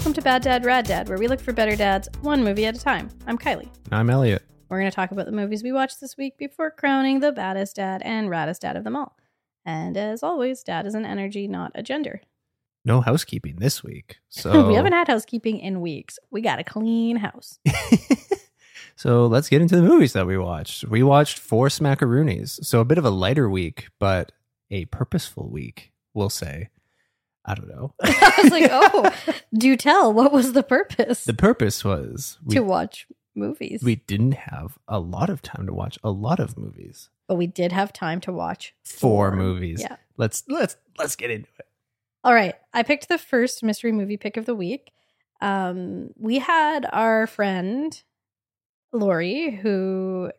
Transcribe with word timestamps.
Welcome 0.00 0.14
to 0.14 0.22
Bad 0.22 0.40
Dad, 0.40 0.64
Rad 0.64 0.86
Dad, 0.86 1.10
where 1.10 1.18
we 1.18 1.28
look 1.28 1.40
for 1.40 1.52
better 1.52 1.76
dads 1.76 2.08
one 2.22 2.42
movie 2.42 2.64
at 2.64 2.74
a 2.74 2.80
time. 2.80 3.10
I'm 3.26 3.36
Kylie. 3.36 3.68
I'm 3.92 4.08
Elliott. 4.08 4.42
We're 4.70 4.78
going 4.78 4.90
to 4.90 4.94
talk 4.96 5.10
about 5.10 5.26
the 5.26 5.30
movies 5.30 5.62
we 5.62 5.72
watched 5.72 6.00
this 6.00 6.16
week 6.16 6.38
before 6.38 6.70
crowning 6.70 7.20
the 7.20 7.32
baddest 7.32 7.76
dad 7.76 8.00
and 8.02 8.30
raddest 8.30 8.60
dad 8.60 8.78
of 8.78 8.84
them 8.84 8.96
all. 8.96 9.14
And 9.66 9.98
as 9.98 10.22
always, 10.22 10.62
dad 10.62 10.86
is 10.86 10.94
an 10.94 11.04
energy, 11.04 11.46
not 11.46 11.72
a 11.74 11.82
gender. 11.82 12.22
No 12.82 13.02
housekeeping 13.02 13.56
this 13.56 13.84
week. 13.84 14.20
So 14.30 14.68
we 14.68 14.74
haven't 14.74 14.94
had 14.94 15.06
housekeeping 15.06 15.58
in 15.58 15.82
weeks. 15.82 16.18
We 16.30 16.40
got 16.40 16.58
a 16.58 16.64
clean 16.64 17.16
house. 17.16 17.58
so 18.96 19.26
let's 19.26 19.50
get 19.50 19.60
into 19.60 19.76
the 19.76 19.82
movies 19.82 20.14
that 20.14 20.26
we 20.26 20.38
watched. 20.38 20.86
We 20.88 21.02
watched 21.02 21.38
four 21.38 21.68
smackaroonies. 21.68 22.64
So 22.64 22.80
a 22.80 22.86
bit 22.86 22.96
of 22.96 23.04
a 23.04 23.10
lighter 23.10 23.50
week, 23.50 23.88
but 23.98 24.32
a 24.70 24.86
purposeful 24.86 25.50
week, 25.50 25.92
we'll 26.14 26.30
say. 26.30 26.70
I 27.50 27.54
don't 27.54 27.68
know. 27.68 27.92
I 28.02 28.40
was 28.42 28.52
like, 28.52 28.68
oh, 28.70 29.10
do 29.52 29.76
tell. 29.76 30.12
What 30.12 30.30
was 30.30 30.52
the 30.52 30.62
purpose? 30.62 31.24
the 31.24 31.34
purpose 31.34 31.84
was 31.84 32.38
we, 32.44 32.54
to 32.54 32.60
watch 32.62 33.08
movies. 33.34 33.82
we 33.82 33.96
didn't 33.96 34.34
have 34.34 34.78
a 34.86 35.00
lot 35.00 35.30
of 35.30 35.42
time 35.42 35.66
to 35.66 35.72
watch 35.72 35.98
a 36.04 36.10
lot 36.10 36.38
of 36.38 36.56
movies. 36.56 37.10
but 37.26 37.34
we 37.34 37.48
did 37.48 37.72
have 37.72 37.92
time 37.92 38.20
to 38.20 38.32
watch 38.32 38.74
Four 38.84 39.34
movies. 39.34 39.80
Yeah. 39.80 39.96
Let's 40.16 40.44
let's 40.48 40.76
let's 40.96 41.16
get 41.16 41.30
into 41.30 41.48
it. 41.58 41.66
All 42.22 42.34
right. 42.34 42.54
I 42.72 42.84
picked 42.84 43.08
the 43.08 43.18
first 43.18 43.64
mystery 43.64 43.90
movie 43.90 44.16
pick 44.16 44.36
of 44.36 44.46
the 44.46 44.54
week. 44.54 44.92
Um, 45.40 46.10
we 46.16 46.38
had 46.38 46.86
our 46.92 47.26
friend 47.26 48.00
Lori, 48.92 49.50
who 49.50 50.30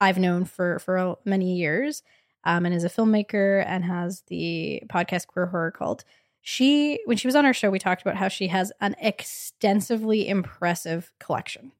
I've 0.00 0.18
known 0.18 0.44
for 0.44 0.78
for 0.78 1.16
many 1.24 1.56
years, 1.56 2.02
um, 2.44 2.64
and 2.66 2.74
is 2.74 2.84
a 2.84 2.88
filmmaker 2.88 3.64
and 3.66 3.84
has 3.84 4.22
the 4.28 4.82
podcast 4.88 5.26
Queer 5.26 5.46
Horror 5.46 5.70
Cult. 5.70 6.04
She, 6.40 7.00
when 7.04 7.16
she 7.16 7.26
was 7.28 7.36
on 7.36 7.44
our 7.44 7.52
show, 7.52 7.70
we 7.70 7.78
talked 7.78 8.00
about 8.02 8.16
how 8.16 8.28
she 8.28 8.46
has 8.48 8.72
an 8.80 8.94
extensively 9.00 10.28
impressive 10.28 11.12
collection 11.18 11.72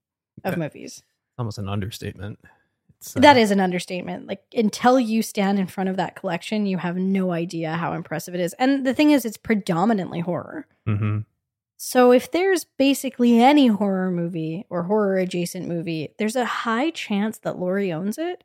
of 0.45 0.53
Okay. 0.55 0.61
movies. 0.61 1.03
Almost 1.39 1.59
an 1.59 1.69
understatement. 1.69 2.39
It's, 2.99 3.17
uh, 3.17 3.21
That 3.21 3.37
is 3.37 3.51
an 3.51 3.61
understatement. 3.61 4.27
Like 4.27 4.43
until 4.55 4.99
you 4.99 5.23
stand 5.23 5.59
in 5.59 5.67
front 5.69 5.89
of 5.89 5.97
that 5.97 6.17
collection, 6.17 6.67
you 6.67 6.79
have 6.79 6.97
no 6.97 7.31
idea 7.31 7.73
how 7.75 7.93
impressive 7.93 8.35
it 8.35 8.41
is. 8.41 8.55
And 8.55 8.85
the 8.85 8.95
thing 8.95 9.13
is, 9.13 9.25
it's 9.25 9.37
predominantly 9.37 10.21
horror. 10.21 10.67
mhm. 10.87 11.25
So 11.81 12.11
if 12.11 12.33
there's 12.33 12.65
basically 12.65 13.41
any 13.41 13.69
horror 13.69 14.11
movie 14.11 14.67
or 14.69 14.83
horror 14.83 15.17
adjacent 15.19 15.69
movie, 15.69 16.13
there's 16.19 16.35
a 16.35 16.45
high 16.45 16.91
chance 16.91 17.39
that 17.39 17.57
Lori 17.59 17.93
owns 17.93 18.19
it. 18.19 18.43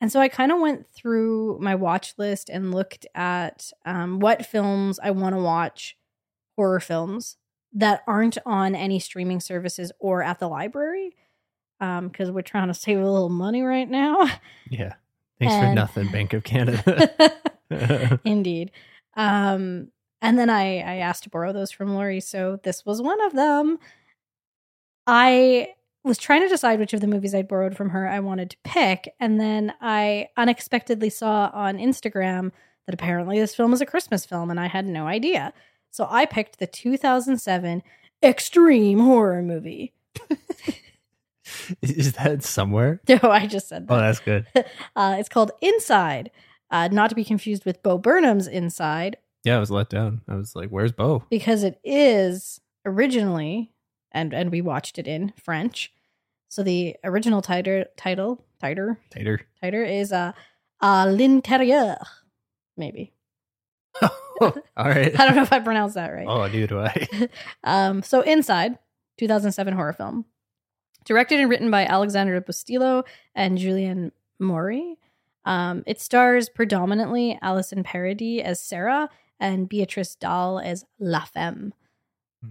And 0.00 0.12
so 0.12 0.20
I 0.20 0.28
kind 0.28 0.52
of 0.52 0.60
went 0.60 0.86
through 0.86 1.58
my 1.60 1.74
watch 1.74 2.14
list 2.18 2.50
and 2.50 2.74
looked 2.74 3.06
at 3.14 3.70
um, 3.84 4.20
what 4.20 4.44
films 4.44 4.98
I 5.02 5.10
want 5.10 5.34
to 5.34 5.40
watch, 5.40 5.96
horror 6.56 6.80
films 6.80 7.36
that 7.72 8.02
aren't 8.06 8.38
on 8.44 8.74
any 8.74 8.98
streaming 8.98 9.40
services 9.40 9.92
or 9.98 10.22
at 10.22 10.38
the 10.38 10.48
library, 10.48 11.16
because 11.78 12.30
we're 12.30 12.42
trying 12.42 12.68
to 12.68 12.74
save 12.74 12.98
a 12.98 13.10
little 13.10 13.28
money 13.28 13.62
right 13.62 13.88
now. 13.88 14.28
Yeah. 14.70 14.94
Thanks 15.38 15.54
for 15.54 15.74
nothing, 15.74 16.10
Bank 16.10 16.32
of 16.32 16.44
Canada. 16.44 17.32
Indeed. 18.24 18.70
Um, 19.16 19.88
and 20.22 20.38
then 20.38 20.50
I, 20.50 20.78
I 20.78 20.96
asked 20.96 21.24
to 21.24 21.30
borrow 21.30 21.52
those 21.52 21.70
from 21.70 21.94
Lori, 21.94 22.20
so 22.20 22.58
this 22.62 22.86
was 22.86 23.02
one 23.02 23.20
of 23.26 23.32
them. 23.32 23.78
I 25.06 25.74
was 26.06 26.18
trying 26.18 26.42
to 26.42 26.48
decide 26.48 26.78
which 26.78 26.92
of 26.94 27.00
the 27.00 27.06
movies 27.06 27.34
I'd 27.34 27.48
borrowed 27.48 27.76
from 27.76 27.90
her 27.90 28.08
I 28.08 28.20
wanted 28.20 28.50
to 28.50 28.56
pick, 28.64 29.12
and 29.20 29.40
then 29.40 29.74
I 29.80 30.28
unexpectedly 30.36 31.10
saw 31.10 31.50
on 31.52 31.78
Instagram 31.78 32.52
that 32.86 32.94
apparently 32.94 33.40
this 33.40 33.54
film 33.54 33.72
is 33.72 33.80
a 33.80 33.86
Christmas 33.86 34.24
film, 34.24 34.50
and 34.50 34.60
I 34.60 34.66
had 34.68 34.86
no 34.86 35.06
idea. 35.06 35.52
So 35.90 36.06
I 36.08 36.26
picked 36.26 36.58
the 36.58 36.66
2007 36.66 37.82
extreme 38.22 39.00
horror 39.00 39.42
movie. 39.42 39.92
is 41.82 42.12
that 42.14 42.42
somewhere? 42.42 43.00
No, 43.08 43.18
I 43.30 43.46
just 43.46 43.68
said 43.68 43.88
that. 43.88 43.94
Oh, 43.94 43.98
that's 43.98 44.20
good. 44.20 44.46
Uh, 44.96 45.16
it's 45.18 45.28
called 45.28 45.50
Inside, 45.60 46.30
uh, 46.70 46.88
not 46.90 47.08
to 47.10 47.14
be 47.16 47.24
confused 47.24 47.64
with 47.64 47.82
Bo 47.82 47.98
Burnham's 47.98 48.46
Inside, 48.46 49.16
Yeah, 49.44 49.56
I 49.56 49.60
was 49.60 49.70
let 49.70 49.88
down. 49.90 50.22
I 50.28 50.36
was 50.36 50.56
like, 50.56 50.70
"Where's 50.70 50.92
Bo?" 50.92 51.24
because 51.30 51.62
it 51.62 51.78
is 51.84 52.60
originally, 52.84 53.72
and 54.12 54.32
and 54.32 54.50
we 54.50 54.60
watched 54.60 54.98
it 54.98 55.06
in 55.06 55.32
French. 55.36 55.92
So 56.48 56.62
the 56.62 56.96
original 57.04 57.42
title 57.42 57.84
title 57.96 58.44
title 58.60 58.96
title 59.60 59.84
is 59.84 60.12
uh, 60.12 60.32
à 60.82 61.06
l'intérieur, 61.06 61.96
maybe. 62.76 63.12
All 64.40 64.52
right. 64.76 65.18
I 65.20 65.26
don't 65.26 65.36
know 65.36 65.42
if 65.42 65.52
I 65.52 65.60
pronounced 65.60 65.94
that 65.94 66.12
right. 66.12 66.26
Oh, 66.28 66.46
neither 66.46 66.66
do 66.66 66.80
I. 66.80 67.28
Um, 67.64 68.02
so 68.02 68.20
Inside, 68.20 68.78
2007 69.18 69.74
horror 69.74 69.92
film, 69.92 70.24
directed 71.04 71.40
and 71.40 71.50
written 71.50 71.70
by 71.70 71.84
Alexandre 71.84 72.40
Bustillo 72.40 73.04
and 73.34 73.58
Julien 73.58 74.12
Maury. 74.38 74.98
Um, 75.44 75.84
it 75.86 76.00
stars 76.00 76.48
predominantly 76.48 77.38
Alysson 77.42 77.84
Paradis 77.84 78.42
as 78.42 78.60
Sarah 78.60 79.08
and 79.40 79.68
Beatrice 79.68 80.14
Dalle 80.16 80.58
as 80.58 80.84
La 80.98 81.24
Femme. 81.24 81.72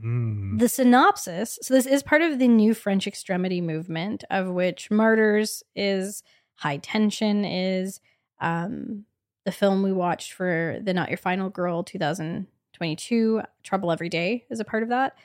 Mm. 0.03 0.59
The 0.59 0.69
synopsis 0.69 1.59
so, 1.61 1.73
this 1.73 1.85
is 1.85 2.03
part 2.03 2.21
of 2.21 2.39
the 2.39 2.47
new 2.47 2.73
French 2.73 3.07
extremity 3.07 3.61
movement, 3.61 4.23
of 4.29 4.47
which 4.49 4.89
Martyrs 4.91 5.63
is, 5.75 6.23
High 6.55 6.77
Tension 6.77 7.45
is, 7.45 7.99
um, 8.39 9.05
the 9.45 9.51
film 9.51 9.83
we 9.83 9.91
watched 9.91 10.33
for 10.33 10.79
the 10.81 10.93
Not 10.93 11.09
Your 11.09 11.17
Final 11.17 11.49
Girl 11.49 11.83
2022, 11.83 13.41
Trouble 13.63 13.91
Every 13.91 14.09
Day, 14.09 14.45
is 14.49 14.59
a 14.59 14.65
part 14.65 14.83
of 14.83 14.89
that. 14.89 15.15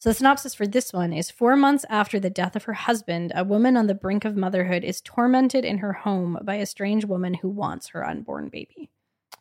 So, 0.00 0.10
the 0.10 0.14
synopsis 0.14 0.54
for 0.54 0.66
this 0.66 0.92
one 0.92 1.12
is 1.12 1.30
four 1.30 1.56
months 1.56 1.84
after 1.88 2.20
the 2.20 2.30
death 2.30 2.54
of 2.54 2.64
her 2.64 2.72
husband, 2.74 3.32
a 3.34 3.44
woman 3.44 3.76
on 3.76 3.88
the 3.88 3.94
brink 3.94 4.24
of 4.24 4.36
motherhood 4.36 4.84
is 4.84 5.00
tormented 5.00 5.64
in 5.64 5.78
her 5.78 5.92
home 5.92 6.38
by 6.42 6.54
a 6.54 6.66
strange 6.66 7.04
woman 7.04 7.34
who 7.34 7.48
wants 7.48 7.88
her 7.88 8.06
unborn 8.06 8.48
baby. 8.48 8.90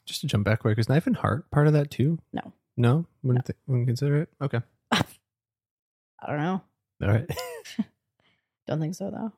Just 0.05 0.21
to 0.21 0.27
jump 0.27 0.45
back 0.45 0.61
quick, 0.61 0.79
is 0.79 0.89
Knife 0.89 1.05
and 1.05 1.17
Heart 1.17 1.51
part 1.51 1.67
of 1.67 1.73
that 1.73 1.91
too? 1.91 2.17
No. 2.33 2.53
No, 2.75 3.05
wouldn't, 3.23 3.45
thi- 3.45 3.53
wouldn't 3.67 3.87
consider 3.87 4.21
it. 4.21 4.29
Okay, 4.41 4.61
I 6.21 6.27
don't 6.31 6.39
know. 6.41 6.61
all 7.03 7.09
right. 7.09 7.29
Don't 8.67 8.79
think 8.79 8.95
so, 8.95 9.09
though. 9.11 9.31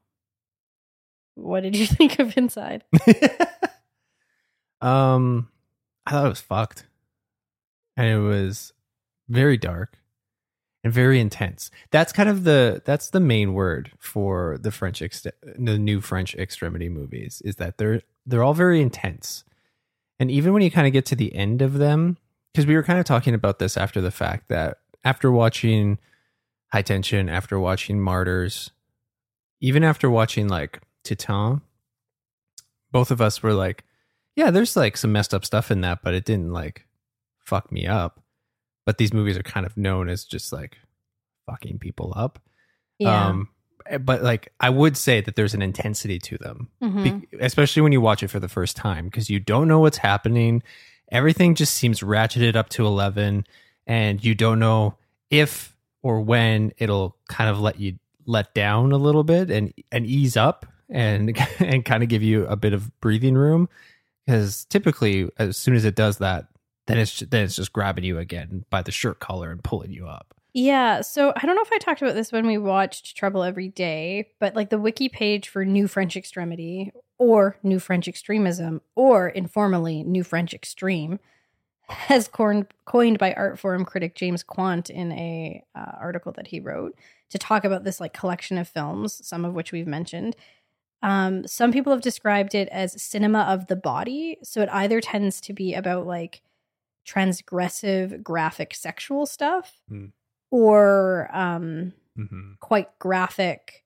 What 1.36 1.62
did 1.64 1.76
you 1.76 1.86
think 1.88 2.20
of 2.20 2.36
Inside? 2.38 2.84
um, 4.81 5.50
I 6.06 6.12
thought 6.12 6.26
it 6.26 6.30
was 6.30 6.42
fucked. 6.42 6.86
and 7.98 8.08
it 8.08 8.20
was 8.20 8.74
very 9.28 9.58
dark 9.58 9.98
and 10.84 10.92
very 10.94 11.20
intense. 11.20 11.70
That's 11.92 12.14
kind 12.14 12.30
of 12.30 12.44
the 12.44 12.81
that's 12.86 13.10
the 13.10 13.20
main 13.20 13.54
word 13.54 13.92
for 14.00 14.58
the 14.60 14.72
French 14.72 15.02
ex- 15.02 15.28
the 15.44 15.78
new 15.78 16.02
French 16.02 16.34
extremity 16.36 16.90
movies 16.90 17.42
is 17.46 17.58
that 17.58 17.78
they're 17.78 18.02
they're 18.26 18.44
all 18.44 18.54
very 18.54 18.81
intense. 18.81 19.44
And 20.20 20.31
even 20.31 20.54
when 20.54 20.62
you 20.62 20.72
kind 20.72 20.88
of 20.88 20.94
get 20.94 21.06
to 21.08 21.16
the 21.16 21.34
end 21.36 21.62
of 21.62 21.74
them, 21.76 22.18
because 22.54 22.66
we 22.66 22.76
were 22.76 22.84
kind 22.84 23.00
of 23.00 23.06
talking 23.06 23.34
about 23.34 23.60
this 23.60 23.78
after 23.78 24.02
the 24.02 24.12
fact 24.12 24.50
that 24.50 24.80
after 25.04 25.31
watching 25.31 25.98
High 26.71 26.81
Tension, 26.83 27.30
after 27.30 27.60
watching 27.60 28.00
Martyrs, 28.00 28.71
even 29.62 29.83
after 29.83 30.10
watching 30.10 30.48
like 30.48 30.80
Titane, 31.04 31.62
both 32.92 33.12
of 33.12 33.21
us 33.21 33.42
were 33.44 33.54
like, 33.54 33.83
yeah, 34.36 34.51
there's 34.51 34.75
like 34.75 34.98
some 34.98 35.12
messed 35.12 35.33
up 35.33 35.45
stuff 35.45 35.71
in 35.71 35.81
that, 35.81 36.00
but 36.04 36.13
it 36.13 36.25
didn't 36.25 36.51
like 36.54 36.86
fuck 37.39 37.71
me 37.71 37.88
up. 37.88 38.19
But 38.86 38.98
these 38.98 39.13
movies 39.13 39.38
are 39.38 39.44
kind 39.44 39.66
of 39.66 39.75
known 39.77 40.10
as 40.10 40.25
just 40.25 40.51
like 40.54 40.77
fucking 41.45 41.80
people 41.80 42.13
up. 42.16 42.39
Yeah. 42.98 43.27
Um, 43.27 43.50
but 44.01 44.21
like 44.21 44.54
I 44.60 44.69
would 44.69 44.95
say 44.98 45.21
that 45.21 45.36
there's 45.36 45.54
an 45.56 45.62
intensity 45.62 46.19
to 46.19 46.38
them, 46.38 46.69
Mhm. 46.81 47.04
Be- 47.31 47.38
especially 47.39 47.81
when 47.81 47.92
you 47.92 48.01
watch 48.01 48.21
it 48.24 48.27
for 48.30 48.39
the 48.39 48.48
first 48.50 48.75
time 48.75 49.06
because 49.06 49.30
you 49.30 49.39
don't 49.39 49.68
know 49.68 49.80
what's 49.80 49.98
happening. 49.98 50.62
Everything 51.12 51.56
just 51.56 51.74
seems 51.75 52.01
ratcheted 52.01 52.56
up 52.56 52.69
to 52.69 52.86
11 52.86 53.45
and 53.88 54.24
you 54.24 54.36
don't 54.36 54.60
know 54.60 54.98
if 55.31 55.75
or 56.01 56.22
when 56.22 56.72
it'll 56.78 57.16
kind 57.28 57.50
of 57.50 57.60
let 57.60 57.80
you 57.80 57.98
let 58.25 58.54
down 58.54 58.92
a 58.92 58.98
little 58.98 59.24
bit 59.24 59.50
and 59.50 59.74
and 59.92 60.06
ease 60.06 60.38
up 60.38 60.66
and 60.90 61.38
and 61.60 61.86
kind 61.86 62.04
of 62.04 62.10
give 62.10 62.24
you 62.24 62.46
a 62.48 62.56
bit 62.56 62.74
of 62.74 63.00
breathing 63.01 63.36
room 63.36 63.69
because 64.25 64.66
typically 64.66 65.30
as 65.38 65.57
soon 65.57 65.75
as 65.75 65.86
it 65.86 65.96
does 65.96 66.18
that 66.18 66.48
then 66.90 66.98
it's 66.98 67.19
then 67.19 67.44
it's 67.44 67.56
just 67.56 67.72
grabbing 67.72 68.04
you 68.04 68.18
again 68.18 68.66
by 68.69 68.81
the 68.81 68.92
shirt 68.92 69.19
collar 69.19 69.51
and 69.51 69.63
pulling 69.63 69.92
you 69.92 70.07
up. 70.07 70.34
Yeah, 70.54 71.01
so 71.01 71.31
I 71.36 71.46
don't 71.46 71.56
know 71.56 71.62
if 71.62 71.72
I 71.72 71.78
talked 71.78 72.02
about 72.02 72.16
this 72.16 72.31
when 72.31 72.48
we 72.48 72.57
watched 72.57 73.16
Trouble 73.16 73.44
Every 73.44 73.69
Day, 73.69 74.31
but 74.40 74.56
like 74.56 74.72
the 74.72 74.80
wiki 74.80 75.07
page 75.07 75.48
for 75.48 75.63
New 75.63 75.88
French 75.88 76.18
Extremity 76.18 76.92
or 77.19 77.57
New 77.62 77.80
French 77.80 78.07
Extremism 78.07 78.81
or 78.95 79.30
informally 79.30 80.04
New 80.04 80.24
French 80.24 80.56
Extreme 80.56 81.19
has 81.89 82.27
coined, 82.27 82.68
coined 82.86 83.18
by 83.19 83.33
Artforum 83.33 83.86
critic 83.86 84.15
James 84.15 84.44
Quandt 84.44 84.89
in 84.89 85.12
a 85.12 85.63
uh, 85.75 85.91
article 86.00 86.31
that 86.33 86.47
he 86.47 86.59
wrote 86.59 86.95
to 87.30 87.38
talk 87.38 87.63
about 87.65 87.83
this 87.83 88.00
like 88.00 88.13
collection 88.13 88.57
of 88.57 88.68
films, 88.68 89.25
some 89.27 89.45
of 89.45 89.53
which 89.53 89.71
we've 89.71 89.88
mentioned. 89.88 90.36
Um, 91.01 91.47
some 91.47 91.71
people 91.71 91.94
have 91.94 92.01
described 92.01 92.53
it 92.56 92.68
as 92.69 93.01
cinema 93.01 93.41
of 93.44 93.68
the 93.68 93.75
body, 93.75 94.38
so 94.44 94.62
it 94.62 94.69
either 94.71 95.00
tends 95.01 95.39
to 95.41 95.53
be 95.53 95.74
about 95.74 96.06
like 96.06 96.41
transgressive 97.07 98.21
graphic 98.24 98.74
sexual 98.75 99.25
stuff 99.25 99.81
Hmm. 99.88 100.06
or 100.51 101.30
um 101.33 101.94
Mm-hmm. 102.18 102.53
quite 102.59 103.00
graphic 103.00 103.85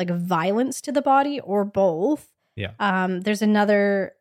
like 0.00 0.10
violence 0.10 0.80
to 0.80 0.90
the 0.90 1.00
body 1.02 1.38
or 1.38 1.64
both 1.64 2.26
Yeah. 2.56 2.72
um 2.80 3.20
there's 3.20 3.40
another 3.42 4.14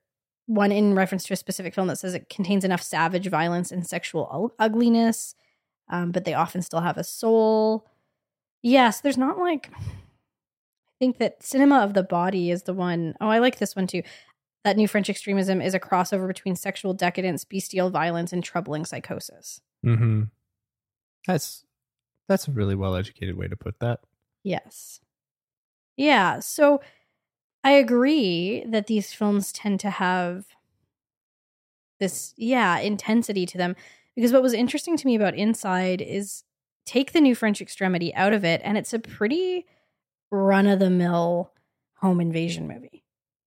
one 0.54 0.72
in 0.72 0.96
reference 0.96 1.24
to 1.26 1.34
a 1.34 1.38
specific 1.38 1.74
film 1.74 1.88
that 1.88 1.98
says 1.98 2.14
it 2.14 2.30
contains 2.30 2.64
enough 2.64 2.82
savage 2.82 3.28
violence 3.28 3.72
and 3.72 3.86
sexual 3.86 4.30
ug- 4.32 4.54
ugliness 4.60 5.36
um 5.90 6.12
but 6.12 6.26
they 6.26 6.34
often 6.34 6.62
still 6.62 6.82
have 6.82 6.98
a 6.98 7.04
soul 7.04 7.88
yes 8.62 9.02
there's 9.02 9.18
not 9.18 9.38
like 9.40 9.72
i 9.78 10.96
think 11.00 11.18
that 11.18 11.42
cinema 11.44 11.80
of 11.80 11.94
the 11.94 12.04
body 12.04 12.52
is 12.52 12.64
the 12.64 12.74
one 12.74 13.14
oh 13.22 13.30
i 13.30 13.40
like 13.40 13.60
this 13.60 13.76
one 13.76 13.88
too 13.88 14.04
that 14.64 14.78
new 14.78 14.88
french 14.88 15.10
extremism 15.10 15.62
is 15.62 15.74
a 15.74 15.80
crossover 15.80 16.28
between 16.28 16.56
sexual 16.56 16.94
decadence 16.94 17.44
bestial 17.44 17.90
violence 17.90 18.32
and 18.32 18.44
troubling 18.44 18.86
psychosis 18.86 19.60
Mm-hmm. 19.86 20.24
That's 21.28 21.66
that's 22.28 22.48
a 22.48 22.52
really 22.52 22.76
well 22.76 22.96
educated 22.96 23.38
way 23.38 23.48
to 23.48 23.56
put 23.56 23.80
that. 23.80 24.00
Yes. 24.44 25.00
Yeah. 25.98 26.40
So 26.40 26.82
I 27.64 27.72
agree 27.72 28.64
that 28.68 28.88
these 28.88 29.14
films 29.14 29.52
tend 29.54 29.80
to 29.82 29.90
have 29.90 30.46
this, 32.00 32.34
yeah, 32.38 32.78
intensity 32.80 33.46
to 33.46 33.58
them. 33.58 33.76
Because 34.16 34.34
what 34.34 34.44
was 34.44 34.54
interesting 34.54 34.98
to 34.98 35.08
me 35.08 35.16
about 35.16 35.36
Inside 35.36 36.02
is 36.02 36.44
take 36.86 37.14
the 37.14 37.22
new 37.22 37.34
French 37.36 37.62
extremity 37.62 38.14
out 38.16 38.34
of 38.34 38.44
it, 38.44 38.62
and 38.64 38.78
it's 38.78 38.94
a 38.94 39.00
pretty 39.00 39.66
run 40.32 40.68
of 40.68 40.80
the 40.80 40.90
mill 40.90 41.52
home 41.96 42.20
invasion 42.20 42.68
movie. 42.68 43.04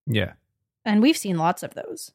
Yeah. 0.06 0.32
And 0.84 1.02
we've 1.02 1.16
seen 1.16 1.36
lots 1.36 1.62
of 1.62 1.74
those. 1.74 2.12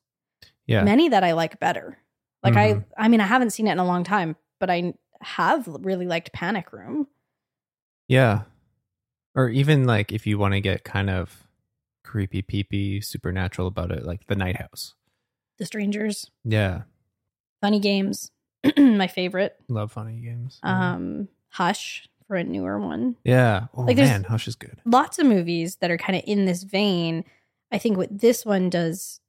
Yeah. 0.65 0.83
Many 0.83 1.09
that 1.09 1.24
I 1.24 1.33
like 1.33 1.59
better. 1.59 1.97
Like 2.42 2.54
Mhm. 2.54 2.86
I 2.97 3.06
I 3.06 3.07
mean 3.07 3.21
I 3.21 3.27
haven't 3.27 3.51
seen 3.51 3.68
it 3.68 3.74
in 3.74 3.80
a 3.80 3.86
long 3.86 4.04
time, 4.04 4.36
but 4.59 4.69
I 4.69 4.94
have 5.21 5.68
really 5.68 6.07
liked 6.07 6.33
Panic 6.33 6.74
Room. 6.74 7.07
Yeah. 8.07 8.44
Or 9.36 9.50
even 9.50 9.86
like 9.86 10.12
if 10.12 10.25
you 10.25 10.38
want 10.39 10.54
to 10.54 10.62
get 10.62 10.83
kind 10.83 11.09
of 11.09 11.47
creepy 12.03 12.42
peepy 12.42 13.01
supernatural 13.01 13.68
about 13.68 13.92
it, 13.92 14.06
like 14.06 14.25
the 14.27 14.36
night 14.36 14.57
house. 14.57 14.95
The 15.57 15.65
Strangers. 15.65 16.30
Yeah. 16.44 16.83
Funny 17.62 17.80
Games, 17.80 18.31
my 18.77 19.07
favorite. 19.07 19.56
Love 19.68 19.92
funny 19.92 20.19
games. 20.19 20.59
Um, 20.63 21.27
Hush 21.50 22.07
for 22.27 22.36
a 22.38 22.44
newer 22.44 22.80
one. 22.80 23.15
yeah. 23.24 23.68
Oh 23.75 23.81
like 23.83 23.98
man, 23.98 24.24
Hush 24.24 24.48
is 24.48 24.56
good. 24.56 24.80
Lots 24.86 25.19
of 25.19 25.27
movies 25.27 25.75
that 25.77 25.92
are 25.92 25.98
kind 25.98 26.15
of 26.18 26.24
in 26.25 26.45
this 26.45 26.63
vein. 26.63 27.24
I 27.71 27.77
think 27.77 27.98
what 27.98 28.19
this 28.19 28.45
one 28.45 28.69
does 28.69 29.19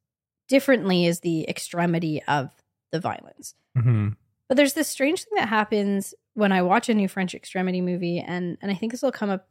differently 0.47 1.05
is 1.05 1.19
the 1.19 1.47
extremity 1.47 2.21
of 2.27 2.51
the 2.91 2.99
violence. 2.99 3.53
hmm 3.77 4.09
But 4.47 4.57
there's 4.57 4.73
this 4.73 4.87
strange 4.87 5.23
thing 5.23 5.33
that 5.37 5.49
happens 5.49 6.13
when 6.33 6.51
I 6.51 6.61
watch 6.63 6.89
a 6.89 6.93
new 6.93 7.07
French 7.07 7.35
extremity 7.35 7.81
movie, 7.81 8.19
and 8.19 8.57
and 8.61 8.71
I 8.71 8.73
think 8.75 8.91
this 8.91 9.01
will 9.03 9.11
come 9.11 9.29
up 9.29 9.47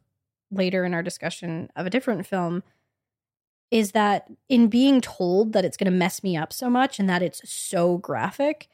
later 0.51 0.83
in 0.83 0.93
our 0.93 1.03
discussion 1.03 1.69
of 1.77 1.85
a 1.85 1.89
different 1.89 2.25
film. 2.27 2.63
Is 3.73 3.93
that 3.93 4.27
in 4.49 4.67
being 4.67 5.01
told 5.01 5.53
that 5.53 5.65
it's 5.65 5.77
going 5.77 5.91
to 5.91 5.97
mess 5.97 6.21
me 6.21 6.37
up 6.37 6.53
so 6.53 6.69
much 6.69 6.99
and 6.99 7.09
that 7.09 7.23
it's 7.23 7.41
so 7.51 7.97
graphic, 7.97 8.67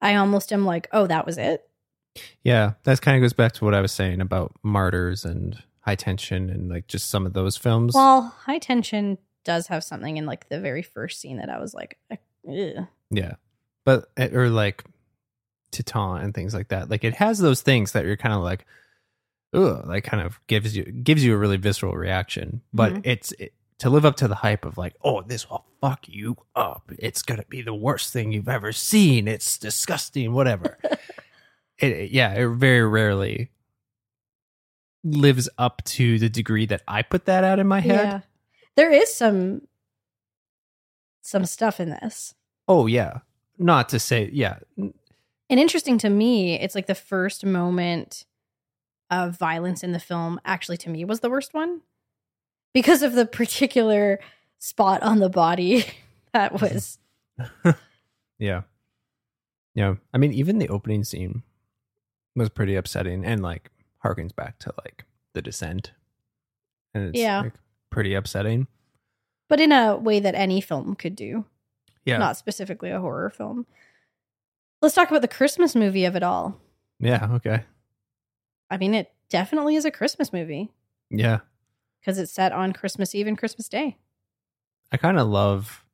I 0.00 0.14
almost 0.14 0.54
am 0.54 0.64
like, 0.64 0.88
oh, 0.90 1.06
that 1.06 1.26
was 1.26 1.36
it. 1.36 1.68
Yeah. 2.42 2.72
That 2.84 3.02
kind 3.02 3.14
of 3.18 3.20
goes 3.20 3.34
back 3.34 3.52
to 3.52 3.64
what 3.66 3.74
I 3.74 3.82
was 3.82 3.92
saying 3.92 4.22
about 4.22 4.54
Martyrs 4.62 5.26
and 5.26 5.62
High 5.80 5.96
Tension 5.96 6.48
and 6.48 6.70
like 6.70 6.86
just 6.86 7.10
some 7.10 7.26
of 7.26 7.34
those 7.34 7.58
films. 7.58 7.94
Well, 7.94 8.34
High 8.46 8.58
Tension 8.58 9.18
does 9.44 9.66
have 9.66 9.84
something 9.84 10.16
in 10.16 10.24
like 10.24 10.48
the 10.48 10.60
very 10.60 10.82
first 10.82 11.20
scene 11.20 11.36
that 11.36 11.50
I 11.50 11.60
was 11.60 11.74
like. 11.74 11.98
Yeah. 13.10 13.34
But 13.84 14.06
eh, 14.16 14.30
or 14.32 14.48
like 14.48 14.82
Titane 15.72 16.24
and 16.24 16.32
things 16.34 16.54
like 16.54 16.68
that. 16.68 16.88
Like 16.88 17.04
it 17.04 17.16
has 17.16 17.38
those 17.38 17.60
things 17.60 17.92
that 17.92 18.06
you're 18.06 18.16
kind 18.16 18.34
of 18.34 18.40
like 18.40 18.64
oh, 19.52 19.82
like 19.84 20.04
kind 20.04 20.24
of 20.24 20.40
gives 20.46 20.74
you 20.74 20.84
gives 20.84 21.22
you 21.22 21.34
a 21.34 21.36
really 21.36 21.58
visceral 21.58 21.92
reaction. 21.92 22.62
But 22.72 22.94
Mhm. 22.94 23.00
it's 23.04 23.32
it, 23.32 23.52
to 23.78 23.90
live 23.90 24.06
up 24.06 24.16
to 24.16 24.28
the 24.28 24.36
hype 24.36 24.64
of 24.64 24.78
like, 24.78 24.94
oh, 25.02 25.22
this 25.22 25.48
will 25.50 25.64
fuck 25.80 26.08
you 26.08 26.36
up. 26.54 26.90
It's 26.98 27.22
gonna 27.22 27.44
be 27.48 27.62
the 27.62 27.74
worst 27.74 28.12
thing 28.12 28.32
you've 28.32 28.48
ever 28.48 28.72
seen. 28.72 29.28
It's 29.28 29.58
disgusting, 29.58 30.32
whatever. 30.32 30.78
it, 31.78 32.10
yeah, 32.10 32.32
it 32.32 32.48
very 32.48 32.86
rarely 32.86 33.50
lives 35.04 35.48
up 35.58 35.82
to 35.84 36.18
the 36.18 36.28
degree 36.28 36.66
that 36.66 36.82
I 36.88 37.02
put 37.02 37.26
that 37.26 37.44
out 37.44 37.58
in 37.58 37.66
my 37.66 37.80
head. 37.80 38.04
yeah. 38.06 38.20
There 38.76 38.90
is 38.90 39.14
some 39.14 39.62
some 41.22 41.44
stuff 41.44 41.80
in 41.80 41.90
this. 41.90 42.34
Oh 42.68 42.86
yeah. 42.86 43.18
Not 43.58 43.88
to 43.90 43.98
say 43.98 44.30
yeah, 44.32 44.58
And 44.76 44.92
interesting 45.48 45.98
to 45.98 46.10
me, 46.10 46.60
it's 46.60 46.74
like 46.74 46.86
the 46.86 46.94
first 46.94 47.44
moment 47.44 48.24
of 49.10 49.38
violence 49.38 49.82
in 49.82 49.92
the 49.92 50.00
film 50.00 50.40
actually 50.44 50.76
to 50.76 50.90
me 50.90 51.04
was 51.04 51.20
the 51.20 51.30
worst 51.30 51.54
one 51.54 51.82
because 52.76 53.02
of 53.02 53.14
the 53.14 53.24
particular 53.24 54.20
spot 54.58 55.02
on 55.02 55.18
the 55.18 55.30
body 55.30 55.86
that 56.34 56.52
mm-hmm. 56.52 56.74
was 56.74 56.98
Yeah. 58.38 58.62
Yeah. 59.74 59.94
I 60.12 60.18
mean, 60.18 60.34
even 60.34 60.58
the 60.58 60.68
opening 60.68 61.02
scene 61.02 61.42
was 62.34 62.50
pretty 62.50 62.74
upsetting 62.74 63.24
and 63.24 63.42
like 63.42 63.70
harkens 64.04 64.36
back 64.36 64.58
to 64.58 64.74
like 64.84 65.06
the 65.32 65.40
descent. 65.40 65.92
And 66.92 67.08
it's 67.08 67.18
Yeah. 67.18 67.40
like 67.40 67.54
pretty 67.88 68.12
upsetting. 68.12 68.66
but 69.48 69.58
in 69.58 69.72
a 69.72 69.96
way 69.96 70.20
that 70.20 70.34
any 70.34 70.60
film 70.60 70.96
could 70.96 71.16
do. 71.16 71.46
Yeah. 72.04 72.18
Not 72.18 72.36
specifically 72.36 72.90
a 72.90 73.00
horror 73.00 73.30
film. 73.30 73.64
Let's 74.82 74.94
talk 74.94 75.08
about 75.08 75.22
the 75.22 75.28
Christmas 75.28 75.74
movie 75.74 76.04
of 76.04 76.14
it 76.14 76.22
all. 76.22 76.60
yeah. 77.00 77.26
Okay. 77.36 77.62
I 78.68 78.76
mean, 78.76 78.92
it 78.92 79.14
definitely 79.30 79.76
is 79.76 79.86
a 79.86 79.90
Christmas 79.90 80.30
movie 80.30 80.70
Yeah. 81.08 81.38
Because 82.06 82.18
it's 82.20 82.30
set 82.32 82.52
on 82.52 82.72
Christmas 82.72 83.16
Eve 83.16 83.26
and 83.26 83.36
Christmas 83.36 83.68
Day. 83.68 83.96
I 84.92 84.96
kind 84.96 85.18
of 85.18 85.26
love. 85.26 85.84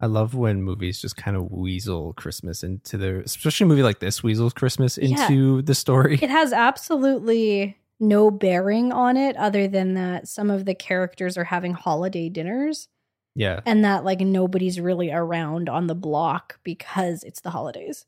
I 0.00 0.06
love 0.06 0.34
when 0.34 0.62
movies 0.62 1.00
just 1.00 1.16
kind 1.16 1.36
of 1.36 1.50
weasel 1.50 2.12
Christmas 2.12 2.62
into 2.62 2.96
their, 2.96 3.18
especially 3.20 3.64
a 3.64 3.68
movie 3.68 3.82
like 3.82 3.98
this 3.98 4.22
weasels 4.22 4.52
Christmas 4.52 4.96
Yeah. 4.96 5.08
into 5.26 5.62
the 5.62 5.74
story. 5.74 6.18
It 6.22 6.30
has 6.30 6.52
absolutely 6.52 7.76
no 7.98 8.30
bearing 8.30 8.92
on 8.92 9.16
it 9.16 9.36
other 9.36 9.66
than 9.66 9.94
that 9.94 10.28
some 10.28 10.50
of 10.50 10.66
the 10.66 10.74
characters 10.74 11.36
are 11.36 11.44
having 11.44 11.72
holiday 11.74 12.28
dinners. 12.28 12.88
Yeah. 13.36 13.60
and 13.66 13.84
that 13.84 14.04
like 14.04 14.20
nobody's 14.20 14.78
really 14.78 15.10
around 15.10 15.68
on 15.68 15.88
the 15.88 15.94
block 15.96 16.60
because 16.62 17.24
it's 17.24 17.40
the 17.40 17.50
holidays. 17.50 18.06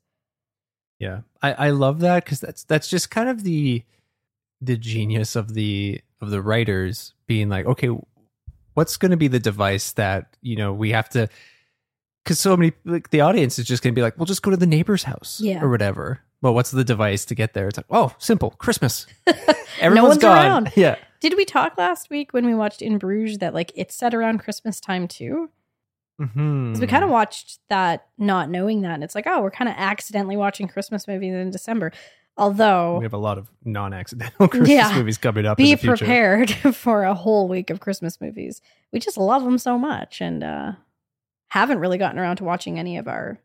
Yeah, 0.99 1.21
I, 1.41 1.51
I 1.53 1.69
love 1.71 1.99
that 1.99 2.23
because 2.23 2.39
that's 2.39 2.63
that's 2.63 2.87
just 2.89 3.11
kind 3.11 3.27
of 3.27 3.43
the 3.43 3.83
the 4.61 4.77
genius 4.77 5.35
of 5.35 5.53
the 5.53 5.99
of 6.21 6.29
the 6.31 6.41
writers 6.41 7.13
being 7.27 7.49
like, 7.49 7.65
okay, 7.65 7.89
what's 8.73 8.97
going 8.97 9.11
to 9.11 9.17
be 9.17 9.27
the 9.27 9.39
device 9.39 9.91
that 9.93 10.35
you 10.41 10.55
know 10.55 10.73
we 10.73 10.91
have 10.91 11.09
to 11.09 11.27
because 12.23 12.39
so 12.39 12.55
many 12.57 12.73
like 12.85 13.09
the 13.11 13.21
audience 13.21 13.57
is 13.57 13.65
just 13.65 13.81
going 13.81 13.93
to 13.93 13.97
be 13.97 14.01
like, 14.01 14.17
well, 14.17 14.25
just 14.25 14.41
go 14.41 14.51
to 14.51 14.57
the 14.57 14.67
neighbor's 14.67 15.03
house, 15.03 15.39
Yeah. 15.41 15.63
or 15.63 15.69
whatever. 15.69 16.21
Well, 16.41 16.53
what's 16.53 16.71
the 16.71 16.83
device 16.83 17.25
to 17.25 17.35
get 17.35 17.53
there? 17.53 17.67
It's 17.67 17.77
like, 17.77 17.87
oh, 17.89 18.13
simple, 18.19 18.51
Christmas. 18.51 19.07
no 19.81 20.03
one's 20.03 20.17
gone. 20.19 20.37
around. 20.37 20.71
Yeah, 20.75 20.97
Did 21.19 21.35
we 21.35 21.45
talk 21.45 21.77
last 21.77 22.09
week 22.09 22.33
when 22.33 22.45
we 22.45 22.53
watched 22.53 22.81
In 22.81 22.97
Bruges 22.99 23.37
that 23.39 23.53
like 23.53 23.71
it's 23.75 23.95
set 23.95 24.13
around 24.13 24.39
Christmas 24.39 24.79
time 24.79 25.07
too? 25.07 25.49
mm-hmm. 26.21 26.73
we 26.79 26.87
kind 26.87 27.03
of 27.03 27.09
watched 27.09 27.59
that 27.69 28.07
not 28.17 28.49
knowing 28.49 28.81
that. 28.81 28.95
And 28.95 29.03
it's 29.03 29.15
like, 29.15 29.25
oh, 29.27 29.41
we're 29.41 29.51
kind 29.51 29.69
of 29.69 29.75
accidentally 29.77 30.35
watching 30.37 30.67
Christmas 30.67 31.07
movies 31.07 31.33
in 31.33 31.49
December. 31.51 31.91
Although 32.37 32.97
we 32.99 33.03
have 33.05 33.13
a 33.13 33.17
lot 33.17 33.37
of 33.37 33.49
non-accidental 33.65 34.47
Christmas 34.49 34.69
Yeah. 34.69 34.93
movies 34.95 35.17
coming 35.17 35.45
up. 35.45 35.59
in 35.59 35.65
be 35.65 35.75
prepared 35.75 36.51
for 36.73 37.03
a 37.03 37.13
whole 37.13 37.47
week 37.47 37.69
of 37.69 37.79
Christmas 37.79 38.21
movies. 38.21 38.61
We 38.91 38.99
just 38.99 39.17
love 39.17 39.43
them 39.43 39.57
so 39.57 39.77
much 39.77 40.21
and 40.21 40.43
uh 40.43 40.71
haven't 41.49 41.79
really 41.79 41.97
gotten 41.97 42.19
around 42.19 42.35
to 42.37 42.43
watching 42.43 42.77
any 42.77 42.97
of 42.97 43.07
our 43.07 43.39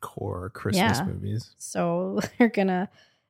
Core 0.00 0.50
Christmas 0.50 0.98
Yeah. 0.98 1.04
movies. 1.04 1.54
so 1.58 2.20
they're 2.38 2.48
gonna 2.48 2.88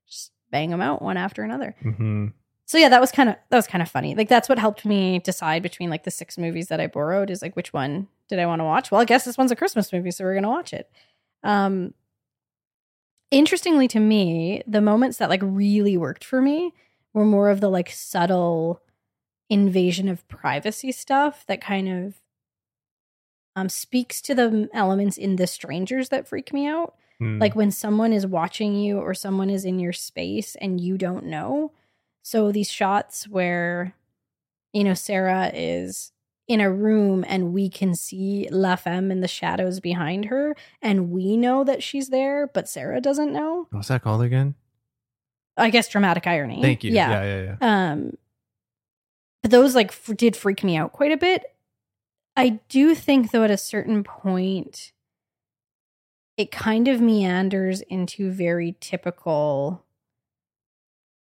just 0.09 0.33
bang 0.51 0.71
them 0.71 0.81
out 0.81 1.03
one 1.03 1.17
after 1.17 1.43
another. 1.43 1.75
Mm-hmm. 1.85 2.29
So 2.65 2.79
yeah, 2.79 2.89
that 2.89 3.01
was 3.01 3.13
kind 3.13 3.29
of 3.29 3.37
that 3.51 3.57
was 3.57 3.67
kind 3.67 3.83
of 3.83 3.89
funny. 3.91 4.15
Like 4.15 4.29
that's 4.29 4.49
what 4.49 4.59
helped 4.59 4.85
me 4.87 5.19
decide 5.19 5.63
between 5.63 5.91
like 5.91 6.05
the 6.05 6.11
six 6.11 6.39
movies 6.39 6.69
that 6.69 6.81
I 6.81 6.87
borrowed 6.87 7.29
is 7.31 7.43
like 7.43 7.55
which 7.55 7.73
one 7.75 8.09
did 8.29 8.39
I 8.39 8.47
want 8.47 8.61
to 8.61 8.65
watch? 8.65 8.91
Well, 8.91 9.01
I 9.01 9.05
guess 9.05 9.25
this 9.27 9.37
one's 9.37 9.51
a 9.53 9.57
Christmas 9.57 9.93
movie, 9.93 10.11
so 10.11 10.25
we're 10.25 10.35
gonna 10.35 10.49
watch 10.49 10.73
it. 10.73 10.91
Um 11.45 11.93
interestingly 13.33 13.89
to 13.89 13.99
me, 13.99 14.63
the 14.67 14.81
moments 14.81 15.19
that 15.19 15.29
like 15.29 15.41
really 15.43 15.97
worked 15.97 16.25
for 16.25 16.41
me 16.41 16.73
were 17.13 17.25
more 17.25 17.51
of 17.51 17.61
the 17.61 17.69
like 17.69 17.91
subtle 17.91 18.81
invasion 19.51 20.09
of 20.09 20.27
privacy 20.29 20.93
stuff 20.93 21.45
that 21.47 21.61
kind 21.61 21.89
of 21.89 22.15
um 23.57 23.69
speaks 23.69 24.23
to 24.23 24.35
the 24.35 24.69
elements 24.73 25.19
in 25.19 25.37
the 25.37 25.47
strangers 25.47 26.09
that 26.09 26.27
freak 26.27 26.55
me 26.55 26.67
out 26.67 26.95
Hmm. 27.23 27.39
like 27.39 27.55
when 27.55 27.71
someone 27.71 28.13
is 28.13 28.27
watching 28.27 28.75
you 28.75 28.99
or 28.99 29.15
someone 29.15 29.49
is 29.49 29.65
in 29.65 29.79
your 29.79 29.93
space 29.93 30.57
and 30.57 30.81
you 30.81 30.99
don't 30.99 31.25
know. 31.27 31.71
So 32.23 32.51
these 32.51 32.69
shots 32.71 33.29
where, 33.29 33.95
you 34.73 34.83
know, 34.83 34.95
Sarah 34.95 35.53
is 35.55 36.11
in 36.53 36.61
a 36.61 36.71
room 36.73 37.25
and 37.27 37.53
we 37.53 37.69
can 37.69 37.95
see 37.95 38.49
La 38.51 38.77
Femme 38.77 39.11
in 39.11 39.21
the 39.21 39.29
shadows 39.29 39.81
behind 39.81 40.27
her 40.27 40.55
and 40.81 41.11
we 41.11 41.37
know 41.37 41.65
that 41.65 41.83
she's 41.83 42.09
there, 42.09 42.47
but 42.47 42.69
Sarah 42.69 43.01
doesn't 43.01 43.33
know. 43.33 43.67
what's 43.71 43.89
that 43.89 44.03
called 44.03 44.23
again? 44.23 44.55
I 45.57 45.71
guess 45.71 45.89
dramatic 45.89 46.27
irony. 46.27 46.63
Thank 46.63 46.85
you. 46.85 46.93
Yeah. 46.93 47.11
Yeah, 47.11 47.25
yeah, 47.25 47.57
yeah. 47.61 47.91
Um, 47.93 48.17
but 49.43 49.51
those 49.51 49.75
like 49.75 49.89
f- 49.89 50.17
did 50.17 50.37
freak 50.37 50.63
me 50.65 50.77
out 50.77 50.93
quite 50.93 51.13
a 51.13 51.17
bit. 51.17 51.45
I 52.37 52.61
do 52.69 52.95
think 52.95 53.31
though 53.31 53.45
at 53.45 53.51
a 53.51 53.59
certain 53.59 54.03
point, 54.05 54.93
it 56.39 56.51
kind 56.51 56.89
of 56.89 57.01
meanders 57.01 57.83
into 57.83 58.31
very 58.31 58.77
typical 58.81 59.85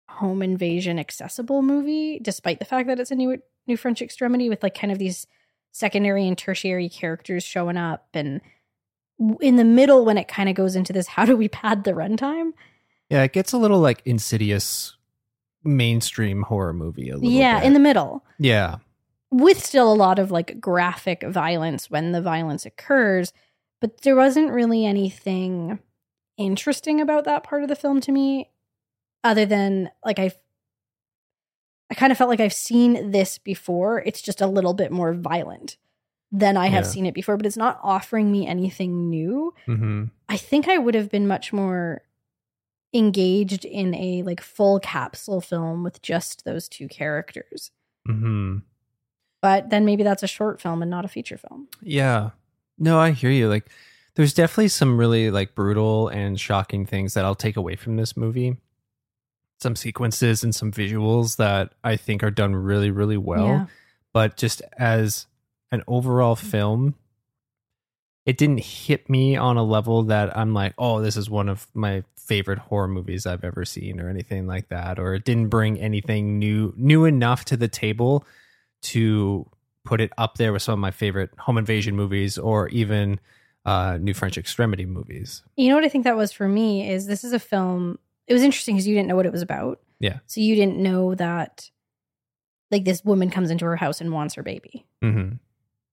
home 0.09 0.43
invasion 0.43 0.99
accessible 0.99 1.63
movie, 1.63 2.19
despite 2.21 2.59
the 2.59 2.65
fact 2.67 2.87
that 2.89 3.01
it's 3.01 3.11
a 3.11 3.15
new 3.15 3.41
new 3.71 3.77
French 3.77 4.03
extremity 4.03 4.49
with 4.49 4.63
like 4.63 4.75
kind 4.79 4.93
of 4.93 4.99
these 4.99 5.27
secondary 5.73 6.27
and 6.27 6.37
tertiary 6.37 6.89
characters 6.89 7.43
showing 7.45 7.77
up 7.77 8.09
and 8.13 8.41
in 9.41 9.57
the 9.57 9.65
middle 9.65 10.05
when 10.05 10.19
it 10.19 10.29
kind 10.29 10.49
of 10.49 10.55
goes 10.55 10.75
into 10.75 10.93
this 10.93 11.07
how 11.07 11.25
do 11.25 11.37
we 11.37 11.49
pad 11.49 11.85
the 11.85 11.93
runtime 11.93 12.53
Yeah, 13.09 13.23
it 13.23 13.33
gets 13.33 13.53
a 13.53 13.59
little 13.59 13.79
like 13.81 14.03
insidious 14.05 14.97
mainstream 15.63 16.43
horror 16.43 16.73
movie. 16.73 17.11
A 17.11 17.17
little 17.17 17.31
yeah 17.31 17.61
bit. 17.61 17.67
in 17.67 17.73
the 17.75 17.81
middle 17.81 18.25
yeah, 18.39 18.77
with 19.31 19.65
still 19.65 19.93
a 19.93 19.95
lot 19.95 20.19
of 20.19 20.31
like 20.31 20.61
graphic 20.61 21.23
violence 21.23 21.91
when 21.91 22.13
the 22.13 22.23
violence 22.23 22.67
occurs, 22.67 23.33
but 23.81 24.01
there 24.03 24.17
wasn't 24.17 24.51
really 24.51 24.85
anything 24.87 25.79
interesting 26.37 27.01
about 27.01 27.25
that 27.25 27.45
part 27.45 27.63
of 27.63 27.69
the 27.69 27.77
film 27.77 28.01
to 28.01 28.11
me 28.11 28.51
other 29.23 29.45
than 29.45 29.91
like 30.05 30.19
I've 30.19 30.39
I 31.91 31.95
kind 31.95 32.13
of 32.13 32.19
felt 32.19 32.31
like 32.31 32.41
I've 32.41 32.53
seen 32.53 33.11
this 33.11 33.39
before. 33.39 34.01
It's 34.07 34.23
just 34.23 34.41
a 34.41 34.47
little 34.47 34.75
bit 34.75 34.93
more 34.93 35.13
violent 35.13 35.77
than 36.31 36.57
I 36.57 36.69
have 36.69 36.85
Yeah. 36.85 36.91
seen 36.91 37.07
it 37.07 37.15
before, 37.15 37.37
but 37.37 37.47
it's 37.47 37.57
not 37.57 37.81
offering 37.83 38.31
me 38.31 38.47
anything 38.47 39.09
new. 39.11 39.53
hmm 39.67 40.05
I 40.29 40.37
think 40.37 40.69
I 40.69 40.79
would 40.79 40.95
have 40.95 41.11
been 41.11 41.27
much 41.27 41.53
more 41.53 42.03
engaged 42.95 43.65
in 43.65 43.95
a 43.95 44.23
like 44.23 44.41
full 44.41 44.79
capsule 44.81 45.41
film 45.41 45.83
with 45.83 46.01
just 46.03 46.45
those 46.45 46.69
two 46.69 46.89
characters. 46.89 47.71
hmm 48.07 48.59
But 49.43 49.71
then 49.71 49.85
maybe 49.85 50.03
that's 50.03 50.23
a 50.23 50.27
short 50.29 50.61
film 50.61 50.83
and 50.83 50.91
not 50.91 51.05
a 51.05 51.09
feature 51.09 51.37
film. 51.39 51.69
yeah. 51.83 52.31
No, 52.83 52.99
I 52.99 53.11
hear 53.11 53.31
you. 53.31 53.47
Like, 53.49 53.67
there's 54.15 54.33
definitely 54.33 54.69
some 54.69 54.97
really 54.97 55.31
like 55.31 55.55
brutal 55.55 56.09
and 56.09 56.41
shocking 56.41 56.87
things 56.87 57.13
that 57.15 57.27
I'll 57.27 57.35
take 57.35 57.57
away 57.59 57.77
from 57.77 57.97
this 57.97 58.17
movie. 58.17 58.57
Some 59.61 59.77
sequences 59.77 60.43
and 60.43 60.55
some 60.55 60.73
visuals 60.73 61.37
that 61.37 61.75
I 61.85 61.97
think 61.97 62.23
are 62.23 62.31
done 62.31 62.55
really, 62.57 62.91
really 62.91 63.17
well. 63.17 63.47
Yeah. 63.47 63.67
But 64.13 64.37
just 64.37 64.63
as 64.77 65.27
an 65.71 65.83
overall 65.87 66.35
film, 66.35 66.95
it 68.27 68.39
didn't 68.39 68.61
hit 68.61 69.09
me 69.09 69.37
on 69.37 69.57
a 69.57 69.63
level 69.63 70.05
that 70.05 70.37
I'm 70.37 70.55
like, 70.55 70.75
oh, 70.79 71.01
this 71.01 71.17
is 71.17 71.29
one 71.29 71.49
of 71.49 71.67
my 71.75 72.05
favorite 72.17 72.59
horror 72.59 72.89
movies 72.89 73.27
I've 73.27 73.45
ever 73.45 73.65
seen 73.65 74.01
or 74.01 74.09
anything 74.09 74.47
like 74.47 74.69
that. 74.69 74.99
Or 74.99 75.15
it 75.15 75.25
didn't 75.25 75.49
bring 75.49 75.81
anything 75.81 76.39
new 76.39 76.73
new 76.77 77.05
enough 77.05 77.45
to 77.47 77.57
the 77.57 77.69
table 77.69 78.25
to 78.83 79.47
put 79.85 80.01
it 80.01 80.13
up 80.19 80.37
there 80.37 80.53
with 80.53 80.63
some 80.63 80.75
of 80.75 80.79
my 80.79 80.91
favorite 80.91 81.31
home 81.39 81.59
invasion 81.59 81.97
movies 81.97 82.39
or 82.39 82.69
even 82.69 83.19
uh, 83.65 83.99
new 84.01 84.15
French 84.15 84.39
extremity 84.39 84.87
movies. 84.87 85.43
You 85.57 85.69
know 85.69 85.75
what 85.75 85.85
I 85.85 85.89
think 85.89 86.05
that 86.05 86.17
was 86.17 86.33
for 86.33 86.49
me 86.49 86.89
is 86.89 87.07
this 87.07 87.25
is 87.25 87.33
a 87.33 87.39
film. 87.39 87.99
It 88.31 88.33
was 88.33 88.43
interesting 88.45 88.77
because 88.77 88.87
you 88.87 88.95
didn't 88.95 89.09
know 89.09 89.17
what 89.17 89.27
it 89.27 89.33
was 89.33 89.43
about. 89.43 89.81
Yeah. 89.99 90.21
So 90.27 90.41
you 90.41 90.55
didn't 90.55 90.79
know 90.79 91.17
that 91.17 91.69
like 92.71 92.85
this 92.85 93.05
woman 93.05 93.29
comes 93.29 93.51
into 93.51 93.65
her 93.65 93.75
house 93.75 94.01
and 94.01 94.13
wants 94.13 94.35
her 94.37 94.43
baby. 94.45 94.87
hmm 95.03 95.33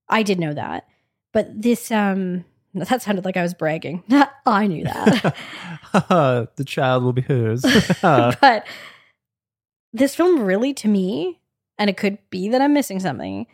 I 0.07 0.21
did 0.23 0.39
know 0.39 0.53
that. 0.53 0.85
But 1.33 1.61
this 1.61 1.89
um 1.91 2.45
that 2.75 3.01
sounded 3.01 3.25
like 3.25 3.37
I 3.37 3.41
was 3.41 3.55
bragging. 3.55 4.03
I 4.45 4.67
knew 4.67 4.83
that. 4.83 5.35
the 6.55 6.63
child 6.63 7.03
will 7.03 7.13
be 7.13 7.23
hers. 7.23 7.63
but 8.03 8.67
this 9.91 10.13
film 10.15 10.43
really 10.43 10.75
to 10.75 10.87
me, 10.87 11.41
and 11.79 11.89
it 11.89 11.97
could 11.97 12.19
be 12.29 12.49
that 12.49 12.61
I'm 12.61 12.73
missing 12.73 12.99
something, 12.99 13.47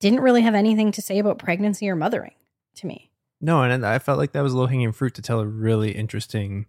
didn't 0.00 0.20
really 0.20 0.42
have 0.42 0.54
anything 0.54 0.92
to 0.92 1.02
say 1.02 1.18
about 1.18 1.38
pregnancy 1.38 1.88
or 1.88 1.96
mothering 1.96 2.34
to 2.76 2.86
me. 2.86 3.10
no, 3.40 3.62
and 3.62 3.86
I 3.86 3.98
felt 3.98 4.18
like 4.18 4.32
that 4.32 4.42
was 4.42 4.52
low 4.52 4.66
hanging 4.66 4.92
fruit 4.92 5.14
to 5.14 5.22
tell 5.22 5.40
a 5.40 5.46
really 5.46 5.92
interesting 5.92 6.66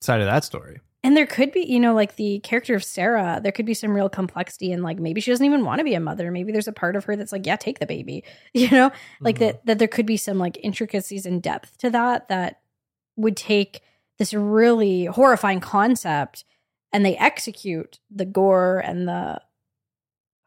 side 0.00 0.20
of 0.20 0.26
that 0.26 0.44
story. 0.44 0.80
And 1.02 1.16
there 1.16 1.26
could 1.26 1.52
be, 1.52 1.60
you 1.60 1.78
know, 1.78 1.94
like 1.94 2.16
the 2.16 2.40
character 2.40 2.74
of 2.74 2.82
Sarah, 2.82 3.38
there 3.40 3.52
could 3.52 3.66
be 3.66 3.74
some 3.74 3.92
real 3.92 4.08
complexity 4.08 4.72
and 4.72 4.82
like 4.82 4.98
maybe 4.98 5.20
she 5.20 5.30
doesn't 5.30 5.46
even 5.46 5.64
want 5.64 5.78
to 5.78 5.84
be 5.84 5.94
a 5.94 6.00
mother. 6.00 6.32
Maybe 6.32 6.50
there's 6.50 6.66
a 6.66 6.72
part 6.72 6.96
of 6.96 7.04
her 7.04 7.14
that's 7.14 7.30
like, 7.30 7.46
yeah, 7.46 7.54
take 7.56 7.78
the 7.78 7.86
baby. 7.86 8.24
You 8.54 8.70
know, 8.70 8.90
like 9.20 9.36
Mhm. 9.36 9.40
that 9.40 9.66
that 9.66 9.78
there 9.78 9.88
could 9.88 10.06
be 10.06 10.16
some 10.16 10.38
like 10.38 10.58
intricacies 10.62 11.24
and 11.24 11.40
depth 11.42 11.78
to 11.78 11.90
that 11.90 12.28
that 12.28 12.60
would 13.16 13.36
take 13.36 13.82
this 14.18 14.34
really 14.34 15.04
horrifying 15.04 15.60
concept 15.60 16.44
and 16.92 17.04
they 17.04 17.16
execute 17.18 18.00
the 18.10 18.24
gore 18.24 18.78
and 18.80 19.06
the 19.06 19.40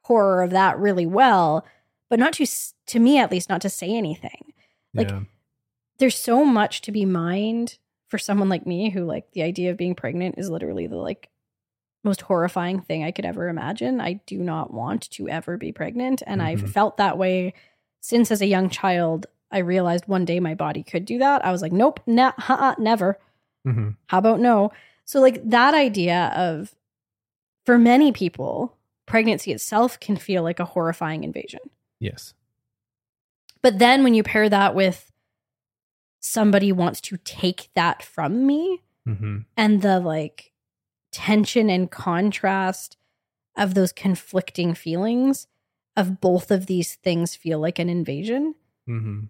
horror 0.03 0.41
of 0.43 0.49
that 0.51 0.77
really 0.79 1.05
well, 1.05 1.65
but 2.09 2.19
not 2.19 2.33
to 2.33 2.45
to 2.87 2.99
me 2.99 3.17
at 3.17 3.31
least 3.31 3.47
not 3.49 3.61
to 3.61 3.69
say 3.69 3.95
anything 3.95 4.53
like 4.95 5.09
yeah. 5.09 5.21
there's 5.99 6.17
so 6.17 6.43
much 6.43 6.81
to 6.81 6.91
be 6.91 7.05
mined 7.05 7.77
for 8.09 8.17
someone 8.17 8.49
like 8.49 8.65
me 8.67 8.89
who 8.89 9.05
like 9.05 9.31
the 9.31 9.43
idea 9.43 9.71
of 9.71 9.77
being 9.77 9.95
pregnant 9.95 10.35
is 10.37 10.49
literally 10.49 10.87
the 10.87 10.97
like 10.97 11.29
most 12.03 12.21
horrifying 12.21 12.81
thing 12.81 13.03
I 13.03 13.11
could 13.11 13.25
ever 13.25 13.47
imagine. 13.49 13.99
I 14.01 14.13
do 14.25 14.37
not 14.39 14.73
want 14.73 15.09
to 15.11 15.29
ever 15.29 15.57
be 15.57 15.71
pregnant 15.71 16.21
and 16.25 16.41
Mhm. 16.41 16.45
I've 16.45 16.71
felt 16.71 16.97
that 16.97 17.17
way 17.17 17.53
since 18.01 18.31
as 18.31 18.41
a 18.41 18.47
young 18.47 18.69
child 18.69 19.25
I 19.51 19.59
realized 19.59 20.07
one 20.07 20.25
day 20.25 20.39
my 20.39 20.53
body 20.53 20.83
could 20.83 21.05
do 21.05 21.17
that. 21.17 21.43
I 21.43 21.51
was 21.51 21.61
like, 21.63 21.71
nope, 21.71 21.99
nah, 22.05 22.33
uh-uh, 22.47 22.75
never. 22.77 23.17
Mhm. 23.67 23.95
How 24.07 24.19
about 24.19 24.39
no? 24.39 24.71
So 25.05 25.19
like 25.21 25.41
that 25.49 25.73
idea 25.73 26.31
of 26.35 26.75
for 27.65 27.77
many 27.79 28.11
people, 28.11 28.77
pregnancy 29.07 29.51
itself 29.51 29.99
can 29.99 30.15
feel 30.17 30.43
like 30.43 30.59
a 30.59 30.65
horrifying 30.65 31.23
invasion. 31.23 31.61
Yes. 31.99 32.33
But 33.61 33.79
then 33.79 34.03
when 34.03 34.13
you 34.13 34.23
pair 34.23 34.47
that 34.49 34.75
with 34.75 35.08
somebody 36.19 36.71
wants 36.71 37.01
to 37.01 37.17
take 37.17 37.69
that 37.75 38.03
from 38.03 38.45
me 38.45 38.81
hmm 39.05 39.39
and 39.57 39.81
the 39.81 39.99
like 39.99 40.51
tension 41.11 41.69
and 41.69 41.89
contrast 41.91 42.97
of 43.57 43.73
those 43.73 43.91
conflicting 43.91 44.73
feelings 44.73 45.47
of 45.97 46.21
both 46.21 46.51
of 46.51 46.67
these 46.67 46.95
things 46.95 47.35
feel 47.35 47.59
like 47.59 47.79
an 47.79 47.89
invasion. 47.89 48.55
hmm 48.85 49.21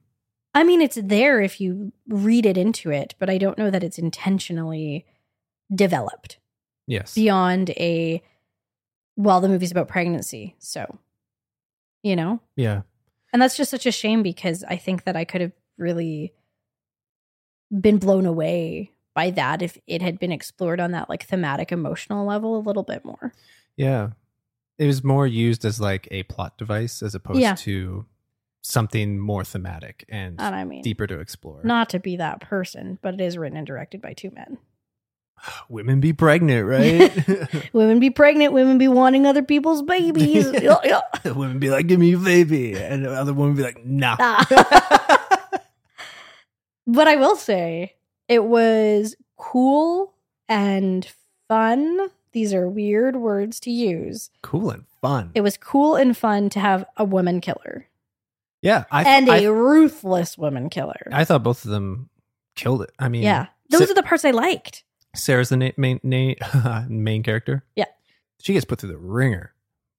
I 0.54 0.64
mean, 0.64 0.82
it's 0.82 0.98
there 1.02 1.42
if 1.42 1.62
you 1.62 1.94
read 2.08 2.46
it 2.48 2.58
into 2.58 2.90
it, 2.92 3.14
but 3.20 3.30
I 3.30 3.38
don't 3.38 3.58
know 3.58 3.70
that 3.70 3.84
it's 3.84 4.00
intentionally 4.00 5.06
developed 5.74 6.40
Yes. 6.88 7.14
beyond 7.14 7.70
a 7.72 8.22
well, 9.16 9.42
the 9.42 9.50
movie's 9.50 9.72
about 9.72 9.88
pregnancy, 9.88 10.56
so 10.60 11.00
you 12.04 12.16
know, 12.16 12.40
yeah. 12.56 12.82
and 13.34 13.42
that's 13.42 13.58
just 13.58 13.72
such 13.72 13.86
a 13.86 13.92
shame 13.92 14.24
because 14.24 14.64
I 14.64 14.76
think 14.78 15.04
that 15.04 15.16
I 15.16 15.24
could 15.26 15.42
have 15.42 15.52
really 15.78 16.34
been 17.72 17.98
blown 17.98 18.26
away 18.26 18.92
by 19.14 19.32
that 19.32 19.62
if 19.62 19.78
it 19.88 20.02
had 20.02 20.20
been 20.20 20.32
explored 20.32 20.80
on 20.80 20.92
that 20.92 21.10
like 21.10 21.24
thematic 21.26 21.72
emotional 21.72 22.26
level 22.26 22.58
a 22.58 22.62
little 22.62 22.84
bit 22.84 23.04
more. 23.06 23.34
Yeah. 23.76 24.10
It 24.78 24.86
was 24.88 25.04
more 25.04 25.28
used 25.28 25.66
as 25.66 25.80
like 25.82 26.08
a 26.12 26.24
plot 26.24 26.58
device 26.58 27.02
as 27.04 27.14
opposed 27.16 27.40
Yeah. 27.42 27.56
to 27.56 28.06
something 28.62 29.20
more 29.20 29.44
thematic 29.44 30.06
and 30.10 30.40
And 30.40 30.56
I 30.56 30.64
mean, 30.64 30.82
deeper 30.84 31.08
to 31.08 31.20
explore. 31.20 31.62
not 31.64 31.90
to 31.90 32.00
be 32.00 32.16
that 32.18 32.40
person, 32.42 32.98
but 33.02 33.14
it 33.14 33.22
is 33.22 33.38
written 33.38 33.58
and 33.58 33.66
directed 33.68 34.02
by 34.02 34.14
two 34.14 34.32
men. 34.32 34.58
Women 35.70 36.00
be 36.00 36.14
pregnant, 36.14 36.66
right? 36.68 37.70
Women 37.74 38.00
be 38.00 38.10
pregnant, 38.10 38.54
women 38.54 38.78
be 38.78 38.88
wanting 38.88 39.26
other 39.26 39.44
people's 39.44 39.82
babies. 39.82 40.46
Women 41.26 41.60
be 41.60 41.70
like, 41.70 41.88
give 41.88 42.00
me 42.00 42.14
a 42.14 42.18
baby. 42.18 42.76
And 42.78 43.06
the 43.06 43.12
other 43.12 43.34
woman 43.34 43.56
be 43.56 43.64
like, 43.64 43.84
nah. 43.86 44.18
but 46.94 47.08
I 47.08 47.16
will 47.16 47.36
say 47.36 47.96
it 48.28 48.44
was 48.46 49.16
cool 49.38 50.14
and 50.48 51.08
fun. 51.48 52.10
These 52.32 52.54
are 52.54 52.68
weird 52.70 53.16
words 53.16 53.60
to 53.62 53.72
use. 53.72 54.30
cool 54.42 54.70
and 54.70 54.86
fun. 55.02 55.32
It 55.34 55.42
was 55.42 55.58
cool 55.58 55.96
and 55.96 56.16
fun 56.16 56.50
to 56.52 56.60
have 56.60 56.86
a 56.98 57.04
woman 57.06 57.42
killer 57.42 57.90
yeah. 58.62 58.86
I, 58.92 59.04
and 59.04 59.30
I, 59.30 59.42
a 59.42 59.52
ruthless 59.52 60.38
woman 60.38 60.70
killer. 60.70 61.08
I 61.12 61.24
thought 61.26 61.44
both 61.44 61.64
of 61.66 61.72
them 61.72 62.10
killed 62.56 62.82
it. 62.82 62.92
I 63.00 63.10
mean, 63.10 63.24
yeah. 63.24 63.48
Those 63.70 63.86
Sa- 63.86 63.92
are 63.92 63.96
the 63.96 64.04
parts 64.04 64.26
I 64.26 64.32
liked. 64.32 64.84
Sarah's 65.16 65.50
the 65.50 65.58
na- 65.58 65.72
main 65.78 66.00
na- 66.04 66.84
main 66.90 67.24
character. 67.24 67.64
Yeah. 67.76 67.86
she 68.42 68.54
gets 68.54 68.66
put 68.66 68.80
through 68.80 68.90
the 68.92 68.98
ringer, 68.98 69.54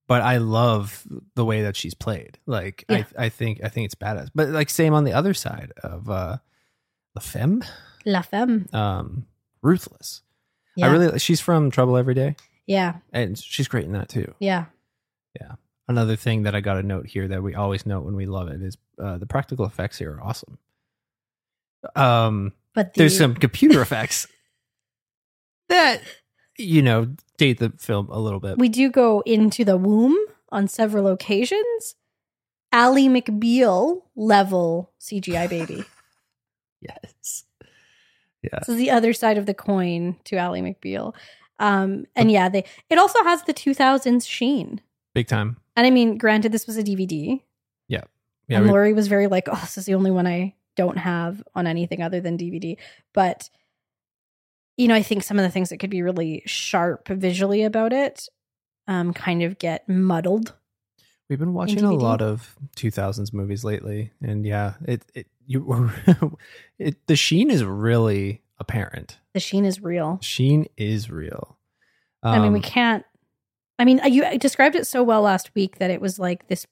but 0.07 0.23
I 0.23 0.39
love 0.39 1.07
the 1.35 1.45
way 1.45 1.63
that 1.63 1.77
she's 1.77 1.95
played. 1.95 2.39
Like 2.47 2.85
Yeah. 2.89 3.05
I, 3.19 3.27
I 3.27 3.29
think 3.29 3.61
I 3.65 3.69
think 3.69 3.87
it's 3.87 3.95
badass. 3.95 4.29
But 4.35 4.49
like 4.49 4.71
same 4.71 4.95
on 4.95 5.05
the 5.05 5.13
other 5.13 5.35
side 5.35 5.73
of 5.83 6.11
uh, 6.11 6.39
La 7.15 7.21
Femme, 7.21 7.63
La 8.05 8.23
Femme. 8.23 8.69
um, 8.73 9.27
ruthless. 9.63 10.23
Yeah. 10.77 10.87
I 10.87 10.93
really 10.93 11.19
she's 11.19 11.41
from 11.41 11.71
Trouble 11.71 11.97
Every 11.97 12.15
Day, 12.15 12.37
yeah. 12.67 12.97
and 13.13 13.37
she's 13.39 13.69
great 13.69 13.85
in 13.85 13.93
that 13.93 14.09
too. 14.09 14.35
Yeah. 14.39 14.67
Yeah. 15.41 15.53
Another 15.89 16.15
thing 16.17 16.45
that 16.45 16.55
I 16.55 16.61
got 16.61 16.75
to 16.75 16.83
note 16.85 17.07
here 17.07 17.27
that 17.29 17.43
we 17.43 17.55
always 17.55 17.85
note 17.85 18.05
when 18.05 18.15
we 18.15 18.27
love 18.27 18.49
it 18.49 18.63
is 18.63 18.79
uh, 19.03 19.19
the 19.19 19.27
practical 19.27 19.65
effects 19.67 19.99
here 19.99 20.13
are 20.15 20.23
awesome. 20.23 20.59
Um, 21.97 22.53
But 22.75 22.95
the, 22.95 23.01
there's 23.01 23.19
some 23.19 23.35
computer 23.35 23.81
effects 23.87 24.27
that 25.69 26.01
you 26.59 26.83
know 26.83 27.15
date 27.39 27.59
the 27.59 27.71
film 27.79 28.09
a 28.11 28.19
little 28.21 28.41
bit. 28.41 28.59
we 28.59 28.69
do 28.69 28.89
go 28.91 29.21
into 29.27 29.65
the 29.65 29.77
womb 29.77 30.17
on 30.51 30.69
several 30.69 31.07
occasions. 31.09 31.97
Ally 32.73 33.09
McBeal 33.09 34.03
level 34.15 34.93
CGI 35.01 35.49
baby. 35.51 35.85
yes. 37.15 37.45
Yeah. 38.43 38.59
This 38.61 38.69
is 38.71 38.77
the 38.77 38.91
other 38.91 39.13
side 39.13 39.37
of 39.39 39.47
the 39.47 39.55
coin 39.55 40.17
to 40.25 40.37
Ally 40.37 40.61
McBeal. 40.61 41.15
Um, 41.59 42.07
and 42.17 42.31
yeah, 42.31 42.49
they 42.49 42.65
it 42.89 42.99
also 42.99 43.23
has 43.25 43.43
the 43.43 43.53
2000s 43.55 44.27
sheen. 44.27 44.81
Big 45.15 45.27
time. 45.29 45.59
And 45.77 45.87
I 45.87 45.91
mean, 45.91 46.17
granted, 46.17 46.53
this 46.53 46.67
was 46.67 46.77
a 46.79 46.83
DVD, 46.83 47.43
Yeah. 47.89 48.05
and 48.49 48.65
we- 48.65 48.71
Lori 48.71 48.93
was 48.95 49.09
very 49.09 49.27
like, 49.27 49.47
"Oh, 49.51 49.59
this 49.61 49.77
is 49.79 49.85
the 49.87 49.95
only 49.95 50.11
one 50.11 50.27
I 50.27 50.55
don't 50.77 50.97
have 50.99 51.43
on 51.55 51.67
anything 51.67 52.03
other 52.03 52.21
than 52.21 52.39
DVD." 52.39 52.77
But 53.13 53.51
you 54.77 54.89
know, 54.89 54.95
I 54.95 55.03
think 55.03 55.23
some 55.23 55.39
of 55.39 55.43
the 55.43 55.51
things 55.51 55.69
that 55.69 55.77
could 55.79 55.91
be 55.91 56.01
really 56.01 56.43
sharp 56.47 57.09
visually 57.09 57.63
about 57.65 57.93
it, 57.93 58.29
um, 58.89 59.13
kind 59.13 59.43
of 59.43 59.59
get 59.59 59.87
muddled. 59.89 60.55
We've 61.31 61.39
been 61.39 61.55
watching 61.55 61.85
a 61.85 61.93
lot 61.95 62.23
of 62.23 62.57
2000s 62.77 63.33
movies 63.33 63.63
lately, 63.63 64.11
and 64.21 64.45
yeah, 64.45 64.75
it 64.85 65.03
it 65.15 65.29
you 65.47 65.91
it 66.79 67.07
the 67.07 67.15
sheen 67.15 67.51
is 67.53 67.63
really 67.65 68.43
apparent. 68.59 69.19
The 69.33 69.41
sheen 69.41 69.65
is 69.65 69.81
real. 69.81 70.19
Sheen 70.23 70.67
is 70.77 71.09
real. 71.09 71.57
I 72.25 72.41
mean, 72.41 72.53
we 72.53 72.59
Um, 72.59 72.63
can't. 72.63 73.05
I 73.79 73.85
mean, 73.85 74.01
you 74.07 74.39
described 74.39 74.75
it 74.75 74.89
so 74.89 75.05
well 75.05 75.23
last 75.23 75.55
week 75.55 75.79
that 75.79 75.91
it 75.91 76.01
was 76.01 76.19
like 76.19 76.49
this 76.49 76.67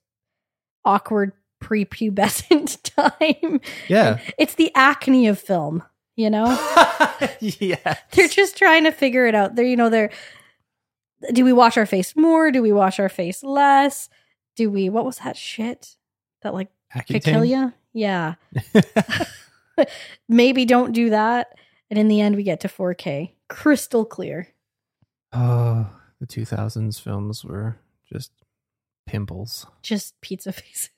awkward 0.84 1.32
prepubescent 1.62 2.82
time. 2.96 3.60
Yeah. 3.88 4.18
It's 4.38 4.56
the 4.56 4.72
acne 4.74 5.28
of 5.28 5.38
film, 5.38 5.82
you 6.16 6.30
know? 6.30 6.46
yeah. 7.40 7.94
they're 8.12 8.28
just 8.28 8.58
trying 8.58 8.84
to 8.84 8.92
figure 8.92 9.26
it 9.26 9.34
out. 9.34 9.54
They're, 9.54 9.64
you 9.64 9.76
know, 9.76 9.88
they're 9.88 10.10
do 11.32 11.44
we 11.44 11.52
wash 11.52 11.76
our 11.76 11.86
face 11.86 12.14
more? 12.14 12.50
Do 12.50 12.60
we 12.62 12.72
wash 12.72 13.00
our 13.00 13.08
face 13.08 13.42
less? 13.42 14.08
Do 14.58 14.70
we 14.70 14.88
what 14.88 15.04
was 15.04 15.18
that 15.18 15.36
shit? 15.36 15.94
That 16.42 16.52
like 16.52 16.66
could 17.06 17.22
kill 17.22 17.44
you? 17.44 17.72
Yeah. 17.92 18.34
Maybe 20.28 20.64
don't 20.64 20.90
do 20.90 21.10
that. 21.10 21.56
And 21.88 21.96
in 21.96 22.08
the 22.08 22.20
end 22.20 22.34
we 22.34 22.42
get 22.42 22.58
to 22.60 22.68
4K. 22.68 23.34
Crystal 23.48 24.04
clear. 24.04 24.48
Oh, 25.32 25.88
the 26.18 26.26
2000s 26.26 27.00
films 27.00 27.44
were 27.44 27.76
just 28.12 28.32
pimples. 29.06 29.64
Just 29.82 30.20
pizza 30.22 30.50
faces. 30.52 30.90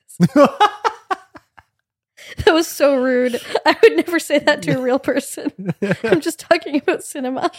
That 2.39 2.55
was 2.55 2.67
so 2.67 2.95
rude. 2.95 3.39
I 3.67 3.77
would 3.83 3.97
never 3.97 4.19
say 4.19 4.39
that 4.39 4.63
to 4.63 4.79
a 4.79 4.81
real 4.81 4.99
person. 4.99 5.75
I'm 6.03 6.23
just 6.23 6.41
talking 6.41 6.77
about 6.77 7.05
cinema. 7.05 7.51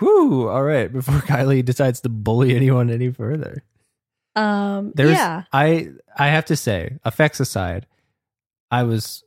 Whew. 0.00 0.48
All 0.48 0.64
right. 0.64 0.92
Before 0.92 1.20
Kylie 1.20 1.64
decides 1.64 2.00
to 2.00 2.08
bully 2.08 2.56
anyone 2.56 2.90
any 2.90 3.12
further. 3.12 3.62
Um 4.38 4.92
There's 4.94 5.10
yeah. 5.12 5.44
I 5.52 5.88
I 6.16 6.28
have 6.28 6.44
to 6.46 6.56
say, 6.56 6.98
effects 7.04 7.40
aside, 7.40 7.86
I 8.70 8.82
was 8.84 9.24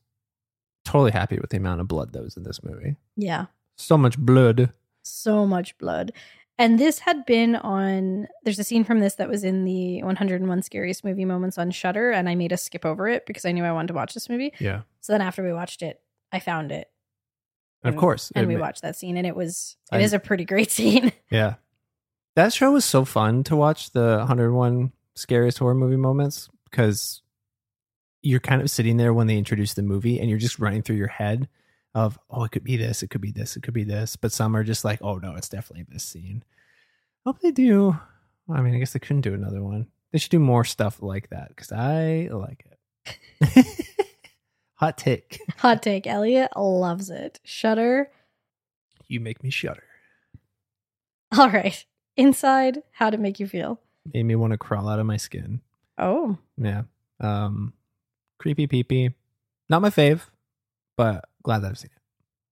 totally 0.85 1.11
happy 1.11 1.37
with 1.39 1.49
the 1.51 1.57
amount 1.57 1.81
of 1.81 1.87
blood 1.87 2.13
that 2.13 2.23
was 2.23 2.37
in 2.37 2.43
this 2.43 2.63
movie. 2.63 2.95
Yeah. 3.15 3.45
So 3.77 3.97
much 3.97 4.17
blood. 4.17 4.71
so 5.03 5.45
much 5.45 5.77
blood. 5.77 6.11
And 6.57 6.77
this 6.77 6.99
had 6.99 7.25
been 7.25 7.55
on. 7.55 8.27
There's 8.43 8.59
a 8.59 8.63
scene 8.63 8.83
from 8.83 8.99
this 8.99 9.15
that 9.15 9.27
was 9.29 9.43
in 9.43 9.65
the 9.65 10.03
101 10.03 10.61
scariest 10.61 11.03
movie 11.03 11.25
moments 11.25 11.57
on 11.57 11.71
Shudder, 11.71 12.11
and 12.11 12.29
I 12.29 12.35
made 12.35 12.53
us 12.53 12.61
skip 12.61 12.85
over 12.85 13.07
it 13.07 13.25
because 13.25 13.45
I 13.45 13.51
knew 13.51 13.63
I 13.63 13.71
wanted 13.71 13.87
to 13.87 13.93
watch 13.95 14.13
this 14.13 14.29
movie. 14.29 14.53
Yeah. 14.59 14.81
So 14.99 15.13
then 15.13 15.21
after 15.21 15.41
we 15.43 15.53
watched 15.53 15.81
it, 15.81 15.99
I 16.31 16.39
found 16.39 16.71
it, 16.71 16.87
Of 17.83 17.95
course. 17.95 18.31
and 18.35 18.47
we 18.47 18.55
ma- 18.57 18.61
watched 18.61 18.83
that 18.83 18.95
scene, 18.95 19.17
and 19.17 19.25
it 19.25 19.35
was 19.35 19.75
it 19.91 19.95
I- 19.95 20.01
is 20.01 20.13
a 20.13 20.19
pretty 20.19 20.45
great 20.45 20.69
scene. 20.77 21.11
Yeah. 21.31 21.55
That 22.35 22.53
show 22.53 22.71
was 22.73 22.85
so 22.85 23.05
fun 23.05 23.43
to 23.45 23.55
watch 23.55 23.91
the 23.91 24.17
101 24.19 24.91
scariest 25.21 25.59
horror 25.59 25.75
movie 25.75 25.95
moments 25.95 26.49
because 26.69 27.21
you're 28.21 28.39
kind 28.39 28.61
of 28.61 28.69
sitting 28.69 28.97
there 28.97 29.13
when 29.13 29.27
they 29.27 29.37
introduce 29.37 29.73
the 29.73 29.81
movie 29.81 30.19
and 30.19 30.29
you're 30.29 30.39
just 30.39 30.59
running 30.59 30.81
through 30.81 30.97
your 30.97 31.07
head 31.07 31.49
of, 31.93 32.19
oh, 32.29 32.43
it 32.43 32.51
could 32.51 32.63
be 32.63 32.77
this, 32.77 33.03
it 33.03 33.09
could 33.09 33.21
be 33.21 33.31
this, 33.31 33.55
it 33.55 33.63
could 33.63 33.73
be 33.73 33.83
this. 33.83 34.15
But 34.15 34.31
some 34.31 34.55
are 34.55 34.63
just 34.63 34.85
like, 34.85 34.99
oh, 35.01 35.15
no, 35.15 35.35
it's 35.35 35.49
definitely 35.49 35.85
this 35.89 36.03
scene. 36.03 36.43
Hope 37.25 37.39
they 37.39 37.51
do. 37.51 37.97
I 38.49 38.61
mean, 38.61 38.75
I 38.75 38.79
guess 38.79 38.93
they 38.93 38.99
couldn't 38.99 39.21
do 39.21 39.33
another 39.33 39.61
one. 39.61 39.87
They 40.11 40.19
should 40.19 40.31
do 40.31 40.39
more 40.39 40.65
stuff 40.65 41.01
like 41.01 41.29
that 41.29 41.49
because 41.49 41.71
I 41.71 42.29
like 42.31 42.65
it. 42.65 43.87
Hot 44.75 44.97
take. 44.97 45.39
Hot 45.59 45.81
take: 45.81 46.07
Elliott 46.07 46.51
loves 46.57 47.09
it. 47.09 47.39
shudder 47.43 48.09
You 49.07 49.19
make 49.19 49.43
me 49.43 49.49
shudder. 49.49 49.83
All 51.37 51.49
right. 51.49 51.85
Inside, 52.17 52.83
how 52.93 53.09
to 53.09 53.17
make 53.17 53.39
you 53.39 53.47
feel? 53.47 53.79
Made 54.13 54.23
me 54.23 54.35
want 54.35 54.51
to 54.51 54.57
crawl 54.57 54.89
out 54.89 54.99
of 54.99 55.05
my 55.05 55.17
skin. 55.17 55.61
Oh, 55.97 56.37
Yeah. 56.57 56.83
Um 57.19 57.73
creepy 58.39 58.67
peepee. 58.67 59.13
Not 59.69 59.81
my 59.81 59.89
fave, 59.89 60.21
but 60.97 61.25
glad 61.43 61.59
that 61.59 61.69
I've 61.69 61.77
seen 61.77 61.91
it. 61.95 62.01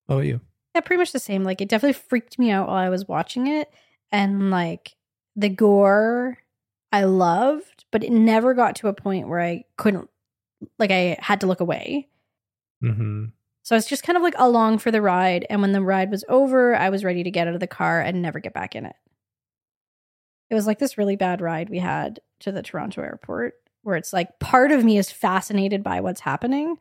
What 0.05 0.15
about 0.15 0.27
you? 0.27 0.41
yeah, 0.75 0.81
pretty 0.81 0.99
much 0.99 1.11
the 1.11 1.19
same. 1.19 1.43
Like 1.43 1.61
it 1.61 1.69
definitely 1.69 1.93
freaked 1.93 2.37
me 2.39 2.51
out 2.51 2.67
while 2.67 2.77
I 2.77 2.89
was 2.89 3.07
watching 3.07 3.47
it, 3.47 3.69
and 4.11 4.51
like 4.51 4.95
the 5.35 5.49
gore, 5.49 6.37
I 6.91 7.03
loved, 7.05 7.85
but 7.91 8.03
it 8.03 8.11
never 8.11 8.53
got 8.53 8.75
to 8.77 8.87
a 8.87 8.93
point 8.93 9.27
where 9.27 9.39
I 9.41 9.63
couldn't, 9.77 10.09
like, 10.77 10.91
I 10.91 11.17
had 11.19 11.41
to 11.41 11.47
look 11.47 11.59
away. 11.59 12.07
Mm-hmm. 12.83 13.25
So 13.63 13.75
I 13.75 13.77
was 13.77 13.85
just 13.85 14.03
kind 14.03 14.17
of 14.17 14.23
like 14.23 14.33
along 14.37 14.79
for 14.79 14.91
the 14.91 15.01
ride, 15.01 15.45
and 15.49 15.61
when 15.61 15.71
the 15.71 15.81
ride 15.81 16.11
was 16.11 16.23
over, 16.29 16.75
I 16.75 16.89
was 16.89 17.03
ready 17.03 17.23
to 17.23 17.31
get 17.31 17.47
out 17.47 17.53
of 17.53 17.59
the 17.59 17.67
car 17.67 18.01
and 18.01 18.21
never 18.21 18.39
get 18.39 18.53
back 18.53 18.75
in 18.75 18.85
it. 18.85 18.95
It 20.49 20.55
was 20.55 20.67
like 20.67 20.79
this 20.79 20.97
really 20.97 21.15
bad 21.15 21.41
ride 21.41 21.69
we 21.69 21.79
had 21.79 22.19
to 22.39 22.51
the 22.51 22.63
Toronto 22.63 23.01
airport, 23.01 23.55
where 23.83 23.95
it's 23.95 24.13
like 24.13 24.39
part 24.39 24.71
of 24.71 24.83
me 24.83 24.97
is 24.97 25.11
fascinated 25.11 25.83
by 25.83 26.01
what's 26.01 26.21
happening, 26.21 26.77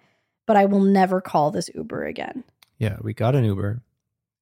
but 0.46 0.56
I 0.56 0.64
will 0.64 0.80
never 0.80 1.20
call 1.20 1.50
this 1.50 1.70
Uber 1.74 2.04
again. 2.04 2.44
Yeah, 2.78 2.96
we 3.02 3.12
got 3.12 3.34
an 3.34 3.44
Uber 3.44 3.82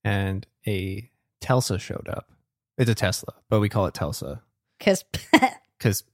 and 0.04 0.46
a 0.66 1.10
Telsa 1.40 1.80
showed 1.80 2.08
up. 2.08 2.30
It's 2.78 2.90
a 2.90 2.94
Tesla, 2.94 3.34
but 3.48 3.60
we 3.60 3.68
call 3.68 3.86
it 3.86 3.94
Telsa 3.94 4.40
Because 4.78 5.04
because 5.78 6.04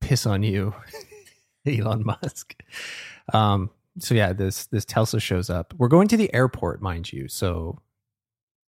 piss 0.00 0.26
on 0.26 0.42
you, 0.42 0.74
Elon 1.66 2.04
Musk. 2.04 2.54
Um, 3.32 3.70
so 3.98 4.14
yeah, 4.14 4.32
this 4.32 4.66
this 4.66 4.84
Tesla 4.84 5.20
shows 5.20 5.50
up. 5.50 5.74
We're 5.76 5.88
going 5.88 6.08
to 6.08 6.16
the 6.16 6.32
airport, 6.34 6.80
mind 6.82 7.12
you. 7.12 7.28
So 7.28 7.80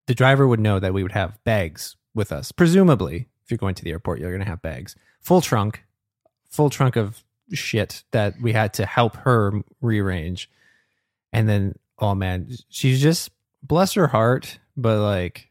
the 0.07 0.15
driver 0.15 0.47
would 0.47 0.61
know 0.61 0.79
that 0.79 0.95
we 0.95 1.03
would 1.03 1.13
have 1.13 1.43
bags 1.45 1.97
with 2.15 2.33
us. 2.33 2.53
Presumably, 2.53 3.29
if 3.49 3.51
you're 3.51 3.57
going 3.59 3.75
to 3.75 3.83
the 3.83 3.91
airport, 3.93 4.21
you're 4.21 4.31
going 4.31 4.45
to 4.45 4.49
have 4.51 4.61
bags, 4.61 4.95
full 5.21 5.41
trunk, 5.41 5.85
full 6.51 6.69
trunk 6.69 6.97
of 6.97 7.25
shit 7.55 8.05
that 8.11 8.35
we 8.43 8.53
had 8.53 8.75
to 8.75 8.85
help 8.85 9.17
her 9.17 9.63
rearrange. 9.81 10.51
And 11.33 11.49
then, 11.49 11.79
oh 11.99 12.15
man, 12.15 12.51
she's 12.69 13.01
just 13.01 13.31
bless 13.63 13.95
her 13.95 14.09
heart, 14.09 14.59
but 14.77 15.01
like 15.01 15.49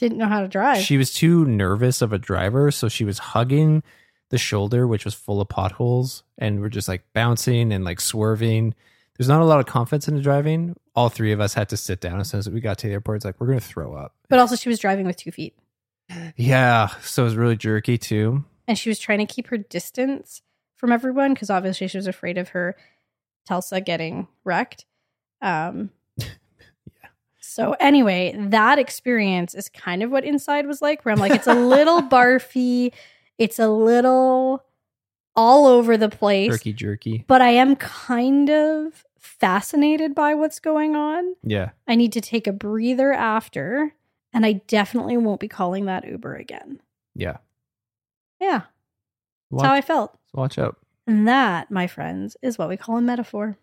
Didn't 0.00 0.18
know 0.18 0.26
how 0.26 0.40
to 0.40 0.48
drive. 0.48 0.78
she 0.82 0.96
was 0.98 1.12
too 1.12 1.44
nervous 1.44 2.02
of 2.02 2.12
a 2.12 2.18
driver, 2.18 2.72
so 2.72 2.88
she 2.88 3.04
was 3.04 3.18
hugging 3.18 3.84
the 4.30 4.38
shoulder, 4.38 4.88
which 4.88 5.04
was 5.04 5.14
full 5.14 5.40
of 5.40 5.48
potholes, 5.48 6.24
and 6.36 6.60
we're 6.60 6.68
just 6.68 6.88
like 6.88 7.04
bouncing 7.14 7.72
and 7.72 7.84
like 7.84 8.00
swerving. 8.00 8.74
There's 9.16 9.28
not 9.28 9.40
a 9.40 9.44
lot 9.44 9.60
of 9.60 9.66
confidence 9.66 10.08
in 10.08 10.16
the 10.16 10.20
driving. 10.20 10.74
All 10.96 11.10
three 11.10 11.30
of 11.30 11.38
us 11.40 11.54
had 11.54 11.68
to 11.68 11.76
sit 11.76 12.00
down 12.00 12.18
as 12.18 12.30
soon 12.30 12.38
as 12.38 12.50
we 12.50 12.60
got 12.60 12.76
to 12.78 12.88
the 12.88 12.92
airport. 12.94 13.16
It's 13.16 13.24
like 13.24 13.40
we're 13.40 13.46
gonna 13.46 13.60
throw 13.60 13.94
up. 13.94 14.16
but 14.28 14.40
also, 14.40 14.56
she 14.56 14.68
was 14.68 14.80
driving 14.80 15.06
with 15.06 15.16
two 15.16 15.30
feet. 15.30 15.56
Yeah, 16.36 16.88
so 17.02 17.22
it 17.22 17.24
was 17.26 17.36
really 17.36 17.56
jerky 17.56 17.98
too. 17.98 18.44
and 18.68 18.78
she 18.78 18.88
was 18.88 18.98
trying 18.98 19.18
to 19.18 19.26
keep 19.26 19.48
her 19.48 19.58
distance 19.58 20.42
from 20.74 20.92
everyone 20.92 21.34
because 21.34 21.50
obviously 21.50 21.88
she 21.88 21.98
was 21.98 22.06
afraid 22.06 22.38
of 22.38 22.50
her 22.50 22.76
Telsa 23.48 23.84
getting 23.84 24.28
wrecked. 24.44 24.84
Um, 25.40 25.90
yeah. 26.18 26.26
So 27.40 27.72
anyway, 27.80 28.34
that 28.36 28.78
experience 28.78 29.54
is 29.54 29.68
kind 29.68 30.02
of 30.02 30.10
what 30.10 30.24
inside 30.24 30.66
was 30.66 30.82
like, 30.82 31.04
where 31.04 31.12
I'm 31.12 31.20
like, 31.20 31.32
it's 31.32 31.46
a 31.46 31.54
little 31.54 32.02
barfy, 32.08 32.92
it's 33.38 33.58
a 33.58 33.68
little 33.68 34.64
all 35.34 35.66
over 35.66 35.96
the 35.96 36.08
place, 36.08 36.50
Jerky, 36.50 36.72
jerky. 36.72 37.24
but 37.26 37.42
I 37.42 37.50
am 37.50 37.76
kind 37.76 38.48
of 38.48 39.04
fascinated 39.18 40.14
by 40.14 40.34
what's 40.34 40.58
going 40.60 40.96
on. 40.96 41.34
Yeah, 41.42 41.70
I 41.86 41.94
need 41.94 42.12
to 42.12 42.20
take 42.20 42.46
a 42.46 42.52
breather 42.52 43.12
after, 43.12 43.92
and 44.32 44.44
I 44.46 44.54
definitely 44.66 45.16
won't 45.16 45.40
be 45.40 45.48
calling 45.48 45.86
that 45.86 46.06
Uber 46.06 46.34
again. 46.36 46.80
yeah. 47.14 47.38
Yeah, 48.40 48.62
that's 49.50 49.62
how 49.62 49.72
I 49.72 49.80
felt. 49.80 50.18
watch 50.34 50.58
out. 50.58 50.76
And 51.06 51.26
that, 51.26 51.70
my 51.70 51.86
friends, 51.86 52.36
is 52.42 52.58
what 52.58 52.68
we 52.68 52.76
call 52.76 52.98
a 52.98 53.00
metaphor. 53.00 53.56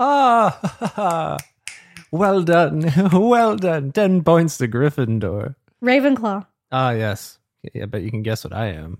Ah, 0.00 1.36
well 2.10 2.42
done, 2.42 2.90
well 3.12 3.54
done. 3.56 3.92
Ten 3.92 4.24
points 4.24 4.58
to 4.58 4.66
Gryffindor. 4.66 5.54
Ravenclaw. 5.82 6.46
Ah, 6.72 6.90
yes. 6.90 7.38
Yeah, 7.74 7.86
but 7.86 8.02
you 8.02 8.10
can 8.10 8.22
guess 8.24 8.42
what 8.42 8.52
I 8.52 8.66
am. 8.68 8.98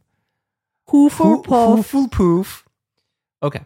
Hoof 0.89 1.19
Hoofle 1.19 2.11
poof. 2.13 2.65
Okay. 3.43 3.63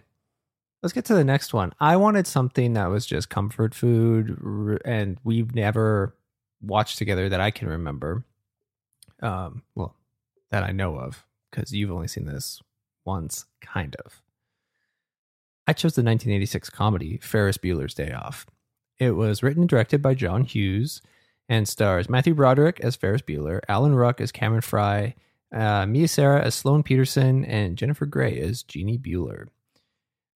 Let's 0.82 0.92
get 0.94 1.04
to 1.06 1.14
the 1.14 1.24
next 1.24 1.52
one. 1.54 1.72
I 1.80 1.96
wanted 1.96 2.26
something 2.26 2.72
that 2.72 2.86
was 2.86 3.04
just 3.06 3.28
comfort 3.28 3.74
food, 3.74 4.80
and 4.84 5.18
we've 5.22 5.54
never 5.54 6.16
watched 6.62 6.98
together 6.98 7.28
that 7.28 7.40
I 7.40 7.50
can 7.50 7.68
remember. 7.68 8.24
Um, 9.20 9.62
well, 9.74 9.94
that 10.50 10.64
I 10.64 10.72
know 10.72 10.96
of, 10.96 11.24
because 11.50 11.72
you've 11.72 11.90
only 11.90 12.08
seen 12.08 12.26
this 12.26 12.60
once, 13.04 13.46
kind 13.60 13.96
of. 14.04 14.22
I 15.66 15.72
chose 15.72 15.94
the 15.94 16.02
1986 16.02 16.70
comedy 16.70 17.18
Ferris 17.22 17.58
Bueller's 17.58 17.94
Day 17.94 18.12
Off. 18.12 18.46
It 18.98 19.12
was 19.12 19.42
written 19.42 19.62
and 19.62 19.68
directed 19.68 20.02
by 20.02 20.14
John 20.14 20.44
Hughes 20.44 21.02
and 21.48 21.68
stars 21.68 22.08
Matthew 22.08 22.34
Broderick 22.34 22.80
as 22.80 22.96
Ferris 22.96 23.22
Bueller, 23.22 23.60
Alan 23.68 23.94
Ruck 23.94 24.20
as 24.20 24.32
Cameron 24.32 24.62
Fry, 24.62 25.14
uh, 25.52 25.86
Mia 25.86 26.08
Sara 26.08 26.42
as 26.42 26.54
Sloane 26.54 26.82
Peterson, 26.82 27.44
and 27.44 27.76
Jennifer 27.76 28.06
Grey 28.06 28.40
as 28.40 28.62
Jeannie 28.62 28.98
Bueller. 28.98 29.48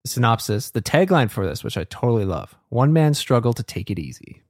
The 0.05 0.11
synopsis, 0.11 0.71
the 0.71 0.83
tagline 0.83 1.31
for 1.31 1.47
this, 1.47 1.65
which 1.65 1.77
I 1.77 1.85
totally 1.85 2.25
love 2.25 2.57
one 2.69 2.93
man's 2.93 3.19
struggle 3.19 3.53
to 3.55 3.63
take 3.63 3.91
it 3.91 3.99
easy. 3.99 4.43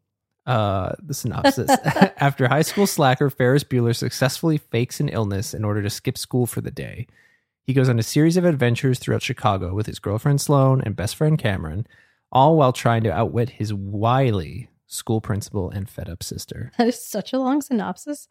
Uh, 0.47 0.93
the 1.03 1.13
synopsis 1.13 1.69
After 2.19 2.47
high 2.47 2.63
school 2.63 2.87
slacker 2.87 3.31
Ferris 3.31 3.65
Bueller 3.65 3.97
successfully 3.97 4.59
fakes 4.59 5.01
an 5.01 5.09
illness 5.09 5.53
in 5.53 5.65
order 5.65 5.83
to 5.83 5.91
skip 5.91 6.17
school 6.17 6.47
for 6.47 6.61
the 6.61 6.71
day, 6.71 7.09
he 7.65 7.75
goes 7.75 7.89
on 7.89 7.99
a 7.99 8.05
series 8.05 8.37
of 8.37 8.45
adventures 8.45 9.01
throughout 9.01 9.23
Chicago 9.23 9.75
with 9.75 9.87
his 9.87 9.99
girlfriend 9.99 10.41
Sloane 10.41 10.81
and 10.83 10.95
best 10.95 11.17
friend 11.17 11.37
Cameron, 11.37 11.85
all 12.31 12.57
while 12.57 12.73
trying 12.73 13.03
to 13.03 13.13
outwit 13.13 13.51
his 13.51 13.75
wily 13.75 14.69
school 14.87 15.21
principal 15.21 15.69
and 15.69 15.89
fed 15.89 16.09
up 16.09 16.23
sister. 16.23 16.71
That 16.79 16.87
is 16.87 17.05
such 17.05 17.33
a 17.33 17.39
long 17.41 17.61
synopsis. 17.61 18.29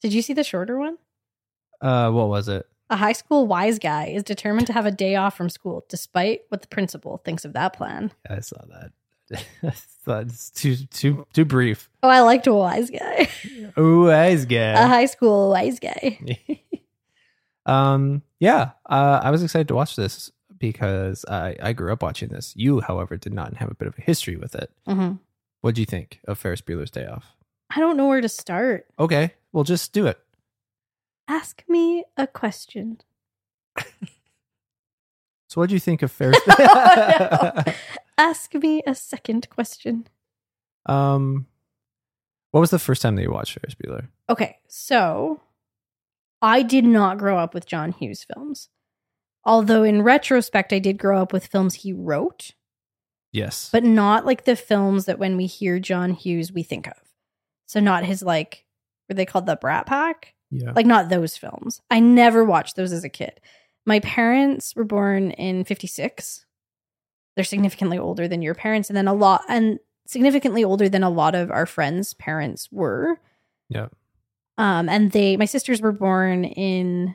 Did 0.00 0.14
you 0.14 0.22
see 0.22 0.32
the 0.32 0.44
shorter 0.44 0.78
one? 0.78 0.96
Uh, 1.82 2.10
what 2.10 2.28
was 2.28 2.48
it? 2.48 2.66
A 2.88 2.96
high 2.96 3.12
school 3.12 3.46
wise 3.46 3.78
guy 3.78 4.06
is 4.06 4.22
determined 4.22 4.66
to 4.68 4.72
have 4.72 4.86
a 4.86 4.90
day 4.90 5.16
off 5.16 5.36
from 5.36 5.50
school, 5.50 5.84
despite 5.88 6.42
what 6.48 6.62
the 6.62 6.68
principal 6.68 7.18
thinks 7.18 7.44
of 7.44 7.52
that 7.52 7.74
plan. 7.74 8.10
Yeah, 8.28 8.36
I 8.36 8.40
saw 8.40 8.64
that. 8.70 8.92
That's 10.06 10.50
too 10.50 10.76
too 10.90 11.26
too 11.32 11.44
brief. 11.44 11.88
Oh, 12.02 12.08
I 12.08 12.20
liked 12.20 12.46
a 12.46 12.54
wise 12.54 12.90
guy. 12.90 13.28
Oh, 13.76 14.06
wise 14.06 14.44
a 14.44 14.86
high 14.86 15.06
school 15.06 15.48
wise 15.50 15.78
guy. 15.78 16.18
um, 17.66 18.22
yeah, 18.38 18.72
uh, 18.86 19.20
I 19.22 19.30
was 19.30 19.42
excited 19.42 19.68
to 19.68 19.74
watch 19.74 19.96
this 19.96 20.30
because 20.58 21.24
I 21.26 21.56
I 21.62 21.72
grew 21.72 21.92
up 21.92 22.02
watching 22.02 22.28
this. 22.28 22.52
You, 22.56 22.80
however, 22.80 23.16
did 23.16 23.32
not 23.32 23.56
have 23.56 23.70
a 23.70 23.74
bit 23.74 23.88
of 23.88 23.96
a 23.96 24.02
history 24.02 24.36
with 24.36 24.54
it. 24.54 24.70
Mhm. 24.86 25.20
What 25.62 25.74
do 25.74 25.80
you 25.80 25.86
think 25.86 26.20
of 26.26 26.38
Ferris 26.38 26.60
Bueller's 26.60 26.90
Day 26.90 27.06
Off? 27.06 27.36
I 27.74 27.80
don't 27.80 27.96
know 27.96 28.08
where 28.08 28.20
to 28.20 28.28
start. 28.28 28.86
Okay, 28.98 29.32
well, 29.52 29.64
just 29.64 29.92
do 29.92 30.06
it. 30.06 30.18
Ask 31.28 31.62
me 31.68 32.04
a 32.16 32.26
question. 32.26 32.98
So, 35.48 35.60
what 35.60 35.68
do 35.68 35.74
you 35.74 35.80
think 35.80 36.02
of 36.02 36.10
Ferris? 36.10 36.40
No. 36.48 37.62
Ask 38.18 38.54
me 38.54 38.82
a 38.86 38.94
second 38.94 39.48
question. 39.50 40.06
um, 40.86 41.46
what 42.50 42.60
was 42.60 42.70
the 42.70 42.78
first 42.78 43.00
time 43.00 43.16
that 43.16 43.22
you 43.22 43.30
watched 43.30 43.58
Ferris 43.58 43.74
Bueller? 43.74 44.08
Okay, 44.28 44.58
so 44.68 45.40
I 46.42 46.62
did 46.62 46.84
not 46.84 47.16
grow 47.16 47.38
up 47.38 47.54
with 47.54 47.64
John 47.66 47.92
Hughes 47.92 48.24
films. 48.24 48.68
Although 49.44 49.84
in 49.84 50.02
retrospect, 50.02 50.70
I 50.72 50.78
did 50.78 50.98
grow 50.98 51.22
up 51.22 51.32
with 51.32 51.46
films 51.46 51.76
he 51.76 51.92
wrote, 51.94 52.50
Yes, 53.32 53.70
but 53.72 53.84
not 53.84 54.26
like 54.26 54.44
the 54.44 54.54
films 54.56 55.06
that 55.06 55.18
when 55.18 55.38
we 55.38 55.46
hear 55.46 55.78
John 55.78 56.10
Hughes, 56.12 56.52
we 56.52 56.62
think 56.62 56.86
of. 56.86 56.98
So 57.64 57.80
not 57.80 58.04
his 58.04 58.22
like, 58.22 58.66
were 59.08 59.14
they 59.14 59.24
called 59.24 59.46
the 59.46 59.56
Brat 59.56 59.86
Pack? 59.86 60.34
yeah, 60.50 60.72
Like 60.76 60.84
not 60.84 61.08
those 61.08 61.38
films. 61.38 61.80
I 61.90 62.00
never 62.00 62.44
watched 62.44 62.76
those 62.76 62.92
as 62.92 63.02
a 63.04 63.08
kid. 63.08 63.40
My 63.86 64.00
parents 64.00 64.76
were 64.76 64.84
born 64.84 65.30
in 65.30 65.64
56. 65.64 66.44
They're 67.34 67.44
significantly 67.44 67.98
older 67.98 68.28
than 68.28 68.42
your 68.42 68.54
parents 68.54 68.90
and 68.90 68.96
then 68.96 69.08
a 69.08 69.14
lot 69.14 69.42
and 69.48 69.78
significantly 70.06 70.64
older 70.64 70.88
than 70.88 71.02
a 71.02 71.10
lot 71.10 71.34
of 71.34 71.50
our 71.50 71.64
friends' 71.66 72.12
parents 72.14 72.68
were. 72.70 73.18
yeah, 73.68 73.86
Um, 74.58 74.88
and 74.88 75.12
they, 75.12 75.36
my 75.36 75.44
sisters 75.46 75.80
were 75.80 75.92
born 75.92 76.44
in 76.44 77.14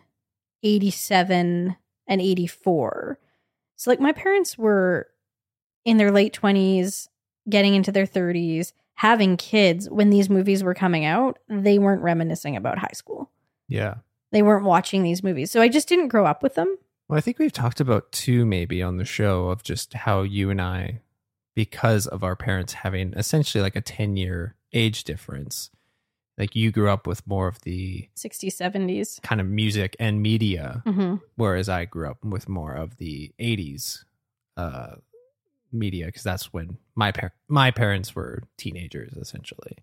87 0.64 1.76
and 2.08 2.22
84. 2.22 3.20
So, 3.76 3.90
like, 3.92 4.00
my 4.00 4.12
parents 4.12 4.58
were 4.58 5.08
in 5.86 5.98
their 5.98 6.12
late 6.12 6.34
20s, 6.34 7.08
getting 7.50 7.76
into 7.76 7.92
their 7.92 8.08
30s, 8.08 8.74
having 8.96 9.38
kids 9.38 9.90
when 9.90 10.10
these 10.10 10.30
movies 10.30 10.64
were 10.64 10.74
coming 10.74 11.06
out. 11.06 11.38
They 11.48 11.78
weren't 11.80 12.02
reminiscing 12.02 12.56
about 12.56 12.80
high 12.80 12.94
school. 12.94 13.32
yeah. 13.68 13.96
They 14.34 14.42
weren't 14.42 14.66
watching 14.66 15.04
these 15.04 15.24
movies. 15.24 15.52
So, 15.52 15.62
I 15.62 15.70
just 15.70 15.88
didn't 15.88 16.10
grow 16.10 16.26
up 16.26 16.44
with 16.44 16.56
them. 16.56 16.78
Well, 17.08 17.18
I 17.18 17.22
think 17.22 17.40
we've 17.40 17.54
talked 17.54 17.80
about 17.80 18.12
two 18.12 18.46
maybe 18.46 18.82
on 18.84 18.98
the 18.98 19.06
show 19.06 19.48
of 19.50 19.64
just 19.64 19.94
how 19.94 20.24
you 20.24 20.50
and 20.50 20.62
I, 20.62 21.02
because 21.56 22.06
of 22.06 22.24
our 22.24 22.36
parents 22.36 22.74
having 22.74 23.14
essentially 23.14 23.62
like 23.62 23.76
a 23.76 23.82
10 23.82 24.18
year 24.18 24.56
age 24.74 25.04
difference, 25.06 25.70
like 26.38 26.56
you 26.56 26.72
grew 26.72 26.90
up 26.90 27.08
with 27.08 27.26
more 27.26 27.48
of 27.48 27.62
the 27.62 28.10
60s, 28.16 28.58
70s. 28.60 29.22
kind 29.24 29.40
of 29.40 29.48
music 29.48 29.96
and 30.00 30.22
media, 30.22 30.84
hmm 30.86 31.16
whereas 31.36 31.70
I 31.70 31.86
grew 31.86 32.10
up 32.10 32.24
with 32.26 32.50
more 32.50 32.74
of 32.74 32.98
the 32.98 33.32
80s 33.40 34.04
uh, 34.58 34.96
media 35.72 36.08
because 36.08 36.24
that's 36.24 36.52
when 36.52 36.78
my 36.96 37.12
par- 37.12 37.34
my 37.48 37.72
parents 37.72 38.16
were 38.16 38.44
teenagers 38.58 39.14
essentially. 39.14 39.78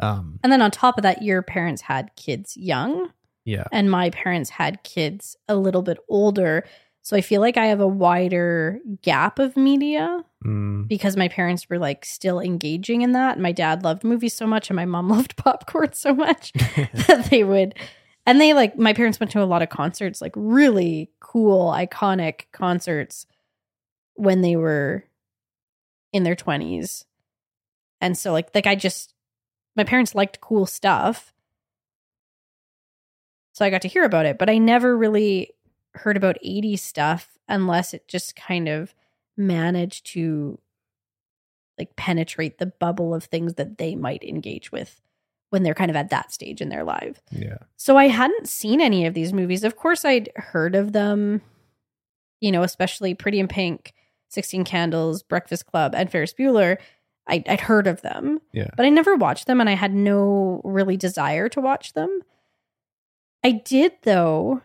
Um, 0.00 0.40
And 0.42 0.52
then 0.52 0.62
on 0.62 0.70
top 0.70 0.98
of 0.98 1.02
that, 1.02 1.22
your 1.22 1.42
parents 1.42 1.82
had 1.82 2.10
kids 2.16 2.56
young. 2.56 3.12
Yeah, 3.44 3.64
and 3.72 3.90
my 3.90 4.10
parents 4.10 4.50
had 4.50 4.82
kids 4.82 5.36
a 5.48 5.56
little 5.56 5.82
bit 5.82 5.98
older. 6.08 6.64
So 7.04 7.16
I 7.16 7.20
feel 7.20 7.40
like 7.40 7.56
I 7.56 7.66
have 7.66 7.80
a 7.80 7.86
wider 7.86 8.78
gap 9.02 9.40
of 9.40 9.56
media 9.56 10.24
mm, 10.44 10.86
because 10.86 11.16
my 11.16 11.26
parents 11.26 11.68
were 11.68 11.78
like 11.78 12.04
still 12.04 12.38
engaging 12.38 13.02
in 13.02 13.10
that. 13.12 13.40
My 13.40 13.50
dad 13.50 13.82
loved 13.82 14.04
movies 14.04 14.34
so 14.34 14.46
much 14.46 14.70
and 14.70 14.76
my 14.76 14.84
mom 14.84 15.08
loved 15.10 15.36
popcorn 15.36 15.92
so 15.94 16.14
much 16.14 16.52
that 17.08 17.26
they 17.28 17.42
would 17.42 17.74
and 18.26 18.40
they 18.40 18.54
like 18.54 18.78
my 18.78 18.92
parents 18.92 19.18
went 19.18 19.32
to 19.32 19.42
a 19.42 19.44
lot 19.44 19.62
of 19.62 19.68
concerts, 19.68 20.20
like 20.20 20.32
really 20.36 21.10
cool, 21.20 21.72
iconic 21.72 22.42
concerts 22.52 23.26
when 24.14 24.42
they 24.42 24.56
were 24.56 25.04
in 26.12 26.22
their 26.22 26.36
20s. 26.36 27.04
And 28.00 28.16
so 28.16 28.32
like 28.32 28.50
like 28.54 28.66
I 28.66 28.74
just 28.74 29.14
my 29.74 29.84
parents 29.84 30.14
liked 30.14 30.40
cool 30.40 30.66
stuff. 30.66 31.31
So 33.52 33.64
I 33.64 33.70
got 33.70 33.82
to 33.82 33.88
hear 33.88 34.04
about 34.04 34.26
it, 34.26 34.38
but 34.38 34.48
I 34.50 34.58
never 34.58 34.96
really 34.96 35.50
heard 35.94 36.16
about 36.16 36.38
80s 36.44 36.78
stuff 36.80 37.28
unless 37.48 37.92
it 37.92 38.08
just 38.08 38.34
kind 38.34 38.68
of 38.68 38.94
managed 39.36 40.06
to 40.12 40.58
like 41.78 41.94
penetrate 41.96 42.58
the 42.58 42.66
bubble 42.66 43.14
of 43.14 43.24
things 43.24 43.54
that 43.54 43.78
they 43.78 43.94
might 43.94 44.22
engage 44.24 44.70
with 44.72 45.00
when 45.50 45.62
they're 45.62 45.74
kind 45.74 45.90
of 45.90 45.96
at 45.96 46.10
that 46.10 46.32
stage 46.32 46.60
in 46.62 46.70
their 46.70 46.84
life. 46.84 47.20
Yeah. 47.30 47.58
So 47.76 47.96
I 47.98 48.08
hadn't 48.08 48.48
seen 48.48 48.80
any 48.80 49.04
of 49.04 49.12
these 49.14 49.32
movies. 49.34 49.64
Of 49.64 49.76
course, 49.76 50.04
I'd 50.04 50.30
heard 50.36 50.74
of 50.74 50.92
them, 50.92 51.42
you 52.40 52.50
know, 52.52 52.62
especially 52.62 53.14
Pretty 53.14 53.38
in 53.38 53.48
Pink, 53.48 53.92
16 54.28 54.64
Candles, 54.64 55.22
Breakfast 55.22 55.66
Club, 55.66 55.94
and 55.94 56.10
Ferris 56.10 56.32
Bueller. 56.32 56.78
I, 57.28 57.42
I'd 57.46 57.60
heard 57.60 57.86
of 57.86 58.00
them, 58.02 58.40
Yeah. 58.52 58.70
but 58.76 58.86
I 58.86 58.88
never 58.88 59.14
watched 59.14 59.46
them 59.46 59.60
and 59.60 59.68
I 59.68 59.74
had 59.74 59.92
no 59.94 60.60
really 60.64 60.96
desire 60.96 61.48
to 61.50 61.60
watch 61.60 61.92
them. 61.92 62.22
I 63.44 63.52
did, 63.52 63.92
though, 64.02 64.62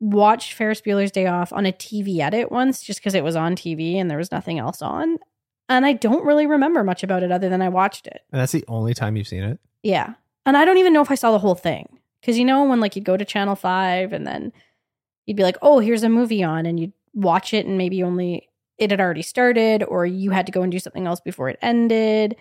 watch 0.00 0.54
Ferris 0.54 0.80
Bueller's 0.80 1.10
Day 1.12 1.26
Off 1.26 1.52
on 1.52 1.66
a 1.66 1.72
TV 1.72 2.18
edit 2.20 2.50
once 2.50 2.82
just 2.82 3.00
because 3.00 3.14
it 3.14 3.24
was 3.24 3.36
on 3.36 3.54
TV 3.54 3.96
and 3.96 4.10
there 4.10 4.18
was 4.18 4.32
nothing 4.32 4.58
else 4.58 4.82
on. 4.82 5.18
And 5.68 5.86
I 5.86 5.92
don't 5.92 6.24
really 6.26 6.46
remember 6.46 6.82
much 6.82 7.04
about 7.04 7.22
it 7.22 7.30
other 7.30 7.48
than 7.48 7.62
I 7.62 7.68
watched 7.68 8.06
it. 8.06 8.22
And 8.32 8.40
that's 8.40 8.52
the 8.52 8.64
only 8.66 8.94
time 8.94 9.16
you've 9.16 9.28
seen 9.28 9.44
it? 9.44 9.60
Yeah. 9.82 10.14
And 10.44 10.56
I 10.56 10.64
don't 10.64 10.78
even 10.78 10.92
know 10.92 11.02
if 11.02 11.10
I 11.10 11.14
saw 11.14 11.30
the 11.30 11.38
whole 11.38 11.54
thing. 11.54 12.00
Cause 12.24 12.36
you 12.36 12.44
know, 12.44 12.64
when 12.64 12.80
like 12.80 12.96
you'd 12.96 13.04
go 13.04 13.16
to 13.16 13.24
channel 13.24 13.54
five 13.54 14.12
and 14.12 14.26
then 14.26 14.52
you'd 15.24 15.36
be 15.36 15.42
like, 15.42 15.56
oh, 15.62 15.78
here's 15.78 16.02
a 16.02 16.08
movie 16.08 16.42
on, 16.42 16.66
and 16.66 16.78
you'd 16.78 16.92
watch 17.14 17.54
it 17.54 17.64
and 17.64 17.78
maybe 17.78 18.02
only 18.02 18.48
it 18.76 18.90
had 18.90 19.00
already 19.00 19.22
started, 19.22 19.82
or 19.84 20.04
you 20.04 20.30
had 20.30 20.44
to 20.46 20.52
go 20.52 20.62
and 20.62 20.70
do 20.72 20.78
something 20.78 21.06
else 21.06 21.20
before 21.20 21.48
it 21.48 21.58
ended, 21.62 22.36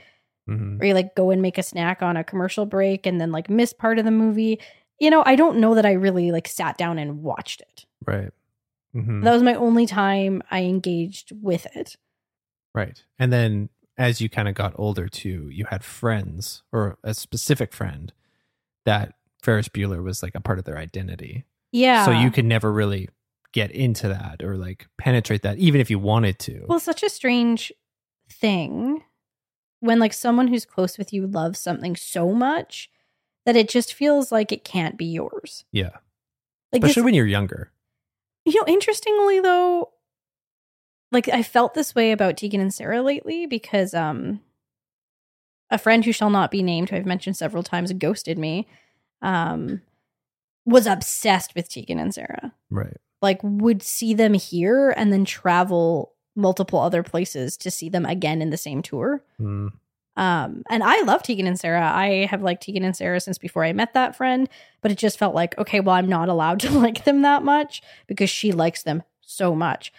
hmm 0.47 0.82
or 0.82 0.86
you 0.86 0.93
like 0.93 1.15
go 1.15 1.29
and 1.29 1.41
make 1.41 1.58
a 1.58 1.63
snack 1.63 2.01
on 2.01 2.17
a 2.17 2.23
commercial 2.23 2.65
break 2.65 3.05
and 3.05 3.21
then 3.21 3.32
like 3.32 3.49
miss 3.49 3.71
part 3.71 3.99
of 3.99 4.05
the 4.05 4.12
movie. 4.12 4.60
You 4.99 5.09
know, 5.09 5.23
I 5.25 5.35
don't 5.35 5.59
know 5.59 5.75
that 5.75 5.85
I 5.85 5.93
really 5.93 6.31
like 6.31 6.47
sat 6.47 6.77
down 6.77 6.97
and 6.99 7.23
watched 7.23 7.62
it. 7.62 7.85
Right. 8.05 8.31
hmm 8.93 9.21
That 9.21 9.33
was 9.33 9.43
my 9.43 9.53
only 9.55 9.85
time 9.85 10.41
I 10.51 10.63
engaged 10.63 11.31
with 11.41 11.65
it. 11.75 11.95
Right. 12.75 13.03
And 13.17 13.31
then 13.31 13.69
as 13.97 14.21
you 14.21 14.29
kind 14.29 14.47
of 14.47 14.55
got 14.55 14.73
older 14.77 15.07
too, 15.07 15.49
you 15.51 15.65
had 15.65 15.83
friends 15.83 16.63
or 16.71 16.97
a 17.03 17.13
specific 17.13 17.73
friend 17.73 18.13
that 18.85 19.13
Ferris 19.41 19.69
Bueller 19.69 20.03
was 20.03 20.21
like 20.23 20.35
a 20.35 20.41
part 20.41 20.59
of 20.59 20.65
their 20.65 20.77
identity. 20.77 21.45
Yeah. 21.71 22.05
So 22.05 22.12
you 22.12 22.31
could 22.31 22.45
never 22.45 22.71
really 22.71 23.09
get 23.51 23.71
into 23.71 24.07
that 24.07 24.43
or 24.43 24.57
like 24.57 24.88
penetrate 24.97 25.41
that, 25.43 25.57
even 25.57 25.81
if 25.81 25.89
you 25.89 25.99
wanted 25.99 26.39
to. 26.39 26.65
Well, 26.67 26.79
such 26.79 27.03
a 27.03 27.09
strange 27.09 27.71
thing 28.31 29.03
when 29.79 29.99
like 29.99 30.13
someone 30.13 30.47
who's 30.47 30.65
close 30.65 30.97
with 30.97 31.13
you 31.13 31.25
loves 31.25 31.59
something 31.59 31.95
so 31.95 32.33
much 32.33 32.89
that 33.45 33.56
it 33.56 33.69
just 33.69 33.93
feels 33.93 34.32
like 34.32 34.52
it 34.52 34.63
can't 34.63 34.97
be 34.97 35.06
yours. 35.06 35.65
yeah. 35.71 35.97
Like 36.71 36.84
Especially 36.84 37.04
when 37.04 37.13
you're 37.15 37.25
younger. 37.25 37.71
you 38.45 38.54
know, 38.56 38.71
interestingly 38.71 39.39
though, 39.39 39.89
like 41.12 41.28
I 41.28 41.41
felt 41.41 41.73
this 41.73 41.95
way 41.95 42.12
about 42.12 42.38
Tegan 42.38 42.62
and 42.62 42.71
Sara 42.73 43.02
lately 43.02 43.47
because 43.47 43.93
um 43.95 44.41
a 45.71 45.78
friend 45.80 46.06
who 46.06 46.12
shall 46.12 46.30
not 46.30 46.52
be 46.52 46.62
named, 46.63 46.89
who 46.89 46.95
I've 46.95 47.06
mentioned 47.06 47.38
several 47.38 47.63
times, 47.63 47.91
ghosted 47.93 48.38
me, 48.38 48.67
um, 49.21 49.82
was 50.65 50.86
obsessed 50.88 51.54
with 51.56 51.69
Tegan 51.69 51.99
and 51.99 52.13
Sara. 52.13 52.54
Right. 52.69 52.97
like 53.21 53.39
would 53.43 53.82
see 53.84 54.13
them 54.13 54.34
here 54.36 54.91
and 54.91 55.12
then 55.12 55.25
travel 55.25 56.13
multiple 56.36 56.80
other 56.80 57.02
places 57.04 57.58
to 57.58 57.71
see 57.71 57.89
them 57.89 58.06
again 58.06 58.41
in 58.41 58.49
the 58.52 58.58
same 58.58 58.82
tour. 58.84 59.23
Mm. 59.41 59.71
Um, 60.19 60.63
and 60.69 60.84
I 60.84 61.01
love 61.03 61.23
Tegan 61.23 61.47
and 61.47 61.58
Sara. 61.58 61.89
I 61.89 62.25
have 62.25 62.41
liked 62.41 62.63
Tegan 62.63 62.84
and 62.84 62.93
Sara 62.95 63.21
since 63.21 63.38
before 63.38 63.63
I 63.63 63.71
met 63.71 63.93
that 63.93 64.17
friend, 64.17 64.49
but 64.82 64.91
it 64.91 64.97
just 64.97 65.17
felt 65.17 65.34
like, 65.34 65.58
okay, 65.58 65.79
well, 65.79 65.95
I'm 65.95 66.10
not 66.10 66.27
allowed 66.27 66.60
to 66.65 66.71
like 66.71 67.05
them 67.05 67.21
that 67.21 67.41
much 67.41 67.82
because 68.05 68.29
she 68.29 68.51
likes 68.51 68.84
them 68.84 69.03
so 69.21 69.55
much. 69.55 69.93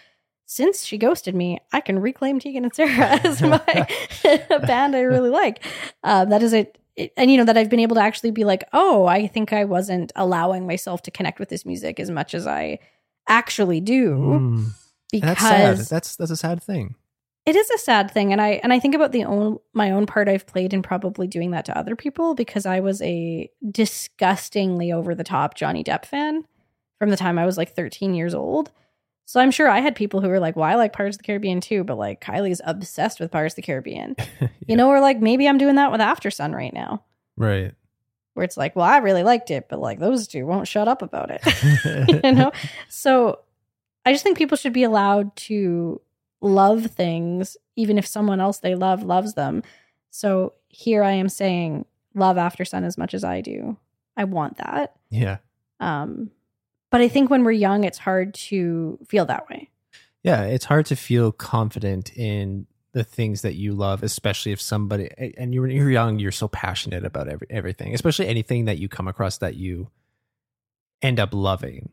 Since 0.45 0.85
she 0.85 0.99
ghosted 0.99 1.33
me, 1.33 1.57
I 1.73 1.81
can 1.81 1.97
reclaim 1.97 2.39
Tegan 2.39 2.65
and 2.65 2.75
Sara 2.75 3.19
as 3.25 3.41
my 3.41 3.87
band 4.67 4.95
I 4.95 5.01
really 5.01 5.31
like. 5.31 5.65
Um, 6.03 6.29
that 6.29 6.43
is 6.43 6.53
it. 6.53 6.77
And 7.17 7.31
you 7.31 7.37
know 7.37 7.45
that 7.45 7.57
I've 7.57 7.69
been 7.69 7.79
able 7.79 7.95
to 7.95 8.01
actually 8.01 8.31
be 8.31 8.43
like, 8.43 8.63
oh, 8.73 9.07
I 9.07 9.25
think 9.25 9.53
I 9.53 9.63
wasn't 9.63 10.11
allowing 10.15 10.67
myself 10.67 11.01
to 11.03 11.11
connect 11.11 11.39
with 11.39 11.49
this 11.49 11.65
music 11.65 11.99
as 11.99 12.11
much 12.11 12.35
as 12.35 12.45
I 12.45 12.77
actually 13.27 13.79
do 13.79 14.11
Mm. 14.17 14.65
because 15.11 15.29
That's 15.29 15.41
sad. 15.41 15.77
That's 15.77 16.15
that's 16.17 16.31
a 16.31 16.35
sad 16.37 16.61
thing. 16.61 16.95
It 17.45 17.55
is 17.55 17.69
a 17.71 17.77
sad 17.79 18.11
thing 18.11 18.31
and 18.31 18.39
i 18.41 18.59
and 18.63 18.71
i 18.71 18.79
think 18.79 18.93
about 18.93 19.11
the 19.11 19.23
own 19.25 19.57
my 19.73 19.91
own 19.91 20.05
part 20.05 20.29
i've 20.29 20.45
played 20.45 20.73
in 20.73 20.81
probably 20.83 21.25
doing 21.27 21.51
that 21.51 21.65
to 21.65 21.77
other 21.77 21.95
people 21.95 22.35
because 22.35 22.65
i 22.67 22.79
was 22.79 23.01
a 23.01 23.49
disgustingly 23.71 24.91
over 24.91 25.15
the 25.15 25.23
top 25.23 25.55
johnny 25.55 25.83
depp 25.83 26.05
fan 26.05 26.43
from 26.99 27.09
the 27.09 27.17
time 27.17 27.39
i 27.39 27.45
was 27.45 27.57
like 27.57 27.73
13 27.75 28.13
years 28.13 28.33
old. 28.35 28.71
So 29.25 29.39
i'm 29.39 29.51
sure 29.51 29.69
i 29.69 29.79
had 29.79 29.95
people 29.95 30.21
who 30.21 30.27
were 30.27 30.39
like 30.39 30.55
well 30.55 30.65
i 30.69 30.75
like 30.75 30.93
pirates 30.93 31.15
of 31.15 31.19
the 31.19 31.23
caribbean 31.25 31.61
too 31.61 31.83
but 31.83 31.97
like 31.97 32.21
kylie's 32.21 32.61
obsessed 32.63 33.19
with 33.19 33.31
pirates 33.31 33.53
of 33.53 33.57
the 33.57 33.61
caribbean. 33.63 34.15
You 34.67 34.77
know 34.77 34.89
or 34.89 34.99
like 35.01 35.19
maybe 35.19 35.47
i'm 35.47 35.57
doing 35.57 35.75
that 35.75 35.91
with 35.91 35.99
Aftersun 36.01 36.53
right 36.53 36.73
now. 36.73 37.03
Right. 37.37 37.73
where 38.33 38.43
it's 38.43 38.55
like 38.57 38.75
well 38.75 38.85
i 38.85 38.97
really 38.97 39.23
liked 39.23 39.49
it 39.51 39.67
but 39.69 39.79
like 39.79 39.99
those 39.99 40.27
two 40.27 40.45
won't 40.45 40.67
shut 40.67 40.87
up 40.87 41.01
about 41.01 41.31
it. 41.31 42.21
You 42.23 42.31
know? 42.33 42.51
So 42.89 43.39
i 44.05 44.11
just 44.11 44.23
think 44.23 44.37
people 44.37 44.57
should 44.57 44.73
be 44.73 44.83
allowed 44.83 45.35
to 45.47 45.99
love 46.41 46.87
things 46.87 47.55
even 47.75 47.97
if 47.97 48.05
someone 48.07 48.39
else 48.39 48.59
they 48.59 48.75
love 48.75 49.03
loves 49.03 49.35
them 49.35 49.61
so 50.09 50.53
here 50.69 51.03
i 51.03 51.11
am 51.11 51.29
saying 51.29 51.85
love 52.15 52.35
Aftersun 52.37 52.83
as 52.83 52.97
much 52.97 53.13
as 53.13 53.23
i 53.23 53.41
do 53.41 53.77
i 54.17 54.23
want 54.23 54.57
that 54.57 54.95
Yeah. 55.09 55.37
um 55.79 56.31
but 56.89 56.99
i 57.01 57.07
think 57.07 57.29
when 57.29 57.43
we're 57.43 57.51
young 57.51 57.83
it's 57.83 57.99
hard 57.99 58.33
to 58.49 58.97
feel 59.07 59.25
that 59.25 59.47
way 59.49 59.69
Yeah, 60.23 60.43
it's 60.43 60.65
hard 60.65 60.85
to 60.87 60.95
feel 60.95 61.31
confident 61.31 62.11
in 62.17 62.67
the 62.93 63.03
things 63.03 63.41
that 63.41 63.55
you 63.55 63.73
love, 63.73 64.03
especially 64.03 64.51
if 64.51 64.59
somebody 64.61 65.09
and 65.37 65.53
you're 65.53 65.67
you're 65.67 65.89
young, 65.89 66.19
you're 66.19 66.31
so 66.31 66.47
passionate 66.49 67.05
about 67.05 67.27
every, 67.29 67.47
everything, 67.49 67.93
especially 67.95 68.27
anything 68.27 68.65
that 68.65 68.77
you 68.79 68.89
come 68.89 69.07
across 69.07 69.37
that 69.39 69.55
you 69.55 69.87
end 71.01 71.19
up 71.19 71.33
loving, 71.33 71.89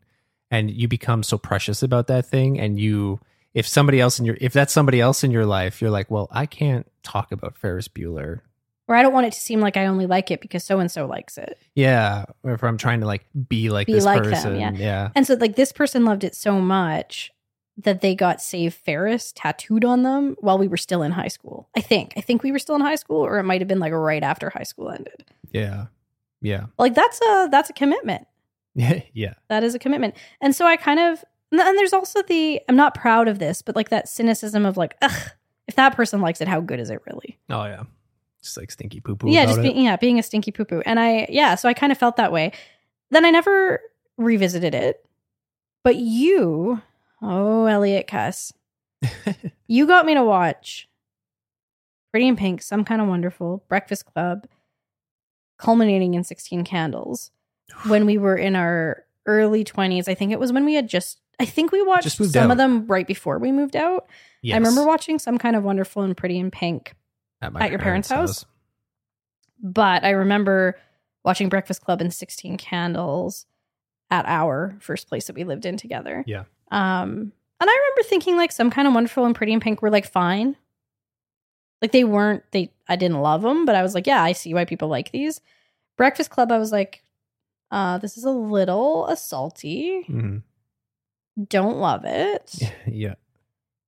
and 0.51 0.69
you 0.69 0.87
become 0.87 1.23
so 1.23 1.37
precious 1.37 1.81
about 1.81 2.07
that 2.07 2.25
thing. 2.25 2.59
And 2.59 2.77
you, 2.79 3.19
if 3.53 3.67
somebody 3.67 3.99
else 3.99 4.19
in 4.19 4.25
your, 4.25 4.37
if 4.39 4.53
that's 4.53 4.71
somebody 4.73 4.99
else 5.01 5.23
in 5.23 5.31
your 5.31 5.45
life, 5.45 5.81
you're 5.81 5.91
like, 5.91 6.09
well, 6.11 6.27
I 6.31 6.45
can't 6.45 6.85
talk 7.03 7.31
about 7.31 7.57
Ferris 7.57 7.87
Bueller. 7.87 8.41
or 8.87 8.95
i 8.95 9.01
don't 9.01 9.13
want 9.13 9.25
it 9.25 9.33
to 9.33 9.39
seem 9.39 9.59
like 9.61 9.77
i 9.77 9.85
only 9.85 10.05
like 10.05 10.29
it 10.31 10.41
because 10.41 10.63
so 10.63 10.79
and 10.79 10.91
so 10.91 11.05
likes 11.05 11.37
it 11.37 11.57
Yeah, 11.75 12.25
or 12.43 12.53
if 12.53 12.63
I'm 12.63 12.77
trying 12.77 12.99
to 13.01 13.05
like 13.07 13.25
be 13.47 13.69
like 13.69 13.87
Be 13.87 13.93
this 13.93 14.03
like 14.05 14.23
them, 14.23 14.31
person, 14.31 14.59
yeah. 14.59 14.71
yeah, 14.73 15.09
And 15.15 15.25
so, 15.25 15.35
like, 15.35 15.55
this 15.55 15.71
person 15.71 16.05
loved 16.05 16.23
it 16.23 16.35
so 16.35 16.59
much 16.59 17.31
that 17.77 18.01
they 18.01 18.13
got 18.13 18.41
Save 18.41 18.73
Ferris 18.73 19.31
tattooed 19.33 19.85
on 19.85 20.03
them 20.03 20.35
while 20.39 20.57
we 20.57 20.67
were 20.67 20.75
still 20.77 21.01
in 21.01 21.13
high 21.13 21.29
school. 21.29 21.69
I 21.77 21.81
think. 21.81 22.13
I 22.17 22.21
think 22.21 22.43
we 22.43 22.51
were 22.51 22.59
still 22.59 22.75
in 22.75 22.81
high 22.81 22.95
school, 22.97 23.25
or 23.25 23.39
it 23.39 23.43
might 23.43 23.61
have 23.61 23.67
been 23.69 23.79
like 23.79 23.93
right 23.93 24.21
after 24.23 24.49
high 24.49 24.63
school 24.63 24.89
ended. 24.89 25.23
yeah, 25.51 25.85
yeah, 26.41 26.65
Like, 26.77 26.93
that's 26.93 27.21
a 27.21 27.47
that's 27.49 27.69
a 27.69 27.73
commitment. 27.73 28.27
yeah, 28.75 28.99
yeah. 29.13 29.33
That 29.47 29.63
is 29.63 29.75
a 29.75 29.79
commitment. 29.79 30.15
And 30.41 30.53
so 30.55 30.65
I 30.65 30.75
kind 30.75 30.99
of 30.99 31.23
and 31.51 31.77
there's 31.77 31.93
also 31.93 32.21
the 32.23 32.61
I'm 32.67 32.75
not 32.75 32.93
proud 32.93 33.27
of 33.27 33.39
this, 33.39 33.61
but 33.61 33.75
like 33.75 33.89
that 33.89 34.07
cynicism 34.09 34.65
of 34.65 34.77
like, 34.77 34.95
ugh, 35.01 35.31
if 35.67 35.75
that 35.75 35.95
person 35.95 36.21
likes 36.21 36.41
it, 36.41 36.47
how 36.47 36.61
good 36.61 36.79
is 36.79 36.89
it 36.89 37.01
really? 37.07 37.37
Oh 37.49 37.65
yeah, 37.65 37.83
just 38.41 38.57
like 38.57 38.71
stinky 38.71 38.99
poo 38.99 39.15
poo. 39.15 39.29
yeah, 39.29 39.45
just 39.45 39.61
being 39.61 39.83
yeah, 39.83 39.95
being 39.95 40.19
a 40.19 40.23
stinky 40.23 40.51
poo 40.51 40.65
poo. 40.65 40.81
And 40.85 40.99
I 40.99 41.27
yeah, 41.29 41.55
so 41.55 41.69
I 41.69 41.73
kind 41.73 41.91
of 41.91 41.97
felt 41.97 42.17
that 42.17 42.31
way. 42.31 42.51
Then 43.11 43.25
I 43.25 43.31
never 43.31 43.81
revisited 44.17 44.75
it. 44.75 45.05
But 45.83 45.95
you, 45.95 46.81
oh 47.21 47.65
Elliott 47.65 48.07
Kuss, 48.07 48.53
you 49.67 49.87
got 49.87 50.05
me 50.05 50.13
to 50.13 50.23
watch 50.23 50.89
Pretty 52.11 52.27
in 52.27 52.35
Pink, 52.35 52.61
Some 52.61 52.83
Kind 52.83 53.01
of 53.01 53.07
Wonderful, 53.07 53.63
Breakfast 53.69 54.05
Club, 54.05 54.47
culminating 55.57 56.15
in 56.15 56.23
16 56.23 56.63
Candles 56.63 57.31
when 57.87 58.05
we 58.05 58.17
were 58.17 58.35
in 58.35 58.55
our 58.55 59.05
early 59.25 59.63
20s. 59.63 60.07
I 60.07 60.15
think 60.15 60.31
it 60.31 60.39
was 60.39 60.51
when 60.51 60.65
we 60.65 60.73
had 60.73 60.89
just 60.89 61.21
I 61.39 61.45
think 61.45 61.71
we 61.71 61.81
watched 61.81 62.11
some 62.11 62.45
out. 62.45 62.51
of 62.51 62.57
them 62.57 62.85
right 62.87 63.07
before 63.07 63.39
we 63.39 63.51
moved 63.51 63.75
out. 63.75 64.07
Yes. 64.41 64.55
I 64.55 64.57
remember 64.57 64.85
watching 64.85 65.19
Some 65.19 65.37
Kind 65.37 65.55
of 65.55 65.63
Wonderful 65.63 66.03
and 66.03 66.15
Pretty 66.15 66.37
in 66.37 66.51
Pink 66.51 66.93
my 67.41 67.61
at 67.61 67.69
your 67.71 67.79
parents' 67.79 68.09
house? 68.09 68.45
but 69.61 70.03
I 70.03 70.11
remember 70.11 70.77
watching 71.23 71.49
Breakfast 71.49 71.81
Club 71.81 72.01
and 72.01 72.13
16 72.13 72.57
Candles 72.57 73.45
at 74.11 74.25
our 74.25 74.75
first 74.79 75.07
place 75.07 75.27
that 75.27 75.35
we 75.35 75.43
lived 75.43 75.65
in 75.65 75.77
together. 75.77 76.23
Yeah. 76.25 76.43
Um, 76.71 77.31
and 77.61 77.69
I 77.69 77.73
remember 77.73 78.03
thinking 78.07 78.37
like 78.37 78.51
some 78.51 78.69
kind 78.71 78.87
of 78.87 78.93
wonderful 78.93 79.25
and 79.25 79.35
pretty 79.35 79.53
in 79.53 79.59
pink 79.59 79.81
were 79.81 79.89
like 79.89 80.09
fine. 80.09 80.55
Like 81.81 81.91
they 81.91 82.03
weren't 82.03 82.43
they 82.51 82.71
I 82.87 82.95
didn't 82.95 83.21
love 83.21 83.41
them, 83.41 83.65
but 83.65 83.75
I 83.75 83.81
was 83.83 83.93
like, 83.95 84.07
yeah, 84.07 84.21
I 84.21 84.31
see 84.33 84.53
why 84.53 84.65
people 84.65 84.87
like 84.87 85.11
these. 85.11 85.41
Breakfast 85.97 86.29
Club 86.29 86.51
I 86.51 86.57
was 86.57 86.71
like 86.71 87.03
uh 87.71 87.97
this 87.97 88.17
is 88.17 88.23
a 88.23 88.31
little 88.31 89.07
assaulty. 89.09 90.05
Mhm. 90.07 90.43
Don't 91.47 91.77
love 91.77 92.03
it. 92.05 92.55
yeah, 92.87 93.15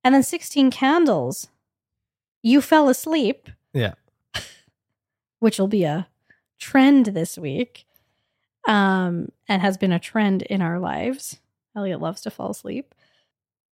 And 0.04 0.14
then 0.14 0.22
16 0.22 0.70
Candles. 0.70 1.48
You 2.42 2.60
fell 2.60 2.88
asleep. 2.88 3.48
Yeah. 3.72 3.94
Which 5.40 5.58
will 5.58 5.68
be 5.68 5.84
a 5.84 6.08
trend 6.58 7.06
this 7.06 7.36
week. 7.36 7.86
Um, 8.66 9.32
and 9.48 9.60
has 9.60 9.76
been 9.76 9.92
a 9.92 9.98
trend 9.98 10.42
in 10.42 10.62
our 10.62 10.78
lives. 10.78 11.40
Elliott 11.76 12.00
loves 12.00 12.20
to 12.22 12.30
fall 12.30 12.50
asleep. 12.50 12.94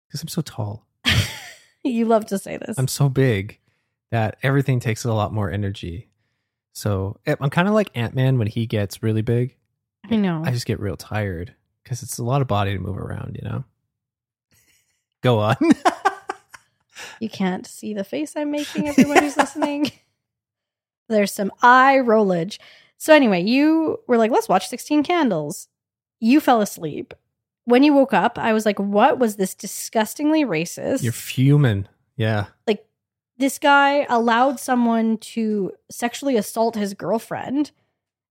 Because 0.07 0.23
I'm 0.23 0.29
so 0.29 0.41
tall. 0.41 0.87
you 1.85 2.07
love 2.07 2.27
to 2.27 2.39
say 2.39 2.57
this. 2.57 2.79
I'm 2.79 2.89
so 2.89 3.09
big 3.09 3.59
that 4.11 4.39
everything 4.43 4.81
takes 4.81 5.05
a 5.05 5.13
lot 5.13 5.33
more 5.33 5.51
energy. 5.51 6.09
So 6.73 7.19
eh, 7.27 7.37
I'm 7.39 7.51
kind 7.51 7.69
of 7.69 7.75
like 7.75 7.91
Ant 7.95 8.15
Man 8.15 8.39
when 8.39 8.47
he 8.47 8.67
gets 8.67 9.03
really 9.03 9.23
big. 9.23 9.57
I 10.11 10.17
know. 10.17 10.43
I 10.45 10.51
just 10.51 10.65
get 10.65 10.81
real 10.81 10.97
tired 10.97 11.55
because 11.89 12.03
it's 12.03 12.19
a 12.19 12.23
lot 12.25 12.43
of 12.43 12.49
body 12.49 12.75
to 12.75 12.79
move 12.79 12.99
around, 12.99 13.39
you 13.41 13.49
know? 13.49 13.65
Go 15.23 15.39
on. 15.39 15.57
you 17.21 17.31
can't 17.31 17.67
see 17.67 17.95
the 17.95 18.05
face 18.05 18.35
I'm 18.37 18.51
making, 18.51 18.87
everyone 18.87 19.23
who's 19.23 19.39
listening. 19.39 19.91
There's 21.09 21.33
some 21.33 21.51
eye 21.63 21.97
rollage. 22.03 22.59
So, 22.99 23.15
anyway, 23.15 23.43
you 23.43 24.01
were 24.07 24.19
like, 24.19 24.31
let's 24.31 24.51
watch 24.51 24.69
16 24.69 25.03
Candles. 25.03 25.69
You 26.21 26.41
fell 26.41 26.61
asleep. 26.61 27.15
When 27.65 27.83
you 27.83 27.95
woke 27.95 28.13
up, 28.13 28.39
I 28.39 28.53
was 28.53 28.67
like, 28.67 28.79
what 28.79 29.19
was 29.19 29.37
this 29.37 29.55
disgustingly 29.55 30.45
racist? 30.45 31.03
You're 31.03 31.13
fuming. 31.13 31.89
Yeah. 32.19 32.47
like, 32.67 32.85
this 33.39 33.59
guy 33.59 34.05
allowed 34.11 34.61
someone 34.61 35.17
to 35.19 35.73
sexually 35.91 36.37
assault 36.37 36.75
his 36.75 36.93
girlfriend. 36.93 37.71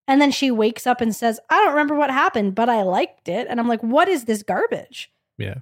And 0.08 0.22
then 0.22 0.32
she 0.32 0.52
wakes 0.52 0.88
up 0.88 1.02
and 1.02 1.14
says, 1.16 1.40
I 1.50 1.58
don't 1.58 1.72
remember 1.72 1.96
what 1.96 2.10
happened, 2.10 2.56
but 2.56 2.70
I 2.70 2.84
liked 2.84 3.28
it. 3.28 3.48
And 3.50 3.60
I'm 3.60 3.68
like, 3.68 3.82
what 3.84 4.08
is 4.08 4.24
this 4.26 4.42
garbage? 4.44 5.12
Yeah. 5.38 5.56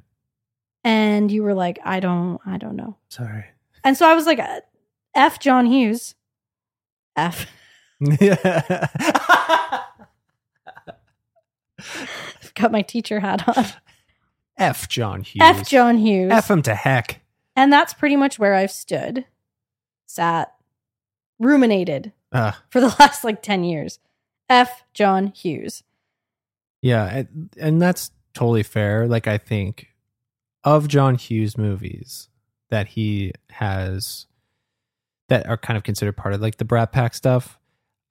And 0.83 1.31
you 1.31 1.41
were 1.41 1.55
like, 1.55 1.79
I 1.83 1.99
don't, 1.99 2.39
I 2.45 2.57
don't 2.57 2.75
know. 2.75 2.95
Sorry. 3.09 3.45
And 3.83 3.97
so 3.97 4.07
I 4.07 4.13
was 4.13 4.25
like, 4.27 4.37
uh, 4.39 4.61
F 5.15 5.39
John 5.39 5.65
Hughes. 5.65 6.13
F. 7.15 7.47
Yeah. 7.99 8.87
I've 11.79 12.53
got 12.55 12.71
my 12.71 12.81
teacher 12.81 13.19
hat 13.19 13.47
on. 13.47 13.65
F 14.57 14.87
John 14.87 15.21
Hughes. 15.21 15.41
F 15.43 15.67
John 15.67 15.97
Hughes. 15.97 16.31
F 16.31 16.49
him 16.49 16.61
to 16.63 16.75
heck. 16.75 17.21
And 17.55 17.71
that's 17.71 17.93
pretty 17.93 18.15
much 18.15 18.37
where 18.39 18.53
I've 18.53 18.71
stood, 18.71 19.25
sat, 20.05 20.53
ruminated 21.39 22.11
Uh, 22.31 22.51
for 22.69 22.79
the 22.81 22.87
last 22.99 23.23
like 23.23 23.41
10 23.41 23.63
years. 23.63 23.99
F 24.49 24.83
John 24.93 25.27
Hughes. 25.27 25.83
yeah. 26.81 27.23
And, 27.57 27.81
that's 27.81 28.11
totally 28.33 28.63
fair. 28.63 29.07
Like, 29.07 29.27
I 29.27 29.37
think 29.37 29.87
of 30.63 30.87
John 30.87 31.15
Hughes 31.15 31.57
movies 31.57 32.29
that 32.69 32.87
he 32.89 33.31
has 33.51 34.25
that 35.29 35.47
are 35.47 35.57
kind 35.57 35.77
of 35.77 35.83
considered 35.83 36.17
part 36.17 36.33
of 36.33 36.41
like 36.41 36.57
the 36.57 36.65
Brat 36.65 36.91
Pack 36.91 37.13
stuff. 37.13 37.59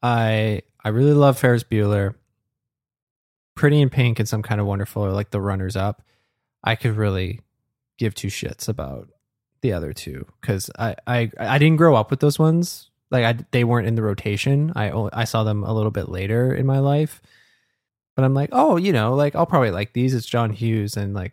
I 0.03 0.63
I 0.83 0.89
really 0.91 1.13
love 1.13 1.39
Ferris 1.39 1.65
Bueller. 1.65 2.15
Pretty 3.55 3.81
in 3.81 3.89
Pink 3.89 4.19
and 4.19 4.29
Some 4.29 4.43
Kind 4.43 4.61
of 4.61 4.67
Wonderful 4.67 5.05
are 5.05 5.13
like 5.13 5.31
the 5.31 5.41
runners 5.41 5.77
up. 5.77 6.03
I 6.65 6.75
could 6.75 6.97
really 6.97 7.41
give 7.99 8.15
two 8.15 8.29
shits 8.29 8.69
about 8.69 9.09
the 9.61 9.73
other 9.73 9.93
two 9.93 10.27
because 10.41 10.71
I, 10.79 10.97
I 11.07 11.31
I 11.39 11.59
didn't 11.59 11.77
grow 11.77 11.95
up 11.95 12.11
with 12.11 12.21
those 12.21 12.39
ones. 12.39 12.91
Like 13.15 13.25
I 13.25 13.45
they 13.53 13.63
weren't 13.63 13.87
in 13.87 13.95
the 13.95 14.03
rotation. 14.03 14.73
I 14.75 14.91
only, 14.91 15.13
I 15.13 15.23
saw 15.23 15.45
them 15.45 15.63
a 15.63 15.73
little 15.73 15.93
bit 15.93 16.09
later 16.09 16.53
in 16.53 16.67
my 16.67 16.81
life. 16.81 17.23
But 18.17 18.25
I'm 18.25 18.35
like, 18.35 18.49
oh, 18.51 18.77
you 18.77 18.93
know, 18.93 19.15
like 19.15 19.37
I'll 19.37 19.47
probably 19.47 19.71
like 19.71 19.93
these. 19.93 20.15
It's 20.15 20.27
John 20.27 20.51
Hughes 20.51 20.97
and 20.97 21.15
like, 21.15 21.33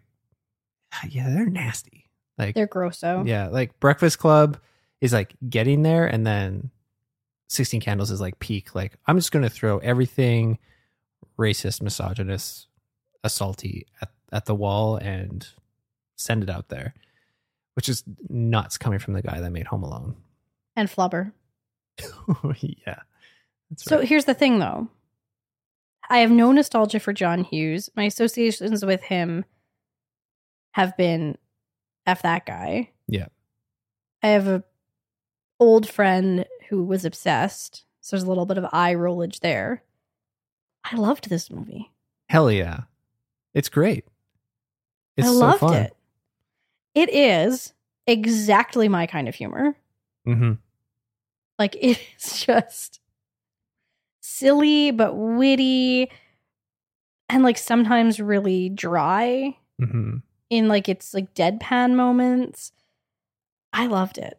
ah, 0.94 1.08
yeah, 1.10 1.30
they're 1.32 1.48
nasty. 1.48 2.08
Like 2.38 2.54
They're 2.54 2.68
gross. 2.68 3.02
grosso. 3.02 3.24
yeah, 3.26 3.48
like 3.48 3.80
Breakfast 3.80 4.20
Club 4.20 4.60
is 5.00 5.12
like 5.12 5.34
getting 5.50 5.82
there, 5.82 6.06
and 6.06 6.26
then 6.26 6.70
Sixteen 7.50 7.82
Candles 7.82 8.12
is 8.12 8.22
like 8.22 8.38
peak. 8.38 8.76
Like 8.76 8.94
I'm 9.08 9.18
just 9.18 9.32
gonna 9.32 9.50
throw 9.50 9.80
everything 9.80 10.60
racist, 11.40 11.82
misogynist, 11.82 12.68
assaulty 13.26 13.86
at 14.04 14.10
at 14.32 14.46
the 14.46 14.54
wall 14.56 14.98
and 14.98 15.48
send 16.16 16.44
it 16.44 16.50
out 16.52 16.70
there, 16.70 16.94
which 17.74 17.90
is 17.90 18.04
nuts 18.30 18.78
coming 18.78 19.00
from 19.00 19.16
the 19.16 19.24
guy 19.24 19.40
that 19.42 19.52
made 19.52 19.66
Home 19.66 19.82
Alone. 19.84 20.16
And 20.76 20.88
Flubber. 20.88 21.32
yeah, 22.60 23.00
that's 23.70 23.84
So 23.86 23.98
right. 24.00 24.08
here's 24.08 24.26
the 24.26 24.34
thing 24.34 24.60
though. 24.60 24.90
I 26.10 26.20
have 26.20 26.32
no 26.32 26.52
nostalgia 26.52 27.00
for 27.00 27.14
John 27.14 27.44
Hughes. 27.44 27.90
My 27.96 28.04
associations 28.04 28.84
with 28.84 29.02
him 29.04 29.46
have 30.74 30.96
been 30.98 31.38
F 32.06 32.22
that 32.24 32.46
guy. 32.46 32.90
Yeah. 33.08 33.28
I 34.24 34.28
have 34.28 34.48
a 34.48 34.64
old 35.60 35.88
friend 35.90 36.46
who 36.70 36.84
was 36.84 37.06
obsessed. 37.06 37.86
So 38.02 38.16
there's 38.16 38.24
a 38.24 38.28
little 38.30 38.46
bit 38.46 38.58
of 38.58 38.66
eye 38.74 38.96
rollage 38.96 39.40
there. 39.40 39.84
I 40.84 40.96
loved 40.96 41.30
this 41.30 41.52
movie. 41.52 41.92
Hell 42.30 42.52
yeah, 42.52 42.82
it's 43.54 43.70
great. 43.70 44.06
It's 45.18 45.28
I 45.28 45.32
so 45.32 45.38
loved 45.38 45.60
fun. 45.60 45.76
it. 45.76 45.96
It 46.96 47.10
is 47.14 47.74
exactly 48.08 48.88
my 48.90 49.06
kind 49.06 49.30
of 49.30 49.36
humor. 49.36 49.76
hmm 50.26 50.54
Like 51.62 51.78
it's 51.80 52.44
just 52.44 53.00
silly 54.20 54.90
but 54.90 55.14
witty 55.16 56.10
and 57.30 57.44
like 57.44 57.60
sometimes 57.60 58.20
really 58.20 58.70
dry 58.70 59.56
hmm 59.80 60.18
in 60.50 60.68
like 60.68 60.90
its 60.90 61.14
like 61.14 61.34
deadpan 61.36 61.94
moments. 61.94 62.72
I 63.72 63.86
loved 63.86 64.18
it. 64.18 64.38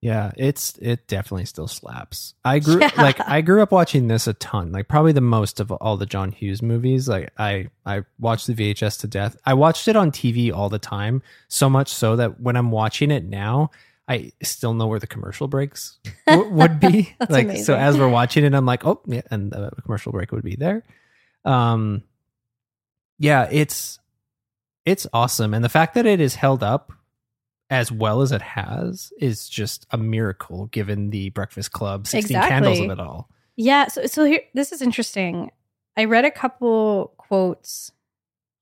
Yeah, 0.00 0.30
it's 0.38 0.78
it 0.80 1.06
definitely 1.08 1.44
still 1.44 1.66
slaps. 1.68 2.34
I 2.44 2.60
grew 2.60 2.78
Yeah. 2.80 2.90
like 2.96 3.18
I 3.20 3.40
grew 3.40 3.62
up 3.62 3.72
watching 3.72 4.06
this 4.06 4.28
a 4.28 4.32
ton, 4.34 4.70
like 4.70 4.86
probably 4.86 5.10
the 5.12 5.20
most 5.20 5.58
of 5.58 5.70
all 5.72 5.96
the 5.96 6.06
John 6.06 6.30
Hughes 6.30 6.62
movies. 6.62 7.08
Like 7.08 7.32
I 7.36 7.68
I 7.84 8.04
watched 8.20 8.46
the 8.46 8.54
VHS 8.54 9.00
to 9.00 9.08
death. 9.08 9.36
I 9.44 9.54
watched 9.54 9.88
it 9.88 9.96
on 9.96 10.12
TV 10.12 10.52
all 10.52 10.68
the 10.68 10.78
time, 10.78 11.20
so 11.48 11.68
much 11.68 11.88
so 11.92 12.14
that 12.14 12.40
when 12.40 12.56
I'm 12.56 12.70
watching 12.70 13.10
it 13.10 13.24
now, 13.24 13.70
I 14.10 14.32
still 14.42 14.74
know 14.74 14.88
where 14.88 14.98
the 14.98 15.06
commercial 15.06 15.46
breaks 15.46 16.00
w- 16.26 16.50
would 16.50 16.80
be. 16.80 17.14
Like 17.28 17.44
amazing. 17.44 17.64
so 17.64 17.76
as 17.76 17.96
we're 17.96 18.08
watching 18.08 18.44
it, 18.44 18.52
I'm 18.54 18.66
like, 18.66 18.84
oh 18.84 19.00
yeah, 19.06 19.22
and 19.30 19.52
the 19.52 19.70
commercial 19.84 20.10
break 20.10 20.32
would 20.32 20.42
be 20.42 20.56
there. 20.56 20.82
Um, 21.44 22.02
yeah, 23.20 23.48
it's 23.52 24.00
it's 24.84 25.06
awesome, 25.12 25.54
and 25.54 25.64
the 25.64 25.68
fact 25.68 25.94
that 25.94 26.06
it 26.06 26.20
is 26.20 26.34
held 26.34 26.64
up 26.64 26.92
as 27.70 27.92
well 27.92 28.20
as 28.20 28.32
it 28.32 28.42
has 28.42 29.12
is 29.20 29.48
just 29.48 29.86
a 29.92 29.96
miracle 29.96 30.66
given 30.66 31.10
the 31.10 31.30
Breakfast 31.30 31.70
Club 31.70 32.08
16 32.08 32.36
candles 32.36 32.80
of 32.80 32.90
it 32.90 32.98
all. 32.98 33.30
Yeah, 33.54 33.86
so 33.86 34.06
so 34.06 34.24
here 34.24 34.40
this 34.54 34.72
is 34.72 34.82
interesting. 34.82 35.52
I 35.96 36.06
read 36.06 36.24
a 36.24 36.32
couple 36.32 37.14
quotes 37.16 37.92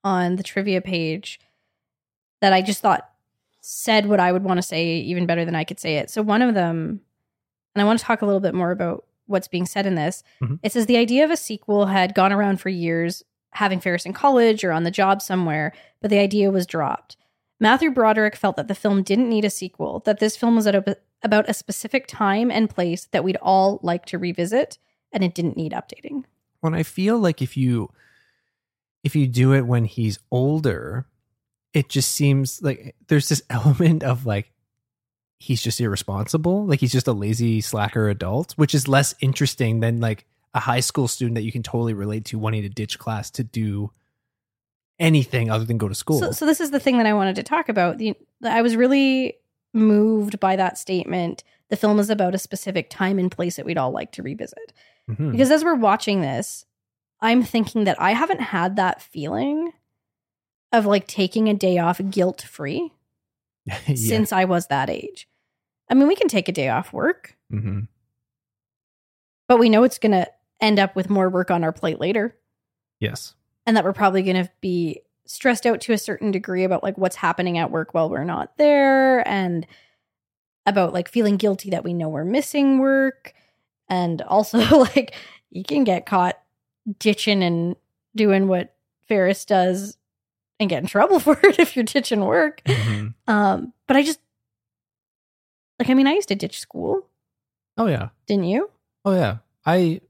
on 0.04 0.36
the 0.36 0.42
trivia 0.42 0.82
page 0.82 1.40
that 2.42 2.52
I 2.52 2.60
just 2.60 2.82
thought 2.82 3.07
said 3.70 4.06
what 4.06 4.18
I 4.18 4.32
would 4.32 4.44
want 4.44 4.56
to 4.56 4.62
say 4.62 4.96
even 4.96 5.26
better 5.26 5.44
than 5.44 5.54
I 5.54 5.62
could 5.64 5.78
say 5.78 5.96
it. 5.98 6.08
So 6.08 6.22
one 6.22 6.40
of 6.40 6.54
them 6.54 7.00
and 7.74 7.82
I 7.82 7.84
want 7.84 7.98
to 7.98 8.04
talk 8.04 8.22
a 8.22 8.26
little 8.26 8.40
bit 8.40 8.54
more 8.54 8.70
about 8.70 9.04
what's 9.26 9.46
being 9.46 9.66
said 9.66 9.84
in 9.84 9.94
this. 9.94 10.22
Mhm. 10.42 10.58
It 10.62 10.72
says 10.72 10.86
the 10.86 10.96
idea 10.96 11.22
of 11.22 11.30
a 11.30 11.36
sequel 11.36 11.86
had 11.86 12.14
gone 12.14 12.32
around 12.32 12.62
for 12.62 12.70
years, 12.70 13.22
having 13.50 13.78
Ferris 13.78 14.06
in 14.06 14.14
college 14.14 14.64
or 14.64 14.72
on 14.72 14.84
the 14.84 14.90
job 14.90 15.20
somewhere, 15.20 15.74
but 16.00 16.08
the 16.10 16.18
idea 16.18 16.50
was 16.50 16.66
dropped. 16.66 17.18
Matthew 17.60 17.90
Broderick 17.90 18.36
felt 18.36 18.56
that 18.56 18.68
the 18.68 18.74
film 18.74 19.02
didn't 19.02 19.28
need 19.28 19.44
a 19.44 19.50
sequel, 19.50 20.00
that 20.06 20.18
this 20.18 20.34
film 20.34 20.56
was 20.56 20.66
at 20.66 20.74
a, 20.74 20.96
about 21.22 21.48
a 21.48 21.52
specific 21.54 22.06
time 22.06 22.50
and 22.50 22.70
place 22.70 23.04
that 23.12 23.22
we'd 23.22 23.36
all 23.42 23.80
like 23.82 24.06
to 24.06 24.18
revisit, 24.18 24.78
and 25.12 25.22
it 25.22 25.34
didn't 25.34 25.58
need 25.58 25.72
updating. 25.72 26.24
When 26.60 26.72
I 26.74 26.82
feel 26.84 27.18
like 27.18 27.42
if 27.42 27.54
you 27.56 27.90
if 29.04 29.14
you 29.14 29.26
do 29.28 29.52
it 29.52 29.66
when 29.66 29.84
he's 29.84 30.18
older, 30.30 31.06
it 31.78 31.88
just 31.88 32.10
seems 32.10 32.60
like 32.60 32.96
there's 33.06 33.28
this 33.28 33.40
element 33.50 34.02
of 34.02 34.26
like 34.26 34.50
he's 35.38 35.62
just 35.62 35.80
irresponsible, 35.80 36.66
like 36.66 36.80
he's 36.80 36.90
just 36.90 37.06
a 37.06 37.12
lazy 37.12 37.60
slacker 37.60 38.08
adult, 38.08 38.52
which 38.54 38.74
is 38.74 38.88
less 38.88 39.14
interesting 39.20 39.78
than 39.78 40.00
like 40.00 40.26
a 40.54 40.58
high 40.58 40.80
school 40.80 41.06
student 41.06 41.36
that 41.36 41.42
you 41.42 41.52
can 41.52 41.62
totally 41.62 41.94
relate 41.94 42.24
to 42.24 42.38
wanting 42.38 42.62
to 42.62 42.68
ditch 42.68 42.98
class 42.98 43.30
to 43.30 43.44
do 43.44 43.92
anything 44.98 45.50
other 45.50 45.64
than 45.64 45.78
go 45.78 45.86
to 45.86 45.94
school. 45.94 46.18
So, 46.18 46.32
so 46.32 46.46
this 46.46 46.60
is 46.60 46.72
the 46.72 46.80
thing 46.80 46.98
that 46.98 47.06
I 47.06 47.12
wanted 47.12 47.36
to 47.36 47.44
talk 47.44 47.68
about. 47.68 47.98
The, 47.98 48.16
I 48.42 48.62
was 48.62 48.74
really 48.74 49.36
moved 49.72 50.40
by 50.40 50.56
that 50.56 50.76
statement. 50.76 51.44
The 51.68 51.76
film 51.76 52.00
is 52.00 52.10
about 52.10 52.34
a 52.34 52.38
specific 52.38 52.90
time 52.90 53.20
and 53.20 53.30
place 53.30 53.54
that 53.54 53.66
we'd 53.66 53.78
all 53.78 53.92
like 53.92 54.10
to 54.12 54.24
revisit. 54.24 54.72
Mhm. 55.08 55.30
Because 55.30 55.52
as 55.52 55.62
we're 55.62 55.76
watching 55.76 56.22
this, 56.22 56.64
I'm 57.20 57.44
thinking 57.44 57.84
that 57.84 58.00
I 58.00 58.12
haven't 58.14 58.40
had 58.40 58.74
that 58.74 59.00
feeling 59.00 59.72
of 60.72 60.86
like 60.86 61.06
taking 61.06 61.48
a 61.48 61.54
day 61.54 61.78
off 61.78 62.00
guilt 62.10 62.42
free 62.42 62.92
yeah. 63.64 63.94
since 63.94 64.32
I 64.32 64.44
was 64.44 64.66
that 64.66 64.90
age. 64.90 65.28
I 65.90 65.94
mean, 65.94 66.08
we 66.08 66.16
can 66.16 66.28
take 66.28 66.48
a 66.48 66.52
day 66.52 66.68
off 66.68 66.92
work, 66.92 67.36
hmm 67.50 67.80
but 69.48 69.58
we 69.58 69.70
know 69.70 69.82
it's 69.82 69.98
going 69.98 70.12
to 70.12 70.30
end 70.60 70.78
up 70.78 70.94
with 70.94 71.08
more 71.08 71.30
work 71.30 71.50
on 71.50 71.64
our 71.64 71.72
plate 71.72 71.98
later. 71.98 72.36
Yes. 73.00 73.34
and 73.64 73.76
that 73.76 73.84
we're 73.84 73.92
probably 73.92 74.22
going 74.22 74.44
to 74.44 74.50
be 74.60 75.00
stressed 75.24 75.64
out 75.66 75.80
to 75.82 75.92
a 75.92 75.98
certain 75.98 76.30
degree 76.32 76.64
about 76.64 76.82
like 76.82 76.98
what's 76.98 77.16
happening 77.16 77.56
at 77.56 77.70
work 77.70 77.94
while 77.94 78.10
we're 78.10 78.24
not 78.24 78.56
there 78.58 79.26
and 79.28 79.66
about 80.66 80.92
like 80.92 81.08
feeling 81.08 81.36
guilty 81.36 81.70
that 81.70 81.84
we 81.84 81.94
know 81.94 82.08
we're 82.08 82.24
missing 82.24 82.78
work 82.78 83.32
and 83.88 84.20
also 84.22 84.58
like 84.78 85.14
you 85.50 85.62
can 85.64 85.84
get 85.84 86.06
caught 86.06 86.38
ditching 86.98 87.42
and 87.42 87.76
doing 88.16 88.48
what 88.48 88.74
Ferris 89.06 89.44
does 89.44 89.96
and 90.60 90.68
get 90.68 90.82
in 90.82 90.86
trouble 90.88 91.20
for 91.26 91.38
it 91.44 91.58
if 91.58 91.76
you're 91.76 91.84
ditching 91.84 92.24
work. 92.24 92.62
Mhm. 92.64 93.14
Um, 93.26 93.72
but 93.86 93.96
I 93.96 94.02
just 94.02 94.20
like 95.78 95.90
I 95.90 95.94
mean, 95.94 96.06
I 96.06 96.12
used 96.14 96.28
to 96.28 96.34
ditch 96.34 96.58
school, 96.58 97.06
Oh 97.76 97.86
yeah. 97.86 98.08
didn't 98.26 98.44
you? 98.44 98.70
Oh 99.04 99.14
yeah. 99.14 99.38
I 99.64 100.00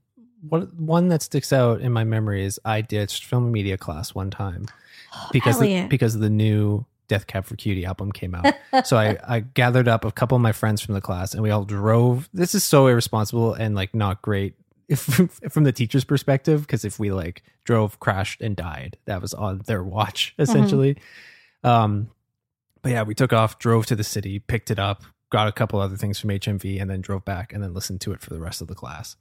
what 0.41 0.73
one 0.73 1.09
that 1.09 1.21
sticks 1.21 1.51
out 1.51 1.81
in 1.81 1.91
my 1.91 2.03
memory 2.05 2.45
is 2.45 2.59
I 2.63 2.81
ditched 2.81 3.25
film 3.25 3.43
and 3.45 3.51
media 3.51 3.77
class 3.77 4.15
one 4.15 4.29
time 4.29 4.65
because 5.31 5.59
the, 5.59 5.85
because 5.87 6.17
the 6.17 6.29
new 6.29 6.85
Death 7.09 7.27
Cab 7.27 7.43
for 7.45 7.55
Cutie 7.55 7.85
album 7.85 8.11
came 8.11 8.35
out. 8.35 8.53
so 8.85 8.95
I, 8.97 9.17
I 9.27 9.39
gathered 9.41 9.87
up 9.87 10.05
a 10.05 10.11
couple 10.11 10.35
of 10.35 10.41
my 10.41 10.51
friends 10.51 10.79
from 10.81 10.93
the 10.93 11.01
class 11.01 11.33
and 11.33 11.41
we 11.43 11.49
all 11.49 11.65
drove. 11.65 12.29
This 12.33 12.53
is 12.55 12.63
so 12.63 12.87
irresponsible 12.87 13.53
and 13.53 13.75
like 13.75 13.93
not 13.95 14.21
great 14.21 14.53
if, 14.89 14.99
from 15.51 15.63
the 15.63 15.71
teacher's 15.71 16.03
perspective 16.03 16.61
because 16.61 16.83
if 16.83 16.99
we 16.99 17.11
like 17.11 17.43
drove, 17.63 17.99
crashed, 17.99 18.41
and 18.41 18.55
died, 18.55 18.97
that 19.05 19.21
was 19.21 19.33
on 19.33 19.59
their 19.65 19.83
watch 19.83 20.33
essentially. 20.39 20.97
Um, 21.63 22.09
but 22.81 22.91
yeah, 22.91 23.03
we 23.03 23.13
took 23.15 23.31
off, 23.31 23.59
drove 23.59 23.85
to 23.87 23.95
the 23.95 24.03
city, 24.03 24.39
picked 24.39 24.71
it 24.71 24.79
up, 24.79 25.03
got 25.29 25.47
a 25.47 25.51
couple 25.51 25.79
other 25.79 25.95
things 25.97 26.19
from 26.19 26.29
HMV, 26.31 26.81
and 26.81 26.89
then 26.89 27.01
drove 27.01 27.23
back 27.25 27.53
and 27.53 27.61
then 27.63 27.73
listened 27.73 28.01
to 28.01 28.11
it 28.11 28.21
for 28.21 28.31
the 28.31 28.39
rest 28.39 28.61
of 28.61 28.67
the 28.67 28.75
class. 28.75 29.15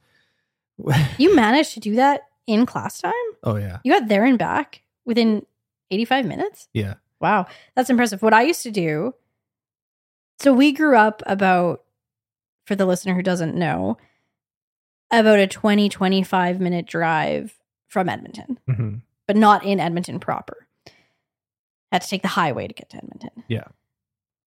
you 1.18 1.34
managed 1.34 1.74
to 1.74 1.80
do 1.80 1.96
that 1.96 2.22
in 2.46 2.64
class 2.66 3.00
time. 3.00 3.12
oh 3.44 3.56
yeah, 3.56 3.78
You 3.84 3.92
got 3.92 4.08
there 4.08 4.24
and 4.24 4.38
back 4.38 4.82
within 5.04 5.44
85 5.90 6.24
minutes. 6.26 6.68
yeah. 6.72 6.94
Wow, 7.20 7.46
that's 7.74 7.90
impressive. 7.90 8.22
What 8.22 8.32
I 8.32 8.42
used 8.42 8.62
to 8.62 8.70
do, 8.70 9.12
so 10.38 10.52
we 10.52 10.70
grew 10.70 10.96
up 10.96 11.20
about, 11.26 11.82
for 12.64 12.76
the 12.76 12.86
listener 12.86 13.14
who 13.14 13.22
doesn't 13.24 13.56
know, 13.56 13.98
about 15.10 15.38
a 15.38 15.46
20, 15.46 15.88
25 15.88 16.60
minute 16.60 16.86
drive 16.86 17.58
from 17.88 18.08
Edmonton, 18.08 18.58
hmm 18.66 18.94
but 19.26 19.36
not 19.36 19.62
in 19.62 19.78
Edmonton 19.78 20.18
proper. 20.20 20.66
Had 21.92 22.00
to 22.02 22.08
take 22.08 22.22
the 22.22 22.28
highway 22.28 22.66
to 22.66 22.72
get 22.74 22.88
to 22.90 22.96
Edmonton. 22.96 23.44
Yeah. 23.46 23.64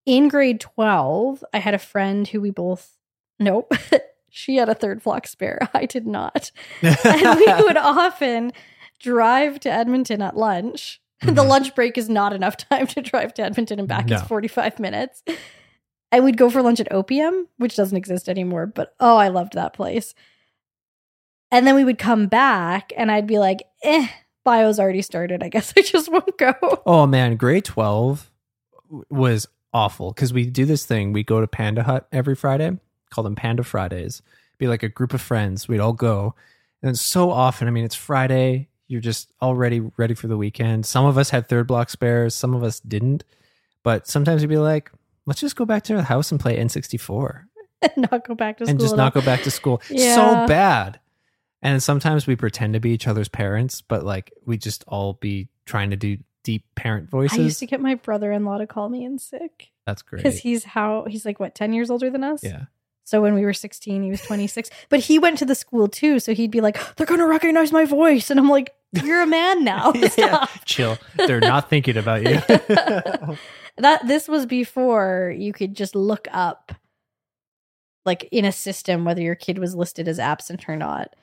In 0.06 0.28
grade 0.28 0.58
12, 0.60 1.44
I 1.52 1.58
had 1.58 1.74
a 1.74 1.78
friend 1.78 2.26
who 2.26 2.40
we 2.40 2.50
both, 2.50 2.96
nope, 3.38 3.72
she 4.30 4.56
had 4.56 4.70
a 4.70 4.74
third 4.74 5.02
flock 5.02 5.26
spare. 5.26 5.58
I 5.74 5.84
did 5.84 6.06
not. 6.06 6.50
and 6.82 6.96
we 7.04 7.46
would 7.64 7.76
often 7.76 8.52
drive 9.00 9.60
to 9.60 9.70
Edmonton 9.70 10.22
at 10.22 10.36
lunch. 10.36 11.00
The 11.22 11.32
Mhm. 11.32 11.48
lunch 11.48 11.74
break 11.74 11.98
is 11.98 12.08
not 12.08 12.32
enough 12.32 12.56
time 12.56 12.86
to 12.88 13.02
drive 13.02 13.34
to 13.34 13.42
Edmonton 13.42 13.78
and 13.78 13.86
back. 13.88 14.10
It's 14.10 14.22
45 14.22 14.78
minutes. 14.78 15.22
And 16.10 16.24
we'd 16.24 16.38
go 16.38 16.48
for 16.48 16.62
lunch 16.62 16.80
at 16.80 16.90
Opium, 16.90 17.48
which 17.58 17.76
doesn't 17.76 17.96
exist 17.98 18.30
anymore, 18.30 18.64
but 18.66 18.94
oh, 18.98 19.18
I 19.18 19.28
loved 19.28 19.52
that 19.52 19.74
place. 19.74 20.14
And 21.52 21.66
then 21.66 21.74
we 21.74 21.84
would 21.84 21.98
come 21.98 22.26
back 22.26 22.92
and 22.96 23.10
I'd 23.10 23.26
be 23.26 23.38
like, 23.38 23.62
eh, 23.82 24.06
bio's 24.44 24.78
already 24.78 25.02
started. 25.02 25.42
I 25.42 25.48
guess 25.48 25.72
I 25.76 25.82
just 25.82 26.10
won't 26.10 26.38
go. 26.38 26.54
Oh 26.86 27.06
man, 27.06 27.36
grade 27.36 27.64
12 27.64 28.30
was 29.08 29.46
awful 29.72 30.12
because 30.12 30.32
we 30.32 30.46
do 30.46 30.64
this 30.64 30.84
thing. 30.86 31.12
We 31.12 31.22
go 31.22 31.40
to 31.40 31.46
Panda 31.46 31.82
Hut 31.82 32.08
every 32.12 32.34
Friday, 32.34 32.78
call 33.10 33.24
them 33.24 33.34
Panda 33.36 33.62
Fridays. 33.64 34.22
Be 34.58 34.68
like 34.68 34.82
a 34.82 34.88
group 34.88 35.14
of 35.14 35.20
friends. 35.20 35.68
We'd 35.68 35.80
all 35.80 35.92
go. 35.92 36.34
And 36.82 36.98
so 36.98 37.30
often, 37.30 37.68
I 37.68 37.70
mean, 37.70 37.84
it's 37.84 37.94
Friday. 37.94 38.68
You're 38.88 39.00
just 39.00 39.32
already 39.40 39.80
ready 39.96 40.14
for 40.14 40.26
the 40.26 40.36
weekend. 40.36 40.84
Some 40.86 41.06
of 41.06 41.16
us 41.16 41.30
had 41.30 41.48
third 41.48 41.66
block 41.66 41.90
spares, 41.90 42.34
some 42.34 42.54
of 42.54 42.62
us 42.62 42.80
didn't. 42.80 43.24
But 43.82 44.06
sometimes 44.08 44.42
you'd 44.42 44.48
be 44.48 44.58
like, 44.58 44.90
let's 45.26 45.40
just 45.40 45.56
go 45.56 45.64
back 45.64 45.84
to 45.84 45.94
the 45.94 46.02
house 46.02 46.30
and 46.32 46.40
play 46.40 46.56
N64 46.58 47.44
and 47.82 48.10
not 48.10 48.26
go 48.26 48.34
back 48.34 48.58
to 48.58 48.64
school. 48.64 48.70
and 48.70 48.80
just 48.80 48.96
not 48.96 49.14
all. 49.16 49.22
go 49.22 49.24
back 49.24 49.42
to 49.42 49.50
school. 49.50 49.80
Yeah. 49.90 50.14
So 50.14 50.46
bad. 50.46 50.98
And 51.62 51.82
sometimes 51.82 52.26
we 52.26 52.36
pretend 52.36 52.74
to 52.74 52.80
be 52.80 52.90
each 52.90 53.06
other's 53.06 53.28
parents, 53.28 53.82
but 53.82 54.04
like 54.04 54.32
we 54.46 54.56
just 54.56 54.84
all 54.88 55.14
be 55.14 55.48
trying 55.66 55.90
to 55.90 55.96
do 55.96 56.18
deep 56.42 56.64
parent 56.74 57.10
voices. 57.10 57.38
I 57.38 57.42
used 57.42 57.60
to 57.60 57.66
get 57.66 57.80
my 57.80 57.96
brother 57.96 58.32
in 58.32 58.44
law 58.44 58.58
to 58.58 58.66
call 58.66 58.88
me 58.88 59.04
in 59.04 59.18
sick 59.18 59.70
That's 59.86 60.02
great. 60.02 60.22
because 60.22 60.38
he's 60.38 60.64
how 60.64 61.04
he's 61.06 61.26
like, 61.26 61.38
what, 61.38 61.54
10 61.54 61.72
years 61.72 61.90
older 61.90 62.10
than 62.10 62.24
us? 62.24 62.42
yeah. 62.42 62.64
So 63.04 63.20
when 63.20 63.34
we 63.34 63.44
were 63.44 63.52
16, 63.52 64.04
he 64.04 64.10
was 64.10 64.22
26. 64.22 64.70
But 64.88 65.00
he 65.00 65.18
went 65.18 65.38
to 65.38 65.44
the 65.44 65.56
school 65.56 65.88
too. 65.88 66.20
So 66.20 66.32
he'd 66.32 66.52
be 66.52 66.60
like, 66.60 66.78
they're 66.94 67.06
going 67.06 67.18
to 67.18 67.26
recognize 67.26 67.72
my 67.72 67.84
voice. 67.84 68.30
And 68.30 68.38
I'm 68.38 68.48
like, 68.48 68.72
you're 68.92 69.22
a 69.22 69.26
man 69.26 69.64
now. 69.64 69.92
yeah. 70.16 70.46
Chill. 70.64 70.96
They're 71.16 71.40
not 71.40 71.68
thinking 71.68 71.96
about 71.96 72.22
you. 72.22 72.36
that 73.78 74.06
this 74.06 74.28
was 74.28 74.46
before 74.46 75.34
you 75.36 75.52
could 75.52 75.74
just 75.74 75.96
look 75.96 76.28
up 76.30 76.72
like 78.06 78.28
in 78.30 78.44
a 78.44 78.52
system 78.52 79.04
whether 79.04 79.22
your 79.22 79.34
kid 79.34 79.58
was 79.58 79.74
listed 79.74 80.06
as 80.06 80.20
absent 80.20 80.68
or 80.68 80.76
not. 80.76 81.16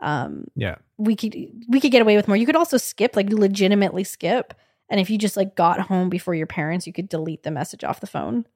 Um 0.00 0.46
yeah. 0.56 0.76
we 0.98 1.16
could 1.16 1.34
we 1.68 1.80
could 1.80 1.92
get 1.92 2.02
away 2.02 2.16
with 2.16 2.28
more. 2.28 2.36
You 2.36 2.46
could 2.46 2.56
also 2.56 2.76
skip, 2.76 3.16
like 3.16 3.30
legitimately 3.30 4.04
skip. 4.04 4.54
And 4.90 5.00
if 5.00 5.08
you 5.08 5.16
just 5.18 5.36
like 5.36 5.54
got 5.56 5.80
home 5.80 6.08
before 6.10 6.34
your 6.34 6.46
parents, 6.46 6.86
you 6.86 6.92
could 6.92 7.08
delete 7.08 7.42
the 7.42 7.50
message 7.50 7.84
off 7.84 8.00
the 8.00 8.06
phone. 8.06 8.46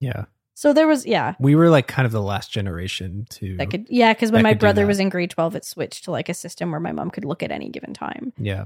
Yeah. 0.00 0.24
So 0.54 0.72
there 0.72 0.88
was 0.88 1.04
yeah, 1.06 1.34
We 1.38 1.54
were 1.54 1.68
like 1.68 1.86
kind 1.86 2.06
of 2.06 2.12
the 2.12 2.22
last 2.22 2.50
generation 2.50 3.26
to 3.30 3.56
that 3.58 3.70
could 3.70 3.86
yeah 3.90 4.14
because 4.14 4.32
when 4.32 4.42
my 4.42 4.54
brother 4.54 4.86
was 4.86 4.98
in 4.98 5.10
grade 5.10 5.30
12 5.30 5.54
it 5.56 5.64
switched 5.66 6.04
to 6.04 6.10
like 6.10 6.28
a 6.30 6.34
system 6.34 6.70
where 6.70 6.80
my 6.80 6.92
mom 6.92 7.10
could 7.10 7.26
look 7.26 7.42
at 7.42 7.50
any 7.50 7.68
given 7.68 7.92
time 7.92 8.32
Yeah. 8.38 8.64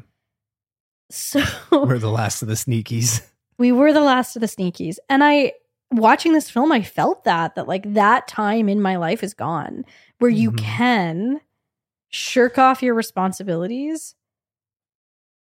so 1.10 1.42
We're 1.72 1.98
the 1.98 2.10
last 2.10 2.42
of 2.42 2.48
the 2.48 2.54
sneakies. 2.54 3.22
we 3.58 3.72
were 3.72 3.92
the 3.92 4.00
last 4.00 4.36
of 4.36 4.40
the 4.40 4.46
sneakies 4.46 4.98
and 5.08 5.24
i 5.24 5.52
watching 5.90 6.32
this 6.32 6.48
film 6.48 6.70
i 6.70 6.80
felt 6.82 7.24
that 7.24 7.56
that 7.56 7.66
like 7.66 7.92
that 7.94 8.28
time 8.28 8.68
in 8.68 8.80
my 8.80 8.96
life 8.96 9.22
is 9.24 9.34
gone 9.34 9.84
where 10.20 10.30
you 10.30 10.52
Mhm. 10.52 10.58
can 10.58 11.40
shirk 12.10 12.58
off 12.58 12.82
your 12.82 12.94
responsibilities 12.94 14.14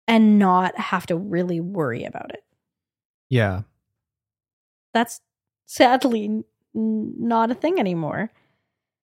and 0.08 0.38
not 0.38 0.76
have 0.78 1.06
to 1.06 1.16
really 1.16 1.60
worry 1.60 2.04
about 2.04 2.30
it 2.32 2.42
Yeah. 3.28 3.62
that's 4.94 5.20
sadly 5.66 6.42
not 6.74 7.50
a 7.50 7.54
thing 7.54 7.78
anymore 7.78 8.30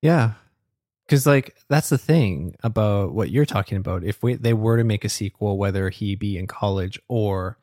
Yeah. 0.01 0.33
Cause 1.09 1.25
like 1.25 1.55
that's 1.69 1.87
the 1.89 1.97
thing 1.97 2.55
about 2.63 3.13
what 3.13 3.29
you're 3.31 3.45
talking 3.45 3.77
about. 3.77 4.03
If 4.03 4.21
we, 4.21 4.33
they 4.35 4.53
were 4.53 4.75
to 4.75 4.83
make 4.83 5.05
a 5.05 5.09
sequel, 5.09 5.57
whether 5.57 5.89
he 5.89 6.15
be 6.15 6.37
in 6.37 6.47
college 6.47 6.99
or 7.07 7.57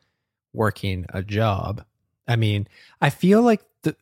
working 0.51 1.05
a 1.09 1.21
job, 1.21 1.83
I 2.27 2.37
mean, 2.37 2.67
I 2.99 3.11
feel 3.11 3.43
like 3.43 3.61
the 3.83 3.95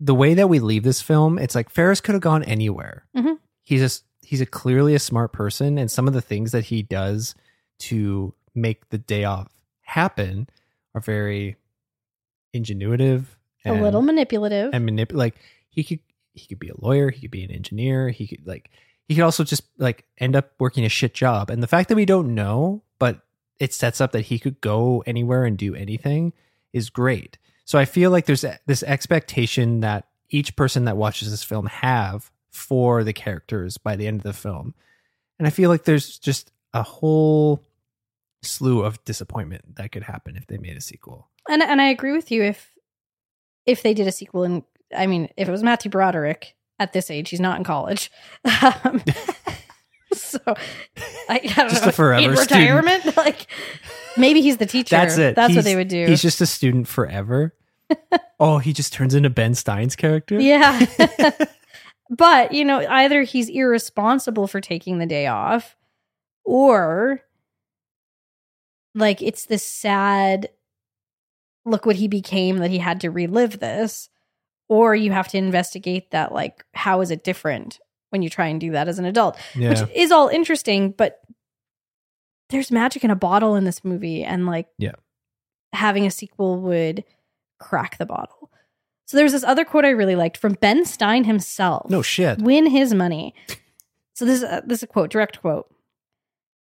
the 0.00 0.14
way 0.14 0.32
that 0.32 0.48
we 0.48 0.58
leave 0.58 0.84
this 0.84 1.02
film, 1.02 1.38
it's 1.38 1.54
like 1.54 1.68
Ferris 1.68 2.00
could 2.00 2.14
have 2.14 2.22
gone 2.22 2.42
anywhere. 2.44 3.04
Mhm. 3.14 3.36
He's 3.62 3.80
just 3.82 4.04
he's 4.30 4.40
a 4.40 4.46
clearly 4.46 4.94
a 4.94 4.98
smart 5.00 5.32
person, 5.32 5.76
and 5.76 5.90
some 5.90 6.06
of 6.06 6.14
the 6.14 6.20
things 6.20 6.52
that 6.52 6.66
he 6.66 6.82
does 6.82 7.34
to 7.80 8.32
make 8.54 8.88
the 8.90 8.98
day 8.98 9.24
off 9.24 9.48
happen 9.80 10.48
are 10.94 11.00
very 11.00 11.56
ingenuitive. 12.54 13.24
a 13.64 13.72
little 13.72 14.02
manipulative 14.02 14.70
and 14.72 14.88
manip 14.88 15.12
like 15.12 15.34
he 15.68 15.82
could 15.82 15.98
he 16.32 16.46
could 16.46 16.58
be 16.58 16.68
a 16.68 16.74
lawyer 16.78 17.10
he 17.10 17.20
could 17.20 17.30
be 17.30 17.44
an 17.44 17.50
engineer 17.50 18.08
he 18.08 18.26
could 18.26 18.46
like 18.46 18.70
he 19.06 19.14
could 19.14 19.24
also 19.24 19.44
just 19.44 19.64
like 19.78 20.04
end 20.18 20.34
up 20.34 20.52
working 20.58 20.84
a 20.84 20.88
shit 20.88 21.12
job 21.12 21.50
and 21.50 21.62
the 21.62 21.66
fact 21.66 21.88
that 21.88 21.96
we 21.96 22.06
don't 22.06 22.34
know 22.34 22.82
but 22.98 23.20
it 23.58 23.74
sets 23.74 24.00
up 24.00 24.12
that 24.12 24.22
he 24.22 24.38
could 24.38 24.60
go 24.60 25.02
anywhere 25.06 25.44
and 25.44 25.58
do 25.58 25.74
anything 25.74 26.32
is 26.72 26.88
great 26.88 27.36
so 27.64 27.78
i 27.78 27.84
feel 27.84 28.10
like 28.10 28.26
there's 28.26 28.44
this 28.66 28.82
expectation 28.84 29.80
that 29.80 30.08
each 30.30 30.56
person 30.56 30.86
that 30.86 30.96
watches 30.96 31.30
this 31.30 31.44
film 31.44 31.66
have 31.66 32.30
for 32.50 33.04
the 33.04 33.12
characters 33.12 33.78
by 33.78 33.96
the 33.96 34.06
end 34.06 34.18
of 34.20 34.24
the 34.24 34.32
film 34.32 34.74
and 35.38 35.46
i 35.46 35.50
feel 35.50 35.70
like 35.70 35.84
there's 35.84 36.18
just 36.18 36.50
a 36.74 36.82
whole 36.82 37.62
slew 38.42 38.82
of 38.82 39.02
disappointment 39.04 39.76
that 39.76 39.92
could 39.92 40.02
happen 40.02 40.36
if 40.36 40.46
they 40.46 40.56
made 40.58 40.76
a 40.76 40.80
sequel 40.80 41.28
and 41.48 41.62
and 41.62 41.80
I 41.80 41.86
agree 41.88 42.12
with 42.12 42.30
you 42.30 42.42
if 42.42 42.70
if 43.66 43.82
they 43.82 43.92
did 43.94 44.06
a 44.06 44.12
sequel 44.12 44.44
and 44.44 44.62
I 44.96 45.06
mean 45.06 45.28
if 45.36 45.48
it 45.48 45.50
was 45.50 45.62
Matthew 45.62 45.90
Broderick 45.90 46.54
at 46.78 46.92
this 46.94 47.10
age 47.10 47.28
he's 47.30 47.40
not 47.40 47.58
in 47.58 47.64
college 47.64 48.10
um, 48.62 49.02
so 50.14 50.38
I, 50.46 50.54
I 51.28 51.38
don't 51.38 51.68
Just 51.70 51.82
know 51.82 51.88
a 51.88 51.92
forever 51.92 52.30
in 52.30 52.36
student. 52.36 52.60
retirement 52.62 53.16
like 53.16 53.46
maybe 54.16 54.40
he's 54.40 54.56
the 54.56 54.66
teacher 54.66 54.96
That's 54.96 55.18
it. 55.18 55.34
that's 55.36 55.54
what 55.54 55.64
they 55.64 55.76
would 55.76 55.88
do 55.88 56.06
He's 56.06 56.22
just 56.22 56.40
a 56.40 56.46
student 56.46 56.88
forever. 56.88 57.54
oh, 58.40 58.58
he 58.58 58.72
just 58.72 58.92
turns 58.92 59.14
into 59.14 59.28
Ben 59.30 59.54
Stein's 59.54 59.96
character. 59.96 60.40
yeah 60.40 60.78
but 62.10 62.52
you 62.52 62.64
know 62.64 62.84
either 62.88 63.22
he's 63.22 63.48
irresponsible 63.48 64.46
for 64.46 64.60
taking 64.60 64.98
the 64.98 65.06
day 65.06 65.26
off 65.26 65.76
or 66.44 67.20
like 68.94 69.22
it's 69.22 69.46
this 69.46 69.64
sad 69.64 70.48
look 71.64 71.86
what 71.86 71.96
he 71.96 72.08
became 72.08 72.58
that 72.58 72.70
he 72.70 72.78
had 72.78 73.00
to 73.00 73.10
relive 73.10 73.60
this 73.60 74.08
or 74.68 74.94
you 74.94 75.12
have 75.12 75.28
to 75.28 75.38
investigate 75.38 76.10
that 76.10 76.32
like 76.32 76.64
how 76.74 77.00
is 77.00 77.10
it 77.10 77.22
different 77.24 77.78
when 78.10 78.22
you 78.22 78.28
try 78.28 78.46
and 78.48 78.60
do 78.60 78.72
that 78.72 78.88
as 78.88 78.98
an 78.98 79.04
adult 79.04 79.36
yeah. 79.54 79.68
which 79.70 79.80
is 79.94 80.10
all 80.10 80.28
interesting 80.28 80.90
but 80.90 81.20
there's 82.48 82.72
magic 82.72 83.04
in 83.04 83.10
a 83.12 83.16
bottle 83.16 83.54
in 83.54 83.62
this 83.64 83.84
movie 83.84 84.24
and 84.24 84.46
like 84.46 84.66
Yeah. 84.78 84.92
having 85.72 86.06
a 86.06 86.10
sequel 86.10 86.60
would 86.62 87.04
crack 87.60 87.98
the 87.98 88.06
bottle 88.06 88.50
so 89.10 89.16
there's 89.16 89.32
this 89.32 89.42
other 89.42 89.64
quote 89.64 89.84
i 89.84 89.90
really 89.90 90.14
liked 90.14 90.36
from 90.36 90.52
ben 90.54 90.84
stein 90.84 91.24
himself 91.24 91.90
no 91.90 92.00
shit. 92.00 92.38
win 92.38 92.66
his 92.66 92.94
money. 92.94 93.34
So 94.20 94.26
this 94.26 94.42
is 94.42 94.42
a, 94.42 94.62
this 94.66 94.80
is 94.80 94.82
a 94.82 94.86
quote, 94.86 95.08
direct 95.08 95.40
quote. 95.40 95.74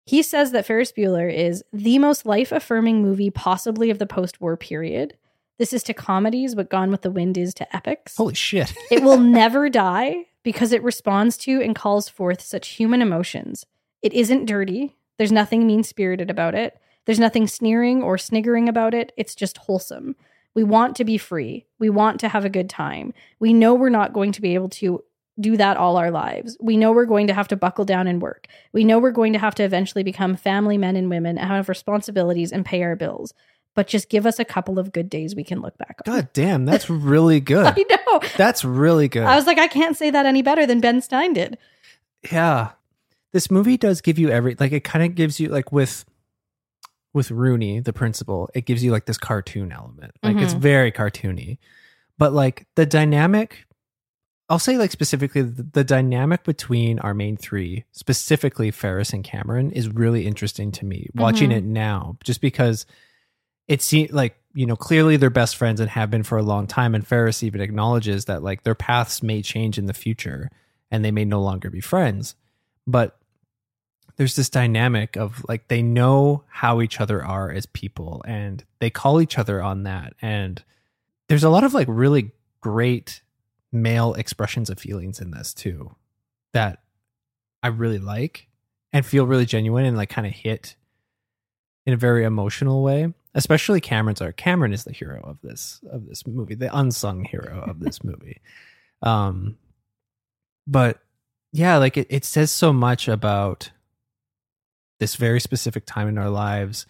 He 0.06 0.22
says 0.22 0.52
that 0.52 0.68
Ferris 0.68 0.91
Bueller 0.91 1.34
is 1.34 1.64
the 1.74 1.98
most 1.98 2.24
life 2.24 2.52
affirming 2.52 3.02
movie 3.02 3.32
possibly 3.32 3.89
of 3.89 3.98
the 3.98 4.06
post 4.06 4.39
war 4.39 4.56
period. 4.56 5.18
This 5.58 5.74
is 5.74 5.82
to 5.86 5.93
comedies 5.95 6.56
what 6.56 6.70
Gone 6.70 6.91
with 6.91 7.02
the 7.02 7.10
Wind 7.10 7.36
is 7.36 7.56
to 7.56 7.76
epics. 7.76 8.16
Holy 8.16 8.36
shit. 8.36 8.76
it 8.91 9.02
will 9.02 9.18
never 9.41 9.70
die 9.70 10.28
because 10.43 10.72
it 10.72 10.84
responds 10.84 11.36
to 11.38 11.60
and 11.60 11.76
calls 11.76 12.10
forth 12.10 12.41
such 12.43 12.76
human 12.76 13.02
emotions. 13.02 13.66
It 14.04 14.14
isn't 14.14 14.45
dirty. 14.45 14.95
There's 15.18 15.32
nothing 15.32 15.66
mean 15.66 15.82
spirited 15.82 16.30
about 16.30 16.54
it. 16.54 16.80
There's 17.06 17.20
nothing 17.20 17.48
sneering 17.48 18.04
or 18.04 18.20
sniggering 18.20 18.70
about 18.70 18.93
it. 18.93 19.14
It's 19.18 19.34
just 19.34 19.58
wholesome. 19.58 20.16
We 20.58 20.64
want 20.64 20.95
to 20.95 21.03
be 21.05 21.20
free. 21.20 21.68
We 21.78 21.91
want 21.91 22.20
to 22.22 22.30
have 22.30 22.43
a 22.43 22.49
good 22.49 22.68
time. 22.68 23.14
We 23.39 23.53
know 23.53 23.76
we're 23.76 23.89
not 23.89 24.12
going 24.12 24.32
to 24.32 24.41
be 24.41 24.55
able 24.55 24.70
to 24.70 25.03
do 25.39 25.55
that 25.55 25.78
all 25.78 25.97
our 25.97 26.10
lives. 26.10 26.58
We 26.60 26.78
know 26.78 26.91
we're 26.91 27.05
going 27.05 27.28
to 27.28 27.34
have 27.36 27.47
to 27.49 27.55
buckle 27.55 27.86
down 27.86 28.08
and 28.08 28.20
work. 28.20 28.47
We 28.74 28.84
know 28.84 28.97
we're 28.97 29.12
going 29.12 29.34
to 29.34 29.39
have 29.39 29.53
to 29.53 29.64
eventually 29.64 30.01
become 30.01 30.36
family 30.36 30.76
men 30.80 30.95
and 30.95 31.12
women 31.12 31.38
and 31.38 31.47
have 31.47 31.70
responsibilities 31.70 32.51
and 32.51 32.66
pay 32.66 32.82
our 32.82 32.95
bills. 32.95 33.36
But 33.76 33.86
just 33.86 34.10
give 34.10 34.26
us 34.26 34.39
a 34.39 34.45
couple 34.45 34.80
of 34.80 34.91
good 34.91 35.12
days 35.12 35.36
we 35.36 35.43
can 35.43 35.62
look 35.62 35.78
back 35.78 36.01
on. 36.08 36.12
God 36.16 36.30
damn, 36.34 36.66
that's 36.66 36.89
really 36.89 37.39
good. 37.53 37.68
I 37.68 37.86
know. 37.88 38.22
That's 38.36 38.66
really 38.66 39.08
good. 39.08 39.26
I 39.28 39.36
was 39.36 39.45
like, 39.45 39.60
I 39.60 39.68
can't 39.68 39.95
say 39.95 40.10
that 40.10 40.26
any 40.26 40.41
better 40.41 40.66
than 40.66 40.82
Ben 40.82 41.01
Stein 41.01 41.34
did. 41.34 41.60
yeah. 42.32 42.72
This 43.32 43.51
movie 43.51 43.78
does 43.78 44.01
give 44.01 44.18
you 44.18 44.32
every 44.32 44.55
like 44.60 44.72
it 44.72 44.84
kind 44.84 45.05
of 45.05 45.14
gives 45.14 45.39
you 45.39 45.49
like 45.49 45.72
with 45.72 46.03
with 47.18 47.32
Rooney, 47.32 47.82
the 47.82 47.91
principal, 47.91 48.49
it 48.53 48.65
gives 48.65 48.82
you 48.84 48.91
like 48.91 49.05
this 49.05 49.18
cartoon 49.18 49.74
element. 49.74 50.15
Like 50.24 50.38
it's 50.38 50.53
Mhm. 50.53 50.59
very 50.59 50.91
cartoony. 50.93 51.57
But 52.18 52.32
like 52.32 52.65
the 52.76 52.86
dynamic 52.86 53.65
I'll 54.49 54.59
say 54.59 54.78
like 54.78 54.91
specifically 54.91 55.41
the, 55.41 55.63
the 55.63 55.84
dynamic 55.84 56.45
between 56.45 56.99
our 56.99 57.13
main 57.13 57.36
three, 57.36 57.84
specifically 57.91 58.72
Ferris 58.72 59.11
and 59.11 59.22
Cameron, 59.22 59.72
is 59.72 59.89
really 59.89 60.26
interesting 60.26 60.72
to 60.72 60.86
me 60.86 61.09
watching 61.15 61.49
Mhm. 61.49 61.57
it 61.57 61.63
now, 61.65 62.18
just 62.24 62.39
because 62.39 62.86
it 63.68 63.82
seems 63.82 64.11
like, 64.13 64.38
you 64.53 64.65
know, 64.65 64.78
clearly 64.78 65.18
they're 65.18 65.30
best 65.30 65.57
friends 65.57 65.82
and 65.82 65.89
have 65.89 66.09
been 66.09 66.24
for 66.24 66.38
a 66.38 66.43
long 66.43 66.65
time. 66.65 66.95
And 66.95 67.05
Ferris 67.05 67.43
even 67.43 67.59
acknowledges 67.59 68.24
that 68.26 68.41
like 68.41 68.63
their 68.63 68.74
paths 68.74 69.22
may 69.22 69.41
change 69.41 69.78
in 69.78 69.86
the 69.86 69.93
future 69.93 70.49
and 70.89 71.03
they 71.03 71.11
may 71.11 71.26
no 71.26 71.41
longer 71.41 71.70
be 71.70 71.82
friends. 71.82 72.36
But 72.88 73.16
there's 74.18 74.36
this 74.36 74.49
dynamic 74.49 75.15
of 75.15 75.45
like 75.47 75.68
they 75.68 75.82
know 75.82 76.43
how 76.49 76.82
each 76.82 76.99
other 76.99 77.24
are 77.24 77.51
as 77.51 77.65
people 77.68 78.24
and 78.28 78.63
they 78.80 78.89
call 78.89 79.22
each 79.22 79.38
other 79.38 79.61
on 79.61 79.84
that. 79.84 80.13
And 80.22 80.61
there's 81.30 81.43
a 81.43 81.49
lot 81.49 81.63
of 81.63 81.74
like 81.74 81.88
really 81.89 82.32
great 82.59 83.22
male 83.72 84.13
expressions 84.15 84.70
of 84.70 84.80
feelings 84.80 85.20
in 85.20 85.32
this 85.32 85.53
too 85.53 85.95
that 86.53 86.82
I 87.61 87.68
really 87.68 87.99
like 87.99 88.47
and 88.91 89.05
feel 89.05 89.28
really 89.28 89.45
genuine 89.45 89.86
and 89.86 89.95
like 89.95 90.09
kind 90.09 90.26
of 90.26 90.34
hit 90.34 90.76
in 91.86 91.93
a 91.93 91.97
very 91.97 92.26
emotional 92.26 92.82
way. 92.82 93.13
Especially 93.36 93.80
Cameron's 93.80 94.20
arc. 94.20 94.36
Cameron 94.36 94.74
is 94.74 94.84
the 94.84 94.93
hero 94.93 95.22
of 95.24 95.38
this 95.43 95.80
of 95.91 96.07
this 96.07 96.26
movie, 96.26 96.55
the 96.55 96.76
unsung 96.76 97.24
hero 97.24 97.63
of 97.68 97.80
this 97.82 98.03
movie. 98.03 98.41
Um 99.03 99.57
but 100.65 100.99
yeah, 101.51 101.78
like 101.78 101.97
it, 101.97 102.07
it 102.09 102.26
says 102.26 102.51
so 102.51 102.74
much 102.74 103.07
about 103.07 103.70
this 105.00 105.16
very 105.16 105.39
specific 105.39 105.86
time 105.86 106.08
in 106.08 106.18
our 106.18 106.30
lives 106.30 106.86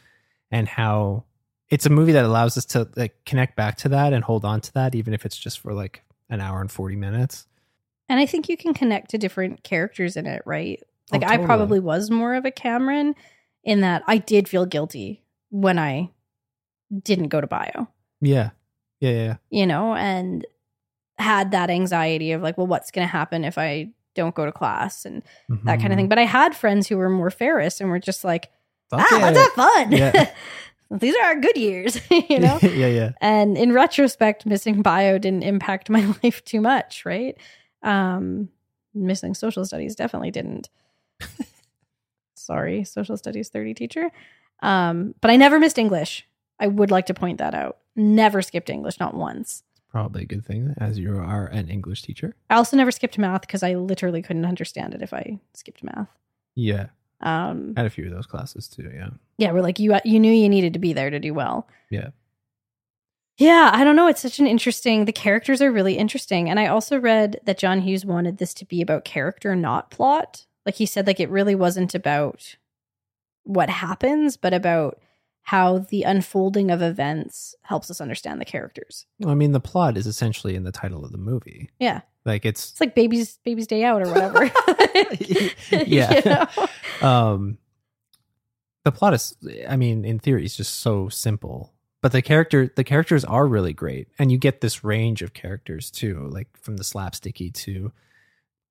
and 0.52 0.68
how 0.68 1.26
it's 1.70 1.86
a 1.86 1.90
movie 1.90 2.14
that 2.14 2.26
allows 2.26 2.58
us 2.58 2.66
to 2.66 2.90
like 2.96 3.26
connect 3.26 3.56
back 3.56 3.78
to 3.78 3.90
that 3.90 4.14
and 4.14 4.24
hold 4.24 4.46
on 4.46 4.62
to 4.62 4.74
that 4.74 4.96
even 4.96 5.14
if 5.14 5.26
it's 5.26 5.38
just 5.38 5.60
for 5.60 5.74
like 5.74 6.04
an 6.30 6.40
hour 6.42 6.62
and 6.62 6.72
40 6.72 6.96
minutes. 6.96 7.48
And 8.10 8.20
I 8.20 8.26
think 8.26 8.48
you 8.48 8.56
can 8.56 8.74
connect 8.74 9.12
to 9.12 9.18
different 9.18 9.64
characters 9.64 10.16
in 10.16 10.26
it, 10.26 10.42
right? 10.46 10.82
Oh, 11.12 11.18
like 11.18 11.24
Oh, 11.30 11.34
I 11.34 11.38
probably 11.38 11.80
was 11.80 12.10
more 12.10 12.36
of 12.36 12.46
a 12.46 12.52
Cameron 12.52 13.16
in 13.64 13.82
that 13.82 14.04
I 14.08 14.18
did 14.18 14.48
feel 14.48 14.66
guilty 14.66 15.24
when 15.50 15.78
I 15.78 16.12
didn't 17.04 17.28
go 17.28 17.42
to 17.42 17.48
bio, 17.48 17.90
Yeah. 18.22 18.52
Yeah, 19.00 19.10
yeah. 19.12 19.24
yeah. 19.26 19.36
you 19.50 19.68
know, 19.68 19.94
and 19.94 20.46
had 21.20 21.52
that 21.52 21.70
anxiety 21.70 22.32
of 22.32 22.42
like, 22.42 22.58
well, 22.58 22.68
what's 22.68 22.92
going 22.92 23.06
to 23.06 23.12
happen 23.12 23.44
if 23.44 23.58
I 23.58 23.90
don't 24.18 24.36
go 24.36 24.46
to 24.46 24.52
class 24.52 25.06
and 25.06 25.24
that 25.64 25.80
kind 25.80 25.86
of 25.88 25.92
Mhm. 25.94 25.96
thing. 25.96 26.10
But 26.10 26.20
I 26.20 26.26
had 26.26 26.54
friends 26.56 26.88
who 26.90 26.98
were 26.98 27.10
more 27.10 27.30
Ferris 27.32 27.80
and 27.80 27.90
were 27.90 28.00
just 28.00 28.24
like, 28.26 28.50
Fuck 28.90 29.00
ah, 29.02 29.18
yeah. 29.18 29.24
let's 29.26 29.38
have 29.40 29.52
fun. 29.54 29.92
Yeah. 29.94 30.32
These 30.92 31.16
are 31.18 31.24
our 31.26 31.40
good 31.40 31.58
years, 31.58 32.00
you 32.30 32.40
know? 32.40 32.60
yeah, 32.64 32.88
yeah. 32.88 33.12
And 33.22 33.58
in 33.58 33.74
retrospect, 33.74 34.46
missing 34.46 34.82
bio 34.82 35.18
didn't 35.18 35.44
impact 35.44 35.90
my 35.90 36.06
life 36.24 36.44
too 36.46 36.62
much, 36.62 37.06
right? 37.06 37.38
Um, 37.84 38.50
missing 38.94 39.34
social 39.34 39.66
studies 39.66 39.96
definitely 39.96 40.32
didn't. 40.32 40.70
Sorry, 42.36 42.84
social 42.86 43.18
studies 43.18 43.50
30 43.50 43.74
teacher. 43.74 44.10
Um, 44.62 45.14
but 45.22 45.30
I 45.32 45.36
never 45.36 45.60
missed 45.60 45.78
English. 45.78 46.26
I 46.60 46.68
would 46.68 46.92
like 46.92 47.08
to 47.08 47.14
point 47.14 47.40
that 47.40 47.54
out. 47.54 47.78
Never 47.96 48.42
skipped 48.42 48.70
English, 48.70 49.00
not 49.00 49.14
once. 49.14 49.64
Probably 49.98 50.22
a 50.22 50.26
good 50.28 50.46
thing 50.46 50.76
as 50.78 51.00
you 51.00 51.18
are 51.18 51.48
an 51.48 51.70
English 51.70 52.04
teacher. 52.04 52.36
I 52.52 52.56
also 52.58 52.78
never 52.78 52.92
skipped 52.92 53.18
math 53.18 53.42
because 53.42 53.64
I 53.64 53.74
literally 53.74 54.22
couldn't 54.22 54.46
understand 54.46 54.94
it 54.94 55.02
if 55.02 55.12
I 55.12 55.40
skipped 55.56 55.84
math. 55.84 56.08
Yeah. 56.54 56.90
Um, 57.22 57.74
I 57.76 57.80
had 57.80 57.88
a 57.88 57.90
few 57.90 58.06
of 58.06 58.12
those 58.12 58.28
classes 58.28 58.68
too, 58.68 58.92
yeah. 58.94 59.10
yeah, 59.40 59.52
we're 59.52 59.64
like 59.64 59.80
you. 59.80 59.98
You 60.06 60.20
knew 60.20 60.32
you 60.32 60.50
needed 60.50 60.74
to 60.74 60.80
be 60.80 60.94
there 60.94 61.10
to 61.10 61.20
do 61.20 61.34
well. 61.34 61.68
Yeah. 61.90 62.10
Yeah, 63.38 63.72
I 63.74 63.84
don't 63.84 63.96
know. 63.96 64.06
It's 64.06 64.22
such 64.22 64.38
an 64.38 64.46
interesting. 64.46 65.06
The 65.06 65.12
characters 65.12 65.64
are 65.64 65.72
really 65.72 65.98
interesting, 65.98 66.48
and 66.48 66.60
I 66.60 66.68
also 66.68 67.00
read 67.00 67.40
that 67.46 67.58
John 67.58 67.82
Hughes 67.82 68.06
wanted 68.06 68.38
this 68.38 68.54
to 68.54 68.66
be 68.66 68.84
about 68.84 69.04
character, 69.04 69.56
not 69.56 69.90
plot. 69.90 70.46
Like 70.64 70.76
he 70.76 70.86
said, 70.86 71.08
like 71.08 71.20
it 71.20 71.32
really 71.32 71.56
wasn't 71.56 71.96
about 71.96 72.56
what 73.46 73.72
happens, 73.72 74.38
but 74.38 74.54
about 74.54 75.00
how 75.48 75.78
the 75.78 76.04
unfolding 76.04 76.70
of 76.72 76.82
events 76.82 77.56
helps 77.62 77.90
us 77.90 78.02
understand 78.02 78.42
the 78.42 78.44
characters. 78.44 79.06
Well, 79.20 79.32
I 79.32 79.34
mean, 79.34 79.54
the 79.54 79.62
plot 79.62 79.96
is 79.96 80.06
essentially 80.06 80.56
in 80.56 80.66
the 80.66 80.74
title 80.74 81.06
of 81.06 81.14
the 81.14 81.18
movie. 81.18 81.70
Yeah, 81.80 82.02
Like 82.26 82.46
it's 82.46 82.72
it's 82.72 82.82
like 82.82 82.96
baby's 82.96 83.38
baby's 83.46 83.66
day 83.66 83.86
out 83.86 84.02
or 84.02 84.10
whatever. 84.10 84.52
Yeah. 85.72 86.14
You 86.14 86.32
know? 87.02 87.08
um 87.08 87.58
the 88.84 88.92
plot 88.92 89.14
is 89.14 89.36
i 89.70 89.76
mean 89.78 90.04
in 90.04 90.18
theory 90.20 90.44
it's 90.46 90.56
just 90.58 90.80
so 90.82 91.08
simple 91.10 91.74
but 92.02 92.12
the 92.12 92.22
character 92.22 92.72
the 92.76 92.84
characters 92.84 93.24
are 93.26 93.46
really 93.48 93.74
great 93.74 94.08
and 94.18 94.32
you 94.32 94.38
get 94.38 94.62
this 94.62 94.84
range 94.84 95.22
of 95.22 95.34
characters 95.34 95.92
too 95.92 96.28
like 96.32 96.48
from 96.58 96.78
the 96.78 96.84
slapsticky 96.84 97.54
to 97.54 97.92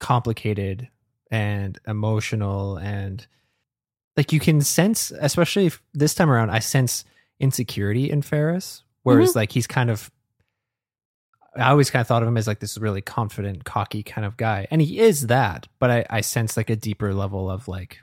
complicated 0.01 0.89
and 1.31 1.79
emotional 1.87 2.77
and 2.77 3.27
like 4.17 4.33
you 4.33 4.41
can 4.41 4.61
sense 4.61 5.12
especially 5.21 5.67
if 5.67 5.83
this 5.95 6.14
time 6.14 6.31
around 6.31 6.51
i 6.51 6.59
sense 6.59 7.05
insecurity 7.41 8.11
in 8.11 8.23
ferris 8.23 8.83
whereas 9.03 9.37
like 9.37 9.53
he's 9.53 9.67
kind 9.67 9.91
of 9.91 10.11
I 11.59 11.71
always 11.71 11.89
kind 11.91 12.03
of 12.03 12.07
thought 12.07 12.21
of 12.23 12.29
him 12.29 12.37
as 12.37 12.47
like 12.47 12.61
this 12.61 12.77
really 12.77 13.01
confident, 13.01 13.64
cocky 13.64 14.03
kind 14.03 14.27
of 14.27 14.37
guy. 14.37 14.67
And 14.71 14.83
he 14.83 14.99
is 14.99 15.29
that, 15.29 15.67
but 15.79 15.91
I, 15.91 16.05
I 16.11 16.21
sense 16.21 16.55
like 16.55 16.69
a 16.69 16.77
deeper 16.77 17.14
level 17.14 17.51
of 17.51 17.67
like 17.67 17.97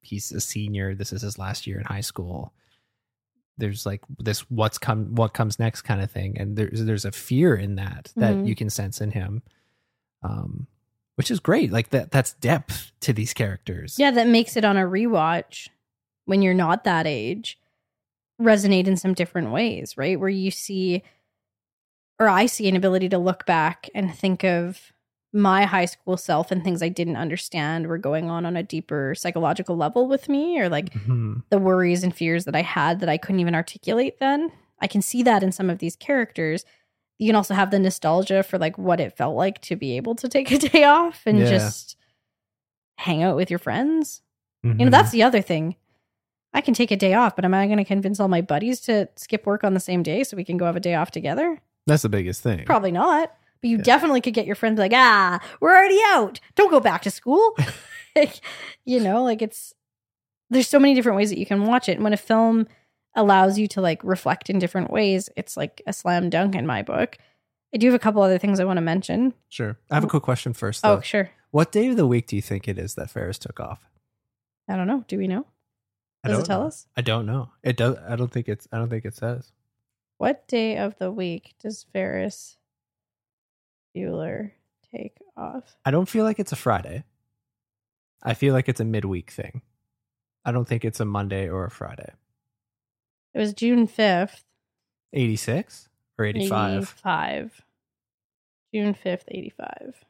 he's 0.00 0.30
a 0.30 0.40
senior, 0.40 0.94
this 0.94 1.12
is 1.12 1.22
his 1.22 1.36
last 1.36 1.66
year 1.66 1.80
in 1.80 1.84
high 1.86 2.02
school. 2.02 2.52
There's 3.58 3.84
like 3.84 4.00
this 4.20 4.48
what's 4.48 4.78
come 4.78 5.16
what 5.16 5.34
comes 5.34 5.58
next 5.58 5.82
kind 5.82 6.02
of 6.02 6.10
thing. 6.12 6.38
And 6.38 6.56
there's 6.56 6.84
there's 6.84 7.04
a 7.04 7.10
fear 7.10 7.56
in 7.56 7.74
that 7.74 8.12
that 8.14 8.36
Mhm. 8.36 8.46
you 8.46 8.54
can 8.54 8.70
sense 8.70 9.00
in 9.00 9.10
him. 9.10 9.42
Um 10.22 10.68
which 11.16 11.30
is 11.30 11.40
great. 11.40 11.70
Like 11.72 11.90
that 11.90 12.10
that's 12.10 12.34
depth 12.34 12.92
to 13.00 13.12
these 13.12 13.32
characters. 13.32 13.96
Yeah, 13.98 14.10
that 14.12 14.26
makes 14.28 14.56
it 14.56 14.64
on 14.64 14.76
a 14.76 14.82
rewatch 14.82 15.68
when 16.26 16.42
you're 16.42 16.54
not 16.54 16.84
that 16.84 17.06
age 17.06 17.58
resonate 18.40 18.86
in 18.88 18.96
some 18.96 19.14
different 19.14 19.50
ways, 19.52 19.96
right? 19.96 20.18
Where 20.18 20.28
you 20.28 20.50
see, 20.50 21.02
or 22.18 22.28
I 22.28 22.46
see 22.46 22.68
an 22.68 22.74
ability 22.76 23.08
to 23.10 23.18
look 23.18 23.46
back 23.46 23.88
and 23.94 24.12
think 24.14 24.42
of 24.44 24.92
my 25.32 25.64
high 25.64 25.84
school 25.84 26.16
self 26.16 26.50
and 26.50 26.62
things 26.62 26.82
I 26.82 26.88
didn't 26.88 27.16
understand 27.16 27.86
were 27.86 27.98
going 27.98 28.30
on 28.30 28.46
on 28.46 28.56
a 28.56 28.62
deeper 28.62 29.14
psychological 29.16 29.76
level 29.76 30.06
with 30.08 30.28
me, 30.28 30.60
or 30.60 30.68
like 30.68 30.92
Mhm. 30.94 31.42
the 31.50 31.58
worries 31.58 32.02
and 32.04 32.14
fears 32.14 32.44
that 32.44 32.54
I 32.56 32.62
had 32.62 33.00
that 33.00 33.08
I 33.08 33.18
couldn't 33.18 33.40
even 33.40 33.54
articulate 33.54 34.18
then. 34.20 34.50
I 34.80 34.86
can 34.86 35.02
see 35.02 35.22
that 35.24 35.42
in 35.42 35.50
some 35.52 35.70
of 35.70 35.78
these 35.78 35.96
characters. 35.96 36.64
You 37.18 37.28
can 37.28 37.36
also 37.36 37.54
have 37.54 37.70
the 37.70 37.78
nostalgia 37.78 38.42
for 38.42 38.58
like 38.58 38.76
what 38.76 39.00
it 39.00 39.16
felt 39.16 39.36
like 39.36 39.60
to 39.62 39.76
be 39.76 39.96
able 39.96 40.14
to 40.16 40.28
take 40.28 40.50
a 40.50 40.58
day 40.70 40.84
off 40.84 41.22
and 41.26 41.38
Yeah. 41.38 41.48
just 41.50 41.96
hang 42.98 43.22
out 43.22 43.36
with 43.36 43.50
your 43.50 43.58
friends. 43.58 44.22
You 44.62 44.72
know, 44.74 44.86
Mhm. 44.86 44.90
that's 44.90 45.10
the 45.10 45.22
other 45.22 45.42
thing. 45.42 45.76
I 46.52 46.60
can 46.60 46.72
take 46.74 46.90
a 46.90 46.96
day 46.96 47.14
off, 47.14 47.34
but 47.36 47.44
am 47.44 47.52
I 47.52 47.66
going 47.66 47.78
to 47.78 47.84
convince 47.84 48.18
all 48.20 48.28
my 48.28 48.40
buddies 48.40 48.80
to 48.82 49.08
skip 49.16 49.44
work 49.46 49.64
on 49.64 49.74
the 49.74 49.80
same 49.80 50.02
day 50.02 50.22
so 50.24 50.36
we 50.36 50.44
can 50.44 50.56
go 50.56 50.64
have 50.66 50.76
a 50.76 50.80
day 50.80 50.94
off 50.94 51.10
together? 51.10 51.60
that's 51.86 52.02
the 52.02 52.08
biggest 52.08 52.42
thing. 52.42 52.64
Probably 52.64 52.92
not. 52.92 53.30
But 53.60 53.68
you 53.68 53.76
Yeah. 53.76 53.82
definitely 53.82 54.20
could 54.22 54.32
get 54.34 54.46
your 54.46 54.54
friends 54.56 54.78
like, 54.78 54.92
ah, 54.94 55.38
we're 55.60 55.74
already 55.76 56.00
out. 56.06 56.40
Don't 56.54 56.70
go 56.70 56.80
back 56.80 57.02
to 57.02 57.10
school. 57.10 57.54
Like, 58.16 58.40
you 58.84 59.00
know, 59.00 59.24
like 59.24 59.42
it's, 59.42 59.74
there's 60.48 60.68
so 60.68 60.78
many 60.78 60.94
different 60.94 61.16
ways 61.16 61.30
that 61.30 61.38
you 61.38 61.44
can 61.46 61.64
watch 61.66 61.88
it. 61.88 61.94
And 61.96 62.04
when 62.04 62.12
a 62.12 62.16
film 62.16 62.68
allows 63.14 63.58
you 63.58 63.68
to 63.68 63.80
like 63.80 64.02
reflect 64.04 64.50
in 64.50 64.58
different 64.58 64.90
ways, 64.90 65.28
it's 65.36 65.56
like 65.56 65.82
a 65.86 65.92
slam 65.92 66.30
dunk 66.30 66.54
in 66.54 66.66
my 66.66 66.82
book. 66.82 67.18
I 67.72 67.76
do 67.76 67.86
have 67.88 67.94
a 67.94 67.98
couple 67.98 68.22
other 68.22 68.38
things 68.38 68.60
I 68.60 68.64
want 68.64 68.76
to 68.76 68.82
mention. 68.82 69.34
Sure. 69.48 69.78
I 69.90 69.94
have 69.94 70.04
a 70.04 70.08
quick 70.08 70.22
question 70.22 70.52
first 70.52 70.82
though. 70.82 70.98
Oh, 70.98 71.00
sure. 71.00 71.30
What 71.50 71.72
day 71.72 71.88
of 71.88 71.96
the 71.96 72.06
week 72.06 72.26
do 72.28 72.36
you 72.36 72.42
think 72.42 72.68
it 72.68 72.78
is 72.78 72.94
that 72.94 73.10
Ferris 73.10 73.38
took 73.38 73.60
off? 73.60 73.88
I 74.68 74.76
don't 74.76 74.86
know. 74.86 75.04
Do 75.08 75.18
we 75.18 75.28
know? 75.28 75.46
Does 76.24 76.38
it 76.40 76.46
tell 76.46 76.60
know. 76.60 76.66
us? 76.68 76.86
I 76.96 77.02
don't 77.02 77.26
know. 77.26 77.50
It 77.62 77.76
does. 77.76 77.96
I 78.08 78.16
don't 78.16 78.32
think 78.32 78.48
it's. 78.48 78.66
I 78.72 78.78
don't 78.78 78.88
think 78.88 79.04
it 79.04 79.14
says. 79.14 79.52
What 80.18 80.48
day 80.48 80.78
of 80.78 80.96
the 80.98 81.10
week 81.10 81.54
does 81.60 81.84
Ferris 81.92 82.56
Bueller 83.94 84.52
take 84.90 85.18
off? 85.36 85.76
I 85.84 85.90
don't 85.90 86.08
feel 86.08 86.24
like 86.24 86.38
it's 86.38 86.52
a 86.52 86.56
Friday. 86.56 87.04
I 88.22 88.34
feel 88.34 88.54
like 88.54 88.68
it's 88.68 88.80
a 88.80 88.84
midweek 88.84 89.30
thing. 89.30 89.60
I 90.44 90.52
don't 90.52 90.66
think 90.66 90.84
it's 90.84 91.00
a 91.00 91.04
Monday 91.04 91.48
or 91.48 91.64
a 91.64 91.70
Friday. 91.70 92.12
It 93.34 93.38
was 93.38 93.52
June 93.52 93.86
5th. 93.88 94.42
86 95.12 95.88
or 96.18 96.24
85. 96.24 96.82
85. 96.82 97.62
June 98.72 98.94
5th, 98.94 99.22
85. 99.28 100.04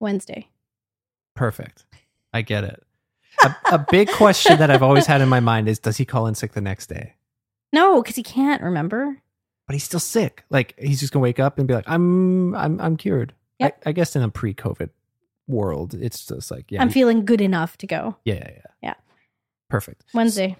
Wednesday. 0.00 0.48
Perfect. 1.34 1.84
I 2.32 2.42
get 2.42 2.64
it. 2.64 2.82
A, 3.42 3.54
a 3.72 3.86
big 3.90 4.08
question 4.08 4.58
that 4.58 4.70
I've 4.70 4.82
always 4.82 5.06
had 5.06 5.20
in 5.20 5.28
my 5.28 5.40
mind 5.40 5.68
is 5.68 5.78
does 5.78 5.96
he 5.96 6.04
call 6.04 6.26
in 6.26 6.34
sick 6.34 6.52
the 6.52 6.60
next 6.60 6.86
day? 6.88 7.14
No, 7.72 8.00
because 8.00 8.16
he 8.16 8.22
can't, 8.22 8.62
remember? 8.62 9.20
But 9.66 9.74
he's 9.74 9.84
still 9.84 10.00
sick. 10.00 10.44
Like 10.48 10.74
he's 10.78 11.00
just 11.00 11.12
gonna 11.12 11.22
wake 11.22 11.40
up 11.40 11.58
and 11.58 11.66
be 11.66 11.74
like, 11.74 11.88
I'm 11.88 12.54
I'm 12.54 12.80
I'm 12.80 12.96
cured. 12.96 13.34
Yep. 13.58 13.82
I, 13.84 13.90
I 13.90 13.92
guess 13.92 14.14
in 14.14 14.22
a 14.22 14.28
pre-COVID 14.28 14.90
world, 15.48 15.94
it's 15.94 16.24
just 16.26 16.50
like, 16.50 16.70
yeah, 16.70 16.80
I'm 16.80 16.90
feeling 16.90 17.24
good 17.24 17.40
enough 17.40 17.76
to 17.78 17.86
go. 17.86 18.16
yeah, 18.24 18.34
yeah, 18.34 18.50
yeah. 18.50 18.60
Yeah. 18.82 18.94
Perfect. 19.68 20.04
Wednesday. 20.14 20.56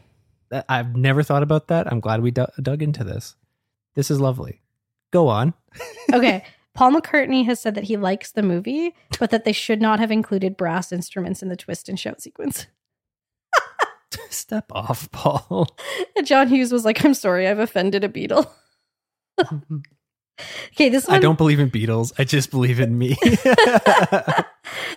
I've 0.68 0.96
never 0.96 1.22
thought 1.22 1.42
about 1.42 1.68
that. 1.68 1.90
I'm 1.90 2.00
glad 2.00 2.22
we 2.22 2.30
du- 2.30 2.50
dug 2.62 2.82
into 2.82 3.04
this. 3.04 3.34
This 3.94 4.10
is 4.10 4.20
lovely. 4.20 4.60
Go 5.12 5.28
on. 5.28 5.54
Okay. 6.12 6.44
Paul 6.74 6.92
McCartney 6.92 7.44
has 7.46 7.58
said 7.58 7.74
that 7.74 7.84
he 7.84 7.96
likes 7.96 8.30
the 8.32 8.42
movie, 8.42 8.94
but 9.18 9.30
that 9.30 9.44
they 9.44 9.52
should 9.52 9.80
not 9.80 9.98
have 9.98 10.12
included 10.12 10.56
brass 10.58 10.92
instruments 10.92 11.42
in 11.42 11.48
the 11.48 11.56
twist 11.56 11.88
and 11.88 11.98
shout 11.98 12.20
sequence. 12.20 12.66
Step 14.30 14.66
off, 14.70 15.10
Paul. 15.10 15.66
And 16.16 16.26
John 16.26 16.48
Hughes 16.48 16.70
was 16.70 16.84
like, 16.84 17.02
I'm 17.04 17.14
sorry, 17.14 17.48
I've 17.48 17.58
offended 17.58 18.04
a 18.04 18.08
Beatle. 18.10 18.48
okay, 19.40 20.90
this 20.90 21.08
one. 21.08 21.16
I 21.16 21.18
don't 21.18 21.38
believe 21.38 21.60
in 21.60 21.70
Beatles. 21.70 22.12
I 22.18 22.24
just 22.24 22.50
believe 22.50 22.78
in 22.78 22.96
me. 22.98 23.16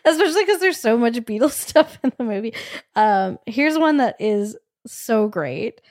especially 0.06 0.46
because 0.46 0.60
there's 0.60 0.80
so 0.80 0.98
much 0.98 1.14
Beatles 1.16 1.52
stuff 1.54 1.98
in 2.04 2.12
the 2.18 2.24
movie. 2.26 2.54
Um, 2.96 3.40
here's 3.46 3.78
one 3.78 3.98
that 3.98 4.16
is 4.20 4.58
so 4.92 5.28
great. 5.28 5.82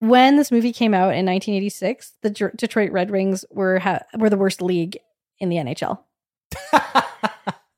When 0.00 0.36
this 0.36 0.50
movie 0.52 0.72
came 0.72 0.92
out 0.94 1.14
in 1.14 1.24
1986, 1.26 2.12
the 2.22 2.30
Detroit 2.54 2.92
Red 2.92 3.10
Wings 3.10 3.44
were 3.50 3.78
ha- 3.78 4.02
were 4.18 4.28
the 4.30 4.36
worst 4.36 4.60
league 4.60 4.98
in 5.38 5.48
the 5.48 5.56
NHL, 5.56 5.98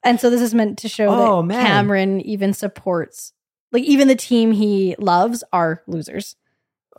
and 0.05 0.21
so 0.21 0.31
this 0.31 0.41
is 0.41 0.55
meant 0.55 0.79
to 0.79 0.89
show 0.89 1.07
Oh, 1.09 1.41
that 1.43 1.47
man. 1.47 1.65
Cameron 1.67 2.21
even 2.23 2.53
supports, 2.55 3.33
like 3.73 3.85
even 3.85 4.09
the 4.09 4.17
team 4.17 4.53
he 4.53 4.95
loves 4.99 5.45
are 5.53 5.83
losers. 5.87 6.37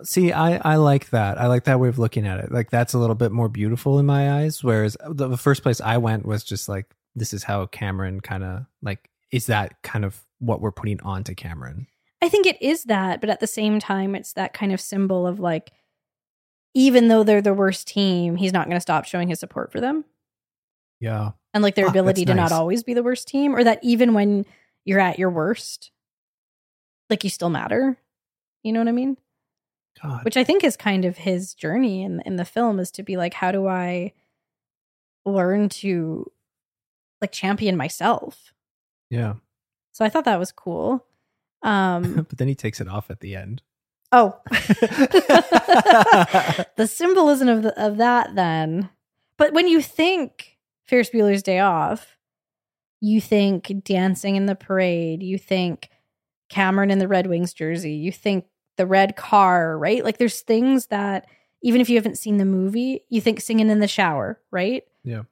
See, 0.03 0.31
I, 0.31 0.55
I 0.57 0.75
like 0.77 1.09
that. 1.09 1.37
I 1.39 1.47
like 1.47 1.65
that 1.65 1.79
way 1.81 1.89
of 1.89 1.99
looking 1.99 2.25
at 2.25 2.39
it. 2.39 2.51
Like 2.53 2.69
that's 2.69 2.93
a 2.93 2.97
little 2.99 3.15
bit 3.15 3.33
more 3.33 3.49
beautiful 3.49 3.99
in 3.99 4.05
my 4.05 4.39
eyes. 4.41 4.63
Whereas 4.63 4.95
the, 5.05 5.27
the 5.27 5.37
first 5.37 5.61
place 5.61 5.81
I 5.81 5.97
went 5.97 6.25
was 6.25 6.45
just 6.45 6.69
like, 6.69 6.85
this 7.15 7.33
is 7.33 7.43
how 7.43 7.65
Cameron 7.65 8.21
kind 8.21 8.45
of 8.45 8.65
like, 8.81 9.09
is 9.31 9.47
that 9.47 9.81
kind 9.81 10.05
of 10.05 10.21
what 10.39 10.61
we're 10.61 10.71
putting 10.71 11.01
on 11.01 11.25
to 11.25 11.35
Cameron? 11.35 11.87
I 12.21 12.29
think 12.29 12.45
it 12.45 12.61
is 12.61 12.83
that, 12.85 13.21
but 13.21 13.29
at 13.29 13.39
the 13.39 13.47
same 13.47 13.79
time, 13.79 14.15
it's 14.15 14.33
that 14.33 14.53
kind 14.53 14.71
of 14.73 14.81
symbol 14.81 15.25
of 15.25 15.39
like, 15.39 15.71
even 16.73 17.07
though 17.07 17.23
they're 17.23 17.41
the 17.41 17.53
worst 17.53 17.87
team, 17.87 18.35
he's 18.35 18.53
not 18.53 18.67
going 18.67 18.77
to 18.77 18.81
stop 18.81 19.05
showing 19.05 19.29
his 19.29 19.39
support 19.39 19.71
for 19.71 19.79
them. 19.79 20.05
Yeah. 20.99 21.31
and 21.53 21.63
like 21.63 21.75
their 21.75 21.87
ability 21.87 22.25
to 22.25 22.33
not 22.33 22.51
always 22.51 22.83
be 22.83 22.93
the 22.93 23.03
worst 23.03 23.27
team 23.27 23.55
or 23.55 23.63
that 23.63 23.79
even 23.81 24.13
when 24.13 24.45
you're 24.83 24.99
at 24.99 25.17
your 25.17 25.29
worst 25.29 25.91
like 27.09 27.23
you 27.23 27.29
still 27.29 27.49
matter 27.49 27.97
you 28.63 28.73
know 28.73 28.81
what 28.81 28.89
i 28.89 28.91
mean 28.91 29.15
God. 30.01 30.25
which 30.25 30.35
i 30.35 30.43
think 30.43 30.63
is 30.63 30.75
kind 30.75 31.05
of 31.05 31.19
his 31.19 31.53
journey 31.53 32.03
in 32.03 32.21
in 32.25 32.35
the 32.35 32.43
film 32.43 32.79
is 32.79 32.91
to 32.91 33.03
be 33.03 33.15
like 33.15 33.33
how 33.33 33.51
do 33.51 33.65
i 33.65 34.11
learn 35.25 35.69
to 35.69 36.29
like 37.21 37.31
champion 37.31 37.77
myself 37.77 38.53
yeah. 39.09 39.35
so 39.93 40.03
i 40.03 40.09
thought 40.09 40.25
that 40.25 40.39
was 40.39 40.51
cool 40.51 41.05
um 41.63 42.13
but 42.29 42.37
then 42.37 42.47
he 42.47 42.55
takes 42.55 42.79
it 42.81 42.87
off 42.87 43.09
at 43.09 43.19
the 43.19 43.35
end. 43.35 43.61
oh. 44.11 44.37
The 46.75 46.87
symbolism 46.87 47.47
of 47.49 47.63
the, 47.63 47.81
of 47.81 47.97
that 47.97 48.35
then. 48.35 48.89
But 49.37 49.53
when 49.53 49.67
you 49.67 49.81
think 49.81 50.57
Ferris 50.85 51.09
Bueller's 51.09 51.43
Day 51.43 51.59
Off 51.59 52.17
you 53.01 53.21
think 53.21 53.71
dancing 53.83 54.35
in 54.35 54.45
the 54.45 54.55
parade 54.55 55.23
you 55.23 55.37
think 55.37 55.89
Cameron 56.49 56.91
in 56.91 56.99
the 56.99 57.07
Red 57.07 57.27
Wings 57.27 57.53
jersey 57.53 57.93
you 57.93 58.11
think 58.11 58.45
the 58.77 58.85
red 58.85 59.15
car 59.15 59.77
right? 59.77 60.03
Like 60.03 60.17
there's 60.17 60.41
things 60.41 60.87
that 60.87 61.27
even 61.61 61.81
if 61.81 61.89
you 61.89 61.95
haven't 61.97 62.17
seen 62.17 62.37
the 62.37 62.45
movie 62.45 63.03
you 63.09 63.21
think 63.21 63.41
singing 63.41 63.69
in 63.69 63.79
the 63.79 63.87
shower 63.87 64.39
right? 64.51 64.83
Yeah. 65.03 65.23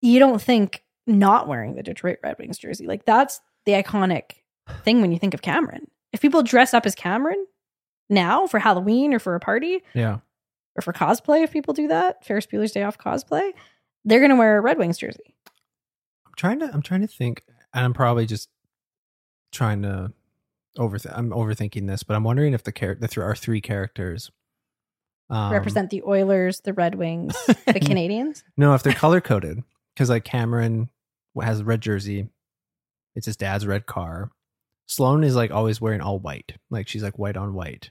you 0.00 0.18
don't 0.18 0.40
think 0.42 0.82
not 1.06 1.48
wearing 1.48 1.74
the 1.74 1.82
Detroit 1.82 2.18
Red 2.22 2.36
Wings 2.38 2.58
jersey. 2.58 2.86
Like 2.86 3.04
that's 3.04 3.40
the 3.66 3.72
iconic 3.72 4.32
thing 4.84 5.00
when 5.00 5.12
you 5.12 5.18
think 5.18 5.34
of 5.34 5.42
Cameron 5.42 5.86
if 6.12 6.20
people 6.20 6.42
dress 6.42 6.74
up 6.74 6.86
as 6.86 6.94
Cameron 6.96 7.46
now 8.08 8.46
for 8.46 8.58
Halloween 8.58 9.14
or 9.14 9.20
for 9.20 9.36
a 9.36 9.40
party 9.40 9.80
Yeah. 9.94 10.18
or 10.76 10.82
for 10.82 10.92
cosplay, 10.92 11.44
if 11.44 11.52
people 11.52 11.72
do 11.72 11.86
that, 11.88 12.24
Ferris 12.24 12.46
Bueller's 12.46 12.72
Day 12.72 12.82
Off 12.82 12.98
cosplay, 12.98 13.52
they're 14.04 14.18
going 14.18 14.30
to 14.30 14.36
wear 14.36 14.58
a 14.58 14.60
Red 14.60 14.76
Wings 14.76 14.98
jersey. 14.98 15.36
I'm 16.26 16.32
trying 16.36 16.58
to, 16.60 16.70
I'm 16.72 16.82
trying 16.82 17.02
to 17.02 17.06
think, 17.06 17.44
and 17.72 17.84
I'm 17.84 17.94
probably 17.94 18.26
just 18.26 18.48
trying 19.52 19.82
to 19.82 20.12
overthink. 20.76 21.16
I'm 21.16 21.30
overthinking 21.30 21.86
this, 21.86 22.02
but 22.02 22.16
I'm 22.16 22.24
wondering 22.24 22.54
if 22.54 22.64
the 22.64 22.72
character, 22.72 23.02
the 23.02 23.08
th- 23.08 23.18
our 23.24 23.36
three 23.36 23.60
characters 23.60 24.32
um, 25.28 25.52
represent 25.52 25.90
the 25.90 26.02
Oilers, 26.02 26.60
the 26.62 26.72
Red 26.72 26.96
Wings, 26.96 27.36
the 27.46 27.54
Canadiens. 27.80 28.42
No, 28.56 28.74
if 28.74 28.82
they're 28.82 28.92
color 28.94 29.20
coded, 29.20 29.62
because 29.94 30.10
like 30.10 30.24
Cameron 30.24 30.90
has 31.40 31.60
a 31.60 31.64
red 31.64 31.80
jersey, 31.82 32.28
it's 33.14 33.26
his 33.26 33.36
dad's 33.36 33.64
red 33.64 33.86
car. 33.86 34.32
Sloane 34.90 35.22
is 35.22 35.36
like 35.36 35.52
always 35.52 35.80
wearing 35.80 36.00
all 36.00 36.18
white, 36.18 36.54
like 36.68 36.88
she's 36.88 37.04
like 37.04 37.16
white 37.16 37.36
on 37.36 37.54
white. 37.54 37.90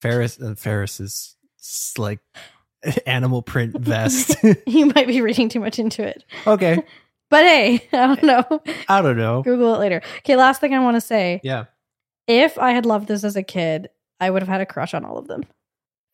Ferris, 0.00 0.40
uh, 0.40 0.54
Ferris 0.56 1.00
is 1.00 1.36
like 1.98 2.20
animal 3.06 3.42
print 3.42 3.76
vest. 3.80 4.36
you 4.68 4.86
might 4.86 5.08
be 5.08 5.20
reading 5.20 5.48
too 5.48 5.58
much 5.58 5.80
into 5.80 6.04
it. 6.04 6.24
okay, 6.46 6.80
But 7.28 7.42
hey, 7.44 7.88
I 7.92 8.06
don't 8.06 8.22
know. 8.22 8.62
I 8.88 9.02
don't 9.02 9.16
know. 9.16 9.42
Google 9.42 9.74
it 9.74 9.78
later. 9.78 10.00
Okay, 10.18 10.36
last 10.36 10.60
thing 10.60 10.74
I 10.74 10.78
want 10.78 10.96
to 10.96 11.00
say. 11.00 11.40
Yeah, 11.42 11.64
If 12.28 12.56
I 12.56 12.70
had 12.70 12.86
loved 12.86 13.08
this 13.08 13.24
as 13.24 13.34
a 13.34 13.42
kid, 13.42 13.88
I 14.20 14.30
would 14.30 14.42
have 14.42 14.48
had 14.48 14.60
a 14.60 14.66
crush 14.66 14.94
on 14.94 15.04
all 15.04 15.18
of 15.18 15.26
them. 15.26 15.42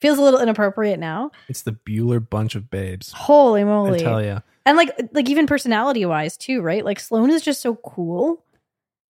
Feels 0.01 0.17
a 0.17 0.23
little 0.23 0.41
inappropriate 0.41 0.99
now. 0.99 1.33
it's 1.49 1.61
the 1.63 1.73
Bueller 1.73 2.27
bunch 2.27 2.55
of 2.55 2.71
babes. 2.71 3.13
Holy 3.13 3.63
moly. 3.63 4.01
I 4.01 4.03
tell 4.03 4.25
you, 4.25 4.43
and 4.65 4.79
like 4.79 4.91
like 5.13 5.29
even 5.29 5.47
personality 5.47 6.07
wise 6.07 6.39
too 6.39 6.63
right 6.63 6.83
like 6.83 6.99
sloane 6.99 7.31
is 7.31 7.43
just 7.43 7.61
so 7.61 7.75
cool 7.77 8.43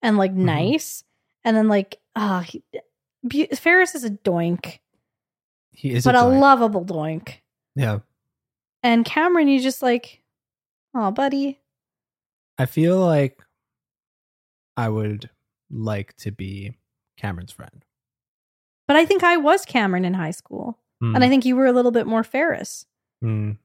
and 0.03 0.17
like 0.19 0.33
Mm-hmm. 0.33 0.45
nice. 0.45 1.05
And 1.45 1.57
then 1.57 1.69
like 1.69 1.99
ah 2.17 2.41
he 2.41 2.63
Bu- 3.25 3.47
ferris 3.57 3.95
is 3.95 4.05
a 4.05 4.11
doink. 4.11 4.79
He 5.71 5.93
is, 5.93 6.05
but 6.05 6.15
a, 6.15 6.23
a, 6.23 6.29
lovable 6.29 6.85
doink. 6.85 7.35
Yeah, 7.75 8.01
and 8.83 9.05
cameron 9.05 9.49
you 9.49 9.61
just 9.61 9.83
like 9.83 10.23
oh 10.95 11.11
buddy. 11.11 11.59
I 12.59 12.67
feel 12.67 13.01
like 13.01 13.41
I 14.77 14.89
would 14.89 15.31
like 15.71 16.15
to 16.19 16.31
be 16.31 16.77
Cameron's 17.17 17.53
friend, 17.53 17.85
but 18.87 18.97
i 18.97 19.07
think 19.07 19.23
i 19.25 19.37
was 19.37 19.65
cameron 19.65 20.05
in 20.05 20.15
high 20.15 20.31
school. 20.33 20.79
Mm, 21.03 21.15
and 21.15 21.25
i 21.25 21.29
think 21.29 21.45
you 21.45 21.57
were 21.57 21.67
a 21.67 21.73
little 21.73 21.91
bit 21.93 22.07
more 22.07 22.23
ferris. 22.25 22.85
Mm, 23.25 23.57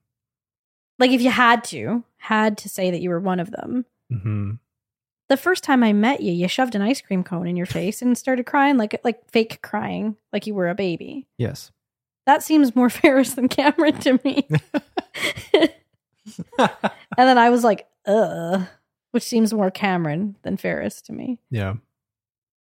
like 0.99 1.11
if 1.11 1.21
you 1.21 1.29
had 1.31 1.63
to 1.65 2.03
had 2.17 2.57
to 2.59 2.69
say 2.69 2.91
that 2.91 3.01
you 3.01 3.09
were 3.09 3.19
one 3.19 3.39
of 3.39 3.51
them. 3.51 3.85
Mhm. 4.11 4.59
The 5.29 5.37
first 5.37 5.63
time 5.63 5.83
i 5.83 5.93
met 5.93 6.21
you 6.21 6.31
you 6.31 6.47
shoved 6.47 6.75
an 6.75 6.81
ice 6.81 7.01
cream 7.01 7.23
cone 7.23 7.47
in 7.47 7.57
your 7.57 7.65
face 7.65 8.01
and 8.01 8.17
started 8.17 8.45
crying 8.45 8.77
like 8.77 8.99
like 9.03 9.29
fake 9.29 9.61
crying 9.61 10.15
like 10.31 10.47
you 10.47 10.53
were 10.53 10.69
a 10.69 10.75
baby 10.75 11.27
yes. 11.37 11.71
that 12.25 12.43
seems 12.43 12.75
more 12.75 12.89
Ferris 12.89 13.33
than 13.33 13.49
Cameron 13.49 13.97
to 13.99 14.19
me. 14.23 14.47
and 16.59 16.69
then 17.17 17.37
I 17.37 17.49
was 17.49 17.63
like, 17.63 17.87
ugh, 18.05 18.67
which 19.11 19.23
seems 19.23 19.53
more 19.53 19.71
Cameron 19.71 20.35
than 20.43 20.57
Ferris 20.57 21.01
to 21.03 21.13
me. 21.13 21.39
Yeah. 21.49 21.75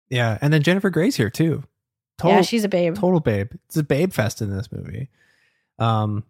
Yeah. 0.08 0.38
And 0.40 0.52
then 0.52 0.62
Jennifer 0.62 0.90
Grey's 0.90 1.16
here 1.16 1.30
too. 1.30 1.64
Total, 2.18 2.36
yeah, 2.36 2.42
she's 2.42 2.64
a 2.64 2.68
babe. 2.68 2.94
total 2.94 3.20
babe. 3.20 3.50
It's 3.66 3.76
a 3.76 3.82
babe 3.82 4.12
fest 4.12 4.40
in 4.40 4.56
this 4.56 4.70
movie. 4.72 5.08
Um 5.78 6.24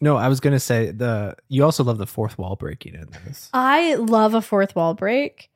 no, 0.00 0.16
I 0.16 0.28
was 0.28 0.40
gonna 0.40 0.60
say 0.60 0.90
the 0.90 1.36
you 1.48 1.64
also 1.64 1.82
love 1.84 1.98
the 1.98 2.06
fourth 2.06 2.38
wall 2.38 2.56
breaking 2.56 2.94
in 2.94 3.08
this. 3.24 3.50
I 3.52 3.94
love 3.94 4.34
a 4.34 4.42
fourth 4.42 4.74
wall 4.76 4.94
break. 4.94 5.50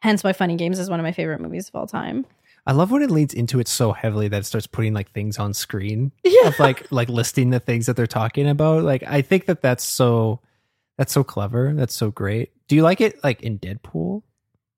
Hence 0.00 0.24
why 0.24 0.32
Funny 0.32 0.56
Games 0.56 0.78
is 0.78 0.90
one 0.90 0.98
of 0.98 1.04
my 1.04 1.12
favorite 1.12 1.40
movies 1.40 1.68
of 1.68 1.76
all 1.76 1.86
time. 1.86 2.26
I 2.66 2.72
love 2.72 2.90
when 2.90 3.02
it 3.02 3.10
leads 3.10 3.34
into 3.34 3.58
it 3.60 3.66
so 3.68 3.92
heavily 3.92 4.28
that 4.28 4.38
it 4.38 4.44
starts 4.46 4.66
putting 4.66 4.94
like 4.94 5.10
things 5.12 5.38
on 5.38 5.52
screen 5.54 6.12
Yeah. 6.24 6.48
of 6.48 6.58
like 6.58 6.90
like 6.90 7.08
listing 7.08 7.50
the 7.50 7.60
things 7.60 7.86
that 7.86 7.96
they're 7.96 8.06
talking 8.06 8.48
about. 8.48 8.84
Like 8.84 9.02
I 9.06 9.22
think 9.22 9.46
that 9.46 9.62
that's 9.62 9.84
so 9.84 10.40
that's 10.98 11.12
so 11.12 11.24
clever. 11.24 11.72
That's 11.74 11.94
so 11.94 12.10
great. 12.10 12.52
Do 12.68 12.76
you 12.76 12.82
like 12.82 13.00
it 13.00 13.22
like 13.24 13.42
in 13.42 13.58
Deadpool? 13.58 14.22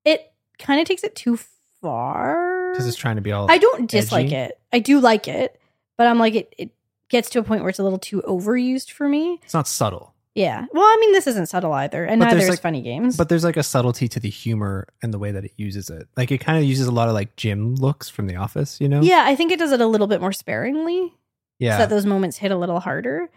It 0.05 0.33
kind 0.59 0.81
of 0.81 0.87
takes 0.87 1.05
it 1.05 1.15
too 1.15 1.39
far. 1.81 2.73
Because 2.73 2.87
it's 2.87 2.97
trying 2.97 3.17
to 3.17 3.23
be 3.23 3.33
all. 3.33 3.51
I 3.51 3.59
don't 3.59 3.89
dislike 3.91 4.27
edgy. 4.27 4.35
it. 4.37 4.61
I 4.73 4.79
do 4.81 5.01
like 5.01 5.29
it, 5.29 5.61
but 5.97 6.07
I'm 6.07 6.19
like 6.19 6.35
it. 6.35 6.55
It 6.59 6.71
gets 7.11 7.29
to 7.31 7.39
a 7.39 7.43
point 7.43 7.63
where 7.63 7.71
it's 7.71 7.79
a 7.79 7.83
little 7.85 7.99
too 7.99 8.23
overused 8.27 8.91
for 8.91 9.09
me. 9.09 9.39
It's 9.43 9.55
not 9.55 9.69
subtle, 9.69 10.15
Yeah. 10.35 10.67
Well, 10.73 10.83
I 10.85 10.97
mean, 11.01 11.13
this 11.13 11.27
isn't 11.27 11.49
subtle 11.49 11.73
either, 11.73 12.05
and 12.05 12.19
But 12.19 12.27
neither 12.27 12.37
there's, 12.39 12.45
is 12.49 12.51
like- 12.55 12.63
funny 12.63 12.83
games. 12.83 13.17
but 13.17 13.29
there's 13.29 13.45
like 13.45 13.57
a 13.57 13.63
subtlety 13.63 14.09
to 14.09 14.19
the 14.21 14.31
humor 14.31 14.89
and 15.03 15.13
the 15.15 15.19
way 15.19 15.31
that 15.31 15.45
it 15.45 15.53
uses 15.57 15.91
it. 15.91 16.09
Like 16.17 16.31
it 16.33 16.39
kind 16.39 16.59
of 16.59 16.65
uses 16.65 16.87
a 16.87 16.93
lot 16.93 17.09
of 17.09 17.15
like 17.15 17.37
Jim 17.37 17.75
looks 17.77 18.09
from 18.09 18.27
The 18.27 18.37
Office. 18.37 18.81
You 18.81 18.89
know? 18.89 19.01
yeah, 19.03 19.25
I 19.27 19.37
think 19.37 19.53
it 19.53 19.59
does 19.59 19.71
it 19.73 19.81
a 19.81 19.87
little 19.87 20.07
bit 20.07 20.21
more 20.21 20.33
sparingly, 20.33 21.13
Yeah. 21.59 21.73
so 21.77 21.79
that 21.83 21.91
those 21.91 22.07
moments 22.07 22.39
hit 22.39 22.51
a 22.51 22.57
little 22.57 22.81
harder. 22.81 23.29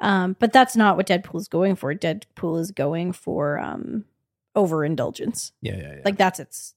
Um, 0.00 0.36
but 0.38 0.52
that's 0.52 0.76
not 0.76 0.96
what 0.96 1.06
Deadpool 1.06 1.40
is 1.40 1.48
going 1.48 1.74
for. 1.76 1.94
Deadpool 1.94 2.60
is 2.60 2.70
going 2.70 3.12
for 3.12 3.58
um, 3.58 4.04
overindulgence. 4.54 5.52
yeah. 5.62 5.76
Yeah. 5.76 5.82
Yeah. 5.96 6.00
Like 6.04 6.16
that's 6.16 6.38
its 6.40 6.74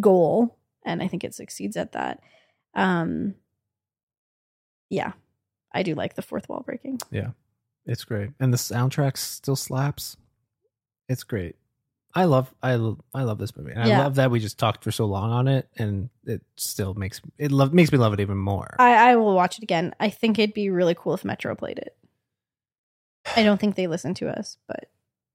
goal, 0.00 0.56
and 0.84 1.02
I 1.02 1.08
think 1.08 1.22
it 1.24 1.34
succeeds 1.34 1.76
at 1.76 1.92
that. 1.92 2.20
Um, 2.74 3.34
yeah, 4.90 5.12
I 5.76 5.82
do 5.82 5.94
like 5.94 6.14
the 6.14 6.22
fourth 6.22 6.48
wall 6.48 6.62
breaking. 6.64 6.98
Yeah. 7.10 7.30
It's 7.84 8.04
great, 8.04 8.30
and 8.40 8.52
the 8.52 8.56
soundtrack 8.56 9.16
still 9.16 9.54
slaps. 9.54 10.16
It's 11.08 11.22
great. 11.22 11.54
I 12.14 12.24
love 12.24 12.52
I 12.62 12.72
I 13.14 13.22
love 13.22 13.38
this 13.38 13.54
movie, 13.56 13.72
and 13.72 13.82
I 13.92 13.98
love 14.02 14.14
that 14.16 14.30
we 14.30 14.40
just 14.40 14.58
talked 14.58 14.82
for 14.82 14.90
so 14.90 15.04
long 15.04 15.30
on 15.30 15.46
it, 15.48 15.68
and 15.76 16.08
it 16.24 16.42
still 16.56 16.94
makes 16.94 17.20
it 17.38 17.52
love 17.52 17.72
makes 17.74 17.92
me 17.92 17.98
love 17.98 18.12
it 18.14 18.20
even 18.20 18.38
more. 18.38 18.74
I, 18.78 19.10
I 19.12 19.16
will 19.16 19.34
watch 19.34 19.58
it 19.58 19.62
again. 19.62 19.94
I 20.00 20.08
think 20.08 20.38
it'd 20.38 20.54
be 20.54 20.70
really 20.70 20.96
cool 20.98 21.14
if 21.14 21.24
Metro 21.24 21.54
played 21.54 21.78
it. 21.78 21.94
I 23.36 23.42
don't 23.42 23.60
think 23.60 23.74
they 23.76 23.86
listen 23.86 24.14
to 24.14 24.28
us, 24.30 24.56
but 24.66 24.86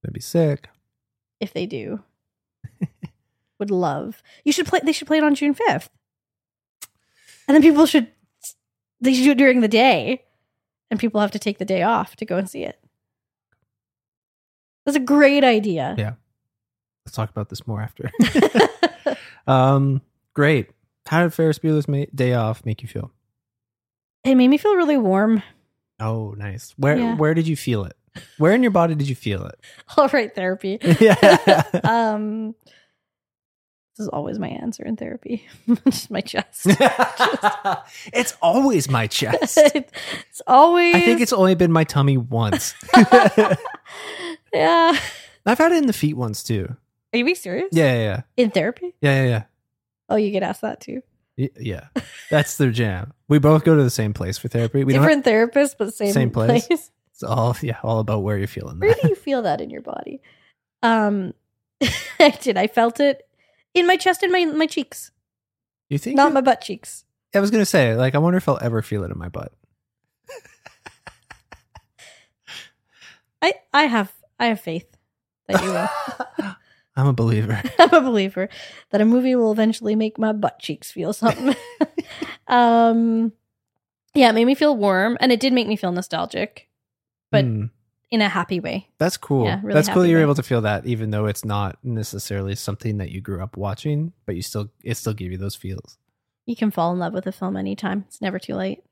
That'd 0.01 0.13
be 0.13 0.19
sick. 0.21 0.69
if 1.39 1.53
they 1.53 1.67
do, 1.67 2.01
would 3.59 3.71
love. 3.71 4.21
You 4.43 4.51
should 4.51 4.65
play. 4.65 4.79
They 4.83 4.91
should 4.91 5.07
play 5.07 5.19
it 5.19 5.23
on 5.23 5.35
June 5.35 5.53
fifth, 5.53 5.89
and 7.47 7.55
then 7.55 7.61
people 7.61 7.85
should. 7.85 8.07
They 8.99 9.13
should 9.13 9.23
do 9.23 9.31
it 9.31 9.37
during 9.37 9.61
the 9.61 9.67
day, 9.67 10.23
and 10.91 10.99
people 10.99 11.19
have 11.21 11.31
to 11.31 11.39
take 11.39 11.57
the 11.57 11.65
day 11.65 11.81
off 11.81 12.15
to 12.17 12.25
go 12.25 12.37
and 12.37 12.47
see 12.47 12.63
it. 12.63 12.79
That's 14.85 14.97
a 14.97 14.99
great 15.01 15.43
idea. 15.43 15.95
Yeah. 15.97 16.13
Let's 17.05 17.15
talk 17.15 17.29
about 17.31 17.49
this 17.49 17.65
more 17.65 17.81
after. 17.81 18.11
um, 19.47 20.01
great. 20.35 20.69
How 21.07 21.23
did 21.23 21.33
Ferris 21.33 21.57
Bueller's 21.59 21.87
ma- 21.87 22.05
Day 22.13 22.33
Off 22.33 22.63
make 22.65 22.81
you 22.83 22.87
feel? 22.87 23.11
it 24.23 24.35
made 24.35 24.49
me 24.49 24.57
feel 24.59 24.75
really 24.75 24.97
warm. 24.97 25.41
Oh, 25.99 26.35
nice. 26.37 26.75
Where 26.77 26.95
Yeah. 26.97 27.15
where 27.15 27.33
did 27.33 27.47
you 27.47 27.55
feel 27.55 27.85
it? 27.85 27.93
Where 28.37 28.53
in 28.53 28.61
your 28.61 28.71
body 28.71 28.93
did 28.93 29.07
you 29.09 29.15
feel 29.15 29.45
it? 29.45 29.59
All 29.97 30.07
right, 30.09 30.33
therapy. 30.35 30.77
yeah. 30.99 31.63
um, 31.83 32.53
this 34.01 34.07
is 34.07 34.09
always 34.09 34.39
my 34.39 34.47
answer 34.47 34.83
in 34.83 34.95
therapy. 34.95 35.47
Just 35.85 36.09
my 36.09 36.21
chest. 36.21 36.65
it's 38.13 38.35
always 38.41 38.89
my 38.89 39.05
chest. 39.07 39.57
it's 39.75 40.41
always. 40.47 40.95
I 40.95 41.01
think 41.01 41.21
it's 41.21 41.33
only 41.33 41.53
been 41.55 41.71
my 41.71 41.83
tummy 41.83 42.17
once. 42.17 42.73
yeah. 44.53 44.97
I've 45.45 45.57
had 45.57 45.71
it 45.71 45.77
in 45.77 45.87
the 45.87 45.93
feet 45.93 46.17
once 46.17 46.43
too. 46.43 46.75
Are 47.13 47.17
you 47.17 47.25
being 47.25 47.35
serious? 47.35 47.69
Yeah, 47.71 47.93
yeah, 47.93 47.99
yeah. 48.01 48.21
In 48.37 48.51
therapy? 48.51 48.95
Yeah, 49.01 49.23
yeah, 49.23 49.29
yeah. 49.29 49.43
Oh, 50.09 50.15
you 50.15 50.31
get 50.31 50.43
asked 50.43 50.61
that 50.61 50.81
too. 50.81 51.01
Y- 51.37 51.49
Yeah. 51.59 51.87
That's 52.29 52.57
their 52.57 52.71
jam. 52.71 53.13
We 53.27 53.39
both 53.39 53.63
go 53.63 53.75
to 53.75 53.83
the 53.83 53.89
same 53.89 54.13
place 54.13 54.37
for 54.37 54.47
therapy. 54.47 54.83
We 54.83 54.93
Different 54.93 55.25
therapists, 55.25 55.75
but 55.77 55.93
same, 55.93 56.13
Same 56.13 56.31
place? 56.31 56.67
place. 56.67 56.91
it's 57.11 57.23
all 57.23 57.55
yeah, 57.61 57.77
all 57.83 57.99
about 57.99 58.23
where 58.23 58.37
you're 58.37 58.47
feeling 58.47 58.79
Where 58.79 58.93
do 58.93 59.07
you 59.09 59.15
feel 59.15 59.43
that 59.43 59.61
in 59.61 59.69
your 59.69 59.81
body? 59.81 60.21
Um, 60.83 61.33
I 62.19 62.29
did. 62.41 62.57
I 62.57 62.67
felt 62.67 62.99
it 62.99 63.27
in 63.73 63.87
my 63.87 63.95
chest 63.97 64.23
and 64.23 64.31
my 64.31 64.45
my 64.45 64.65
cheeks, 64.67 65.11
You 65.89 65.97
think 65.97 66.15
not 66.17 66.29
you- 66.29 66.33
my 66.35 66.41
butt 66.41 66.61
cheeks. 66.61 67.05
I 67.33 67.39
was 67.39 67.49
gonna 67.51 67.65
say, 67.65 67.95
like, 67.95 68.13
I 68.15 68.17
wonder 68.17 68.37
if 68.37 68.49
I'll 68.49 68.59
ever 68.61 68.81
feel 68.81 69.03
it 69.03 69.11
in 69.11 69.17
my 69.17 69.29
butt. 69.29 69.53
I 73.41 73.53
I 73.73 73.83
have 73.83 74.11
I 74.39 74.47
have 74.47 74.59
faith 74.59 74.85
that 75.47 75.63
you 75.63 75.69
will. 75.71 76.55
I'm 76.95 77.07
a 77.07 77.13
believer. 77.13 77.61
I'm 77.79 77.93
a 77.93 78.01
believer 78.01 78.49
that 78.89 78.99
a 79.01 79.05
movie 79.05 79.33
will 79.35 79.51
eventually 79.53 79.95
make 79.95 80.17
my 80.19 80.33
butt 80.33 80.59
cheeks 80.59 80.91
feel 80.91 81.13
something. 81.13 81.55
um, 82.47 83.31
yeah, 84.13 84.29
it 84.29 84.33
made 84.33 84.45
me 84.45 84.55
feel 84.55 84.75
warm, 84.75 85.17
and 85.21 85.31
it 85.31 85.39
did 85.39 85.53
make 85.53 85.67
me 85.67 85.77
feel 85.77 85.93
nostalgic, 85.93 86.67
but 87.31 87.45
Hmm. 87.45 87.65
In 88.11 88.21
a 88.21 88.29
happy 88.29 88.59
way. 88.59 88.87
That's 88.99 89.17
cool. 89.17 89.45
Yeah, 89.45 89.59
really 89.63 89.73
That's 89.73 89.89
cool. 89.89 90.05
You're 90.05 90.19
way. 90.19 90.23
able 90.23 90.35
to 90.35 90.43
feel 90.43 90.61
that, 90.61 90.85
even 90.85 91.09
though 91.11 91.25
it's 91.25 91.43
not 91.45 91.77
necessarily 91.83 92.55
something 92.55 92.97
that 92.97 93.09
you 93.09 93.21
grew 93.21 93.41
up 93.41 93.57
watching, 93.57 94.13
but 94.25 94.35
you 94.35 94.41
still 94.41 94.69
it 94.83 94.95
still 94.97 95.13
gave 95.13 95.31
you 95.31 95.37
those 95.37 95.55
feels. 95.55 95.97
You 96.45 96.55
can 96.55 96.71
fall 96.71 96.91
in 96.91 96.99
love 96.99 97.13
with 97.13 97.25
a 97.27 97.31
film 97.31 97.55
anytime. 97.57 98.03
It's 98.07 98.21
never 98.21 98.37
too 98.39 98.55
late. 98.55 98.83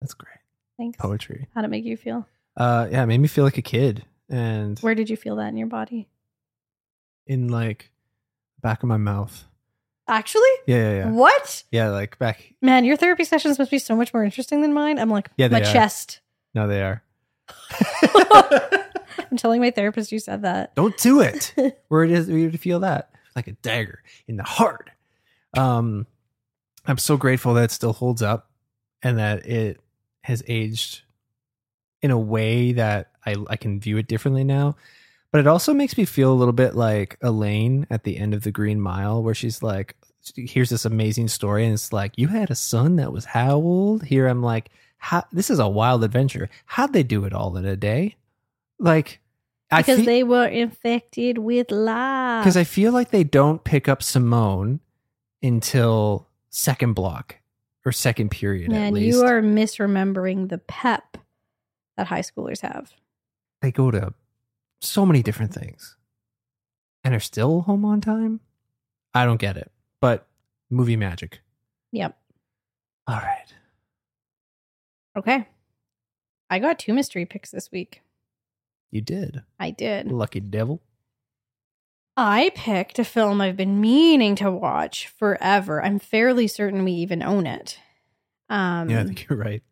That's 0.00 0.14
great. 0.14 0.36
Thanks. 0.78 0.96
Poetry. 0.98 1.48
How'd 1.54 1.64
it 1.64 1.68
make 1.68 1.84
you 1.84 1.96
feel? 1.96 2.26
Uh, 2.56 2.88
yeah, 2.90 3.02
it 3.02 3.06
made 3.06 3.18
me 3.18 3.28
feel 3.28 3.44
like 3.44 3.58
a 3.58 3.62
kid, 3.62 4.04
and 4.28 4.78
Where 4.80 4.94
did 4.94 5.08
you 5.10 5.16
feel 5.16 5.36
that 5.36 5.48
in 5.48 5.56
your 5.56 5.66
body? 5.68 6.08
in 7.26 7.48
like 7.48 7.90
back 8.60 8.82
of 8.82 8.88
my 8.88 8.96
mouth. 8.96 9.44
Actually, 10.08 10.42
Yeah, 10.66 10.76
yeah, 10.76 10.92
yeah. 11.04 11.10
what? 11.10 11.62
Yeah, 11.70 11.90
like 11.90 12.18
back. 12.18 12.54
Man, 12.60 12.84
your 12.84 12.96
therapy 12.96 13.22
sessions 13.24 13.58
must 13.58 13.70
be 13.70 13.78
so 13.78 13.94
much 13.94 14.12
more 14.12 14.24
interesting 14.24 14.60
than 14.60 14.74
mine. 14.74 14.98
I'm 14.98 15.08
like, 15.08 15.30
Yeah, 15.36 15.46
my 15.48 15.60
are. 15.60 15.64
chest. 15.64 16.20
No, 16.54 16.66
they 16.66 16.82
are. 16.82 17.02
I'm 19.30 19.36
telling 19.36 19.60
my 19.60 19.70
therapist 19.70 20.12
you 20.12 20.18
said 20.18 20.42
that. 20.42 20.74
Don't 20.74 20.96
do 20.98 21.20
it. 21.20 21.54
Where 21.88 22.04
it 22.04 22.10
is, 22.10 22.28
you 22.28 22.50
feel 22.52 22.80
that 22.80 23.10
like 23.36 23.48
a 23.48 23.52
dagger 23.52 24.02
in 24.26 24.36
the 24.36 24.42
heart. 24.42 24.90
Um, 25.56 26.06
I'm 26.86 26.98
so 26.98 27.16
grateful 27.16 27.54
that 27.54 27.64
it 27.64 27.70
still 27.70 27.92
holds 27.92 28.22
up, 28.22 28.50
and 29.02 29.18
that 29.18 29.46
it 29.46 29.80
has 30.22 30.42
aged 30.46 31.02
in 32.00 32.10
a 32.10 32.18
way 32.18 32.72
that 32.72 33.10
I 33.24 33.36
I 33.48 33.56
can 33.56 33.80
view 33.80 33.96
it 33.96 34.08
differently 34.08 34.44
now. 34.44 34.76
But 35.30 35.40
it 35.40 35.46
also 35.46 35.72
makes 35.72 35.96
me 35.96 36.04
feel 36.04 36.32
a 36.32 36.34
little 36.34 36.52
bit 36.52 36.74
like 36.74 37.16
Elaine 37.22 37.86
at 37.88 38.04
the 38.04 38.18
end 38.18 38.34
of 38.34 38.42
the 38.42 38.50
Green 38.50 38.80
Mile, 38.80 39.22
where 39.22 39.34
she's 39.34 39.62
like, 39.62 39.96
"Here's 40.34 40.70
this 40.70 40.84
amazing 40.84 41.28
story," 41.28 41.64
and 41.64 41.72
it's 41.74 41.92
like, 41.92 42.18
"You 42.18 42.28
had 42.28 42.50
a 42.50 42.54
son 42.54 42.96
that 42.96 43.12
was 43.12 43.24
how 43.24 43.54
old?" 43.56 44.04
Here, 44.04 44.26
I'm 44.26 44.42
like, 44.42 44.70
"How? 45.04 45.24
This 45.32 45.50
is 45.50 45.58
a 45.58 45.68
wild 45.68 46.04
adventure. 46.04 46.48
How'd 46.64 46.92
they 46.92 47.02
do 47.02 47.24
it 47.24 47.32
all 47.32 47.56
in 47.56 47.64
a 47.66 47.76
day?" 47.76 48.16
Like, 48.78 49.20
I 49.70 49.80
Because 49.82 49.96
feel- 49.98 50.06
they 50.06 50.22
were 50.22 50.46
infected 50.46 51.38
with 51.38 51.70
lies. 51.70 52.42
because 52.42 52.56
I 52.56 52.64
feel 52.64 52.92
like 52.92 53.10
they 53.10 53.24
don't 53.24 53.64
pick 53.64 53.88
up 53.88 54.02
Simone 54.02 54.80
until 55.42 56.28
second 56.50 56.94
block 56.94 57.36
or 57.84 57.90
second 57.92 58.30
period 58.30 58.70
at 58.72 58.78
Man, 58.78 58.94
least. 58.94 59.16
you 59.16 59.24
are 59.24 59.42
misremembering 59.42 60.48
the 60.50 60.58
pep 60.58 61.18
that 61.96 62.06
high 62.06 62.20
schoolers 62.20 62.60
have. 62.60 62.92
they 63.60 63.72
go 63.72 63.90
to 63.90 64.12
so 64.80 65.04
many 65.06 65.22
different 65.22 65.52
things, 65.54 65.96
and 67.04 67.14
are 67.14 67.20
still 67.20 67.62
home 67.62 67.84
on 67.84 68.00
time. 68.00 68.40
I 69.14 69.24
don't 69.24 69.40
get 69.40 69.56
it, 69.56 69.70
but 70.00 70.26
movie 70.70 70.96
magic. 70.96 71.40
Yep. 71.92 72.16
All 73.06 73.16
right, 73.16 73.52
Okay. 75.16 75.46
I 76.50 76.58
got 76.58 76.78
two 76.78 76.92
mystery 76.92 77.24
picks 77.24 77.50
this 77.50 77.70
week. 77.70 78.02
you 78.90 79.00
did, 79.00 79.42
I 79.58 79.70
did. 79.70 80.10
lucky 80.10 80.40
devil. 80.40 80.82
I 82.16 82.52
picked 82.54 82.98
a 82.98 83.04
film 83.04 83.40
I've 83.40 83.56
been 83.56 83.80
meaning 83.80 84.34
to 84.36 84.50
watch 84.50 85.08
forever. 85.08 85.82
I'm 85.82 85.98
fairly 85.98 86.46
certain 86.46 86.84
we 86.84 86.92
even 86.92 87.22
own 87.22 87.46
it. 87.46 87.78
Um, 88.50 88.90
yeah, 88.90 89.00
I 89.00 89.04
think 89.04 89.26
you're 89.28 89.38
right. 89.38 89.62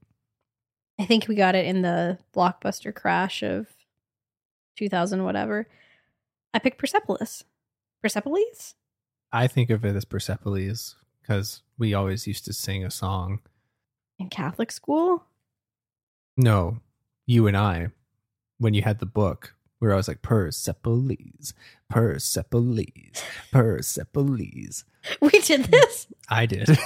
I 0.99 1.05
think 1.05 1.28
we 1.28 1.34
got 1.34 1.55
it 1.55 1.66
in 1.66 1.82
the 1.82 2.18
blockbuster 2.34 2.95
crash 2.95 3.43
of 3.43 3.66
2000 4.76 5.22
whatever. 5.24 5.66
I 6.55 6.59
picked 6.59 6.78
Persepolis. 6.78 7.45
Persepolis? 8.03 8.74
I 9.32 9.47
think 9.47 9.68
of 9.70 9.84
it 9.84 9.95
as 9.95 10.05
Persepolis 10.07 10.97
because 11.20 11.62
we 11.78 11.93
always 11.93 12.26
used 12.26 12.47
to 12.47 12.53
sing 12.55 12.84
a 12.84 12.91
song. 12.91 13.41
In 14.18 14.28
Catholic 14.28 14.72
school? 14.72 15.24
No, 16.43 16.78
you 17.26 17.47
and 17.47 17.57
I, 17.57 17.88
when 18.59 18.74
you 18.74 18.82
had 18.82 18.99
the 18.99 19.07
book, 19.07 19.55
where 19.78 19.93
I 19.93 19.97
was 19.97 20.09
like 20.09 20.22
Persepolis, 20.22 21.55
Persepolis, 21.88 23.22
Persepolis. 23.53 24.84
We 25.22 25.30
did 25.30 25.64
this? 25.64 26.07
I 26.28 26.45
did. 26.45 26.68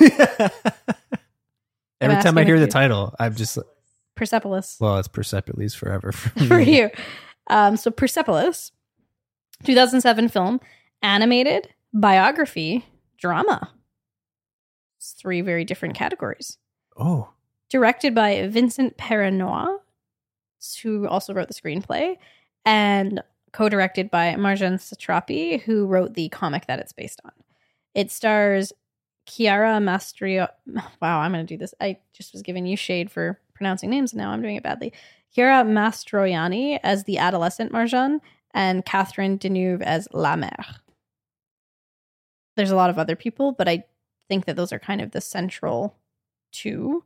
Every 2.00 2.22
time 2.22 2.38
I 2.38 2.44
hear 2.44 2.58
the 2.58 2.66
you- 2.66 2.70
title, 2.70 3.14
I'm 3.18 3.34
just 3.34 3.56
like, 3.56 3.66
Persepolis. 4.14 4.76
well, 4.80 4.98
it's 4.98 5.08
Persepolis 5.08 5.74
forever 5.74 6.12
for, 6.12 6.28
for 6.46 6.60
you. 6.60 6.90
Um, 7.48 7.76
so 7.76 7.90
Persepolis, 7.90 8.70
2007 9.64 10.28
film, 10.28 10.60
animated, 11.02 11.68
biography, 11.92 12.84
drama. 13.18 13.72
It's 14.98 15.12
three 15.12 15.40
very 15.40 15.64
different 15.64 15.94
categories. 15.96 16.58
Oh, 16.96 17.30
Directed 17.74 18.14
by 18.14 18.46
Vincent 18.46 18.96
Paronnaud, 18.96 19.78
who 20.84 21.08
also 21.08 21.34
wrote 21.34 21.48
the 21.48 21.54
screenplay, 21.54 22.14
and 22.64 23.20
co-directed 23.52 24.12
by 24.12 24.34
Marjane 24.34 24.78
Satrapi, 24.78 25.60
who 25.60 25.84
wrote 25.84 26.14
the 26.14 26.28
comic 26.28 26.66
that 26.66 26.78
it's 26.78 26.92
based 26.92 27.20
on. 27.24 27.32
It 27.92 28.12
stars 28.12 28.72
Chiara 29.26 29.80
Mastrio. 29.80 30.46
Wow, 31.02 31.18
I'm 31.18 31.32
going 31.32 31.44
to 31.44 31.52
do 31.52 31.58
this. 31.58 31.74
I 31.80 31.98
just 32.12 32.32
was 32.32 32.42
giving 32.42 32.64
you 32.64 32.76
shade 32.76 33.10
for 33.10 33.40
pronouncing 33.54 33.90
names, 33.90 34.12
and 34.12 34.22
now 34.22 34.30
I'm 34.30 34.40
doing 34.40 34.54
it 34.54 34.62
badly. 34.62 34.92
Chiara 35.34 35.64
Mastroianni 35.64 36.78
as 36.84 37.02
the 37.02 37.18
adolescent 37.18 37.72
Marjane, 37.72 38.20
and 38.52 38.86
Catherine 38.86 39.36
Deneuve 39.36 39.82
as 39.82 40.06
La 40.12 40.36
Mère. 40.36 40.76
There's 42.54 42.70
a 42.70 42.76
lot 42.76 42.90
of 42.90 43.00
other 43.00 43.16
people, 43.16 43.50
but 43.50 43.68
I 43.68 43.82
think 44.28 44.44
that 44.44 44.54
those 44.54 44.72
are 44.72 44.78
kind 44.78 45.00
of 45.00 45.10
the 45.10 45.20
central 45.20 45.96
two. 46.52 47.02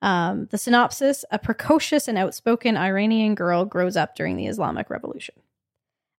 Um, 0.00 0.46
the 0.50 0.58
synopsis 0.58 1.24
A 1.30 1.38
precocious 1.38 2.06
and 2.06 2.16
outspoken 2.16 2.76
Iranian 2.76 3.34
girl 3.34 3.64
grows 3.64 3.96
up 3.96 4.14
during 4.14 4.36
the 4.36 4.46
Islamic 4.46 4.90
Revolution. 4.90 5.34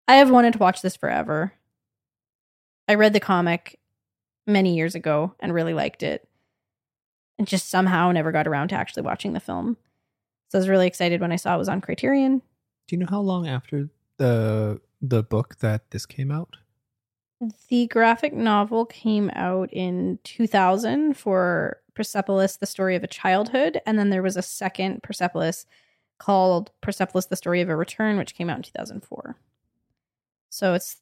I 0.08 0.16
have 0.16 0.32
wanted 0.32 0.54
to 0.54 0.60
watch 0.60 0.82
this 0.82 0.96
forever. 0.96 1.54
I 2.88 2.96
read 2.96 3.14
the 3.14 3.20
comic 3.20 3.80
many 4.48 4.76
years 4.76 4.96
ago 4.96 5.36
and 5.40 5.54
really 5.54 5.74
liked 5.74 6.04
it. 6.04 6.28
And 7.38 7.48
just 7.48 7.70
somehow 7.70 8.12
never 8.12 8.32
got 8.32 8.48
around 8.48 8.70
to 8.70 8.76
actually 8.76 9.04
watching 9.04 9.34
the 9.34 9.40
film. 9.40 9.78
So 10.50 10.58
I 10.58 10.60
was 10.60 10.68
really 10.68 10.88
excited 10.88 11.22
when 11.22 11.32
I 11.32 11.38
saw 11.38 11.56
it 11.56 11.60
was 11.60 11.70
on 11.70 11.80
Criterion. 11.80 12.42
Do 12.88 12.96
you 12.96 12.98
know 12.98 13.08
how 13.10 13.22
long 13.22 13.48
after 13.48 13.90
the 14.18 14.82
the 15.02 15.24
book 15.24 15.58
that 15.60 15.92
this 15.92 16.06
came 16.06 16.32
out? 16.32 16.58
The 17.70 17.88
graphic 17.88 18.34
novel 18.34 18.86
came 18.86 19.32
out 19.34 19.72
in 19.72 20.20
2000 20.24 21.16
for 21.16 21.78
Persepolis, 22.00 22.56
The 22.56 22.66
Story 22.66 22.96
of 22.96 23.04
a 23.04 23.08
Childhood. 23.08 23.82
And 23.86 24.00
then 24.00 24.10
there 24.10 24.24
was 24.24 24.38
a 24.38 24.42
second 24.42 25.04
Persepolis 25.04 25.66
called 26.18 26.72
Persepolis, 26.80 27.26
The 27.26 27.36
Story 27.36 27.60
of 27.60 27.68
a 27.68 27.76
Return, 27.76 28.18
which 28.18 28.36
came 28.36 28.50
out 28.50 28.56
in 28.56 28.64
2004. 28.64 29.36
So 30.50 30.74
it's, 30.76 30.96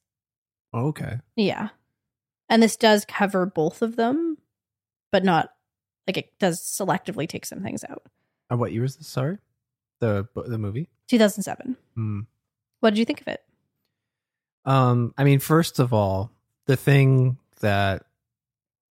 Oh, 0.74 0.88
okay. 0.88 1.20
yeah. 1.36 1.70
And 2.50 2.64
this 2.64 2.76
does 2.78 3.06
cover 3.06 3.46
both 3.46 3.84
of 3.84 3.96
them, 3.96 4.40
but 5.12 5.24
not 5.24 5.52
like 6.08 6.18
it 6.18 6.34
does 6.40 6.60
selectively 6.62 7.30
take 7.30 7.46
some 7.46 7.62
things 7.62 7.84
out. 7.88 8.02
Uh, 8.52 8.58
what 8.58 8.72
year 8.72 8.84
is 8.84 8.96
this? 8.96 9.08
Sorry, 9.08 9.38
the 10.00 10.28
the 10.34 10.58
movie. 10.58 10.90
2007. 11.10 11.78
Hmm. 11.94 12.22
What 12.80 12.90
did 12.92 12.98
you 13.00 13.06
think 13.06 13.22
of 13.22 13.28
it? 13.28 13.42
Um, 14.66 15.14
I 15.16 15.24
mean, 15.26 15.38
first 15.40 15.78
of 15.80 15.94
all, 15.94 16.32
the 16.66 16.76
thing 16.76 17.38
that 17.60 18.07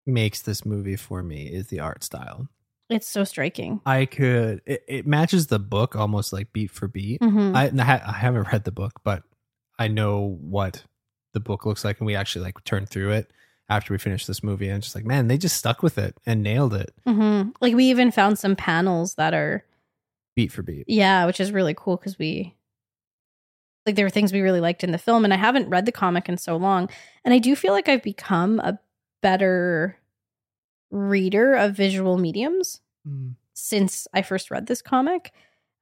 makes 0.07 0.43
this 0.43 0.65
movie 0.65 0.97
for 0.97 1.23
me 1.23 1.47
is 1.47 1.69
the 1.69 1.81
art 1.81 2.03
style. 2.03 2.49
It's 2.89 3.09
so 3.09 3.25
striking. 3.25 3.81
I 3.87 4.05
could 4.07 4.61
it, 4.67 4.85
it 4.87 5.07
matches 5.07 5.47
the 5.47 5.59
book 5.59 5.97
almost 5.97 6.33
like 6.33 6.53
beat 6.53 6.71
for 6.71 6.89
beat. 6.89 7.21
Mhm. 7.21 7.55
I, 7.57 7.71
I 8.07 8.13
haven't 8.13 8.53
read 8.53 8.65
the 8.65 8.73
book, 8.73 9.01
but 9.05 9.23
I 9.79 9.89
know 9.89 10.37
what 10.41 10.85
the 11.33 11.41
book 11.41 11.65
looks 11.65 11.85
like, 11.85 11.99
and 11.99 12.07
we 12.07 12.15
actually 12.15 12.45
like 12.45 12.63
turned 12.65 12.89
through 12.91 13.13
it 13.13 13.33
after 13.71 13.95
we 13.95 13.99
finished 13.99 14.27
this 14.27 14.43
movie, 14.43 14.69
and 14.69 14.83
just 14.83 14.95
like, 14.95 15.07
man, 15.07 15.29
they 15.29 15.39
just 15.39 15.57
stuck 15.57 15.83
with 15.83 15.97
it 15.97 16.15
and 16.27 16.43
nailed 16.43 16.75
it 16.75 16.93
Mhm. 17.07 17.55
Like 17.61 17.75
we 17.75 17.87
even 17.87 18.11
found 18.11 18.39
some 18.39 18.57
panels 18.57 19.15
that 19.15 19.33
are 19.33 19.65
beat 20.37 20.53
for 20.53 20.63
beat. 20.63 20.85
Yeah, 20.89 21.25
which 21.25 21.41
is 21.41 21.53
really 21.53 21.75
cool 21.75 21.97
because 21.97 22.19
we 22.19 22.55
like 23.87 23.97
there 23.97 24.07
were 24.07 24.11
things 24.11 24.33
we 24.33 24.41
really 24.43 24.61
liked 24.61 24.85
in 24.85 24.93
the 24.93 24.99
film, 24.99 25.25
and 25.25 25.33
I 25.33 25.39
haven't 25.39 25.69
read 25.71 25.87
the 25.87 25.93
comic 25.93 26.29
in 26.29 26.37
so 26.37 26.57
long, 26.57 26.91
and 27.25 27.33
I 27.33 27.39
do 27.39 27.57
feel 27.57 27.73
like 27.73 27.89
I've 27.89 28.03
become 28.03 28.61
a 28.61 28.79
better 29.23 29.99
reader 30.91 31.55
of 31.55 31.75
visual 31.75 32.19
mediums 32.19 32.81
Mm. 33.09 33.35
since 33.55 34.07
I 34.15 34.23
first 34.23 34.51
read 34.51 34.67
this 34.67 34.81
comic. 34.83 35.33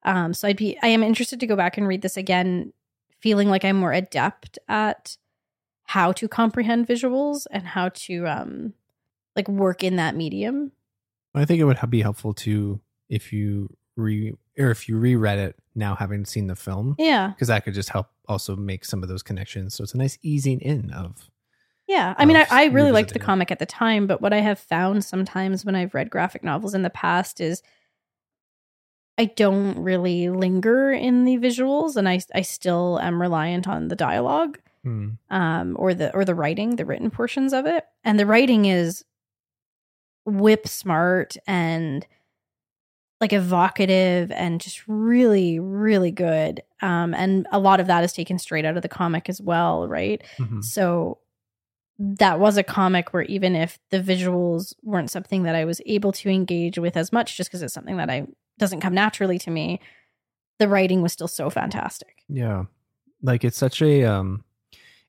Um, 0.05 0.33
so 0.33 0.49
I'd 0.49 0.57
be 0.57 0.79
I 0.83 0.87
am 0.89 1.03
interested 1.03 1.39
to 1.41 1.47
go 1.47 1.55
back 1.57 1.77
and 1.77 1.87
read 1.87 2.01
this 2.01 2.17
again, 2.17 2.73
feeling 3.19 3.49
like 3.51 3.63
I'm 3.65 3.77
more 3.77 3.93
adept 3.93 4.59
at 4.69 5.19
how 5.85 6.13
to 6.13 6.29
comprehend 6.29 6.87
visuals 6.87 7.47
and 7.51 7.67
how 7.67 7.91
to 7.91 8.27
um 8.27 8.73
like 9.37 9.49
work 9.49 9.85
in 9.85 9.97
that 9.97 10.17
medium. 10.17 10.73
I 11.35 11.45
think 11.45 11.61
it 11.61 11.65
would 11.65 11.79
be 11.91 12.01
helpful 12.03 12.33
to 12.35 12.81
if 13.11 13.33
you 13.33 13.77
re 13.97 14.33
or 14.59 14.71
if 14.71 14.89
you 14.89 14.97
reread 14.99 15.39
it 15.39 15.57
now, 15.75 15.95
having 15.95 16.25
seen 16.25 16.47
the 16.49 16.57
film, 16.57 16.97
Yeah. 16.99 17.29
because 17.29 17.49
that 17.49 17.65
could 17.65 17.75
just 17.75 17.91
help 17.91 18.09
also 18.29 18.57
make 18.57 18.85
some 18.85 19.03
of 19.03 19.09
those 19.09 19.23
connections. 19.23 19.75
So 19.75 19.85
it's 19.85 19.95
a 19.95 19.99
nice 19.99 20.19
easing 20.23 20.61
in 20.61 20.91
of 20.91 21.30
Yeah, 21.91 22.15
I 22.17 22.25
mean, 22.25 22.37
I, 22.37 22.47
I 22.51 22.65
really 22.67 22.93
liked 22.93 23.13
the 23.13 23.19
it. 23.19 23.23
comic 23.23 23.51
at 23.51 23.59
the 23.59 23.67
time, 23.67 24.07
but 24.07 24.23
what 24.23 24.33
I 24.33 24.39
have 24.39 24.61
found 24.61 25.05
sometimes 25.05 25.65
when 25.65 25.75
I've 25.75 25.93
read 25.93 26.09
graphic 26.09 26.45
novels 26.45 26.73
in 26.73 26.83
the 26.83 26.91
past 26.91 27.41
is 27.41 27.63
I 29.19 29.25
don't 29.25 29.77
really 29.83 30.31
linger 30.31 30.93
in 30.93 31.25
the 31.25 31.37
visuals, 31.39 31.97
and 31.97 32.09
I 32.09 32.21
I 32.35 32.43
still 32.43 32.99
am 33.01 33.21
reliant 33.21 33.67
on 33.67 33.89
the 33.89 33.97
dialogue, 33.97 34.59
Hmm. 34.85 35.09
um, 35.31 35.77
or 35.79 35.93
the 35.93 36.15
or 36.15 36.25
the 36.25 36.35
writing, 36.35 36.77
the 36.77 36.85
written 36.87 37.11
portions 37.11 37.53
of 37.53 37.67
it, 37.67 37.85
and 38.05 38.19
the 38.21 38.25
writing 38.27 38.67
is 38.67 39.05
whip 40.25 40.69
smart 40.69 41.37
and 41.47 42.07
like 43.21 43.33
evocative 43.33 44.31
and 44.31 44.61
just 44.61 44.87
really 44.87 45.59
really 45.59 46.11
good 46.11 46.63
um 46.83 47.13
and 47.15 47.47
a 47.53 47.59
lot 47.59 47.81
of 47.81 47.87
that 47.87 48.05
is 48.05 48.13
taken 48.13 48.39
straight 48.39 48.65
out 48.65 48.77
of 48.77 48.83
the 48.83 48.89
comic 48.89 49.29
as 49.29 49.41
well 49.41 49.89
right 49.89 50.23
Mhm. 50.39 50.63
so 50.63 51.19
that 52.03 52.41
was 52.41 52.57
a 52.57 52.63
comic 52.63 53.13
where 53.13 53.25
even 53.25 53.55
if 53.55 53.79
the 53.91 54.01
visuals 54.01 54.75
weren't 54.83 55.11
something 55.11 55.43
that 55.43 55.55
I 55.55 55.67
was 55.67 55.83
able 55.85 56.13
to 56.13 56.31
engage 56.31 56.79
with 56.79 56.97
as 56.97 57.13
much, 57.13 57.37
just 57.37 57.51
because 57.51 57.63
it's 57.63 57.75
something 57.75 57.99
that 57.99 58.09
I 58.09 58.27
doesn't 58.59 58.81
come 58.81 58.95
naturally 58.95 59.39
to 59.41 59.51
me, 59.51 59.81
the 60.59 60.67
writing 60.67 61.03
was 61.03 61.13
still 61.13 61.29
so 61.29 61.51
fantastic. 61.51 62.23
Yeah. 62.27 62.65
Like 63.23 63.45
it's 63.45 63.59
such 63.59 63.83
a 63.83 64.05
um 64.05 64.45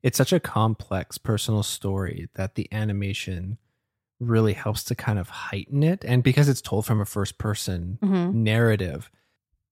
it's 0.03 0.17
such 0.17 0.33
a 0.33 0.39
complex 0.39 1.17
personal 1.17 1.63
story 1.63 2.27
that 2.35 2.55
the 2.55 2.67
animation 2.73 3.57
really 4.19 4.53
helps 4.53 4.83
to 4.83 4.95
kind 4.95 5.17
of 5.17 5.29
heighten 5.29 5.83
it 5.83 6.03
and 6.03 6.23
because 6.23 6.49
it's 6.49 6.61
told 6.61 6.85
from 6.85 6.99
a 7.01 7.05
first 7.05 7.37
person 7.37 7.97
Mm-hmm. 8.03 8.43
narrative 8.43 9.09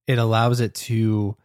it 0.07 0.17
allows 0.17 0.59
it 0.59 0.73
to 0.73 1.35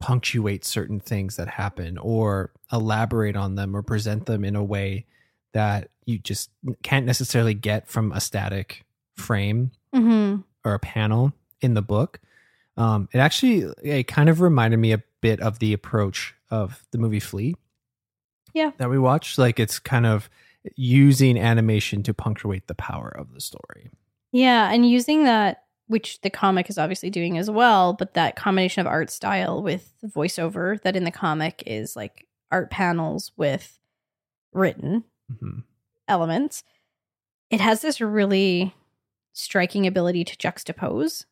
punctuate 0.00 0.64
certain 0.64 0.98
things 1.00 1.36
that 1.36 1.48
happen 1.48 1.98
or 1.98 2.52
elaborate 2.72 3.36
on 3.36 3.54
them 3.56 3.76
or 3.76 3.82
present 3.82 4.26
them 4.26 4.44
in 4.44 4.56
a 4.56 4.64
way 4.64 5.06
that 5.52 5.88
you 6.06 6.18
just 6.18 6.50
can't 6.82 7.06
necessarily 7.06 7.54
get 7.54 7.88
from 7.88 8.12
a 8.12 8.20
static 8.20 8.84
frame 9.16 9.70
Mm-hmm. 9.94 10.42
or 10.66 10.74
a 10.74 10.78
panel 10.78 11.32
in 11.62 11.72
the 11.74 11.80
book. 11.82 12.20
Um, 12.76 13.08
it 13.12 13.18
actually 13.18 13.72
it 13.82 14.04
kind 14.06 14.28
of 14.28 14.40
reminded 14.42 14.76
me 14.76 14.92
a 14.92 15.02
bit 15.22 15.40
of 15.40 15.58
the 15.60 15.72
approach 15.72 16.34
of 16.50 16.84
the 16.92 16.98
movie 16.98 17.20
Flee. 17.20 17.56
Yeah. 18.52 18.72
That 18.76 18.90
we 18.90 18.98
watched. 18.98 19.38
Like 19.38 19.58
it's 19.58 19.78
kind 19.78 20.04
of 20.06 20.28
using 20.76 21.38
animation 21.38 22.02
to 22.02 22.12
punctuate 22.14 22.66
the 22.66 22.74
power 22.74 23.08
of 23.08 23.32
the 23.32 23.40
story. 23.40 23.88
Yeah, 24.30 24.70
and 24.70 24.88
using 24.88 25.24
that, 25.24 25.64
which 25.86 26.20
the 26.20 26.28
comic 26.30 26.68
is 26.68 26.76
obviously 26.76 27.08
doing 27.08 27.38
as 27.38 27.50
well, 27.50 27.94
but 27.94 28.12
that 28.14 28.36
combination 28.36 28.82
of 28.82 28.86
art 28.86 29.10
style 29.10 29.62
with 29.62 29.94
voiceover 30.04 30.80
that 30.82 30.96
in 30.96 31.04
the 31.04 31.10
comic 31.10 31.62
is 31.66 31.96
like 31.96 32.26
art 32.52 32.70
panels 32.70 33.32
with 33.38 33.78
written 34.52 35.04
Mhm. 35.32 35.62
elements. 36.08 36.64
It 37.50 37.60
has 37.60 37.82
this 37.82 38.00
really 38.00 38.74
striking 39.34 39.86
ability 39.86 40.24
to 40.24 40.36
juxtapose. 40.36 41.24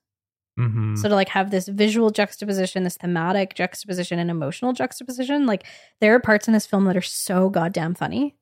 Mhm. 0.58 0.96
So 0.98 1.08
to 1.08 1.14
like 1.14 1.28
have 1.30 1.50
this 1.50 1.68
visual 1.68 2.10
juxtaposition, 2.10 2.84
this 2.84 2.96
thematic 2.96 3.54
juxtaposition, 3.54 4.18
and 4.18 4.30
emotional 4.30 4.72
juxtaposition, 4.72 5.44
like 5.46 5.64
there 6.00 6.14
are 6.14 6.20
parts 6.20 6.46
in 6.48 6.54
this 6.54 6.66
film 6.66 6.84
that 6.84 6.96
are 6.96 7.02
so 7.02 7.50
goddamn 7.50 7.94
funny, 7.94 8.34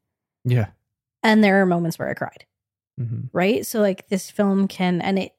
yeah. 0.45 0.67
and 1.23 1.43
there 1.43 1.61
are 1.61 1.67
moments 1.67 1.99
where 1.99 2.09
I 2.09 2.15
cried. 2.15 2.45
Mhm. 3.01 3.31
Right, 3.33 3.67
so 3.67 3.81
like 3.81 4.07
this 4.09 4.31
film 4.31 4.69
can, 4.69 5.01
and 5.01 5.19
it 5.19 5.33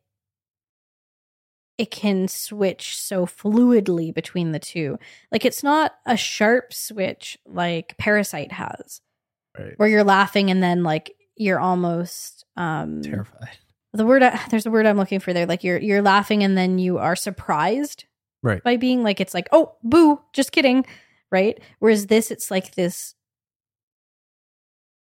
it 1.78 1.92
can 1.92 2.28
switch 2.30 2.96
so 2.98 3.26
fluidly 3.26 4.14
between 4.14 4.54
the 4.54 4.60
two. 4.60 4.98
Like 5.32 5.44
it's 5.46 5.62
not 5.64 5.96
a 6.06 6.16
sharp 6.16 6.74
switch 6.74 7.38
like 7.46 7.98
Parasite 7.98 8.54
has, 8.54 9.02
Right. 9.58 9.74
where 9.78 9.88
you're 9.90 10.04
laughing 10.04 10.50
and 10.52 10.62
then 10.62 10.84
like 10.84 11.16
you're 11.38 11.60
almost 11.60 12.46
um 12.58 13.02
Terrified. 13.02 13.58
the 13.94 14.06
word 14.06 14.24
I- 14.24 14.40
there's 14.50 14.66
a 14.66 14.72
word 14.72 14.86
I'm 14.86 14.98
looking 14.98 15.20
for 15.20 15.34
there. 15.34 15.46
Like 15.46 15.64
you're 15.64 15.80
you're 15.80 16.02
laughing 16.02 16.44
and 16.44 16.58
then 16.58 16.80
you 16.80 16.98
are 16.98 17.16
surprised 17.16 18.06
Right. 18.44 18.64
by 18.64 18.78
being 18.78 19.02
like 19.04 19.20
it's 19.20 19.34
like 19.34 19.48
oh 19.52 19.76
boo 19.84 20.22
just 20.34 20.52
kidding 20.52 20.86
right 21.32 21.60
whereas 21.80 22.08
this 22.08 22.30
it's 22.32 22.52
like 22.52 22.76
this 22.76 23.16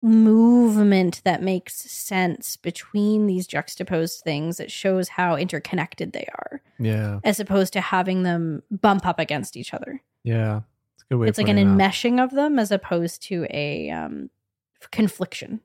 movement 0.02 1.22
that 1.24 1.42
makes 1.42 1.76
sense 1.76 2.58
between 2.58 3.26
these 3.26 3.48
juxtaposed 3.48 4.22
things 4.22 4.58
that 4.58 4.70
shows 4.72 5.08
how 5.08 5.36
interconnected 5.38 6.12
they 6.12 6.28
are 6.38 6.62
Yeah. 6.78 7.20
as 7.24 7.40
opposed 7.40 7.72
to 7.74 7.82
having 7.82 8.24
them 8.24 8.64
bump 8.70 9.06
up 9.06 9.18
against 9.20 9.56
each 9.56 9.74
other 9.74 10.02
Yeah. 10.24 10.62
It's 11.04 11.12
a 11.12 11.14
good 11.14 11.20
way. 11.20 11.28
it's 11.28 11.38
like 11.38 11.48
an 11.50 11.56
that. 11.56 11.66
enmeshing 11.66 12.24
of 12.24 12.32
them 12.32 12.58
as 12.60 12.72
opposed 12.72 13.22
to 13.24 13.46
a 13.50 13.90
um 13.90 14.30
confliction 14.92 15.62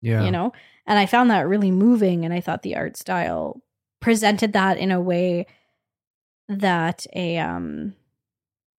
Yeah. 0.00 0.24
you 0.24 0.30
know 0.30 0.52
and 0.86 0.98
i 0.98 1.04
found 1.06 1.30
that 1.30 1.46
really 1.46 1.70
moving 1.70 2.24
and 2.24 2.32
i 2.32 2.40
thought 2.40 2.62
the 2.62 2.76
art 2.76 2.96
style 2.96 3.60
presented 4.00 4.52
that 4.54 4.78
in 4.78 4.90
a 4.90 5.00
way 5.00 5.46
that 6.48 7.06
a 7.14 7.36
um 7.38 7.94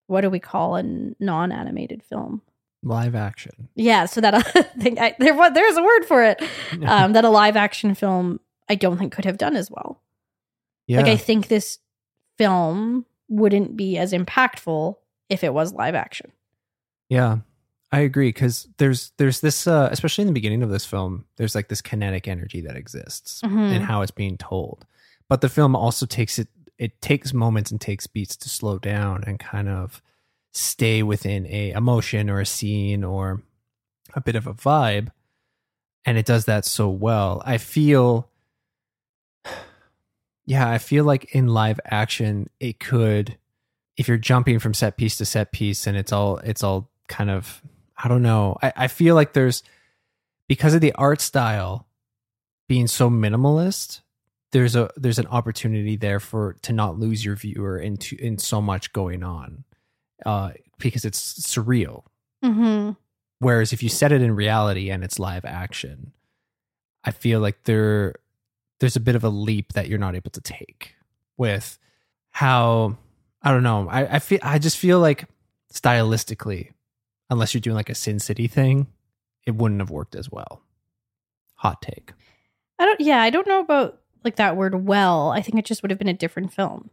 what 0.07 0.21
do 0.21 0.29
we 0.29 0.39
call 0.39 0.75
a 0.75 0.83
non-animated 1.19 2.01
film 2.03 2.41
live 2.81 3.13
action. 3.13 3.67
Yeah, 3.75 4.05
so 4.05 4.21
that 4.21 4.33
I 4.55 4.61
think 4.79 4.99
I, 4.99 5.13
there 5.19 5.35
wa- 5.35 5.49
there's 5.49 5.75
a 5.75 5.83
word 5.83 6.05
for 6.05 6.23
it. 6.23 6.41
Um, 6.81 7.11
that 7.13 7.25
a 7.25 7.29
live 7.29 7.57
action 7.57 7.93
film 7.93 8.39
I 8.69 8.75
don't 8.75 8.97
think 8.97 9.11
could 9.13 9.25
have 9.25 9.37
done 9.37 9.55
as 9.57 9.69
well. 9.69 10.01
Yeah, 10.87 10.97
Like 11.01 11.07
I 11.11 11.17
think 11.17 11.47
this 11.49 11.79
film 12.37 13.05
wouldn't 13.27 13.75
be 13.75 13.97
as 13.97 14.13
impactful 14.13 14.95
if 15.29 15.43
it 15.43 15.53
was 15.53 15.73
live 15.73 15.95
action. 15.95 16.31
yeah, 17.09 17.37
I 17.91 17.99
agree 18.01 18.29
because 18.29 18.67
there's 18.77 19.11
there's 19.17 19.39
this 19.41 19.65
uh, 19.67 19.89
especially 19.91 20.21
in 20.23 20.27
the 20.27 20.33
beginning 20.33 20.61
of 20.63 20.69
this 20.69 20.85
film, 20.85 21.25
there's 21.37 21.55
like 21.55 21.69
this 21.69 21.81
kinetic 21.81 22.27
energy 22.27 22.61
that 22.61 22.75
exists 22.75 23.41
Mhm. 23.41 23.73
in 23.73 23.81
how 23.81 24.01
it's 24.01 24.11
being 24.11 24.37
told, 24.37 24.85
but 25.27 25.41
the 25.41 25.49
film 25.49 25.75
also 25.75 26.05
takes 26.05 26.37
it 26.39 26.49
it 26.77 27.01
takes 27.01 27.33
moments 27.33 27.71
and 27.71 27.81
takes 27.81 28.07
beats 28.07 28.37
to 28.37 28.47
slow 28.49 28.77
down 28.79 29.23
and 29.25 29.39
kind 29.39 29.67
of 29.69 30.01
stay 30.53 31.03
within 31.03 31.45
a 31.47 31.71
emotion 31.71 32.29
or 32.29 32.39
a 32.39 32.45
scene 32.45 33.03
or 33.03 33.41
a 34.13 34.21
bit 34.21 34.35
of 34.35 34.47
a 34.47 34.53
vibe 34.53 35.09
and 36.05 36.17
it 36.17 36.25
does 36.25 36.45
that 36.45 36.65
so 36.65 36.89
well 36.89 37.41
i 37.45 37.57
feel 37.57 38.29
yeah 40.45 40.69
i 40.69 40.77
feel 40.77 41.03
like 41.03 41.25
in 41.35 41.47
live 41.47 41.79
action 41.85 42.49
it 42.59 42.79
could 42.79 43.37
if 43.99 44.07
you're 44.07 44.17
jumping 44.17 44.59
from 44.59 44.73
set 44.73 44.95
piece 44.95 45.17
to 45.17 45.25
set 45.25 45.51
piece 45.51 45.85
and 45.85 45.97
it's 45.97 46.13
all 46.13 46.37
it's 46.37 46.63
all 46.63 46.89
kind 47.09 47.29
of 47.29 47.61
i 47.97 48.07
don't 48.07 48.23
know 48.23 48.57
i, 48.63 48.71
I 48.75 48.87
feel 48.87 49.13
like 49.13 49.33
there's 49.33 49.61
because 50.47 50.73
of 50.73 50.79
the 50.79 50.93
art 50.93 51.19
style 51.19 51.85
being 52.69 52.87
so 52.87 53.09
minimalist 53.09 53.99
there's 54.51 54.75
a 54.75 54.89
there's 54.95 55.19
an 55.19 55.27
opportunity 55.27 55.97
there 55.97 56.19
for 56.21 56.53
to 56.61 56.71
not 56.71 56.97
lose 56.97 57.23
your 57.25 57.35
viewer 57.35 57.77
into 57.77 58.15
in 58.17 58.37
so 58.37 58.61
much 58.61 58.93
going 58.93 59.21
on 59.21 59.65
uh 60.25 60.51
because 60.79 61.05
it's 61.05 61.41
surreal 61.41 62.03
Mm-hmm. 62.41 62.91
whereas 63.39 63.73
if 63.73 63.83
you 63.83 63.89
set 63.89 64.13
it 64.13 64.21
in 64.21 64.33
reality 64.33 64.89
and 64.91 65.03
it's 65.03 65.19
live 65.19 65.43
action 65.43 66.13
i 67.03 67.11
feel 67.11 67.41
like 67.41 67.65
there 67.65 68.15
there's 68.79 68.95
a 68.95 69.01
bit 69.01 69.15
of 69.15 69.25
a 69.25 69.29
leap 69.29 69.73
that 69.73 69.89
you're 69.89 69.99
not 69.99 70.15
able 70.15 70.31
to 70.31 70.39
take 70.39 70.95
with 71.35 71.77
how 72.29 72.95
i 73.43 73.51
don't 73.51 73.63
know 73.63 73.87
i, 73.89 74.15
I 74.15 74.19
feel 74.19 74.39
i 74.43 74.59
just 74.59 74.77
feel 74.77 74.99
like 74.99 75.25
stylistically 75.73 76.71
unless 77.29 77.53
you're 77.53 77.61
doing 77.61 77.75
like 77.75 77.89
a 77.89 77.95
sin 77.95 78.19
city 78.19 78.47
thing 78.47 78.87
it 79.45 79.55
wouldn't 79.55 79.81
have 79.81 79.89
worked 79.91 80.15
as 80.15 80.29
well 80.31 80.61
hot 81.55 81.81
take 81.81 82.13
I 82.81 82.85
don't. 82.85 83.01
Yeah, 83.01 83.21
I 83.21 83.29
don't 83.29 83.45
know 83.45 83.59
about 83.59 83.99
like 84.23 84.37
that 84.37 84.55
word. 84.55 84.87
Well, 84.87 85.31
I 85.31 85.41
think 85.41 85.59
it 85.59 85.65
just 85.65 85.81
would 85.81 85.91
have 85.91 85.97
been 85.99 86.07
a 86.07 86.13
different 86.13 86.53
film, 86.53 86.89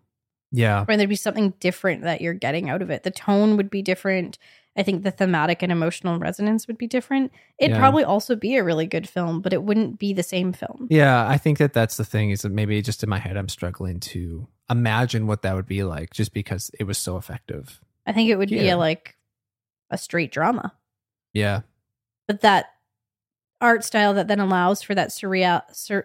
yeah 0.51 0.85
or 0.89 0.97
there'd 0.97 1.09
be 1.09 1.15
something 1.15 1.55
different 1.61 2.03
that 2.03 2.21
you're 2.21 2.35
getting 2.35 2.69
out 2.69 2.83
of 2.83 2.91
it. 2.91 3.05
The 3.05 3.13
tone 3.13 3.57
would 3.57 3.71
be 3.71 3.83
different. 3.83 4.37
I 4.77 4.83
think 4.83 5.05
the 5.05 5.13
thematic 5.13 5.63
and 5.63 5.71
emotional 5.71 6.19
resonance 6.19 6.67
would 6.67 6.77
be 6.77 6.89
different. 6.89 7.31
It'd 7.61 7.77
Yeah. 7.77 7.79
probably 7.79 8.03
also 8.03 8.35
be 8.35 8.57
a 8.57 8.65
really 8.65 8.87
good 8.89 9.09
film, 9.09 9.41
but 9.41 9.53
it 9.53 9.63
wouldn't 9.63 10.01
be 10.01 10.13
the 10.13 10.25
same 10.25 10.53
film. 10.53 10.89
Yeah, 10.91 11.25
I 11.29 11.39
think 11.39 11.59
that 11.59 11.73
that's 11.73 11.97
the 11.99 12.05
thing 12.05 12.31
is 12.31 12.43
that 12.43 12.51
maybe 12.51 12.83
just 12.83 13.05
in 13.05 13.09
my 13.09 13.21
head 13.21 13.37
I'm 13.37 13.49
struggling 13.49 14.01
to 14.01 14.49
imagine 14.71 15.27
what 15.27 15.43
that 15.43 15.55
would 15.55 15.67
be 15.67 15.83
like 15.85 16.13
just 16.13 16.33
because 16.33 16.71
it 16.79 16.85
was 16.85 16.99
so 16.99 17.17
effective. 17.17 17.81
I 18.07 18.13
think 18.13 18.31
it 18.31 18.37
would 18.37 18.49
be 18.51 18.69
a 18.69 18.77
like 18.77 19.17
a 19.91 19.99
straight 19.99 20.33
drama, 20.33 20.73
Yeah. 21.33 21.63
but 22.29 22.41
that 22.43 22.67
art 23.61 23.85
style 23.85 24.15
that 24.15 24.29
then 24.29 24.41
allows 24.41 24.83
for 24.83 24.95
that 24.95 25.09
surreal, 25.11 25.63
sur, 25.75 26.05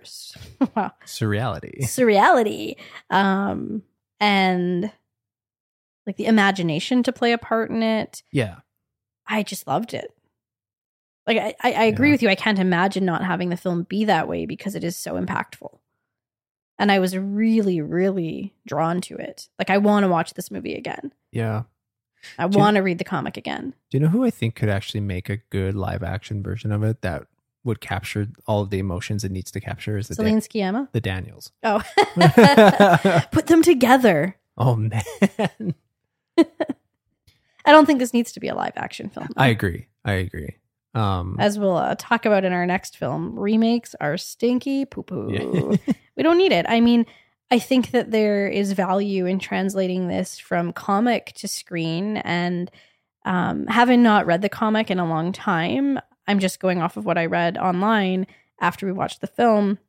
wow, 0.76 0.91
Surreality. 1.05 1.82
surreality, 1.84 2.76
um, 3.09 3.84
and 4.20 4.91
like 6.07 6.18
the 6.18 6.26
imagination 6.26 7.03
to 7.03 7.12
play 7.12 7.32
a 7.34 7.38
part 7.38 7.70
in 7.70 7.84
it. 7.84 8.24
Yeah. 8.32 8.57
I 9.28 9.43
just 9.43 9.68
loved 9.68 9.93
it. 9.93 10.12
Like 11.28 11.38
I, 11.38 11.55
I, 11.62 11.72
I 11.74 11.84
agree 11.86 12.09
Yeah. 12.09 12.14
with 12.14 12.22
you. 12.24 12.30
I 12.30 12.36
can't 12.36 12.57
imagine 12.59 13.05
not 13.05 13.24
having 13.24 13.49
the 13.49 13.57
film 13.57 13.84
be 13.84 14.05
that 14.05 14.28
way 14.28 14.45
because 14.47 14.74
it 14.76 14.84
is 14.84 14.95
so 14.97 15.14
impactful. 15.14 15.78
And 16.82 16.91
I 16.91 16.97
was 16.97 17.15
really, 17.15 17.79
really 17.79 18.55
drawn 18.65 19.01
to 19.01 19.15
it. 19.15 19.47
Like 19.59 19.69
I 19.69 19.77
want 19.77 20.03
to 20.03 20.07
watch 20.07 20.34
this 20.34 20.49
movie 20.49 20.73
again. 20.73 21.13
Yeah. 21.32 21.63
I 22.39 22.47
want 22.47 22.75
to 22.75 22.82
read 22.82 22.97
the 22.97 23.03
comic 23.03 23.38
again. 23.38 23.75
Do 23.91 23.97
you 23.97 24.03
know 24.03 24.09
who 24.09 24.25
I 24.25 24.32
think 24.32 24.55
could 24.55 24.67
actually 24.69 25.01
make 25.01 25.29
a 25.29 25.38
good 25.38 25.75
live 25.75 26.01
action 26.01 26.41
version 26.41 26.71
of 26.71 26.82
it 26.82 27.03
that 27.03 27.27
would 27.63 27.82
capture 27.82 28.29
all 28.47 28.61
of 28.63 28.71
the 28.71 28.79
emotions 28.79 29.23
it 29.23 29.32
needs 29.32 29.51
to 29.51 29.59
capture 29.59 29.95
is 29.95 30.07
the, 30.07 30.15
Celine 30.15 30.41
Dan- 30.49 30.88
the 30.91 31.01
Daniels. 31.01 31.51
Oh, 31.61 31.84
put 33.32 33.45
them 33.45 33.61
together. 33.61 34.38
Oh 34.57 34.75
man. 34.75 35.03
I 36.38 37.71
don't 37.71 37.86
think 37.86 37.99
this 37.99 38.13
needs 38.13 38.32
to 38.32 38.39
be 38.39 38.47
a 38.47 38.55
live 38.55 38.73
action 38.75 39.09
film. 39.09 39.29
I 39.38 39.49
agree. 39.49 39.86
I 40.03 40.13
agree. 40.13 40.55
Um 40.93 41.37
As 41.39 41.57
we'll 41.57 41.77
uh, 41.77 41.95
talk 41.97 42.25
about 42.25 42.43
in 42.43 42.53
our 42.53 42.65
next 42.65 42.97
film, 42.97 43.37
remakes 43.37 43.95
are 44.01 44.17
stinky 44.17 44.85
poo 44.85 45.03
poo. 45.03 45.29
yeah. 45.31 45.93
we 46.17 46.23
don't 46.23 46.37
need 46.37 46.51
it. 46.51 46.65
I 46.67 46.81
mean, 46.81 47.05
I 47.51 47.59
think 47.59 47.91
that 47.91 48.11
there 48.11 48.47
is 48.47 48.71
value 48.71 49.25
in 49.25 49.37
translating 49.37 50.07
this 50.07 50.39
from 50.39 50.71
comic 50.71 51.33
to 51.35 51.49
screen. 51.49 52.17
And 52.17 52.71
um, 53.25 53.67
having 53.67 54.01
not 54.01 54.25
read 54.25 54.41
the 54.41 54.49
comic 54.49 54.89
in 54.89 54.99
a 54.99 55.07
long 55.07 55.33
time, 55.33 55.99
I'm 56.27 56.39
just 56.39 56.61
going 56.61 56.81
off 56.81 56.95
of 56.95 57.05
what 57.05 57.17
I 57.17 57.25
read 57.25 57.57
online 57.57 58.25
after 58.61 58.85
we 58.85 58.93
watched 58.93 59.19
the 59.19 59.27
film. 59.27 59.79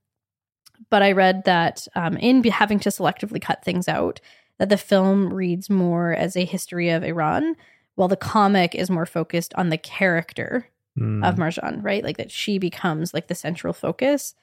But 0.90 1.02
I 1.04 1.12
read 1.12 1.44
that 1.44 1.86
um, 1.94 2.16
in 2.16 2.42
be- 2.42 2.50
having 2.50 2.80
to 2.80 2.88
selectively 2.88 3.40
cut 3.40 3.64
things 3.64 3.86
out, 3.86 4.20
that 4.58 4.68
the 4.68 4.76
film 4.76 5.32
reads 5.32 5.70
more 5.70 6.12
as 6.12 6.36
a 6.36 6.44
history 6.44 6.90
of 6.90 7.04
Iran, 7.04 7.54
while 7.94 8.08
the 8.08 8.16
comic 8.16 8.74
is 8.74 8.90
more 8.90 9.06
focused 9.06 9.54
on 9.54 9.68
the 9.68 9.78
character 9.78 10.68
Mm. 10.98 11.26
of 11.26 11.36
Marjane, 11.36 11.82
right? 11.82 12.04
Like 12.04 12.18
that 12.18 12.30
she 12.30 12.58
becomes 12.58 13.14
like 13.14 13.28
the 13.28 13.34
central 13.34 13.72
focus 13.72 14.34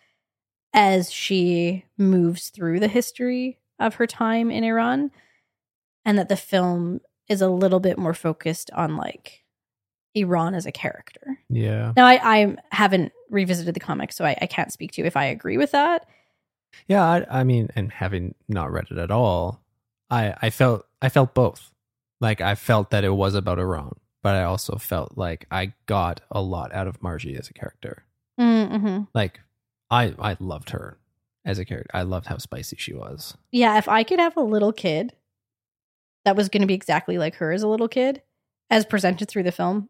as 0.73 1.11
she 1.11 1.85
moves 1.97 2.49
through 2.49 2.79
the 2.79 2.87
history 2.87 3.59
of 3.79 3.95
her 3.95 4.07
time 4.07 4.49
in 4.49 4.63
Iran. 4.63 5.11
And 6.05 6.17
that 6.17 6.29
the 6.29 6.37
film 6.37 7.01
is 7.27 7.41
a 7.41 7.49
little 7.49 7.79
bit 7.79 7.99
more 7.99 8.15
focused 8.15 8.71
on 8.71 8.97
like 8.97 9.43
Iran 10.15 10.55
as 10.55 10.65
a 10.65 10.71
character. 10.71 11.39
yeah. 11.49 11.93
Now, 11.95 12.07
I, 12.07 12.19
I 12.23 12.55
haven't 12.71 13.11
revisited 13.29 13.75
the 13.75 13.79
comic, 13.79 14.11
so 14.11 14.25
I, 14.25 14.35
I 14.41 14.47
can't 14.47 14.73
speak 14.73 14.91
to 14.93 15.05
if 15.05 15.15
I 15.15 15.25
agree 15.25 15.57
with 15.57 15.71
that. 15.71 16.07
Yeah, 16.87 17.03
I, 17.03 17.41
I 17.41 17.43
mean, 17.43 17.69
and 17.75 17.91
having 17.91 18.35
not 18.47 18.71
read 18.71 18.87
it 18.89 18.97
at 18.97 19.11
all, 19.11 19.61
I 20.09 20.35
I 20.41 20.49
felt 20.49 20.85
I 21.01 21.09
felt 21.09 21.33
both. 21.33 21.71
Like 22.21 22.41
I 22.41 22.55
felt 22.55 22.89
that 22.89 23.03
it 23.03 23.13
was 23.13 23.35
about 23.35 23.59
Iran, 23.59 23.95
but 24.21 24.35
I 24.35 24.43
also 24.43 24.77
felt 24.77 25.17
like 25.17 25.45
I 25.51 25.73
got 25.85 26.21
a 26.31 26.41
lot 26.41 26.73
out 26.73 26.87
of 26.87 26.99
Marji 27.01 27.37
as 27.37 27.49
a 27.49 27.53
character. 27.53 28.03
Mm-hmm. 28.39 29.03
Like 29.13 29.39
I 29.89 30.13
I 30.19 30.37
loved 30.39 30.71
her 30.71 30.97
as 31.45 31.59
a 31.59 31.65
character. 31.65 31.89
I 31.93 32.03
loved 32.03 32.27
how 32.27 32.37
spicy 32.37 32.77
she 32.77 32.93
was. 32.93 33.35
Yeah, 33.51 33.77
if 33.77 33.87
I 33.87 34.03
could 34.03 34.19
have 34.19 34.37
a 34.37 34.41
little 34.41 34.73
kid 34.73 35.13
that 36.25 36.35
was 36.35 36.49
going 36.49 36.61
to 36.61 36.67
be 36.67 36.73
exactly 36.73 37.17
like 37.17 37.35
her 37.35 37.51
as 37.51 37.63
a 37.63 37.67
little 37.67 37.87
kid, 37.87 38.21
as 38.69 38.85
presented 38.85 39.29
through 39.29 39.43
the 39.43 39.51
film, 39.51 39.89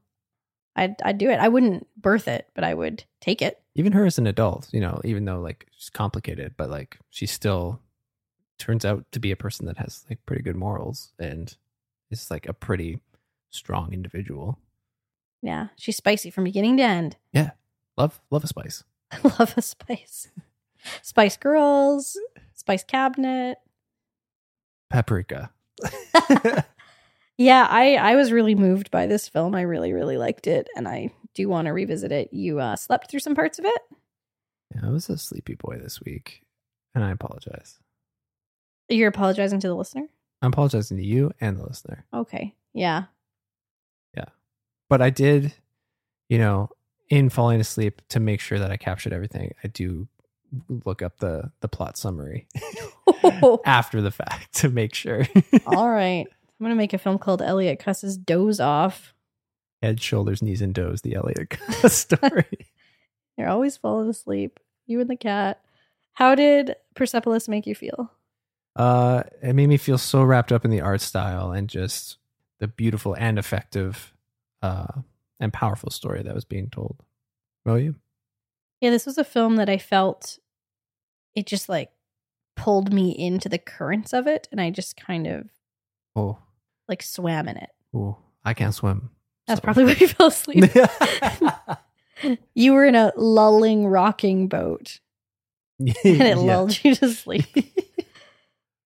I'd 0.76 0.96
I'd 1.04 1.18
do 1.18 1.30
it. 1.30 1.40
I 1.40 1.48
wouldn't 1.48 1.88
birth 1.98 2.28
it, 2.28 2.48
but 2.54 2.64
I 2.64 2.74
would 2.74 3.04
take 3.22 3.42
it. 3.42 3.62
Even 3.76 3.94
her 3.94 4.06
as 4.06 4.18
an 4.18 4.28
adult, 4.28 4.68
you 4.72 4.80
know, 4.80 5.02
even 5.04 5.26
though 5.26 5.40
like 5.40 5.68
she's 5.72 5.90
complicated, 5.90 6.54
but 6.58 6.70
like 6.70 6.98
she 7.10 7.26
still 7.26 7.82
turns 8.58 8.86
out 8.86 9.06
to 9.12 9.20
be 9.20 9.32
a 9.32 9.38
person 9.38 9.66
that 9.66 9.78
has 9.78 10.06
like 10.10 10.26
pretty 10.26 10.44
good 10.44 10.56
morals 10.56 11.14
and 11.18 11.56
is 12.12 12.30
like 12.30 12.48
a 12.48 12.54
pretty 12.54 13.00
strong 13.50 13.94
individual. 13.94 14.60
Yeah, 15.42 15.68
she's 15.78 15.98
spicy 15.98 16.30
from 16.30 16.44
beginning 16.44 16.78
to 16.78 16.84
end. 16.84 17.18
Yeah, 17.34 17.52
love 17.98 18.20
love 18.30 18.44
a 18.44 18.48
spice. 18.48 18.84
Love 19.24 19.56
a 19.58 19.62
spice. 19.62 20.28
Spice 21.02 21.36
Girls, 21.36 22.18
Spice 22.54 22.84
Cabinet. 22.84 23.58
Paprika. 24.90 25.52
Yeah, 27.40 27.66
I 27.70 27.96
I 27.96 28.16
was 28.18 28.34
really 28.34 28.54
moved 28.54 28.92
by 28.92 29.08
this 29.08 29.30
film. 29.30 29.56
I 29.56 29.62
really 29.62 29.94
really 29.94 30.18
liked 30.18 30.46
it, 30.46 30.68
and 30.76 30.90
I 30.90 31.14
do 31.34 31.48
want 31.48 31.68
to 31.68 31.72
revisit 31.72 32.12
it. 32.12 32.34
You 32.34 32.60
uh, 32.60 32.76
slept 32.76 33.10
through 33.10 33.22
some 33.22 33.34
parts 33.34 33.58
of 33.60 33.64
it. 33.64 33.82
Yeah, 34.76 34.82
I 34.84 34.90
was 34.90 35.08
a 35.08 35.18
sleepy 35.18 35.56
boy 35.56 35.78
this 35.82 36.02
week, 36.02 36.42
and 36.94 37.02
I 37.02 37.12
apologize. 37.12 37.80
You're 38.90 39.08
apologizing 39.08 39.62
to 39.62 39.70
the 39.70 39.74
listener. 39.74 40.08
I'm 40.42 40.50
apologizing 40.52 40.98
to 40.98 41.04
you 41.06 41.32
and 41.40 41.58
the 41.58 41.64
listener. 41.64 42.06
Okay, 42.14 42.56
yeah, 42.74 43.06
But 44.90 45.02
I 45.02 45.10
did, 45.10 45.54
you 46.28 46.38
know, 46.38 46.70
in 47.10 47.30
falling 47.30 47.60
asleep 47.60 48.02
to 48.10 48.20
make 48.20 48.42
sure 48.42 48.60
that 48.60 48.72
I 48.72 48.78
captured 48.78 49.14
everything, 49.14 49.54
I 49.64 49.68
do 49.68 50.08
look 50.86 51.02
up 51.02 51.20
the 51.20 51.52
the 51.62 51.68
plot 51.68 51.98
summary 51.98 52.48
after 53.66 54.02
the 54.02 54.12
fact 54.12 54.54
to 54.56 54.70
make 54.70 54.94
sure. 54.96 55.28
All 55.66 55.90
right. 55.90 56.26
I'm 56.28 56.66
going 56.66 56.72
to 56.72 56.76
make 56.76 56.94
a 56.94 56.98
film 56.98 57.18
called 57.18 57.42
Elliott 57.42 57.80
Kuss's 57.80 58.18
Doze 58.18 58.60
Off. 58.60 59.14
Head, 59.82 60.02
shoulders, 60.02 60.42
knees, 60.42 60.62
and 60.62 60.76
toes. 60.76 61.02
The 61.02 61.16
Elliott 61.16 61.52
Kuss 61.52 61.94
story. 61.98 62.68
You're 63.38 63.48
always 63.48 63.78
falling 63.78 64.10
asleep. 64.10 64.60
You 64.86 65.00
and 65.00 65.10
the 65.10 65.16
cat. 65.16 65.62
How 66.14 66.36
did 66.36 66.76
Persepolis 66.96 67.48
make 67.48 67.66
you 67.66 67.76
feel? 67.76 68.12
Uh, 68.76 69.24
it 69.42 69.54
made 69.54 69.68
me 69.68 69.78
feel 69.78 69.98
so 69.98 70.22
wrapped 70.22 70.52
up 70.52 70.66
in 70.66 70.72
the 70.72 70.82
art 70.82 71.00
style 71.00 71.52
and 71.52 71.70
just 71.70 72.18
the 72.60 72.68
beautiful 72.68 73.16
and 73.18 73.40
effective 73.40 74.14
uh, 74.62 75.02
and 75.40 75.54
powerful 75.54 75.90
story 75.90 76.22
that 76.24 76.36
was 76.36 76.46
being 76.46 76.70
told. 76.70 77.02
Will 77.66 77.80
you? 77.80 77.96
Yeah, 78.82 78.90
this 78.92 79.06
was 79.06 79.18
a 79.18 79.24
film 79.24 79.58
that 79.58 79.70
I 79.70 79.78
felt 79.78 80.40
it 81.36 81.46
just 81.46 81.70
like 81.70 81.92
pulled 82.56 82.94
me 82.94 83.12
into 83.12 83.48
the 83.50 83.58
currents 83.58 84.14
of 84.14 84.28
it 84.28 84.48
and 84.52 84.60
I 84.60 84.70
just 84.70 84.96
kind 84.98 85.28
of 85.28 85.50
Oh, 86.16 86.38
like 86.88 87.02
swam 87.04 87.48
in 87.48 87.58
it. 87.58 87.70
oh, 87.94 88.18
I 88.44 88.54
can't 88.54 88.74
swim. 88.74 89.10
That's 89.48 89.60
so- 89.60 89.64
probably 89.64 89.86
why 89.86 89.96
you 90.00 90.08
fell 90.08 90.28
asleep. 90.28 90.64
you 92.54 92.74
were 92.74 92.86
in 92.86 92.96
a 92.96 93.14
lulling 93.16 93.88
rocking 93.88 94.48
boat 94.48 95.00
and 95.80 95.90
it 96.04 96.06
Yeah. 96.28 96.36
lulled 96.36 96.84
you 96.84 96.96
to 96.96 97.10
sleep. 97.14 97.46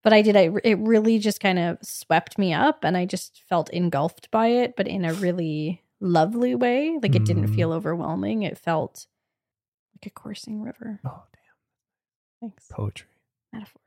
But 0.03 0.13
I 0.13 0.21
did 0.21 0.35
I 0.35 0.51
it 0.63 0.77
really 0.79 1.17
just 1.19 1.39
kind 1.39 1.57
of 1.59 1.77
swept 1.81 2.37
me 2.37 2.53
up 2.53 2.83
and 2.83 2.95
I 2.97 3.05
just 3.05 3.41
felt 3.49 3.69
engulfed 3.71 4.29
by 4.31 4.47
it 4.47 4.75
but 4.75 4.87
in 4.87 5.05
a 5.05 5.13
really 5.13 5.81
lovely 5.99 6.53
way. 6.55 6.99
Like 7.01 7.15
it 7.15 7.25
didn't 7.25 7.47
Mm. 7.47 7.55
feel 7.55 7.71
overwhelming. 7.73 8.43
It 8.43 8.57
felt 8.57 9.07
like 9.95 10.05
a 10.05 10.09
coursing 10.09 10.61
river. 10.61 10.99
Oh, 11.05 11.23
damn. 11.33 12.49
Thanks. 12.49 12.67
Poetry. 12.69 13.07
Metaphors. 13.53 13.79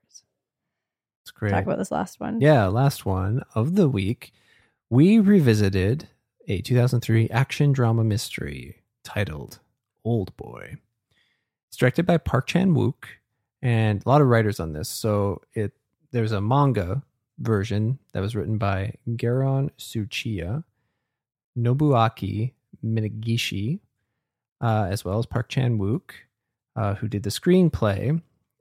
It's 1.23 1.31
great. 1.31 1.51
Talk 1.51 1.65
about 1.65 1.79
this 1.79 1.91
last 1.91 2.19
one. 2.21 2.41
Yeah, 2.41 2.67
last 2.69 3.05
one 3.05 3.43
of 3.55 3.75
the 3.75 3.89
week. 3.89 4.33
We 4.89 5.19
revisited 5.19 6.09
a 6.49 6.63
2003 6.63 7.29
action 7.31 7.73
drama 7.73 8.05
mystery 8.05 8.83
titled 9.05 9.59
Old 10.05 10.35
Boy. 10.37 10.77
It's 11.69 11.77
directed 11.77 12.07
by 12.07 12.17
Park 12.19 12.47
Chan 12.47 12.73
Wook 12.75 13.05
and 13.61 14.01
a 14.07 14.09
lot 14.09 14.21
of 14.23 14.29
writers 14.29 14.61
on 14.61 14.73
this. 14.73 14.89
So 14.89 15.43
it 15.53 15.73
there's 16.13 16.33
a 16.33 16.41
manga 16.41 17.03
version 17.39 17.99
that 18.13 18.21
was 18.21 18.35
written 18.35 18.59
by 18.59 18.95
Garon 19.11 19.71
Tsuchiya, 19.79 20.65
Nobuaki 21.59 22.53
Minagishi, 22.85 23.81
uh, 24.61 24.87
as 24.91 25.05
well 25.05 25.19
as 25.19 25.27
Park 25.27 25.49
Chan 25.49 25.79
Wook, 25.79 26.11
uh, 26.77 26.95
who 26.95 27.09
did 27.09 27.23
the 27.23 27.31
screenplay 27.31 28.21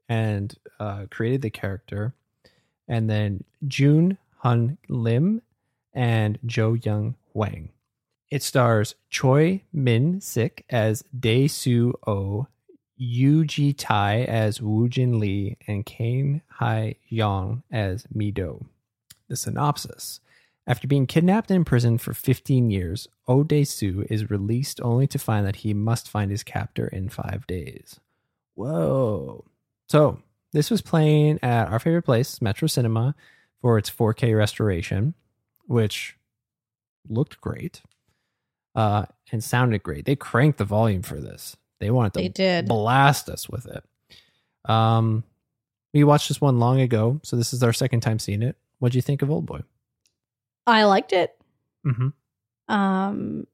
and 0.09 0.55
uh, 0.79 1.05
created 1.09 1.41
the 1.41 1.49
character 1.49 2.13
and 2.87 3.09
then 3.09 3.43
Jun 3.67 4.17
Hun 4.37 4.77
Lim 4.89 5.41
and 5.93 6.37
Jo 6.45 6.73
Young 6.73 7.15
Wang. 7.33 7.69
It 8.31 8.43
stars 8.43 8.95
Choi 9.09 9.61
Min 9.71 10.19
Sik 10.21 10.65
as 10.69 11.03
Dae 11.17 11.47
Soo 11.47 11.93
Oh, 12.05 12.47
Yu 12.97 13.45
Ji 13.45 13.73
Tai 13.73 14.21
as 14.21 14.61
Wu 14.61 14.87
Jin 14.87 15.19
Lee, 15.19 15.57
and 15.67 15.85
Kang 15.85 16.41
Hye 16.49 16.95
Jung 17.07 17.63
as 17.71 18.05
Mi 18.13 18.31
Do. 18.31 18.65
The 19.27 19.35
synopsis. 19.35 20.19
After 20.67 20.87
being 20.87 21.05
kidnapped 21.05 21.51
and 21.51 21.57
imprisoned 21.57 22.01
for 22.01 22.13
15 22.13 22.71
years, 22.71 23.07
Dae 23.47 23.63
Soo 23.63 24.05
is 24.09 24.31
released 24.31 24.81
only 24.81 25.07
to 25.07 25.19
find 25.19 25.45
that 25.45 25.57
he 25.57 25.73
must 25.73 26.09
find 26.09 26.31
his 26.31 26.43
captor 26.43 26.87
in 26.87 27.09
five 27.09 27.45
days. 27.45 27.99
Whoa. 28.55 29.45
So, 29.87 30.19
this 30.53 30.71
was 30.71 30.81
playing 30.81 31.39
at 31.43 31.67
our 31.67 31.79
favorite 31.79 32.03
place, 32.03 32.41
Metro 32.41 32.67
Cinema, 32.67 33.13
for 33.61 33.77
its 33.77 33.91
4K 33.91 34.35
restoration, 34.35 35.13
which 35.67 36.17
looked 37.07 37.41
great 37.41 37.81
uh, 38.73 39.05
and 39.31 39.43
sounded 39.43 39.83
great. 39.83 40.05
They 40.05 40.15
cranked 40.15 40.57
the 40.57 40.65
volume 40.65 41.01
for 41.01 41.19
this. 41.19 41.57
They 41.85 41.91
wanted 41.91 42.13
to 42.13 42.19
They 42.21 42.29
did. 42.29 42.67
blast 42.67 43.29
us 43.29 43.47
with 43.47 43.67
it. 43.67 43.83
Um, 44.69 45.23
we 45.93 46.03
watched 46.03 46.27
this 46.27 46.41
one 46.41 46.59
long 46.59 46.81
ago, 46.81 47.19
so 47.23 47.35
this 47.35 47.53
is 47.53 47.61
our 47.61 47.73
second 47.73 48.01
time 48.01 48.17
seeing 48.19 48.41
it. 48.41 48.55
What 48.79 48.91
do 48.91 48.97
you 48.97 49.01
think 49.03 49.21
of 49.21 49.29
Old 49.29 49.45
Boy? 49.45 49.61
I 50.65 50.85
liked 50.85 51.13
it. 51.13 51.37
Mm-hmm. 51.85 52.73
Um 52.73 53.45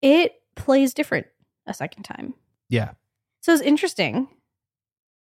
it 0.00 0.40
plays 0.54 0.94
different 0.94 1.26
a 1.66 1.74
second 1.74 2.04
time. 2.04 2.32
Yeah. 2.70 2.92
So 3.42 3.52
it's 3.52 3.60
interesting. 3.62 4.28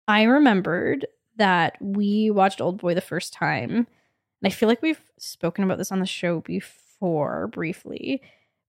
I 0.07 0.25
remembered 0.25 1.07
that 1.37 1.77
we 1.81 2.31
watched 2.31 2.61
Old 2.61 2.79
Boy 2.79 2.95
the 2.95 3.01
first 3.01 3.33
time. 3.33 3.71
And 3.77 3.87
I 4.45 4.51
feel 4.51 4.69
like 4.69 4.83
we've 4.83 5.01
spoken 5.19 5.65
about 5.65 5.79
this 5.79 5.91
on 5.91 6.01
the 6.01 6.07
show 6.07 6.41
before 6.41 7.47
briefly, 7.49 8.21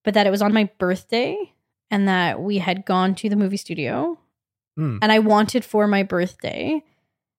but 0.06 0.14
that 0.14 0.26
it 0.26 0.32
was 0.32 0.42
on 0.42 0.54
my 0.54 0.70
birthday 0.80 1.36
and 1.92 2.08
that 2.08 2.42
we 2.42 2.58
had 2.58 2.86
gone 2.86 3.16
to 3.16 3.30
the 3.30 3.36
movie 3.36 3.58
studio. 3.58 4.18
Mm. 4.80 5.00
And 5.02 5.12
I 5.12 5.20
wanted 5.20 5.64
for 5.64 5.88
my 5.88 6.04
birthday, 6.04 6.84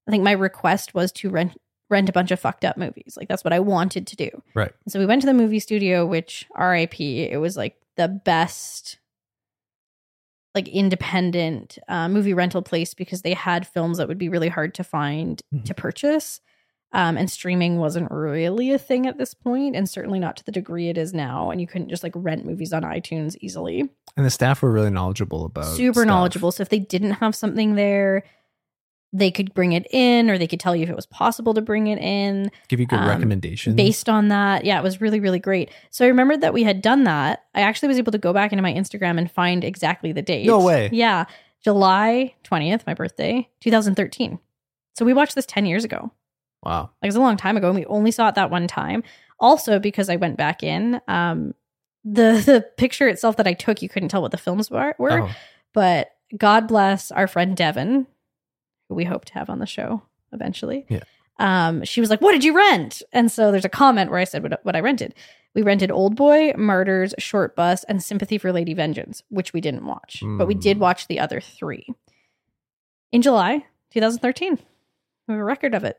I 0.07 0.11
think 0.11 0.22
my 0.24 0.32
request 0.32 0.94
was 0.94 1.12
to 1.12 1.28
rent 1.30 1.53
rent 1.88 2.09
a 2.09 2.12
bunch 2.12 2.32
of 2.32 2.40
fucked 2.40 2.64
up 2.64 2.76
movies. 2.76 3.14
Like 3.16 3.28
that's 3.28 3.44
what 3.44 3.53
I 3.53 3.61
wanted 3.61 4.09
to 4.09 4.16
do. 4.16 4.28
Right. 4.55 4.72
And 4.84 4.92
so 4.92 4.99
we 4.99 5.07
went 5.07 5.22
to 5.22 5.26
the 5.26 5.34
movie 5.34 5.61
studio, 5.61 6.05
which 6.05 6.44
RIP, 6.59 7.01
it 7.01 7.38
was 7.40 7.57
like 7.57 7.76
the 7.97 8.09
best 8.09 8.99
like 10.55 10.66
independent 10.68 11.78
uh, 11.86 12.09
movie 12.09 12.32
rental 12.34 12.62
place 12.62 12.94
because 12.94 13.22
they 13.22 13.34
had 13.34 13.66
films 13.66 13.99
that 13.99 14.09
would 14.09 14.18
be 14.18 14.28
really 14.28 14.49
hard 14.49 14.74
to 14.74 14.82
find 14.82 15.42
Mhm. 15.55 15.64
to 15.64 15.74
purchase. 15.74 16.40
Um, 16.93 17.18
and 17.18 17.30
streaming 17.30 17.78
wasn't 17.78 18.11
really 18.11 18.70
a 18.72 18.78
thing 18.78 19.07
at 19.07 19.18
this 19.18 19.34
point, 19.34 19.74
and 19.76 19.89
certainly 19.89 20.18
not 20.18 20.37
to 20.39 20.45
the 20.45 20.53
degree 20.53 20.89
it 20.89 20.97
is 20.97 21.12
now. 21.12 21.51
And 21.51 21.61
you 21.61 21.66
couldn't 21.66 21.89
just 21.91 22.03
like 22.03 22.12
rent 22.14 22.47
movies 22.47 22.72
on 22.72 22.82
iTunes 22.84 23.37
easily 23.41 23.91
And 24.16 24.24
the 24.24 24.30
staff 24.30 24.62
were 24.62 24.70
really 24.72 24.91
knowledgeable 24.91 25.45
about 25.45 25.66
super 25.76 26.01
stuff. 26.01 26.07
knowledgeable. 26.07 26.53
So 26.53 26.62
if 26.62 26.68
they 26.68 26.78
didn't 26.78 27.12
have 27.12 27.34
something 27.34 27.74
there, 27.74 28.22
they 29.12 29.30
could 29.30 29.53
bring 29.53 29.72
it 29.72 29.87
in, 29.93 30.30
or 30.30 30.39
they 30.39 30.47
could 30.47 30.61
tell 30.61 30.76
you 30.76 30.84
if 30.84 30.89
it 30.89 30.97
was 30.97 31.07
possible 31.07 31.55
to 31.55 31.61
bring 31.61 31.89
it 31.89 31.99
in 31.99 32.51
Give 32.68 32.80
you 32.80 32.87
good 32.87 33.01
um, 33.01 33.09
recommendations. 33.09 33.74
based 33.76 34.09
on 34.09 34.28
that. 34.28 34.64
Yeah, 34.64 34.78
it 34.78 34.82
was 34.82 35.01
really, 35.01 35.20
really 35.20 35.39
great. 35.39 35.70
So 35.91 36.05
I 36.05 36.09
remembered 36.09 36.41
that 36.43 36.55
we 36.55 36.62
had 36.62 36.82
done 36.82 37.05
that. 37.05 37.45
I 37.55 37.61
actually 37.62 37.89
was 37.89 37.99
able 37.99 38.12
to 38.12 38.18
go 38.18 38.32
back 38.32 38.53
into 38.53 38.62
my 38.62 38.72
Instagram 38.72 39.18
and 39.18 39.30
find 39.30 39.64
exactly 39.64 40.12
the 40.12 40.22
date. 40.22 40.47
No 40.47 40.61
way. 40.61 40.89
Yeah. 40.93 41.26
July 41.64 42.34
20th, 42.45 42.87
my 42.87 42.95
birthday, 42.95 43.49
2013. 43.61 44.39
So 44.95 45.05
we 45.05 45.12
watched 45.12 45.34
this 45.34 45.47
10 45.47 45.66
years 45.66 45.84
ago. 45.84 46.12
Wow. 46.67 46.81
Like 47.03 47.05
it 47.05 47.07
was 47.09 47.17
a 47.17 47.21
long 47.21 47.37
time 47.37 47.57
ago, 47.57 47.69
and 47.69 47.77
we 47.79 47.87
only 47.87 48.11
saw 48.11 48.29
it 48.29 48.35
that 48.35 48.51
one 48.51 48.67
time. 48.67 49.03
Also, 49.39 49.79
because 49.79 50.09
I 50.09 50.17
went 50.17 50.37
back 50.37 50.62
in, 50.62 51.01
um, 51.09 51.55
the 52.05 52.43
the 52.45 52.67
picture 52.77 53.09
itself 53.09 53.37
that 53.37 53.47
I 53.47 53.53
took, 53.55 53.83
you 53.83 53.89
couldn't 53.89 54.09
tell 54.11 54.23
what 54.23 54.31
the 54.33 54.39
films 54.39 54.71
were. 54.71 54.95
were 54.99 55.23
Oh, 55.23 55.31
but 55.73 56.09
God 56.37 56.67
bless 56.69 57.11
our 57.11 57.27
friend 57.27 57.57
Devin, 57.57 58.07
who 58.89 58.95
we 58.95 59.05
hope 59.05 59.25
to 59.27 59.35
have 59.35 59.49
on 59.51 59.59
the 59.59 59.67
show 59.67 60.03
eventually. 60.33 60.87
Yeah. 60.89 61.03
Um, 61.39 61.85
she 61.85 62.01
was 62.01 62.09
like, 62.11 62.21
"What 62.23 62.33
did 62.33 62.45
you 62.45 62.57
rent?" 62.57 63.03
And 63.12 63.31
so 63.31 63.51
there's 63.53 63.64
a 63.64 63.69
comment 63.69 64.11
where 64.11 64.19
I 64.21 64.25
said 64.25 64.43
what, 64.43 64.59
what 64.64 64.75
I 64.77 64.81
rented. 64.81 65.14
We 65.55 65.62
rented 65.62 65.91
Old 65.91 66.17
Boy, 66.17 66.53
Martyrs, 66.57 67.14
Short 67.19 67.57
Bus, 67.57 67.83
and 67.85 68.03
Sympathy 68.03 68.37
for 68.39 68.53
Lady 68.53 68.75
Vengeance, 68.75 69.23
which 69.31 69.53
we 69.55 69.61
didn't 69.62 69.87
watch, 69.87 70.23
but 70.23 70.47
we 70.47 70.55
did 70.55 70.77
Hmm. 70.77 70.83
watch 70.83 71.07
the 71.09 71.19
other 71.21 71.41
three 71.41 71.87
in 73.12 73.23
July 73.23 73.65
2013. 73.90 74.59
We 75.28 75.32
have 75.35 75.40
a 75.40 75.45
record 75.45 75.74
of 75.74 75.85
it. 75.85 75.99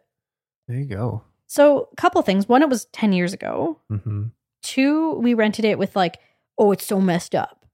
There 0.68 0.78
you 0.78 0.86
go. 0.86 1.24
So, 1.48 1.90
a 1.92 1.96
couple 1.96 2.22
things. 2.22 2.50
One, 2.50 2.62
it 2.62 2.70
was 2.70 2.86
10 2.86 3.14
years 3.14 3.34
ago. 3.34 3.80
hmm 3.90 4.26
Two, 4.64 5.14
we 5.14 5.34
rented 5.34 5.64
it 5.64 5.80
with 5.80 5.96
like, 5.96 6.20
oh, 6.58 6.72
it's 6.72 6.86
so 6.86 7.00
messed 7.00 7.36
up. 7.36 7.66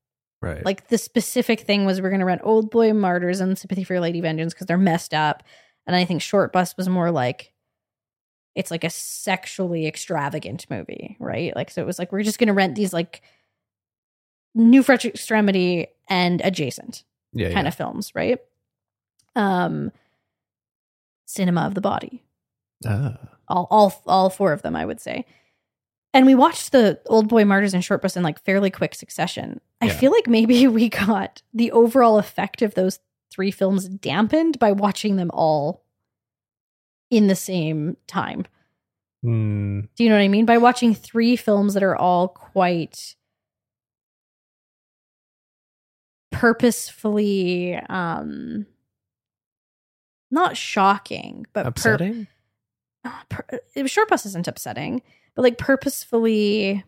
Right. 0.44 0.64
Like 0.66 0.90
the 0.90 0.98
specific 0.98 1.62
thing 1.62 1.86
was 1.86 2.02
we're 2.02 2.10
going 2.10 2.20
to 2.20 2.26
rent 2.26 2.42
Old 2.44 2.70
Boy 2.70 2.92
Martyrs 2.92 3.40
and 3.40 3.58
Sympathy 3.58 3.86
for 3.86 4.00
Lady 4.02 4.20
Vengeance 4.20 4.54
because 4.54 4.68
they're 4.68 4.78
messed 4.78 5.14
up. 5.14 5.42
And 5.88 5.96
I 5.96 6.04
think 6.04 6.22
Short 6.22 6.52
Bus 6.52 6.76
was 6.76 6.90
more 6.90 7.12
like 7.12 7.54
it's 8.54 8.70
like 8.70 8.84
a 8.84 8.90
sexually 8.90 9.88
extravagant 9.88 10.66
movie, 10.70 11.16
right? 11.20 11.56
Like 11.56 11.72
so 11.72 11.82
it 11.82 11.86
was 11.86 11.98
like 11.98 12.12
we're 12.12 12.24
just 12.24 12.40
going 12.40 12.48
to 12.48 12.54
rent 12.54 12.76
these 12.76 12.92
like 12.92 13.22
new 14.54 14.84
French 14.84 15.06
extremity 15.06 15.88
and 16.10 16.42
adjacent 16.44 17.06
yeah, 17.32 17.52
kind 17.52 17.64
yeah. 17.64 17.70
of 17.70 17.76
films, 17.76 18.12
right? 18.14 18.40
Um 19.38 19.94
Cinema 21.26 21.62
of 21.62 21.74
the 21.74 21.82
Body. 21.82 22.22
Ah. 22.88 23.18
All 23.48 23.68
all 23.70 24.02
all 24.08 24.30
four 24.30 24.54
of 24.54 24.62
them, 24.62 24.76
I 24.76 24.86
would 24.86 25.00
say. 25.02 25.26
And 26.14 26.26
we 26.28 26.36
watched 26.36 26.72
the 26.72 27.02
Old 27.08 27.28
Boy 27.28 27.44
Martyrs 27.44 27.74
and 27.74 27.84
Short 27.84 28.02
Bus 28.02 28.16
in 28.16 28.24
like 28.24 28.40
fairly 28.44 28.70
quick 28.70 28.94
succession. 28.96 29.60
I 29.82 29.88
Yeah. 29.88 29.94
feel 29.94 30.12
like 30.12 30.28
maybe 30.28 30.68
we 30.68 30.90
got 30.90 31.42
the 31.54 31.72
overall 31.72 32.20
effect 32.20 32.62
of 32.62 32.76
those 32.76 33.00
three 33.32 33.52
films 33.52 33.90
dampened 33.90 34.60
by 34.60 34.72
watching 34.72 35.16
them 35.16 35.32
all 35.34 35.84
in 37.10 37.28
the 37.28 37.36
same 37.36 37.98
time. 38.08 38.46
Mm, 39.26 39.88
Do 39.96 40.04
you 40.04 40.10
know 40.10 40.16
what 40.18 40.22
I 40.24 40.28
mean? 40.28 40.46
By 40.46 40.58
watching 40.58 40.94
three 40.94 41.36
films 41.36 41.74
that 41.74 41.84
are 41.84 41.96
all 41.96 42.28
quite 42.28 43.16
purposefully 46.44 47.76
um 47.90 48.66
not 50.32 50.58
shocking, 50.58 51.46
but 51.54 51.68
upsetting. 51.68 52.26
per- 52.26 52.32
it- 53.76 53.90
short 53.90 54.10
bus 54.10 54.26
isn't 54.26 54.48
upsetting, 54.48 55.02
but 55.36 55.42
like 55.44 55.58
purposefully 55.58 56.84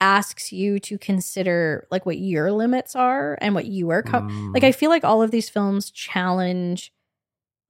asks 0.00 0.52
you 0.52 0.78
to 0.78 0.98
consider 0.98 1.86
like 1.90 2.04
what 2.04 2.18
your 2.18 2.52
limits 2.52 2.94
are 2.94 3.38
and 3.40 3.54
what 3.54 3.64
you 3.64 3.88
are 3.90 4.02
co- 4.02 4.20
Mm, 4.20 4.52
like 4.52 4.62
I 4.64 4.72
feel 4.72 4.90
like 4.90 5.04
all 5.04 5.22
of 5.22 5.30
these 5.30 5.48
films 5.48 5.90
challenge 5.90 6.92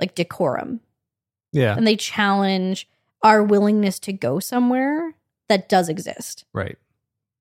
like 0.00 0.16
decorum 0.16 0.80
yeah. 1.52 1.76
and 1.76 1.86
they 1.86 1.94
challenge 1.96 2.88
our 3.22 3.42
willingness 3.44 3.98
to 4.00 4.12
go 4.12 4.40
somewhere 4.40 5.14
that 5.48 5.68
does 5.68 5.88
exist. 5.88 6.44
Right. 6.52 6.76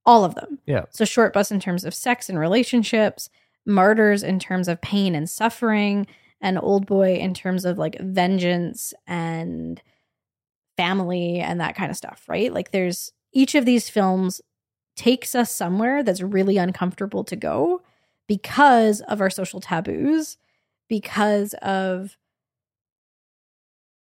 All 0.06 0.24
of 0.24 0.36
them. 0.36 0.60
Yeah. 0.68 0.86
So 0.92 1.04
short 1.04 1.34
bus 1.34 1.50
in 1.52 1.60
terms 1.60 1.84
of 1.84 1.96
sex 1.96 2.30
and 2.30 2.38
relationships, 2.38 3.30
martyrs 3.66 4.22
in 4.22 4.38
terms 4.38 4.68
of 4.68 4.82
pain 4.82 5.16
and 5.16 5.28
suffering, 5.28 6.06
and 6.40 6.60
old 6.62 6.86
boy 6.86 7.16
in 7.16 7.34
terms 7.34 7.66
of 7.66 7.80
like 7.80 8.00
vengeance 8.00 8.94
and 9.08 9.82
family 10.78 11.40
and 11.40 11.60
that 11.60 11.76
kind 11.76 11.90
of 11.92 11.98
stuff, 11.98 12.24
right? 12.28 12.54
Like 12.54 12.72
there's 12.72 13.12
each 13.34 13.56
of 13.56 13.66
these 13.66 13.90
films 13.90 14.42
takes 14.96 15.36
us 15.36 15.54
somewhere 15.54 16.04
that's 16.04 16.22
really 16.22 16.58
uncomfortable 16.58 17.24
to 17.26 17.36
go 17.36 17.82
because 18.28 19.02
of 19.02 19.22
our 19.22 19.30
social 19.30 19.60
taboos, 19.60 20.38
because 20.88 21.54
of 21.62 22.18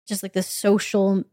just 0.06 0.22
like 0.22 0.32
the 0.32 0.42
social 0.42 1.24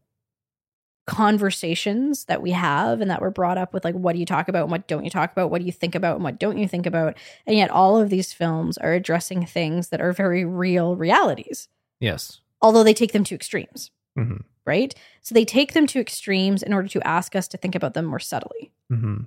conversations 1.06 2.26
that 2.26 2.42
we 2.42 2.50
have 2.50 3.00
and 3.00 3.10
that 3.10 3.22
we're 3.22 3.30
brought 3.30 3.56
up 3.56 3.72
with 3.72 3.82
like 3.82 3.94
what 3.94 4.12
do 4.12 4.18
you 4.18 4.26
talk 4.26 4.46
about 4.46 4.64
and 4.64 4.70
what 4.70 4.86
don't 4.86 5.04
you 5.04 5.10
talk 5.10 5.32
about 5.32 5.50
what 5.50 5.58
do 5.58 5.64
you 5.64 5.72
think 5.72 5.94
about 5.94 6.16
and 6.16 6.22
what 6.22 6.38
don't 6.38 6.58
you 6.58 6.68
think 6.68 6.84
about 6.84 7.16
and 7.46 7.56
yet 7.56 7.70
all 7.70 7.96
of 7.98 8.10
these 8.10 8.34
films 8.34 8.76
are 8.76 8.92
addressing 8.92 9.46
things 9.46 9.88
that 9.88 10.02
are 10.02 10.12
very 10.12 10.44
real 10.44 10.96
realities 10.96 11.66
Yes. 11.98 12.42
although 12.60 12.84
they 12.84 12.92
take 12.92 13.12
them 13.12 13.24
to 13.24 13.34
extremes 13.34 13.90
hmm 14.24 14.36
right? 14.66 14.94
So 15.22 15.34
they 15.34 15.46
take 15.46 15.72
them 15.72 15.86
to 15.86 15.98
extremes 15.98 16.62
in 16.62 16.74
order 16.74 16.88
to 16.88 17.06
ask 17.06 17.34
us 17.34 17.48
to 17.48 17.56
think 17.56 17.74
about 17.74 17.94
them 17.94 18.04
more 18.04 18.18
subtly. 18.18 18.70
Hmm 18.90 19.22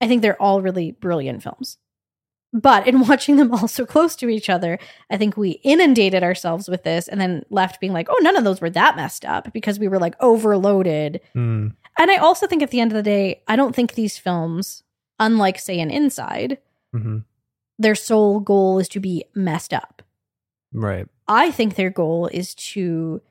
i 0.00 0.06
think 0.06 0.22
they're 0.22 0.40
all 0.40 0.62
really 0.62 0.92
brilliant 0.92 1.42
films. 1.42 1.76
But 2.52 2.86
in 2.86 3.00
watching 3.08 3.36
them 3.36 3.52
all 3.52 3.68
so 3.68 3.84
close 3.84 4.16
to 4.16 4.28
each 4.28 4.48
other 4.48 4.78
i 5.10 5.16
think 5.16 5.36
we 5.36 5.60
inundated 5.62 6.22
ourselves 6.22 6.68
with 6.68 6.84
this 6.84 7.08
and 7.08 7.20
then 7.20 7.44
left 7.50 7.80
being 7.80 7.92
like 7.92 8.06
oh 8.08 8.18
none 8.22 8.36
of 8.36 8.44
those 8.44 8.60
were 8.60 8.70
that 8.70 8.96
messed 8.96 9.24
up 9.24 9.52
because 9.52 9.78
we 9.78 9.88
were 9.88 9.98
like 9.98 10.14
overloaded. 10.20 11.20
Mm. 11.34 11.74
and 11.98 12.10
I 12.10 12.16
also 12.16 12.46
think 12.46 12.62
at 12.62 12.70
the 12.70 12.80
end 12.80 12.92
of 12.92 12.96
the 12.96 13.02
day, 13.02 13.42
I 13.48 13.56
don't 13.56 13.74
think 13.74 13.94
these 13.94 14.16
films, 14.18 14.84
unlike, 15.18 15.58
say, 15.58 15.80
an 15.80 15.90
Inside, 15.90 16.58
hmm 16.92 17.18
their 17.80 17.94
sole 17.94 18.40
goal 18.40 18.80
is 18.80 18.88
to 18.88 18.98
be 19.00 19.24
messed 19.34 19.72
up. 19.72 20.02
Right. 20.72 21.06
I 21.28 21.50
think 21.52 21.74
their 21.76 21.90
goal 21.90 22.26
is 22.26 22.54
to, 22.72 23.22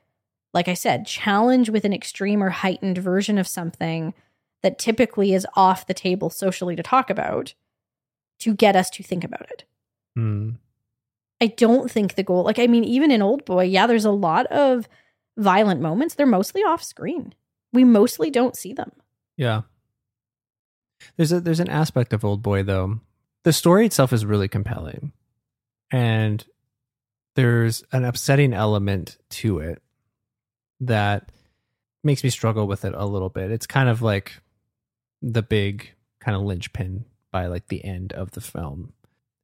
like 0.54 0.68
I 0.68 0.74
said, 0.74 1.06
challenge 1.06 1.70
with 1.70 1.84
an 1.84 1.92
extreme 1.92 2.42
or 2.42 2.50
heightened 2.50 2.98
version 2.98 3.38
of 3.38 3.46
something 3.46 4.14
that 4.62 4.78
typically 4.78 5.34
is 5.34 5.46
off 5.54 5.86
the 5.86 5.94
table 5.94 6.30
socially 6.30 6.74
to 6.76 6.82
talk 6.82 7.10
about 7.10 7.54
to 8.40 8.54
get 8.54 8.76
us 8.76 8.90
to 8.90 9.02
think 9.02 9.24
about 9.24 9.50
it. 9.50 9.64
Mm. 10.18 10.56
I 11.40 11.48
don't 11.48 11.90
think 11.90 12.14
the 12.14 12.22
goal, 12.22 12.42
like, 12.44 12.58
I 12.58 12.66
mean, 12.66 12.84
even 12.84 13.10
in 13.10 13.22
Old 13.22 13.44
Boy, 13.44 13.64
yeah, 13.64 13.86
there's 13.86 14.04
a 14.04 14.10
lot 14.10 14.46
of 14.46 14.88
violent 15.36 15.80
moments. 15.80 16.14
They're 16.14 16.26
mostly 16.26 16.62
off 16.62 16.82
screen. 16.82 17.34
We 17.72 17.84
mostly 17.84 18.30
don't 18.30 18.56
see 18.56 18.72
them. 18.72 18.92
Yeah. 19.36 19.62
There's 21.16 21.30
a 21.30 21.40
there's 21.40 21.60
an 21.60 21.68
aspect 21.68 22.12
of 22.12 22.24
Old 22.24 22.42
Boy 22.42 22.64
though. 22.64 23.00
The 23.44 23.52
story 23.52 23.86
itself 23.86 24.12
is 24.12 24.26
really 24.26 24.48
compelling. 24.48 25.12
And 25.92 26.44
there's 27.36 27.84
an 27.92 28.04
upsetting 28.04 28.52
element 28.52 29.16
to 29.30 29.60
it 29.60 29.80
that 30.80 31.30
makes 32.04 32.22
me 32.24 32.30
struggle 32.30 32.66
with 32.66 32.84
it 32.84 32.94
a 32.94 33.04
little 33.06 33.28
bit. 33.28 33.50
It's 33.50 33.66
kind 33.66 33.88
of 33.88 34.02
like 34.02 34.40
the 35.20 35.42
big 35.42 35.90
kind 36.20 36.36
of 36.36 36.42
linchpin 36.42 37.04
by 37.32 37.46
like 37.46 37.68
the 37.68 37.84
end 37.84 38.12
of 38.12 38.30
the 38.32 38.40
film. 38.40 38.92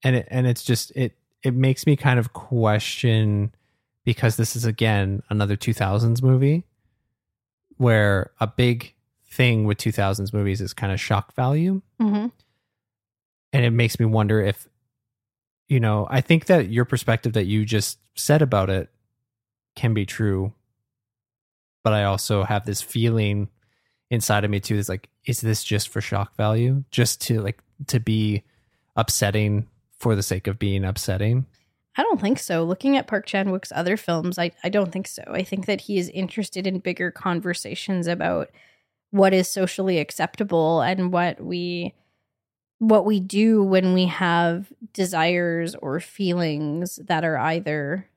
And 0.02 0.16
it 0.16 0.28
and 0.30 0.46
it's 0.46 0.62
just 0.62 0.92
it 0.94 1.16
it 1.42 1.54
makes 1.54 1.86
me 1.86 1.96
kind 1.96 2.18
of 2.18 2.32
question 2.32 3.54
because 4.04 4.36
this 4.36 4.54
is 4.54 4.64
again 4.64 5.22
another 5.30 5.56
2000s 5.56 6.22
movie 6.22 6.64
where 7.76 8.30
a 8.40 8.46
big 8.46 8.94
thing 9.26 9.64
with 9.64 9.78
2000s 9.78 10.32
movies 10.32 10.60
is 10.60 10.72
kind 10.72 10.92
of 10.92 11.00
shock 11.00 11.34
value 11.34 11.80
Mm-hmm. 12.00 12.26
and 13.52 13.64
it 13.64 13.70
makes 13.70 13.98
me 13.98 14.06
wonder 14.06 14.40
if 14.40 14.68
you 15.68 15.80
know 15.80 16.06
i 16.10 16.20
think 16.20 16.46
that 16.46 16.68
your 16.68 16.84
perspective 16.84 17.32
that 17.32 17.46
you 17.46 17.64
just 17.64 17.98
said 18.14 18.42
about 18.42 18.70
it 18.70 18.90
can 19.74 19.92
be 19.94 20.06
true 20.06 20.52
but 21.84 21.92
i 21.92 22.02
also 22.04 22.42
have 22.42 22.66
this 22.66 22.82
feeling 22.82 23.48
inside 24.10 24.44
of 24.44 24.50
me 24.50 24.58
too 24.58 24.76
is 24.76 24.88
like 24.88 25.08
is 25.26 25.40
this 25.40 25.62
just 25.62 25.88
for 25.88 26.00
shock 26.00 26.36
value 26.36 26.82
just 26.90 27.20
to 27.20 27.40
like 27.40 27.62
to 27.86 28.00
be 28.00 28.42
upsetting 28.96 29.68
for 29.98 30.16
the 30.16 30.22
sake 30.22 30.48
of 30.48 30.58
being 30.58 30.84
upsetting 30.84 31.46
I 31.96 32.02
don't 32.02 32.20
think 32.20 32.40
so. 32.40 32.64
Looking 32.64 32.96
at 32.96 33.06
Park 33.06 33.24
Chan 33.26 33.50
Wook's 33.50 33.72
other 33.72 33.96
films, 33.96 34.36
I, 34.36 34.50
I 34.64 34.68
don't 34.68 34.90
think 34.90 35.06
so. 35.06 35.22
I 35.28 35.44
think 35.44 35.66
that 35.66 35.82
he 35.82 35.96
is 35.96 36.08
interested 36.08 36.66
in 36.66 36.80
bigger 36.80 37.12
conversations 37.12 38.08
about 38.08 38.50
what 39.10 39.32
is 39.32 39.48
socially 39.48 39.98
acceptable 39.98 40.80
and 40.80 41.12
what 41.12 41.40
we 41.40 41.94
what 42.80 43.06
we 43.06 43.20
do 43.20 43.62
when 43.62 43.94
we 43.94 44.06
have 44.06 44.72
desires 44.92 45.76
or 45.76 46.00
feelings 46.00 46.96
that 46.96 47.24
are 47.24 47.38
either 47.38 48.08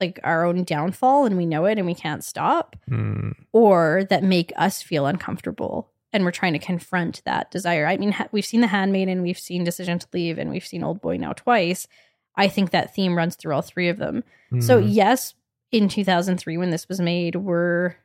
like 0.00 0.18
our 0.24 0.44
own 0.44 0.64
downfall 0.64 1.24
and 1.26 1.36
we 1.36 1.46
know 1.46 1.64
it 1.66 1.78
and 1.78 1.86
we 1.86 1.94
can't 1.94 2.24
stop 2.24 2.76
Hmm. 2.88 3.30
or 3.52 4.04
that 4.10 4.22
make 4.24 4.52
us 4.56 4.82
feel 4.82 5.06
uncomfortable 5.06 5.90
and 6.12 6.24
we're 6.24 6.30
trying 6.30 6.52
to 6.52 6.58
confront 6.58 7.22
that 7.24 7.50
desire. 7.50 7.86
I 7.86 7.96
mean, 7.96 8.12
ha- 8.12 8.28
we've 8.32 8.44
seen 8.44 8.60
The 8.60 8.66
Handmaiden, 8.68 9.22
we've 9.22 9.38
seen 9.38 9.64
Decision 9.64 9.98
to 9.98 10.06
Leave, 10.12 10.38
and 10.38 10.50
we've 10.50 10.66
seen 10.66 10.84
Old 10.84 11.00
Boy 11.00 11.16
now 11.16 11.32
twice. 11.32 11.88
I 12.36 12.46
think 12.48 12.70
that 12.70 12.94
theme 12.94 13.16
runs 13.16 13.34
through 13.36 13.54
all 13.54 13.62
three 13.62 13.88
of 13.88 13.96
them. 13.98 14.22
So, 14.60 14.80
Mhm. 14.80 14.86
yes, 14.88 15.34
in 15.72 15.88
2003, 15.88 16.56
when 16.56 16.70
this 16.70 16.88
was 16.88 17.00
made, 17.00 17.34
were 17.36 17.96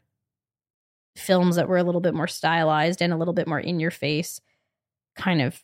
films 1.16 1.56
that 1.56 1.68
were 1.68 1.78
a 1.78 1.84
little 1.84 2.02
bit 2.02 2.14
more 2.14 2.28
stylized 2.28 3.02
and 3.02 3.12
a 3.14 3.18
little 3.18 3.34
bit 3.34 3.48
more 3.48 3.60
in 3.60 3.80
your 3.80 3.92
face 3.92 4.42
kind 5.16 5.42
of 5.42 5.64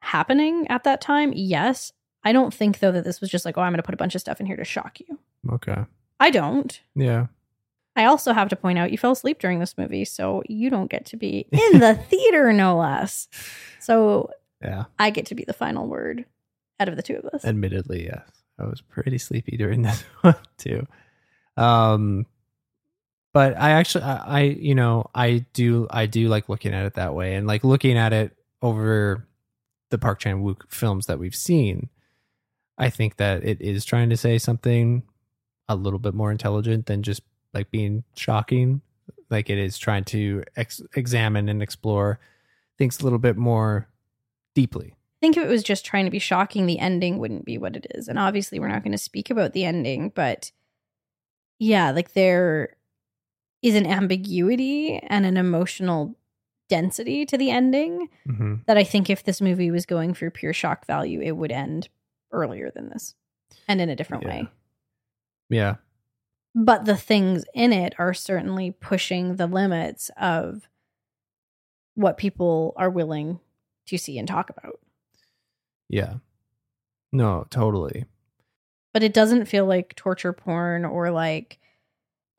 happening 0.00 0.66
at 0.68 0.84
that 0.84 1.00
time. 1.00 1.32
Yes. 1.34 1.92
I 2.24 2.32
don't 2.32 2.52
think, 2.52 2.80
though, 2.80 2.92
that 2.92 3.04
this 3.04 3.20
was 3.20 3.30
just 3.30 3.44
like, 3.44 3.56
oh, 3.56 3.62
I'm 3.62 3.72
going 3.72 3.78
to 3.78 3.82
put 3.82 3.94
a 3.94 3.98
bunch 3.98 4.14
of 4.14 4.20
stuff 4.20 4.40
in 4.40 4.46
here 4.46 4.56
to 4.56 4.64
shock 4.64 4.98
you. 5.00 5.18
Okay 5.52 5.84
I 6.20 6.30
don't. 6.30 6.80
yeah 6.94 7.26
I 7.94 8.04
also 8.04 8.32
have 8.34 8.48
to 8.50 8.56
point 8.56 8.78
out 8.78 8.92
you 8.92 8.98
fell 8.98 9.12
asleep 9.12 9.38
during 9.38 9.58
this 9.58 9.78
movie, 9.78 10.04
so 10.04 10.42
you 10.48 10.68
don't 10.68 10.90
get 10.90 11.06
to 11.06 11.16
be 11.16 11.46
in 11.50 11.78
the 11.80 11.94
theater, 12.10 12.52
no 12.52 12.76
less. 12.76 13.26
So 13.80 14.30
yeah 14.62 14.84
I 14.98 15.10
get 15.10 15.26
to 15.26 15.34
be 15.34 15.44
the 15.44 15.52
final 15.54 15.86
word 15.86 16.24
out 16.78 16.88
of 16.88 16.96
the 16.96 17.02
two 17.02 17.16
of 17.16 17.24
us. 17.32 17.42
admittedly 17.44 18.04
yes 18.04 18.28
i 18.58 18.64
was 18.64 18.82
pretty 18.82 19.16
sleepy 19.16 19.56
during 19.56 19.80
this 19.86 20.02
one 20.20 20.34
too 20.58 20.86
um 21.56 22.26
but 23.32 23.56
i 23.58 23.70
actually 23.70 24.04
I, 24.04 24.16
I 24.16 24.40
you 24.42 24.74
know 24.74 25.08
i 25.14 25.44
do 25.54 25.86
i 25.90 26.04
do 26.04 26.28
like 26.28 26.48
looking 26.50 26.74
at 26.74 26.84
it 26.84 26.94
that 26.94 27.14
way 27.14 27.34
and 27.34 27.46
like 27.46 27.64
looking 27.64 27.96
at 27.96 28.12
it 28.12 28.36
over 28.60 29.26
the 29.90 29.96
park 29.98 30.18
chan-wook 30.20 30.70
films 30.70 31.06
that 31.06 31.18
we've 31.18 31.34
seen 31.34 31.88
i 32.76 32.90
think 32.90 33.16
that 33.16 33.42
it 33.42 33.60
is 33.62 33.84
trying 33.86 34.10
to 34.10 34.16
say 34.18 34.36
something 34.36 35.02
a 35.68 35.76
little 35.76 35.98
bit 35.98 36.14
more 36.14 36.30
intelligent 36.30 36.86
than 36.86 37.02
just 37.02 37.22
like 37.54 37.70
being 37.70 38.04
shocking 38.14 38.80
like 39.30 39.50
it 39.50 39.58
is 39.58 39.78
trying 39.78 40.04
to 40.04 40.44
ex- 40.56 40.82
examine 40.94 41.48
and 41.48 41.62
explore 41.62 42.20
things 42.78 43.00
a 43.00 43.04
little 43.04 43.18
bit 43.18 43.36
more 43.36 43.88
deeply 44.54 44.92
I 44.92 45.18
think 45.20 45.38
if 45.38 45.44
it 45.44 45.48
was 45.48 45.62
just 45.62 45.86
trying 45.86 46.04
to 46.04 46.10
be 46.10 46.18
shocking, 46.18 46.66
the 46.66 46.78
ending 46.78 47.18
wouldn't 47.18 47.46
be 47.46 47.56
what 47.56 47.74
it 47.74 47.86
is. 47.94 48.06
And 48.06 48.18
obviously, 48.18 48.60
we're 48.60 48.68
not 48.68 48.82
going 48.82 48.92
to 48.92 48.98
speak 48.98 49.30
about 49.30 49.54
the 49.54 49.64
ending, 49.64 50.12
but 50.14 50.52
yeah, 51.58 51.90
like 51.90 52.12
there 52.12 52.76
is 53.62 53.74
an 53.74 53.86
ambiguity 53.86 54.98
and 54.98 55.24
an 55.24 55.38
emotional 55.38 56.14
density 56.68 57.24
to 57.26 57.38
the 57.38 57.50
ending 57.50 58.08
mm-hmm. 58.28 58.56
that 58.66 58.76
I 58.76 58.84
think 58.84 59.08
if 59.08 59.24
this 59.24 59.40
movie 59.40 59.70
was 59.70 59.86
going 59.86 60.12
for 60.12 60.30
pure 60.30 60.52
shock 60.52 60.86
value, 60.86 61.22
it 61.22 61.32
would 61.32 61.50
end 61.50 61.88
earlier 62.30 62.70
than 62.70 62.90
this 62.90 63.14
and 63.66 63.80
in 63.80 63.88
a 63.88 63.96
different 63.96 64.24
Yeah. 64.24 64.28
way. 64.28 64.48
Yeah 65.50 65.76
but 66.54 66.86
the 66.86 66.96
things 66.96 67.44
in 67.54 67.72
it 67.72 67.94
are 67.98 68.14
certainly 68.14 68.70
pushing 68.70 69.36
the 69.36 69.46
limits 69.46 70.10
of 70.18 70.68
what 71.94 72.16
people 72.16 72.72
are 72.76 72.88
willing 72.90 73.40
to 73.86 73.98
see 73.98 74.18
and 74.18 74.26
talk 74.26 74.48
about. 74.48 74.80
Yeah. 75.90 76.14
No, 77.12 77.46
totally. 77.50 78.06
But 78.94 79.02
it 79.02 79.12
doesn't 79.12 79.44
feel 79.46 79.66
like 79.66 79.94
torture 79.96 80.32
porn 80.32 80.86
or 80.86 81.10
like 81.10 81.58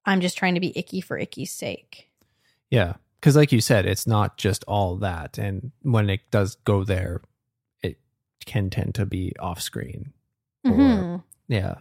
I'm 0.05 0.19
just 0.19 0.35
trying 0.38 0.55
to 0.55 0.59
be 0.59 0.75
icky 0.75 0.99
for 0.99 1.19
icky's 1.19 1.51
sake. 1.51 2.09
Yeah. 2.71 2.93
Because, 3.19 3.35
like 3.35 3.51
you 3.51 3.61
said, 3.61 3.85
it's 3.85 4.07
not 4.07 4.38
just 4.38 4.63
all 4.67 4.95
that. 4.97 5.38
And 5.38 5.71
when 5.84 6.09
it 6.09 6.21
does 6.31 6.55
go 6.65 6.84
there, 6.84 7.21
it 7.84 7.99
can 8.47 8.71
tend 8.71 8.95
to 8.95 9.05
be 9.05 9.34
off 9.39 9.61
screen. 9.61 10.13
Or- 10.65 10.71
Mhm. 10.71 11.23
Yeah. 11.47 11.75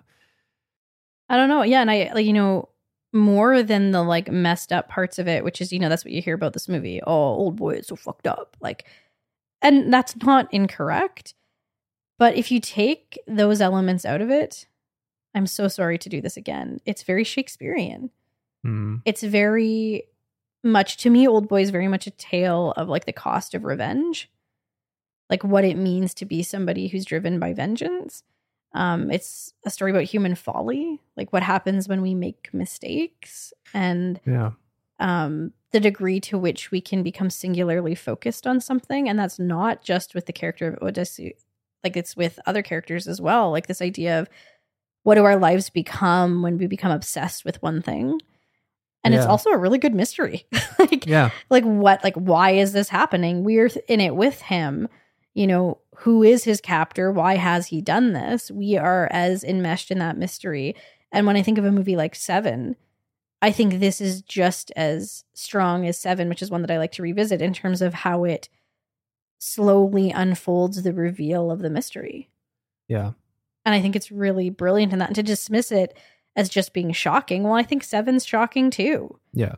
I 1.28 1.36
don't 1.36 1.48
know. 1.48 1.62
Yeah, 1.62 1.81
and 1.81 1.90
I 1.90 2.11
like 2.15 2.27
you 2.27 2.32
know 2.32 2.69
more 3.12 3.62
than 3.62 3.90
the 3.90 4.03
like 4.03 4.31
messed 4.31 4.73
up 4.73 4.89
parts 4.89 5.19
of 5.19 5.28
it, 5.28 5.44
which 5.44 5.61
is 5.61 5.73
you 5.73 5.78
know 5.78 5.89
that's 5.89 6.05
what 6.05 6.12
you 6.12 6.23
hear 6.23 6.35
about 6.35 6.53
this 6.53 6.69
movie. 6.69 7.01
Oh, 7.07 7.12
old 7.12 7.57
boy, 7.57 7.74
it's 7.74 7.89
so 7.89 7.97
fucked 7.97 8.27
up. 8.27 8.57
Like, 8.61 8.85
and 9.62 9.93
that's 9.93 10.16
not 10.16 10.53
incorrect. 10.53 11.35
But 12.19 12.36
if 12.36 12.51
you 12.51 12.61
take 12.61 13.19
those 13.27 13.61
elements 13.61 14.05
out 14.05 14.23
of 14.23 14.31
it, 14.31 14.66
I'm 15.35 15.47
so 15.47 15.69
sorry 15.69 15.98
to 15.98 16.09
do 16.09 16.20
this 16.20 16.36
again. 16.36 16.81
It's 16.86 17.03
very 17.03 17.24
Shakespearean. 17.24 18.11
Mm. 18.66 19.03
It's 19.05 19.23
very 19.23 20.05
much 20.65 20.97
to 20.98 21.11
me, 21.11 21.28
Old 21.28 21.48
Boy 21.48 21.62
is 21.62 21.70
very 21.70 21.89
much 21.89 22.07
a 22.07 22.12
tale 22.12 22.73
of 22.77 22.89
like 22.89 23.05
the 23.05 23.12
cost 23.12 23.55
of 23.55 23.65
revenge, 23.65 24.31
like 25.31 25.44
what 25.44 25.65
it 25.65 25.77
means 25.77 26.15
to 26.15 26.24
be 26.24 26.43
somebody 26.43 26.89
who's 26.89 27.05
driven 27.05 27.39
by 27.39 27.53
vengeance. 27.53 28.23
Um, 28.77 29.11
it's 29.11 29.53
a 29.65 29.70
story 29.70 29.90
about 29.90 30.05
human 30.05 30.35
folly, 30.35 31.01
like 31.16 31.32
what 31.32 31.43
happens 31.43 31.89
when 31.89 32.03
we 32.03 32.15
make 32.15 32.51
mistakes 32.53 33.53
and 33.73 34.20
Yeah. 34.27 34.51
um, 35.01 35.53
the 35.73 35.81
degree 35.81 36.20
to 36.20 36.36
which 36.39 36.70
we 36.70 36.81
can 36.81 37.03
become 37.03 37.31
singularly 37.31 37.94
focused 37.94 38.47
on 38.47 38.61
something. 38.61 39.09
And 39.09 39.19
that's 39.19 39.39
not 39.39 39.82
just 39.82 40.15
with 40.15 40.27
the 40.27 40.32
character 40.32 40.69
of 40.74 40.82
Odysseus, 40.82 41.44
like 41.82 41.97
it's 41.97 42.16
with 42.16 42.39
other 42.47 42.62
characters 42.62 43.09
as 43.09 43.20
well. 43.20 43.51
Like 43.51 43.66
this 43.66 43.81
idea 43.82 44.20
of 44.20 44.28
what 45.05 45.15
do 45.15 45.24
our 45.24 45.36
lives 45.36 45.70
become 45.70 46.43
when 46.43 46.59
we 46.59 46.66
become 46.66 46.93
obsessed 46.93 47.44
with 47.44 47.62
one 47.62 47.81
thing? 47.81 48.20
And 49.05 49.15
it's 49.15 49.24
also 49.24 49.51
a 49.51 49.57
really 49.59 49.78
good 49.78 49.94
mystery. 49.94 50.47
like, 50.81 51.07
Yeah. 51.07 51.31
like 51.48 51.62
what, 51.65 52.03
like 52.03 52.16
why 52.16 52.51
is 52.51 52.73
this 52.73 52.89
happening? 52.89 53.44
We're 53.44 53.70
in 53.89 54.01
it 54.01 54.16
with 54.16 54.40
him. 54.43 54.89
You 55.35 55.47
know, 55.47 55.78
who 56.01 56.23
is 56.23 56.44
his 56.44 56.60
captor? 56.60 57.10
Why 57.10 57.36
has 57.36 57.68
he 57.68 57.81
done 57.81 58.12
this? 58.12 58.51
We 58.51 58.77
are 58.77 59.09
as 59.10 59.43
enmeshed 59.43 59.90
in 59.90 59.98
that 59.98 60.18
mystery. 60.18 60.77
And 61.10 61.27
when 61.27 61.36
I 61.36 61.43
think 61.43 61.59
of 61.59 61.64
a 61.64 61.73
movie 61.73 61.97
like 61.97 62.14
Seven, 62.14 62.77
I 63.40 63.51
think 63.51 63.78
this 63.78 64.01
is 64.01 64.23
just 64.23 64.70
as 64.77 65.24
strong 65.35 65.86
as 65.86 65.98
Seven, 65.98 66.28
which 66.28 66.43
is 66.43 66.51
one 66.51 66.62
that 66.62 66.70
I 66.70 66.78
like 66.78 66.93
to 66.93 67.02
revisit 67.02 67.40
in 67.40 67.55
terms 67.55 67.81
of 67.81 67.94
how 67.94 68.24
it 68.24 68.48
slowly 69.39 70.10
unfolds 70.10 70.82
the 70.82 70.93
reveal 70.93 71.51
of 71.51 71.60
the 71.60 71.70
mystery. 71.70 72.28
Yeah. 72.89 73.12
And 73.64 73.74
I 73.74 73.81
think 73.81 73.97
it's 73.97 74.12
really 74.12 74.51
brilliant 74.51 74.93
in 74.93 74.98
that. 74.98 75.09
And 75.09 75.16
to 75.16 75.23
dismiss 75.23 75.73
it 75.73 75.97
as 76.36 76.48
just 76.48 76.73
being 76.73 76.93
shocking, 76.93 77.43
well, 77.43 77.55
I 77.55 77.62
think 77.62 77.82
Seven's 77.82 78.24
shocking 78.24 78.70
too. 78.70 79.18
Yeah. 79.32 79.55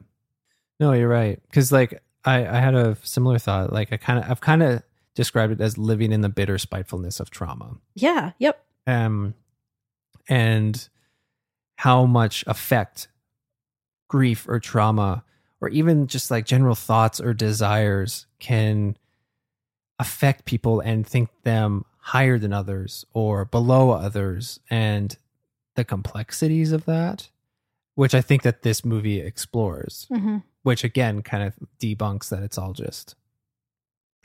No, 0.78 0.92
you're 0.92 1.08
right. 1.08 1.40
Because 1.48 1.72
like 1.72 2.00
I, 2.24 2.46
I 2.46 2.60
had 2.60 2.74
a 2.74 2.96
similar 3.02 3.38
thought. 3.38 3.72
Like 3.72 3.92
I 3.92 3.96
kind 3.96 4.18
of, 4.18 4.30
I've 4.30 4.40
kind 4.40 4.62
of 4.62 4.82
described 5.18 5.52
it 5.52 5.60
as 5.60 5.76
living 5.76 6.12
in 6.12 6.20
the 6.20 6.28
bitter 6.28 6.58
spitefulness 6.58 7.18
of 7.18 7.28
trauma. 7.28 7.76
Yeah. 7.96 8.30
Yep. 8.38 8.64
Um, 8.86 9.34
and 10.28 10.88
how 11.74 12.06
much 12.06 12.44
effect 12.46 13.08
grief 14.08 14.46
or 14.48 14.60
trauma, 14.60 15.24
or 15.60 15.68
even 15.70 16.06
just 16.06 16.30
like 16.30 16.46
general 16.46 16.76
thoughts 16.76 17.20
or 17.20 17.34
desires, 17.34 18.26
can 18.38 18.96
affect 19.98 20.44
people 20.44 20.78
and 20.78 21.04
think 21.04 21.30
them 21.42 21.84
higher 21.98 22.38
than 22.38 22.52
others 22.52 23.04
or 23.12 23.44
below 23.44 23.90
others, 23.90 24.60
and 24.70 25.18
the 25.74 25.84
complexities 25.84 26.70
of 26.70 26.84
that, 26.84 27.28
which 27.96 28.14
I 28.14 28.20
think 28.20 28.42
that 28.42 28.62
this 28.62 28.84
movie 28.84 29.20
explores 29.20 30.06
Mm-hmm. 30.12 30.38
which 30.62 30.84
again 30.84 31.22
kind 31.22 31.42
of 31.42 31.54
debunks 31.80 32.28
that 32.28 32.44
it's 32.44 32.56
all 32.56 32.72
just 32.72 33.16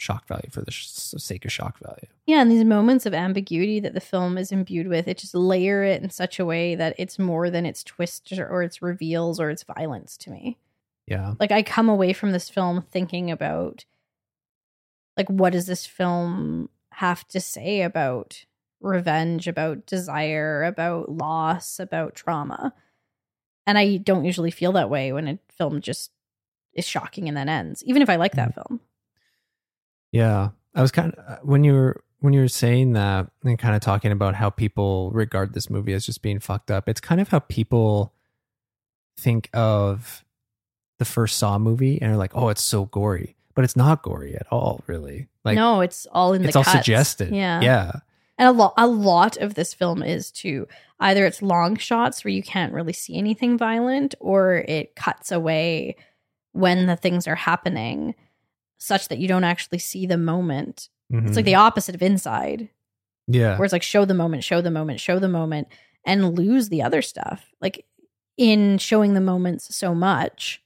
shock 0.03 0.27
value 0.27 0.49
for 0.51 0.61
the 0.61 0.71
sh- 0.71 0.85
sake 0.87 1.45
of 1.45 1.51
shock 1.51 1.79
value. 1.79 2.07
Yeah. 2.25 2.41
And 2.41 2.51
these 2.51 2.65
moments 2.65 3.05
of 3.05 3.13
ambiguity 3.13 3.79
that 3.79 3.93
the 3.93 4.01
film 4.01 4.37
is 4.37 4.51
imbued 4.51 4.87
with, 4.87 5.07
it 5.07 5.17
just 5.17 5.33
layer 5.33 5.83
it 5.83 6.03
in 6.03 6.09
such 6.09 6.39
a 6.39 6.45
way 6.45 6.75
that 6.75 6.95
it's 6.97 7.17
more 7.17 7.49
than 7.49 7.65
its 7.65 7.83
twists 7.83 8.37
or, 8.37 8.47
or 8.47 8.63
its 8.63 8.81
reveals 8.81 9.39
or 9.39 9.49
its 9.49 9.63
violence 9.63 10.17
to 10.17 10.29
me. 10.29 10.57
Yeah. 11.05 11.33
like 11.37 11.51
i 11.51 11.61
come 11.63 11.89
away 11.89 12.13
from 12.13 12.31
this 12.31 12.49
film 12.49 12.81
thinking 12.89 13.29
about 13.29 13.83
like 15.17 15.27
what 15.27 15.51
does 15.51 15.65
this 15.65 15.85
film 15.85 16.69
have 16.93 17.27
to 17.27 17.41
say 17.41 17.81
about 17.81 18.45
revenge 18.79 19.47
about 19.47 19.85
desire 19.85 20.63
about 20.63 21.09
loss 21.09 21.77
about 21.77 22.15
trauma 22.15 22.73
and 23.67 23.77
i 23.77 23.97
don't 23.97 24.23
usually 24.23 24.51
feel 24.51 24.71
that 24.71 24.89
way 24.89 25.11
when 25.11 25.27
a 25.27 25.39
film 25.49 25.81
just 25.81 26.11
is 26.73 26.87
shocking 26.87 27.27
and 27.27 27.35
then 27.35 27.49
ends 27.49 27.83
even 27.83 28.01
if 28.01 28.09
i 28.09 28.15
like 28.15 28.33
that 28.33 28.51
mm. 28.51 28.55
film 28.55 28.79
Yeah. 30.13 30.49
I 30.75 30.81
was 30.81 30.91
kind 30.91 31.13
of 31.13 31.39
when 31.43 31.63
you 31.63 31.73
were 31.73 32.03
when 32.19 32.31
you 32.31 32.39
were 32.39 32.47
saying 32.47 32.93
that 32.93 33.29
and 33.43 33.59
kind 33.59 33.75
of 33.75 33.81
talking 33.81 34.11
about 34.13 34.35
how 34.35 34.49
people 34.49 35.11
regard 35.11 35.53
this 35.53 35.69
movie 35.69 35.91
as 35.93 36.05
just 36.05 36.21
being 36.21 36.39
fucked 36.39 36.71
up. 36.71 36.87
It's 36.87 37.01
kind 37.01 37.19
of 37.19 37.27
how 37.27 37.39
people 37.39 38.13
think 39.17 39.49
of 39.53 40.23
the 40.99 41.05
first 41.05 41.37
Saw 41.37 41.57
movie 41.57 42.01
and 42.01 42.13
are 42.13 42.17
like, 42.17 42.31
"Oh, 42.33 42.47
it's 42.49 42.63
so 42.63 42.85
gory." 42.85 43.35
But 43.55 43.65
it's 43.65 43.75
not 43.75 44.01
gory 44.01 44.35
at 44.35 44.47
all, 44.51 44.81
really. 44.87 45.27
Like 45.43 45.55
no 45.55 45.81
it's 45.81 46.07
all 46.11 46.33
in 46.33 46.43
it's 46.43 46.53
the 46.53 46.59
all 46.59 46.63
cuts. 46.63 46.77
suggested. 46.77 47.31
yeah 47.35 47.61
Yeah. 47.61 47.91
And 48.37 48.47
a 48.47 48.51
lot 48.51 48.73
a 48.77 48.87
lot 48.87 49.37
of 49.37 49.55
this 49.55 49.73
film 49.73 50.01
is 50.01 50.31
too. 50.31 50.67
Either 50.99 51.25
it's 51.25 51.41
long 51.41 51.75
shots 51.75 52.23
where 52.23 52.31
you 52.31 52.41
can't 52.41 52.73
really 52.73 52.93
see 52.93 53.17
anything 53.17 53.57
violent 53.57 54.15
or 54.19 54.63
it 54.67 54.95
cuts 54.95 55.31
away 55.31 55.97
when 56.53 56.85
the 56.87 56.95
things 56.95 57.27
are 57.27 57.35
happening 57.35 58.15
such 58.83 59.07
that 59.07 59.17
you 59.19 59.27
don't 59.27 59.43
actually 59.43 59.79
see 59.79 60.05
the 60.05 60.17
moment. 60.17 60.89
It's 61.09 61.31
Mhm. 61.31 61.35
like 61.35 61.45
the 61.45 61.55
opposite 61.55 61.95
of 61.95 62.01
inside, 62.01 62.69
yeah. 63.27 63.57
where 63.57 63.65
it's 63.65 63.73
like 63.73 63.83
show 63.83 64.05
the 64.05 64.13
moment, 64.13 64.43
show 64.43 64.61
the 64.61 64.71
moment, 64.71 64.99
show 64.99 65.19
the 65.19 65.29
moment 65.29 65.67
and 66.05 66.35
lose 66.37 66.69
the 66.69 66.81
other 66.81 67.01
stuff. 67.01 67.51
Like 67.61 67.85
in 68.37 68.77
showing 68.79 69.13
the 69.13 69.21
moments 69.21 69.75
so 69.75 69.93
much, 69.93 70.61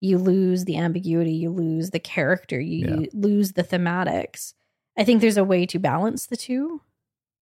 you 0.00 0.16
lose 0.18 0.64
the 0.64 0.76
ambiguity, 0.76 1.32
you 1.32 1.50
lose 1.50 1.90
the 1.90 1.98
character, 1.98 2.58
you, 2.60 2.86
Yeah. 2.86 2.94
you 3.00 3.08
lose 3.12 3.52
the 3.52 3.64
thematics. 3.64 4.54
I 4.96 5.04
think 5.04 5.20
there's 5.20 5.36
a 5.36 5.44
way 5.44 5.66
to 5.66 5.78
balance 5.78 6.26
the 6.26 6.36
two 6.36 6.80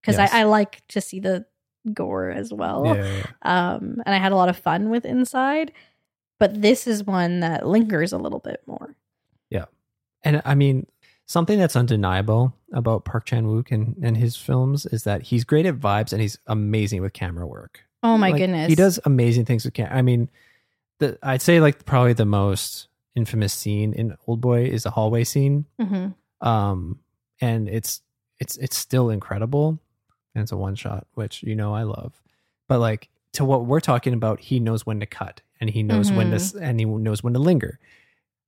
because 0.00 0.16
Yes. 0.16 0.32
I, 0.32 0.40
I 0.40 0.42
like 0.44 0.86
to 0.88 1.00
see 1.00 1.20
the 1.20 1.46
gore 1.92 2.30
as 2.30 2.52
well. 2.52 2.84
yeah. 2.86 3.26
Um, 3.42 4.02
and 4.04 4.14
I 4.14 4.18
had 4.18 4.32
a 4.32 4.36
lot 4.36 4.48
of 4.48 4.56
fun 4.56 4.90
with 4.90 5.04
Inside, 5.04 5.72
but 6.40 6.60
this 6.62 6.86
is 6.86 7.04
one 7.04 7.40
that 7.40 7.66
lingers 7.66 8.12
a 8.12 8.18
little 8.18 8.40
bit 8.40 8.62
more. 8.66 8.96
And 10.24 10.42
I 10.44 10.54
mean, 10.54 10.86
something 11.26 11.58
that's 11.58 11.76
undeniable 11.76 12.54
about 12.72 13.04
Park 13.04 13.26
Chan 13.26 13.46
Wook 13.46 13.70
and, 13.70 13.96
and 14.02 14.16
his 14.16 14.36
films 14.36 14.86
is 14.86 15.04
that 15.04 15.22
he's 15.22 15.44
great 15.44 15.66
at 15.66 15.76
vibes 15.78 16.12
and 16.12 16.20
he's 16.20 16.38
amazing 16.46 17.02
with 17.02 17.12
camera 17.12 17.46
work. 17.46 17.84
Oh 18.02 18.16
my 18.18 18.30
Like, 18.30 18.40
goodness. 18.40 18.68
He 18.68 18.74
does 18.74 18.98
amazing 19.04 19.44
things 19.44 19.64
with 19.64 19.74
camera. 19.74 19.96
I 19.96 20.02
mean, 20.02 20.30
the 20.98 21.18
I'd 21.22 21.42
say 21.42 21.60
like 21.60 21.84
probably 21.84 22.12
the 22.12 22.24
most 22.24 22.88
infamous 23.14 23.52
scene 23.52 23.92
in 23.92 24.16
Old 24.26 24.40
Boy 24.40 24.64
is 24.64 24.82
the 24.84 24.90
hallway 24.90 25.24
scene. 25.24 25.66
hmm 25.80 26.08
Um, 26.40 27.00
and 27.40 27.68
it's 27.68 28.02
it's 28.40 28.56
it's 28.56 28.76
still 28.76 29.10
incredible, 29.10 29.78
and 30.34 30.42
it's 30.42 30.52
a 30.52 30.56
one 30.56 30.74
shot, 30.74 31.06
which 31.14 31.42
you 31.42 31.54
know 31.54 31.74
I 31.74 31.82
love. 31.82 32.20
But 32.68 32.78
like 32.80 33.08
to 33.32 33.44
what 33.44 33.66
we're 33.66 33.80
talking 33.80 34.14
about, 34.14 34.40
he 34.40 34.60
knows 34.60 34.86
when 34.86 35.00
to 35.00 35.06
cut, 35.06 35.40
and 35.60 35.68
he 35.70 35.82
knows 35.82 36.10
when 36.12 36.30
to 36.30 36.58
and 36.60 36.78
he 36.80 36.86
knows 36.86 37.22
when 37.22 37.32
to 37.34 37.38
linger, 37.38 37.78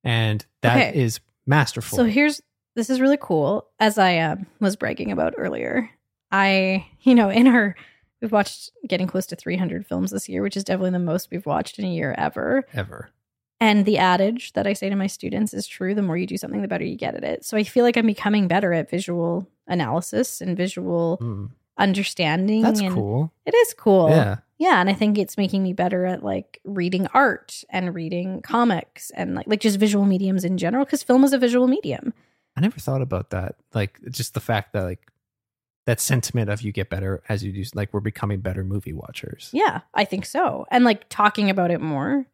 and 0.04 0.44
that 0.62 0.94
is 0.94 1.16
Okay. 1.16 1.26
Masterful. 1.50 1.96
So 1.96 2.04
here's 2.04 2.40
this 2.76 2.88
is 2.88 3.00
really 3.00 3.18
cool. 3.20 3.66
As 3.78 3.98
I 3.98 4.16
um, 4.18 4.46
was 4.60 4.76
bragging 4.76 5.12
about 5.12 5.34
earlier, 5.36 5.90
I 6.30 6.86
you 7.00 7.14
know 7.14 7.28
in 7.28 7.46
our 7.46 7.76
we've 8.22 8.32
watched 8.32 8.70
getting 8.88 9.06
close 9.06 9.26
to 9.26 9.36
300 9.36 9.86
films 9.86 10.10
this 10.12 10.28
year, 10.28 10.42
which 10.42 10.56
is 10.56 10.64
definitely 10.64 10.90
the 10.92 10.98
most 10.98 11.30
we've 11.30 11.46
watched 11.46 11.78
in 11.78 11.84
a 11.84 11.92
year 11.92 12.14
ever. 12.16 12.64
ever. 12.72 13.10
And 13.62 13.84
the 13.84 13.98
adage 13.98 14.52
that 14.54 14.66
I 14.66 14.72
say 14.72 14.88
to 14.88 14.96
my 14.96 15.06
students 15.06 15.52
is 15.52 15.66
true: 15.66 15.94
the 15.94 16.00
more 16.02 16.16
you 16.16 16.26
do 16.26 16.38
something, 16.38 16.62
the 16.62 16.68
better 16.68 16.84
you 16.84 16.96
get 16.96 17.14
at 17.14 17.24
it. 17.24 17.44
So 17.44 17.56
I 17.58 17.64
feel 17.64 17.84
like 17.84 17.96
I'm 17.98 18.06
becoming 18.06 18.48
better 18.48 18.72
at 18.72 18.88
visual 18.88 19.46
analysis 19.66 20.40
and 20.40 20.56
visual 20.56 21.18
Mm, 21.20 21.50
understanding. 21.76 22.62
that's 22.62 22.80
and 22.80 22.94
cool. 22.94 23.32
It 23.44 23.54
is 23.54 23.74
cool. 23.74 24.08
Yeah. 24.10 24.36
Yeah, 24.60 24.78
and 24.78 24.90
I 24.90 24.92
think 24.92 25.16
it's 25.16 25.38
making 25.38 25.62
me 25.62 25.72
better 25.72 26.04
at 26.04 26.22
like 26.22 26.60
reading 26.64 27.06
art 27.14 27.64
and 27.70 27.94
reading 27.94 28.42
comics 28.42 29.10
and 29.12 29.34
like 29.34 29.46
like 29.46 29.60
just 29.60 29.80
visual 29.80 30.04
mediums 30.04 30.44
in 30.44 30.58
general 30.58 30.84
because 30.84 31.02
film 31.02 31.24
is 31.24 31.32
a 31.32 31.38
visual 31.38 31.66
medium. 31.66 32.12
I 32.58 32.60
never 32.60 32.78
thought 32.78 33.00
about 33.00 33.30
that. 33.30 33.56
Like 33.72 33.98
just 34.10 34.34
the 34.34 34.40
fact 34.40 34.74
that 34.74 34.84
like 34.84 35.10
that 35.86 35.98
sentiment 35.98 36.50
of 36.50 36.60
you 36.60 36.72
get 36.72 36.90
better 36.90 37.22
as 37.26 37.42
you 37.42 37.52
do 37.52 37.64
like 37.74 37.94
we're 37.94 38.00
becoming 38.00 38.40
better 38.40 38.62
movie 38.62 38.92
watchers. 38.92 39.48
Yeah, 39.54 39.80
I 39.94 40.04
think 40.04 40.26
so. 40.26 40.66
And 40.70 40.84
like 40.84 41.08
talking 41.08 41.48
about 41.48 41.70
it 41.70 41.80
more. 41.80 42.26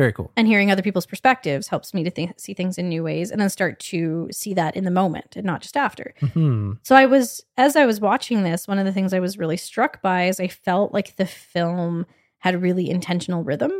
Very 0.00 0.14
cool. 0.14 0.32
and 0.34 0.46
hearing 0.46 0.70
other 0.70 0.80
people's 0.82 1.04
perspectives 1.04 1.68
helps 1.68 1.92
me 1.92 2.02
to 2.04 2.10
think, 2.10 2.40
see 2.40 2.54
things 2.54 2.78
in 2.78 2.88
new 2.88 3.02
ways 3.02 3.30
and 3.30 3.38
then 3.38 3.50
start 3.50 3.78
to 3.80 4.28
see 4.32 4.54
that 4.54 4.74
in 4.74 4.84
the 4.84 4.90
moment 4.90 5.36
and 5.36 5.44
not 5.44 5.60
just 5.60 5.76
after. 5.76 6.14
hmm 6.32 6.72
So 6.82 6.96
I 6.96 7.04
was 7.04 7.44
as 7.58 7.76
I 7.76 7.84
was 7.84 8.00
watching 8.00 8.42
this, 8.42 8.66
one 8.66 8.78
of 8.78 8.86
the 8.86 8.92
things 8.92 9.12
I 9.12 9.20
was 9.20 9.36
really 9.36 9.58
struck 9.58 10.00
by 10.00 10.28
is 10.28 10.40
I 10.40 10.48
felt 10.48 10.94
like 10.94 11.16
the 11.16 11.26
film 11.26 12.06
had 12.38 12.62
really 12.62 12.88
intentional 12.88 13.44
rhythm. 13.44 13.72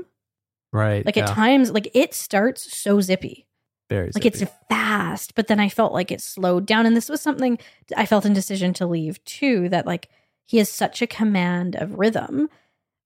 Right. 0.72 1.06
Like 1.06 1.16
yeah. 1.16 1.24
at 1.24 1.34
times 1.34 1.70
like 1.70 1.88
it 1.94 2.12
starts 2.12 2.76
so 2.76 3.00
zippy. 3.00 3.46
Very 3.88 4.10
like 4.14 4.22
zippy. 4.22 4.44
it's 4.44 4.52
fast 4.68 5.34
but 5.34 5.48
then 5.48 5.58
i 5.58 5.68
felt 5.68 5.92
like 5.92 6.12
it 6.12 6.20
slowed 6.20 6.64
down 6.64 6.86
and 6.86 6.96
this 6.96 7.08
was 7.08 7.20
something 7.20 7.58
i 7.96 8.06
felt 8.06 8.24
in 8.24 8.32
decision 8.32 8.72
to 8.74 8.86
leave 8.86 9.18
too 9.24 9.68
that 9.68 9.84
like 9.84 10.08
he 10.46 10.58
has 10.58 10.68
such 10.68 11.02
a 11.02 11.08
command 11.08 11.74
of 11.74 11.98
rhythm 11.98 12.48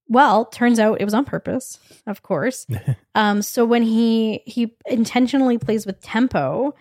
well 0.07 0.45
turns 0.45 0.79
out 0.79 0.99
it 1.01 1.05
was 1.05 1.13
on 1.13 1.25
purpose 1.25 1.79
of 2.07 2.21
course 2.23 2.67
um 3.15 3.41
so 3.41 3.65
when 3.65 3.81
he 3.83 4.41
he 4.45 4.75
intentionally 4.87 5.57
plays 5.57 5.85
with 5.85 5.99
tempo 6.01 6.73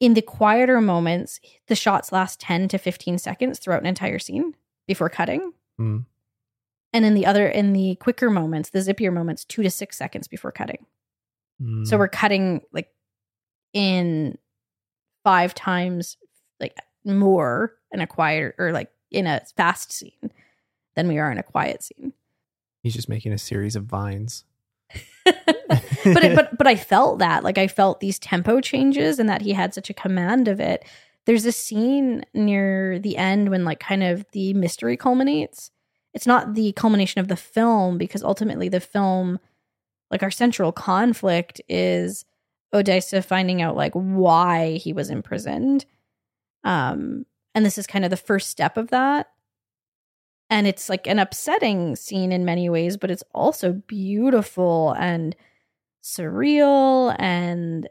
in 0.00 0.14
the 0.14 0.22
quieter 0.22 0.80
moments 0.80 1.40
the 1.68 1.74
shots 1.74 2.12
last 2.12 2.38
10 2.40 2.68
to 2.68 2.78
15 2.78 3.18
seconds 3.18 3.58
throughout 3.58 3.80
an 3.80 3.86
entire 3.86 4.18
scene 4.18 4.54
before 4.86 5.08
cutting 5.08 5.52
Mm. 5.80 6.04
and 6.92 7.04
in 7.04 7.14
the 7.14 7.24
other 7.26 7.48
in 7.48 7.72
the 7.72 7.94
quicker 7.96 8.28
moments 8.30 8.70
the 8.70 8.80
zippier 8.80 9.12
moments 9.12 9.44
2 9.46 9.62
to 9.62 9.70
6 9.70 9.96
seconds 9.96 10.28
before 10.28 10.52
cutting 10.52 10.84
Mm. 11.62 11.86
So 11.86 11.96
we're 11.96 12.08
cutting 12.08 12.62
like 12.72 12.88
in 13.72 14.36
five 15.24 15.54
times 15.54 16.16
like 16.60 16.76
more 17.04 17.74
in 17.92 18.00
a 18.00 18.06
quiet 18.06 18.54
or 18.58 18.72
like 18.72 18.90
in 19.10 19.26
a 19.26 19.40
fast 19.56 19.92
scene 19.92 20.30
than 20.96 21.06
we 21.08 21.18
are 21.18 21.30
in 21.30 21.38
a 21.38 21.42
quiet 21.42 21.82
scene. 21.84 22.12
He's 22.82 22.94
just 22.94 23.08
making 23.08 23.32
a 23.32 23.38
series 23.38 23.76
of 23.76 23.84
vines. 23.84 24.44
but 25.24 26.34
but 26.34 26.58
but 26.58 26.66
I 26.66 26.76
felt 26.76 27.20
that 27.20 27.44
like 27.44 27.58
I 27.58 27.68
felt 27.68 28.00
these 28.00 28.18
tempo 28.18 28.60
changes 28.60 29.18
and 29.18 29.28
that 29.28 29.42
he 29.42 29.52
had 29.52 29.72
such 29.72 29.88
a 29.88 29.94
command 29.94 30.48
of 30.48 30.60
it. 30.60 30.84
There's 31.24 31.46
a 31.46 31.52
scene 31.52 32.24
near 32.34 32.98
the 32.98 33.16
end 33.16 33.48
when 33.48 33.64
like 33.64 33.80
kind 33.80 34.02
of 34.02 34.26
the 34.32 34.52
mystery 34.54 34.96
culminates. 34.96 35.70
It's 36.12 36.26
not 36.26 36.54
the 36.54 36.72
culmination 36.72 37.20
of 37.20 37.28
the 37.28 37.36
film 37.36 37.96
because 37.96 38.22
ultimately 38.22 38.68
the 38.68 38.80
film 38.80 39.38
like 40.10 40.22
our 40.22 40.30
central 40.30 40.72
conflict 40.72 41.60
is 41.68 42.26
Odessa 42.74 43.22
finding 43.22 43.62
out 43.62 43.76
like 43.76 43.92
why 43.94 44.72
he 44.72 44.92
was 44.92 45.08
imprisoned. 45.08 45.86
Um 46.64 47.24
and 47.54 47.64
this 47.64 47.78
is 47.78 47.86
kind 47.86 48.04
of 48.04 48.10
the 48.10 48.16
first 48.16 48.50
step 48.50 48.76
of 48.76 48.88
that. 48.88 49.28
And 50.52 50.66
it's 50.66 50.90
like 50.90 51.06
an 51.06 51.18
upsetting 51.18 51.96
scene 51.96 52.30
in 52.30 52.44
many 52.44 52.68
ways, 52.68 52.98
but 52.98 53.10
it's 53.10 53.24
also 53.34 53.72
beautiful 53.72 54.94
and 54.98 55.34
surreal 56.02 57.16
and 57.18 57.88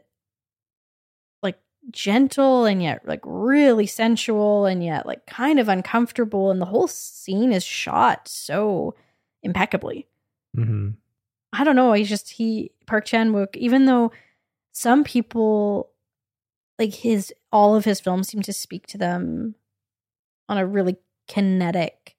like 1.42 1.58
gentle 1.90 2.64
and 2.64 2.80
yet 2.80 3.04
like 3.04 3.18
really 3.24 3.88
sensual 3.88 4.66
and 4.66 4.84
yet 4.84 5.06
like 5.06 5.26
kind 5.26 5.58
of 5.58 5.68
uncomfortable. 5.68 6.52
And 6.52 6.60
the 6.60 6.66
whole 6.66 6.86
scene 6.86 7.52
is 7.52 7.64
shot 7.64 8.28
so 8.28 8.94
impeccably. 9.42 10.06
hmm 10.54 10.90
I 11.52 11.64
don't 11.64 11.74
know, 11.74 11.94
he's 11.94 12.08
just 12.08 12.30
he 12.30 12.70
Park 12.86 13.06
Chan-wook 13.06 13.56
even 13.56 13.86
though 13.86 14.12
some 14.70 15.02
people 15.02 15.90
like 16.78 16.94
his 16.94 17.34
all 17.50 17.74
of 17.74 17.84
his 17.84 17.98
films 17.98 18.28
seem 18.28 18.42
to 18.42 18.52
speak 18.52 18.86
to 18.86 18.98
them 18.98 19.56
on 20.48 20.58
a 20.58 20.64
really 20.64 20.96
kinetic 21.26 22.11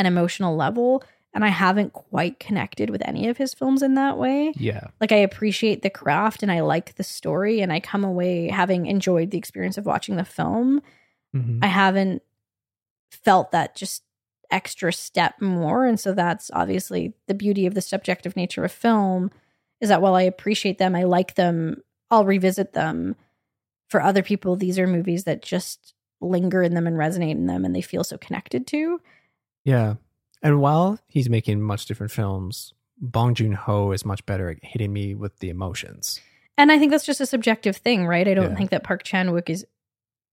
and 0.00 0.08
emotional 0.08 0.56
level 0.56 1.04
and 1.32 1.44
I 1.44 1.48
haven't 1.48 1.92
quite 1.92 2.40
connected 2.40 2.90
with 2.90 3.02
any 3.06 3.28
of 3.28 3.36
his 3.36 3.54
films 3.54 3.82
in 3.82 3.94
that 3.94 4.16
way 4.18 4.52
Yeah. 4.56 4.88
like 5.00 5.12
I 5.12 5.16
appreciate 5.16 5.82
the 5.82 5.90
craft 5.90 6.42
and 6.42 6.50
I 6.50 6.60
like 6.60 6.94
the 6.96 7.04
story 7.04 7.60
and 7.60 7.72
I 7.72 7.78
come 7.80 8.02
away 8.02 8.48
having 8.48 8.86
enjoyed 8.86 9.30
the 9.30 9.38
experience 9.38 9.76
of 9.78 9.86
watching 9.86 10.16
the 10.16 10.24
film. 10.24 10.80
hmm 11.34 11.58
I 11.62 11.66
haven't 11.68 12.22
felt 13.12 13.52
that 13.52 13.76
just 13.76 14.02
extra 14.50 14.92
step 14.92 15.40
more 15.40 15.86
and 15.86 16.00
so 16.00 16.12
that's 16.12 16.50
obviously 16.54 17.12
the 17.28 17.34
beauty 17.34 17.66
of 17.66 17.74
the 17.74 17.80
subjective 17.82 18.34
nature 18.36 18.64
of 18.64 18.72
film 18.72 19.30
is 19.80 19.88
that 19.90 20.02
while 20.02 20.14
I 20.14 20.22
appreciate 20.22 20.78
them, 20.78 20.94
I 20.96 21.04
like 21.04 21.34
them, 21.36 21.82
I'll 22.10 22.24
revisit 22.26 22.72
them. 22.74 23.16
For 23.88 24.02
other 24.02 24.22
people, 24.22 24.54
these 24.56 24.78
are 24.78 24.86
movies 24.86 25.24
that 25.24 25.40
just 25.42 25.94
linger 26.20 26.62
in 26.62 26.74
them 26.74 26.86
and 26.86 26.96
resonate 26.96 27.30
in 27.30 27.46
them 27.46 27.64
and 27.64 27.74
they 27.74 27.80
feel 27.80 28.04
so 28.04 28.18
connected 28.18 28.66
to. 28.68 29.00
Yeah. 29.64 29.94
And 30.42 30.60
while 30.60 30.98
he's 31.06 31.28
making 31.28 31.60
much 31.60 31.86
different 31.86 32.12
films, 32.12 32.72
Bong 32.98 33.34
Joon 33.34 33.52
Ho 33.52 33.92
is 33.92 34.04
much 34.04 34.24
better 34.26 34.50
at 34.50 34.58
hitting 34.62 34.92
me 34.92 35.14
with 35.14 35.38
the 35.38 35.50
emotions. 35.50 36.20
And 36.58 36.70
I 36.70 36.78
think 36.78 36.90
that's 36.90 37.06
just 37.06 37.20
a 37.20 37.26
subjective 37.26 37.76
thing, 37.76 38.06
right? 38.06 38.26
I 38.26 38.34
don't 38.34 38.50
Yeah. 38.50 38.56
think 38.56 38.70
that 38.70 38.84
Park 38.84 39.02
Chan 39.02 39.28
Wook 39.28 39.48
is, 39.48 39.66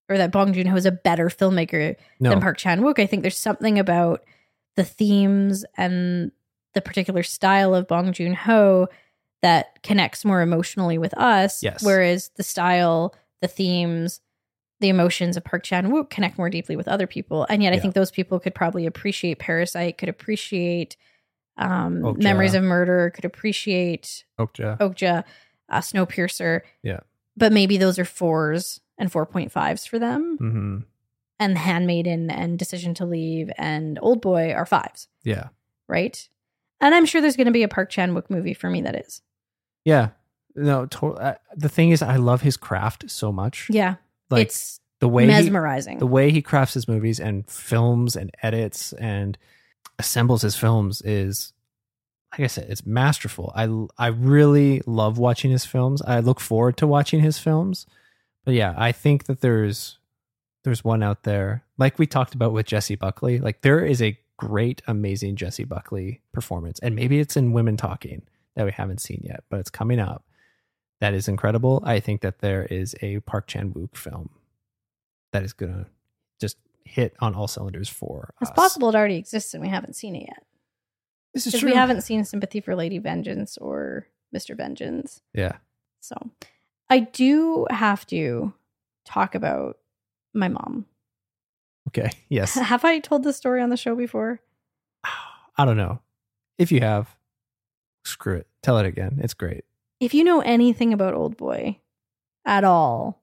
or 0.08 0.18
that 0.18 0.30
Bong 0.30 0.52
Joon 0.52 0.66
Ho 0.66 0.76
is 0.76 0.86
a 0.86 0.92
better 0.92 1.28
filmmaker 1.28 1.96
No. 2.20 2.30
than 2.30 2.40
Park 2.40 2.58
Chan 2.58 2.80
Wook. 2.80 2.98
I 2.98 3.06
think 3.06 3.22
there's 3.22 3.38
something 3.38 3.78
about 3.78 4.24
the 4.76 4.84
themes 4.84 5.64
and 5.76 6.32
the 6.74 6.80
particular 6.82 7.22
style 7.22 7.74
of 7.74 7.88
Bong 7.88 8.12
Joon 8.12 8.34
Ho 8.34 8.88
that 9.42 9.82
connects 9.82 10.24
more 10.24 10.42
emotionally 10.42 10.98
with 10.98 11.14
us. 11.16 11.62
Yes. 11.62 11.82
Whereas 11.82 12.30
the 12.36 12.42
style, 12.42 13.14
the 13.40 13.48
themes, 13.48 14.20
the 14.80 14.88
emotions 14.88 15.36
of 15.36 15.44
Park 15.44 15.64
Chan 15.64 15.90
Wook 15.90 16.08
connect 16.10 16.38
more 16.38 16.48
deeply 16.50 16.76
with 16.76 16.86
other 16.88 17.06
people. 17.06 17.46
And 17.48 17.62
yet 17.62 17.72
I 17.72 17.76
Yeah. 17.76 17.82
think 17.82 17.94
those 17.94 18.10
people 18.12 18.38
could 18.38 18.54
probably 18.54 18.86
appreciate 18.86 19.38
Parasite, 19.38 19.98
could 19.98 20.08
appreciate 20.08 20.96
um, 21.56 22.02
Okja. 22.02 22.22
Memories 22.22 22.54
of 22.54 22.62
Murder, 22.62 23.10
could 23.10 23.24
appreciate 23.24 24.24
Okja. 24.38 24.78
Okja, 24.78 25.24
uh, 25.68 25.78
Snowpiercer. 25.80 26.60
Yeah. 26.84 27.00
But 27.36 27.52
maybe 27.52 27.76
those 27.76 27.98
are 27.98 28.04
fours 28.04 28.80
and 28.96 29.10
4.5s 29.10 29.88
for 29.88 29.98
them. 29.98 30.36
hmm 30.38 30.78
And 31.40 31.58
Handmaiden 31.58 32.30
and 32.30 32.58
Decision 32.58 32.94
to 32.94 33.04
Leave 33.06 33.50
and 33.58 33.98
Old 34.02 34.20
Boy 34.20 34.52
are 34.52 34.66
fives, 34.66 35.08
Yeah. 35.24 35.48
right? 35.88 36.28
And 36.80 36.94
I'm 36.94 37.06
sure 37.06 37.20
there's 37.20 37.36
going 37.36 37.46
to 37.46 37.52
be 37.52 37.64
a 37.64 37.68
Park 37.68 37.90
Chan 37.90 38.14
Wook 38.14 38.30
movie 38.30 38.54
for 38.54 38.70
me 38.70 38.80
that 38.82 38.94
is. 38.94 39.22
Yeah. 39.84 40.10
No, 40.54 40.86
to- 40.86 41.14
uh, 41.14 41.34
the 41.56 41.68
thing 41.68 41.90
is, 41.90 42.02
I 42.02 42.16
love 42.16 42.42
his 42.42 42.56
craft 42.56 43.10
so 43.10 43.32
much. 43.32 43.66
Yeah. 43.70 43.96
Like 44.30 44.46
it's 44.46 44.80
the 45.00 45.08
way 45.08 45.24
he, 45.24 45.28
mesmerizing. 45.28 45.98
the 45.98 46.06
way 46.06 46.30
he 46.30 46.42
crafts 46.42 46.74
his 46.74 46.88
movies 46.88 47.20
and 47.20 47.48
films 47.48 48.16
and 48.16 48.30
edits 48.42 48.92
and 48.94 49.38
assembles 49.98 50.42
his 50.42 50.56
films 50.56 51.02
is 51.02 51.52
like 52.32 52.40
I 52.40 52.46
said, 52.48 52.66
it's 52.68 52.84
masterful. 52.84 53.52
I 53.54 53.68
I 53.96 54.08
really 54.08 54.82
love 54.86 55.18
watching 55.18 55.50
his 55.50 55.64
films. 55.64 56.02
I 56.02 56.20
look 56.20 56.40
forward 56.40 56.76
to 56.78 56.86
watching 56.86 57.20
his 57.20 57.38
films. 57.38 57.86
But 58.44 58.54
yeah, 58.54 58.74
I 58.76 58.92
think 58.92 59.24
that 59.24 59.40
there's 59.40 59.98
there's 60.64 60.84
one 60.84 61.02
out 61.02 61.22
there 61.22 61.64
like 61.78 61.98
we 61.98 62.06
talked 62.06 62.34
about 62.34 62.52
with 62.52 62.66
Jessie 62.66 62.96
Buckley. 62.96 63.38
Like 63.38 63.62
there 63.62 63.84
is 63.84 64.02
a 64.02 64.18
great 64.36 64.82
amazing 64.86 65.36
Jessie 65.36 65.64
Buckley 65.64 66.20
performance 66.32 66.78
and 66.80 66.94
maybe 66.94 67.18
it's 67.18 67.36
in 67.36 67.52
Women 67.52 67.76
Talking 67.76 68.22
that 68.56 68.64
we 68.66 68.72
haven't 68.72 69.00
seen 69.00 69.22
yet, 69.24 69.44
but 69.50 69.60
it's 69.60 69.70
coming 69.70 69.98
up. 69.98 70.24
That 71.00 71.14
is 71.14 71.28
incredible. 71.28 71.80
I 71.84 72.00
think 72.00 72.22
that 72.22 72.40
there 72.40 72.64
is 72.64 72.96
a 73.02 73.20
Park 73.20 73.46
Chan-wook 73.46 73.96
film 73.96 74.30
that 75.32 75.42
is 75.44 75.52
going 75.52 75.72
to 75.72 75.86
just 76.40 76.56
hit 76.84 77.14
on 77.20 77.34
all 77.34 77.46
cylinders 77.46 77.88
for 77.88 78.34
it's 78.40 78.50
us. 78.50 78.56
possible 78.56 78.88
it 78.88 78.94
already 78.94 79.16
exists 79.16 79.54
and 79.54 79.62
we 79.62 79.68
haven't 79.68 79.94
seen 79.94 80.16
it 80.16 80.22
yet. 80.26 80.44
This 81.34 81.46
is 81.46 81.52
Because 81.52 81.60
true. 81.60 81.70
we 81.70 81.76
haven't 81.76 82.00
seen 82.00 82.24
Sympathy 82.24 82.60
for 82.60 82.74
Lady 82.74 82.98
Vengeance 82.98 83.58
or 83.58 84.06
Mr. 84.34 84.56
Vengeance. 84.56 85.20
Yeah. 85.34 85.56
So 86.00 86.16
I 86.90 87.00
do 87.00 87.66
have 87.70 88.06
to 88.08 88.52
talk 89.04 89.34
about 89.34 89.78
my 90.34 90.48
mom. 90.48 90.86
Okay. 91.88 92.10
Yes. 92.28 92.54
Have 92.58 92.84
I 92.84 92.98
told 92.98 93.22
this 93.24 93.36
story 93.36 93.60
on 93.62 93.70
the 93.70 93.76
show 93.76 93.94
before? 93.94 94.40
I 95.56 95.64
don't 95.64 95.76
know. 95.76 96.00
If 96.58 96.72
you 96.72 96.80
have, 96.80 97.14
screw 98.04 98.36
it. 98.38 98.46
Tell 98.62 98.78
it 98.78 98.86
again. 98.86 99.20
It's 99.22 99.34
great. 99.34 99.64
If 100.00 100.14
you 100.14 100.24
know 100.24 100.40
anything 100.40 100.92
about 100.92 101.14
Old 101.14 101.36
Boy 101.36 101.80
at 102.44 102.64
all, 102.64 103.22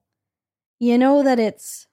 you 0.78 0.98
know 0.98 1.22
that 1.22 1.38
it's 1.38 1.86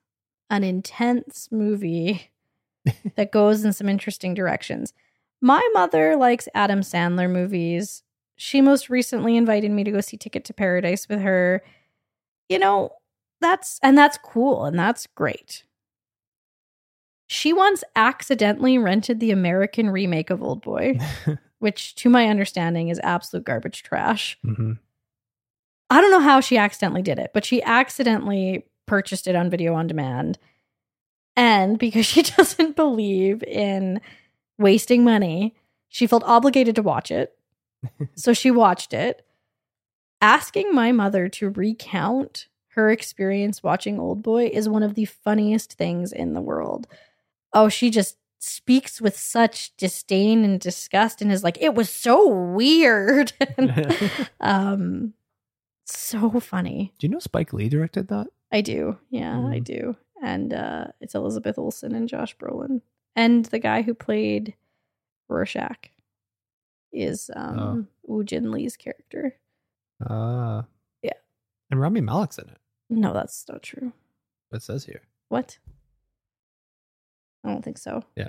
an 0.50 0.64
intense 0.64 1.48
movie 1.50 2.30
that 3.16 3.32
goes 3.32 3.64
in 3.64 3.72
some 3.72 3.88
interesting 3.88 4.34
directions. 4.34 4.92
My 5.40 5.66
mother 5.72 6.16
likes 6.16 6.48
Adam 6.54 6.80
Sandler 6.80 7.30
movies. 7.30 8.02
She 8.36 8.60
most 8.60 8.88
recently 8.90 9.36
invited 9.36 9.70
me 9.70 9.84
to 9.84 9.90
go 9.90 10.00
see 10.00 10.16
Ticket 10.16 10.44
to 10.46 10.54
Paradise 10.54 11.08
with 11.08 11.20
her. 11.20 11.62
You 12.48 12.58
know, 12.58 12.92
that's 13.40 13.78
and 13.82 13.96
that's 13.96 14.18
cool 14.18 14.64
and 14.64 14.78
that's 14.78 15.06
great. 15.14 15.64
She 17.26 17.52
once 17.52 17.82
accidentally 17.96 18.76
rented 18.76 19.18
the 19.18 19.30
American 19.30 19.90
remake 19.90 20.30
of 20.30 20.42
Old 20.42 20.62
Boy, 20.62 20.98
which 21.64 21.94
to 21.94 22.10
my 22.10 22.28
understanding 22.28 22.90
is 22.90 23.00
absolute 23.02 23.44
garbage 23.44 23.82
trash. 23.82 24.38
hmm 24.42 24.74
I 25.90 26.00
don't 26.00 26.10
know 26.10 26.20
how 26.20 26.40
she 26.40 26.56
accidentally 26.58 27.02
did 27.02 27.18
it, 27.18 27.30
but 27.32 27.44
she 27.44 27.62
accidentally 27.62 28.64
purchased 28.86 29.26
it 29.26 29.36
on 29.36 29.48
video 29.48 29.74
on 29.74 29.86
demand. 29.86 30.38
And 31.36 31.78
because 31.78 32.04
she 32.12 32.22
doesn't 32.22 32.76
believe 32.76 33.42
in 33.44 34.00
wasting 34.58 35.04
money, 35.04 35.54
she 35.88 36.06
felt 36.06 36.22
obligated 36.24 36.74
to 36.76 36.82
watch 36.82 37.10
it. 37.10 37.36
so 38.14 38.34
she 38.34 38.50
watched 38.50 38.92
it. 38.92 39.24
Asking 40.20 40.74
my 40.74 40.92
mother 40.92 41.28
to 41.30 41.48
recount 41.50 42.48
her 42.68 42.90
experience 42.90 43.62
watching 43.62 43.98
Old 43.98 44.22
Boy 44.22 44.50
is 44.52 44.68
one 44.68 44.82
of 44.82 44.94
the 44.94 45.06
funniest 45.06 45.74
things 45.74 46.12
in 46.12 46.34
the 46.34 46.40
world. 46.42 46.86
Oh, 47.52 47.68
she 47.68 47.88
just 47.90 48.16
speaks 48.38 49.00
with 49.00 49.16
such 49.18 49.76
disdain 49.76 50.44
and 50.44 50.60
disgust 50.60 51.22
and 51.22 51.32
is 51.32 51.42
like, 51.44 51.58
it 51.60 51.74
was 51.74 51.88
so 51.90 52.28
weird. 52.28 53.32
And, 53.58 54.10
um, 54.40 55.14
so 55.86 56.40
funny. 56.40 56.92
Do 56.98 57.06
you 57.06 57.12
know 57.12 57.18
Spike 57.18 57.52
Lee 57.52 57.68
directed 57.68 58.08
that? 58.08 58.26
I 58.52 58.60
do. 58.60 58.98
Yeah, 59.10 59.36
I 59.38 59.60
Mhm. 59.60 59.64
do. 59.64 59.96
And 60.22 60.54
uh, 60.54 60.86
it's 61.00 61.14
Elizabeth 61.14 61.58
Olsen 61.58 61.94
and 61.94 62.08
Josh 62.08 62.36
Brolin. 62.36 62.80
And 63.16 63.44
the 63.46 63.58
guy 63.58 63.82
who 63.82 63.92
played 63.94 64.54
Rorschach 65.28 65.90
is 66.92 67.30
um, 67.36 67.88
Woo 68.04 68.24
Jin 68.24 68.50
Lee's 68.50 68.76
character. 68.76 69.36
Uh, 70.04 70.62
Yeah. 71.02 71.12
And 71.70 71.80
Rami 71.80 72.00
Malek's 72.00 72.38
in 72.38 72.48
it. 72.48 72.58
No, 72.90 73.12
that's 73.12 73.44
not 73.48 73.62
true. 73.62 73.92
It 74.52 74.62
says 74.62 74.84
here. 74.84 75.02
What? 75.28 75.58
I 77.44 77.48
don't 77.48 77.62
think 77.64 77.78
so. 77.78 78.02
Yeah. 78.16 78.28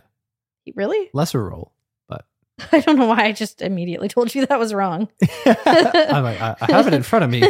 Really? 0.75 1.09
Lesser 1.13 1.43
role, 1.43 1.71
but 2.09 2.25
I 2.71 2.79
don't 2.81 2.97
know 2.97 3.07
why 3.07 3.25
I 3.25 3.31
just 3.31 3.61
immediately 3.61 4.07
told 4.09 4.33
you 4.35 4.45
that 4.45 4.59
was 4.59 4.73
wrong. 4.73 5.07
I'm 5.45 6.23
like, 6.23 6.41
I, 6.41 6.55
I 6.61 6.71
have 6.71 6.87
it 6.87 6.93
in 6.93 7.03
front 7.03 7.25
of 7.25 7.31
me. 7.31 7.43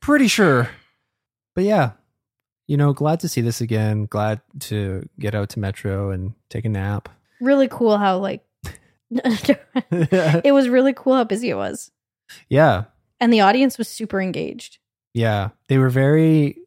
Pretty 0.00 0.28
sure. 0.28 0.68
But 1.54 1.64
yeah, 1.64 1.92
you 2.66 2.76
know, 2.76 2.92
glad 2.92 3.20
to 3.20 3.28
see 3.28 3.40
this 3.40 3.60
again. 3.60 4.06
Glad 4.06 4.40
to 4.60 5.08
get 5.18 5.34
out 5.34 5.48
to 5.50 5.60
Metro 5.60 6.10
and 6.10 6.34
take 6.50 6.64
a 6.64 6.68
nap. 6.68 7.08
really 7.40 7.68
cool 7.68 7.96
how 7.96 8.18
like 8.18 8.44
it 9.10 10.52
was 10.52 10.68
really 10.68 10.92
cool 10.92 11.14
how 11.14 11.24
busy 11.24 11.50
it 11.50 11.56
was. 11.56 11.90
yeah. 12.48 12.84
And 13.20 13.32
the 13.32 13.40
audience 13.40 13.78
was 13.78 13.88
super 13.88 14.20
engaged. 14.20 14.78
Yeah. 15.14 15.48
They 15.68 15.78
were 15.78 15.88
very, 15.90 16.58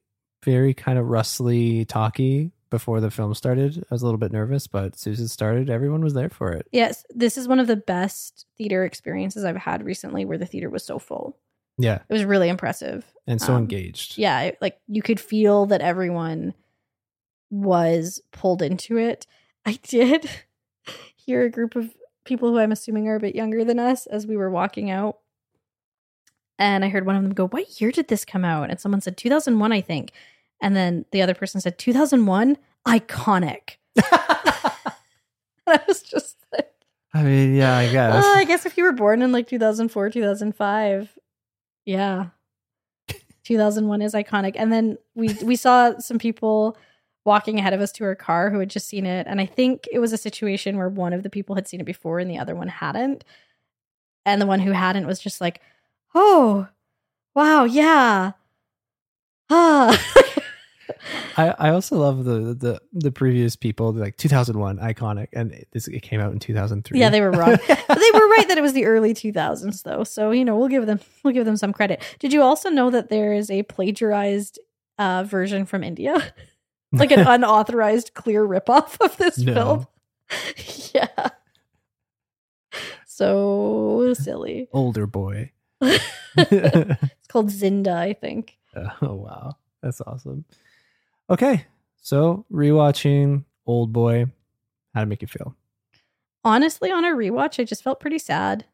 very 0.43 0.73
kind 0.73 0.97
of 0.99 1.05
rustly 1.07 1.85
talky 1.85 2.51
before 2.71 2.99
the 2.99 3.11
film 3.11 3.35
started. 3.35 3.77
I 3.91 3.93
was 3.93 4.01
a 4.01 4.05
little 4.05 4.17
bit 4.17 4.31
nervous, 4.31 4.65
but 4.65 4.93
as 4.95 4.99
soon 4.99 5.13
as 5.13 5.19
it 5.19 5.27
started, 5.27 5.69
everyone 5.69 6.03
was 6.03 6.15
there 6.15 6.29
for 6.29 6.51
it. 6.53 6.67
Yes, 6.71 7.05
this 7.11 7.37
is 7.37 7.47
one 7.47 7.59
of 7.59 7.67
the 7.67 7.75
best 7.75 8.47
theater 8.57 8.83
experiences 8.83 9.43
I've 9.43 9.57
had 9.57 9.85
recently 9.85 10.25
where 10.25 10.39
the 10.39 10.47
theater 10.47 10.69
was 10.69 10.83
so 10.83 10.97
full. 10.97 11.37
Yeah. 11.77 11.99
It 12.09 12.13
was 12.13 12.25
really 12.25 12.49
impressive. 12.49 13.05
And 13.27 13.39
so 13.39 13.53
Um, 13.53 13.61
engaged. 13.61 14.17
Yeah, 14.17 14.51
like 14.61 14.79
you 14.87 15.03
could 15.03 15.19
feel 15.19 15.67
that 15.67 15.81
everyone 15.81 16.53
was 17.51 18.21
pulled 18.31 18.61
into 18.61 18.97
it. 18.97 19.27
I 19.65 19.77
did 19.83 20.27
hear 21.15 21.43
a 21.43 21.51
group 21.51 21.75
of 21.75 21.93
people 22.23 22.49
who 22.49 22.57
I'm 22.59 22.71
assuming 22.71 23.07
are 23.07 23.15
a 23.15 23.19
bit 23.19 23.35
younger 23.35 23.63
than 23.63 23.79
us 23.79 24.05
as 24.07 24.25
we 24.25 24.37
were 24.37 24.49
walking 24.49 24.89
out. 24.89 25.17
And 26.57 26.85
I 26.85 26.89
heard 26.89 27.05
one 27.05 27.15
of 27.15 27.23
them 27.23 27.33
go, 27.33 27.47
What 27.47 27.81
year 27.81 27.91
did 27.91 28.07
this 28.07 28.23
come 28.23 28.45
out? 28.45 28.69
And 28.69 28.79
someone 28.79 29.01
said 29.01 29.17
2001, 29.17 29.71
I 29.71 29.81
think. 29.81 30.11
And 30.61 30.75
then 30.75 31.05
the 31.11 31.21
other 31.21 31.33
person 31.33 31.59
said 31.59 31.77
2001, 31.77 32.57
iconic. 32.87 33.77
I 35.67 35.79
was 35.87 36.01
just 36.03 36.37
like, 36.53 36.71
I 37.13 37.23
mean, 37.23 37.55
yeah, 37.55 37.77
I 37.77 37.91
guess. 37.91 38.23
"Oh, 38.25 38.33
I 38.35 38.45
guess 38.45 38.65
if 38.65 38.77
you 38.77 38.83
were 38.83 38.91
born 38.91 39.21
in 39.21 39.31
like 39.31 39.47
2004, 39.47 40.09
2005, 40.11 41.17
yeah. 41.85 42.27
2001 43.43 44.01
is 44.01 44.13
iconic. 44.13 44.53
And 44.55 44.71
then 44.71 44.97
we 45.15 45.35
we 45.43 45.55
saw 45.55 45.97
some 45.97 46.19
people 46.19 46.77
walking 47.25 47.59
ahead 47.59 47.73
of 47.73 47.81
us 47.81 47.91
to 47.93 48.03
our 48.03 48.15
car 48.15 48.49
who 48.49 48.59
had 48.59 48.69
just 48.69 48.87
seen 48.87 49.05
it, 49.05 49.27
and 49.27 49.41
I 49.41 49.45
think 49.45 49.87
it 49.91 49.99
was 49.99 50.13
a 50.13 50.17
situation 50.17 50.77
where 50.77 50.89
one 50.89 51.13
of 51.13 51.23
the 51.23 51.29
people 51.29 51.55
had 51.55 51.67
seen 51.67 51.79
it 51.79 51.85
before 51.85 52.19
and 52.19 52.29
the 52.29 52.37
other 52.39 52.55
one 52.55 52.67
hadn't. 52.67 53.23
And 54.25 54.41
the 54.41 54.45
one 54.45 54.59
who 54.59 54.71
hadn't 54.71 55.07
was 55.07 55.19
just 55.19 55.41
like, 55.41 55.61
"Oh, 56.13 56.67
wow, 57.35 57.63
yeah." 57.65 58.33
Ah. 59.49 59.99
I, 61.37 61.49
I 61.57 61.69
also 61.69 61.97
love 61.97 62.23
the, 62.25 62.53
the 62.53 62.81
the 62.93 63.11
previous 63.11 63.55
people 63.55 63.93
like 63.93 64.17
2001 64.17 64.77
iconic 64.79 65.27
and 65.33 65.51
it, 65.51 65.67
this 65.71 65.87
it 65.87 66.01
came 66.01 66.19
out 66.19 66.31
in 66.33 66.39
2003 66.39 66.99
Yeah, 66.99 67.09
they 67.09 67.21
were 67.21 67.31
wrong. 67.31 67.57
They 67.67 68.11
were 68.13 68.27
right 68.29 68.45
that 68.47 68.57
it 68.57 68.61
was 68.61 68.73
the 68.73 68.85
early 68.85 69.13
2000s 69.13 69.83
though. 69.83 70.03
So, 70.03 70.31
you 70.31 70.43
know, 70.45 70.57
we'll 70.57 70.67
give 70.69 70.85
them 70.85 70.99
we'll 71.23 71.33
give 71.33 71.45
them 71.45 71.57
some 71.57 71.73
credit. 71.73 72.01
Did 72.19 72.33
you 72.33 72.41
also 72.41 72.69
know 72.69 72.89
that 72.89 73.09
there 73.09 73.33
is 73.33 73.49
a 73.51 73.63
plagiarized 73.63 74.59
uh 74.99 75.23
version 75.23 75.65
from 75.65 75.83
India? 75.83 76.33
Like 76.93 77.11
an 77.11 77.19
unauthorized 77.25 78.13
clear 78.13 78.45
ripoff 78.45 78.97
of 78.99 79.15
this 79.15 79.37
No. 79.37 79.53
film? 79.53 79.87
yeah. 80.93 81.29
So 83.05 84.13
silly. 84.13 84.67
older 84.73 85.07
boy 85.07 85.51
It's 85.81 87.27
called 87.27 87.49
Zinda, 87.49 87.95
I 87.95 88.13
think. 88.13 88.57
oh 89.01 89.15
wow 89.15 89.55
that's 89.81 89.99
awesome 90.01 90.45
okay 91.31 91.65
so 92.01 92.45
rewatching 92.51 93.43
old 93.65 93.91
boy 93.91 94.25
how 94.93 94.99
to 94.99 95.07
make 95.07 95.21
you 95.21 95.27
feel 95.27 95.55
Honestly, 96.43 96.91
on 96.91 97.05
a 97.05 97.09
rewatch, 97.09 97.59
I 97.59 97.63
just 97.63 97.83
felt 97.83 97.99
pretty 97.99 98.17
sad. 98.17 98.65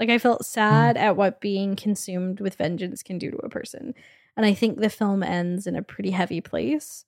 Like 0.00 0.08
I 0.08 0.18
felt 0.18 0.46
sad 0.46 0.96
hmm. 0.96 1.02
at 1.02 1.16
what 1.16 1.40
being 1.40 1.76
consumed 1.76 2.40
with 2.40 2.54
vengeance 2.54 3.02
can 3.02 3.18
do 3.18 3.30
to 3.30 3.36
a 3.38 3.48
person. 3.48 3.94
And 4.36 4.46
I 4.46 4.54
think 4.54 4.78
the 4.78 4.90
film 4.90 5.22
ends 5.22 5.66
in 5.66 5.76
a 5.76 5.82
pretty 5.82 6.10
heavy 6.10 6.40
place. 6.40 7.04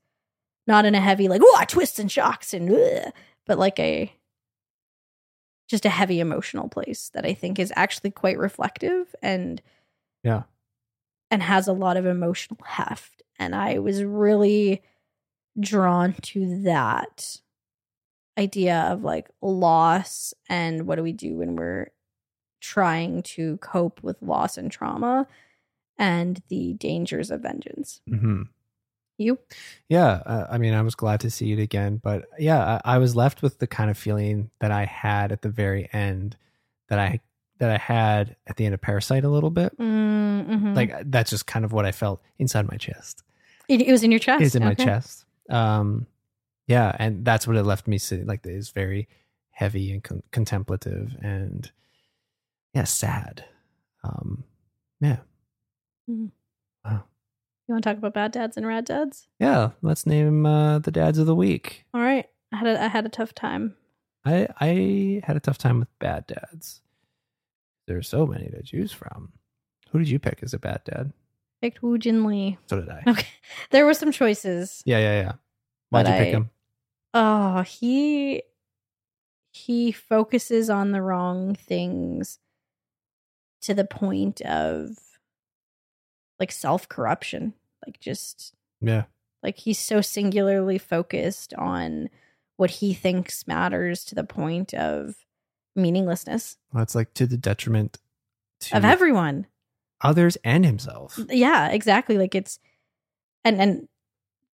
Not 0.66 0.84
in 0.84 0.94
a 0.94 1.00
heavy 1.00 1.28
like, 1.28 1.40
oh, 1.42 1.64
twists 1.66 1.98
and 1.98 2.10
shocks 2.10 2.52
and 2.52 2.70
ugh, 2.70 3.12
but 3.46 3.58
like 3.58 3.78
a 3.78 4.12
just 5.68 5.86
a 5.86 5.90
heavy 5.90 6.20
emotional 6.20 6.68
place 6.68 7.10
that 7.14 7.24
I 7.24 7.32
think 7.32 7.58
is 7.58 7.72
actually 7.76 8.10
quite 8.10 8.38
reflective 8.38 9.14
and 9.22 9.62
yeah 10.24 10.42
and 11.30 11.42
has 11.44 11.68
a 11.68 11.72
lot 11.72 11.96
of 11.96 12.06
emotional 12.06 12.58
heft. 12.64 13.22
And 13.40 13.54
I 13.56 13.78
was 13.80 14.04
really 14.04 14.82
drawn 15.58 16.12
to 16.22 16.62
that 16.62 17.38
idea 18.38 18.78
of 18.92 19.02
like 19.02 19.28
loss 19.42 20.32
and 20.48 20.86
what 20.86 20.96
do 20.96 21.02
we 21.02 21.12
do 21.12 21.38
when 21.38 21.56
we're 21.56 21.88
trying 22.60 23.22
to 23.22 23.56
cope 23.58 24.02
with 24.02 24.16
loss 24.22 24.56
and 24.56 24.70
trauma 24.70 25.26
and 25.98 26.40
the 26.48 26.74
dangers 26.74 27.30
of 27.30 27.40
vengeance. 27.40 28.00
hmm 28.08 28.42
You? 29.18 29.38
yeah 29.88 30.22
uh, 30.24 30.46
i 30.50 30.56
mean 30.58 30.72
i 30.72 30.80
was 30.82 30.94
glad 30.94 31.20
to 31.20 31.30
see 31.30 31.52
it 31.52 31.58
again 31.58 32.00
but 32.02 32.24
yeah 32.38 32.80
I, 32.84 32.94
I 32.94 32.98
was 32.98 33.14
left 33.16 33.42
with 33.42 33.58
the 33.58 33.66
kind 33.66 33.90
of 33.90 33.98
feeling 33.98 34.50
that 34.60 34.70
i 34.70 34.84
had 34.86 35.32
at 35.32 35.42
the 35.42 35.50
very 35.50 35.88
end 35.92 36.36
that 36.88 36.98
i 36.98 37.20
that 37.58 37.70
i 37.70 37.76
had 37.76 38.36
at 38.46 38.56
the 38.56 38.64
end 38.64 38.72
of 38.74 38.80
parasite 38.80 39.24
a 39.24 39.28
little 39.28 39.50
bit 39.50 39.76
Mm-hmm. 39.78 40.74
like 40.74 41.10
that's 41.10 41.28
just 41.30 41.46
kind 41.46 41.64
of 41.66 41.72
what 41.72 41.84
i 41.84 41.92
felt 41.92 42.22
inside 42.38 42.70
my 42.70 42.78
chest 42.78 43.22
it, 43.70 43.82
it 43.82 43.90
was 43.92 44.02
in 44.02 44.10
your 44.10 44.20
chest. 44.20 44.42
is 44.42 44.54
in 44.54 44.64
my 44.64 44.74
chest. 44.74 45.24
Um, 45.48 46.06
yeah, 46.66 46.94
and 46.98 47.24
that's 47.24 47.46
what 47.46 47.56
it 47.56 47.64
left 47.64 47.88
me 47.88 47.98
sitting 47.98 48.26
like 48.26 48.44
it's 48.46 48.70
very 48.70 49.08
heavy 49.50 49.92
and 49.92 50.02
con- 50.04 50.22
contemplative 50.30 51.16
and 51.22 51.70
yeah, 52.74 52.84
sad. 52.84 53.44
Um, 54.04 54.44
yeah, 55.00 55.16
You 56.06 56.30
want 57.68 57.84
to 57.84 57.88
talk 57.90 57.98
about 57.98 58.14
bad 58.14 58.32
dads 58.32 58.56
and 58.56 58.66
rad 58.66 58.84
dads? 58.84 59.28
yeah. 59.38 59.70
Let's 59.82 60.06
name 60.06 60.44
uh, 60.46 60.78
the 60.80 60.90
dads 60.90 61.18
of 61.18 61.26
the 61.26 61.34
week. 61.34 61.84
All 61.94 62.00
right. 62.00 62.26
I 62.52 62.56
had 62.56 62.66
a, 62.66 62.82
I 62.84 62.88
had 62.88 63.06
a 63.06 63.10
tough 63.10 63.32
time. 63.34 63.74
I 64.24 64.48
I 64.60 65.20
had 65.24 65.36
a 65.36 65.40
tough 65.40 65.58
time 65.58 65.78
with 65.78 65.88
bad 65.98 66.26
dads. 66.26 66.80
There's 67.86 68.08
so 68.08 68.26
many 68.26 68.48
to 68.50 68.62
choose 68.62 68.92
from. 68.92 69.32
Who 69.90 69.98
did 69.98 70.08
you 70.08 70.18
pick 70.18 70.40
as 70.42 70.52
a 70.54 70.58
bad 70.58 70.82
dad? 70.84 71.12
Picked 71.60 71.82
Woo 71.82 71.98
Jin 71.98 72.24
Lee. 72.24 72.58
So 72.68 72.80
did 72.80 72.88
I. 72.88 73.02
Okay. 73.06 73.26
There 73.70 73.84
were 73.86 73.94
some 73.94 74.12
choices. 74.12 74.82
Yeah, 74.86 74.98
yeah, 74.98 75.20
yeah. 75.20 75.32
Why'd 75.90 76.06
you 76.06 76.12
pick 76.14 76.28
I- 76.28 76.30
him? 76.30 76.50
Oh, 77.12 77.62
he 77.62 78.42
he 79.52 79.90
focuses 79.92 80.70
on 80.70 80.92
the 80.92 81.02
wrong 81.02 81.54
things 81.56 82.38
to 83.62 83.74
the 83.74 83.84
point 83.84 84.40
of 84.42 84.96
like 86.38 86.52
self-corruption. 86.52 87.54
Like 87.86 87.98
just 88.00 88.54
Yeah, 88.80 89.04
like 89.42 89.58
he's 89.58 89.78
so 89.78 90.00
singularly 90.00 90.78
focused 90.78 91.52
on 91.54 92.08
what 92.56 92.70
he 92.70 92.94
thinks 92.94 93.46
matters 93.48 94.04
to 94.04 94.14
the 94.14 94.24
point 94.24 94.72
of 94.74 95.16
meaninglessness 95.76 96.58
well, 96.72 96.82
it's 96.82 96.94
like 96.94 97.14
to 97.14 97.26
the 97.26 97.36
detriment 97.36 97.98
to 98.60 98.76
of 98.76 98.84
everyone. 98.84 99.46
Others 100.02 100.36
and 100.44 100.64
himself. 100.64 101.18
Yeah, 101.28 101.68
exactly. 101.68 102.18
Like 102.18 102.34
it's 102.34 102.58
and 103.44 103.60
and 103.60 103.88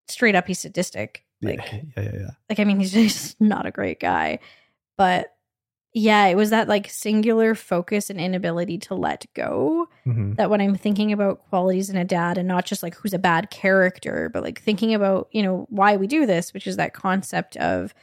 straight 0.07 0.35
up 0.35 0.47
he's 0.47 0.59
sadistic. 0.59 1.23
Like 1.41 1.59
yeah, 1.71 1.81
yeah, 1.97 2.03
yeah, 2.03 2.19
yeah. 2.19 2.29
like 2.49 2.59
I 2.59 2.63
mean 2.63 2.79
he's 2.79 2.91
just 2.93 3.39
not 3.41 3.65
a 3.65 3.71
great 3.71 3.99
guy. 3.99 4.39
But 4.97 5.33
yeah, 5.93 6.25
it 6.27 6.35
was 6.35 6.49
that 6.49 6.67
like 6.67 6.89
singular 6.89 7.55
focus 7.55 8.09
and 8.09 8.19
inability 8.19 8.77
to 8.79 8.95
let 8.95 9.25
go 9.33 9.87
hmm 10.03 10.33
that 10.35 10.49
when 10.49 10.59
I'm 10.59 10.75
thinking 10.75 11.13
about 11.13 11.47
qualities 11.47 11.89
in 11.89 11.95
a 11.95 12.03
dad 12.03 12.37
and 12.37 12.45
not 12.45 12.65
just 12.65 12.83
like 12.83 12.95
who's 12.95 13.13
a 13.13 13.19
bad 13.19 13.49
character, 13.49 14.29
but 14.33 14.43
like 14.43 14.59
thinking 14.61 14.93
about, 14.93 15.29
you 15.31 15.41
know, 15.41 15.65
why 15.69 15.95
we 15.95 16.07
do 16.07 16.25
this, 16.25 16.53
which 16.53 16.67
is 16.67 16.75
that 16.75 16.93
concept 16.93 17.55
of 17.55 17.93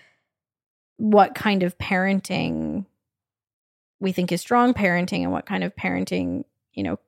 what 0.97 1.35
kind 1.35 1.63
of 1.63 1.77
parenting 1.77 2.87
we 4.01 4.13
think 4.13 4.33
is 4.33 4.41
strong 4.41 4.73
parenting 4.73 5.23
and 5.23 5.31
what 5.31 5.45
kind 5.45 5.63
of 5.63 5.77
parenting, 5.77 6.45
you 6.73 6.83
know, 6.83 6.99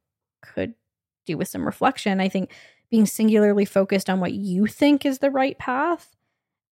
could 0.45 0.75
do 1.27 1.37
with 1.39 1.49
some 1.49 1.65
reflection. 1.65 2.21
I 2.21 2.29
think 2.29 2.53
being 2.91 3.07
singularly 3.07 3.65
focused 3.65 4.11
on 4.11 4.21
what 4.21 4.33
you 4.33 4.67
think 4.67 5.05
is 5.07 5.19
the 5.19 5.31
right 5.31 5.59
path 5.59 6.15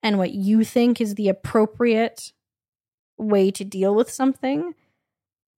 and 0.03 0.19
what 0.19 0.33
you 0.33 0.63
think 0.65 1.01
is 1.01 1.15
the 1.15 1.29
appropriate 1.29 2.33
way 3.19 3.51
to 3.51 3.65
deal 3.65 3.95
with 3.95 4.11
something 4.11 4.75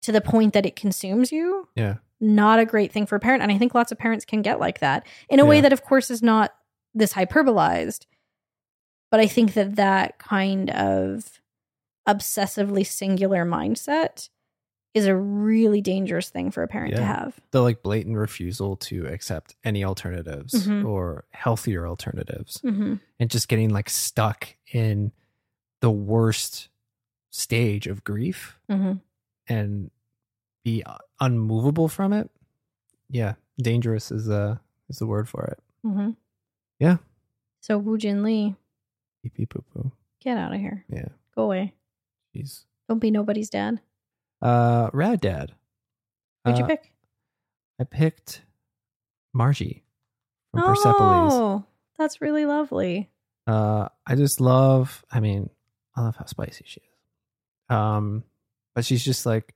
to 0.03 0.13
the 0.13 0.21
point 0.21 0.53
that 0.53 0.67
it 0.67 0.77
consumes 0.77 1.33
you 1.33 1.69
Yeah. 1.75 1.97
not 2.21 2.59
a 2.59 2.67
great 2.67 2.93
thing 2.93 3.07
for 3.07 3.17
a 3.17 3.21
parent. 3.21 3.43
And 3.43 3.51
I 3.51 3.59
think 3.59 3.75
lots 3.75 3.91
of 3.91 3.99
parents 3.99 4.25
can 4.25 4.43
get 4.43 4.61
like 4.61 4.81
that 4.81 5.07
in 5.29 5.41
a 5.41 5.45
way 5.45 5.61
that, 5.61 5.73
of 5.73 5.83
course, 5.83 6.11
is 6.11 6.23
not 6.23 6.55
this 6.95 7.15
hyperbolized. 7.15 8.07
But 9.11 9.21
I 9.21 9.27
think 9.27 9.55
that 9.55 9.77
that 9.77 10.19
kind 10.19 10.71
of 10.71 11.41
obsessively 12.09 12.87
singular 12.87 13.45
mindset 13.45 14.29
is 14.95 15.07
a 15.07 15.15
really 15.17 15.81
dangerous 15.81 16.31
thing 16.31 16.51
for 16.53 16.63
a 16.63 16.69
parent 16.69 16.95
to 16.95 17.05
have. 17.05 17.39
the 17.51 17.61
like 17.61 17.83
blatant 17.83 18.17
refusal 18.17 18.77
to 18.77 19.07
accept 19.07 19.57
any 19.65 19.85
alternatives 19.85 20.67
Mhm. 20.69 20.87
or 20.87 21.25
healthier 21.33 21.87
alternatives 21.87 22.61
Mm-hmm. 22.63 22.95
and 23.19 23.31
just 23.31 23.49
getting 23.49 23.71
like 23.71 23.91
stuck 23.91 24.55
in 24.73 25.11
the 25.81 25.91
worst 25.91 26.69
stage 27.31 27.87
of 27.89 28.05
grief 28.05 28.59
Mm-hmm. 28.71 28.93
and 29.49 29.91
be 30.63 30.83
unmovable 31.21 31.89
from 31.89 32.13
it. 32.13 32.31
Yeah, 33.11 33.35
dangerous 33.59 34.11
is 34.13 34.31
uh 34.31 34.59
is 34.89 34.99
the 34.99 35.07
word 35.07 35.29
for 35.29 35.45
it. 35.45 35.59
Mm-hmm. 35.85 36.11
Yeah. 36.79 36.99
So 37.61 37.79
Wu 37.79 37.99
Jin 37.99 38.23
Lee, 38.23 38.55
Pee 39.23 39.29
pee 39.31 39.47
poo 39.47 39.65
poo. 39.73 39.91
get 40.21 40.37
out 40.39 40.55
of 40.55 40.61
here. 40.61 40.85
Yeah. 40.89 41.09
Go 41.35 41.43
away. 41.45 41.75
Jeez. 42.35 42.65
Don't 42.89 42.99
be 43.01 43.11
nobody's 43.11 43.51
dad. 43.51 43.81
Uh, 44.45 44.91
Rad 44.93 45.21
Dad. 45.21 45.53
Who'd 46.45 46.59
you 46.59 46.65
Uh, 46.65 46.69
pick? 46.69 46.93
I 47.81 47.85
picked 47.85 48.43
Marji 49.35 49.83
from 50.53 50.63
Persepolis. 50.63 51.33
Oh, 51.35 51.65
that's 51.99 52.21
really 52.21 52.45
lovely. 52.45 53.11
Uh, 53.47 53.89
I 54.07 54.15
just 54.15 54.41
love. 54.41 55.05
I 55.11 55.21
mean, 55.21 55.51
I 55.97 56.03
love 56.03 56.17
how 56.17 56.27
spicy 56.27 56.65
she 56.67 56.81
is. 56.81 57.75
Um, 57.77 58.23
but 58.75 58.85
she's 58.85 59.05
just 59.05 59.27
like, 59.27 59.55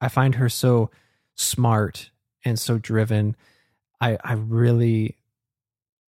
I 0.00 0.08
find 0.08 0.34
her 0.36 0.48
so 0.48 0.90
smart 1.34 2.10
and 2.44 2.58
so 2.58 2.78
driven. 2.78 3.34
I 4.00 4.18
I 4.22 4.34
really, 4.34 5.16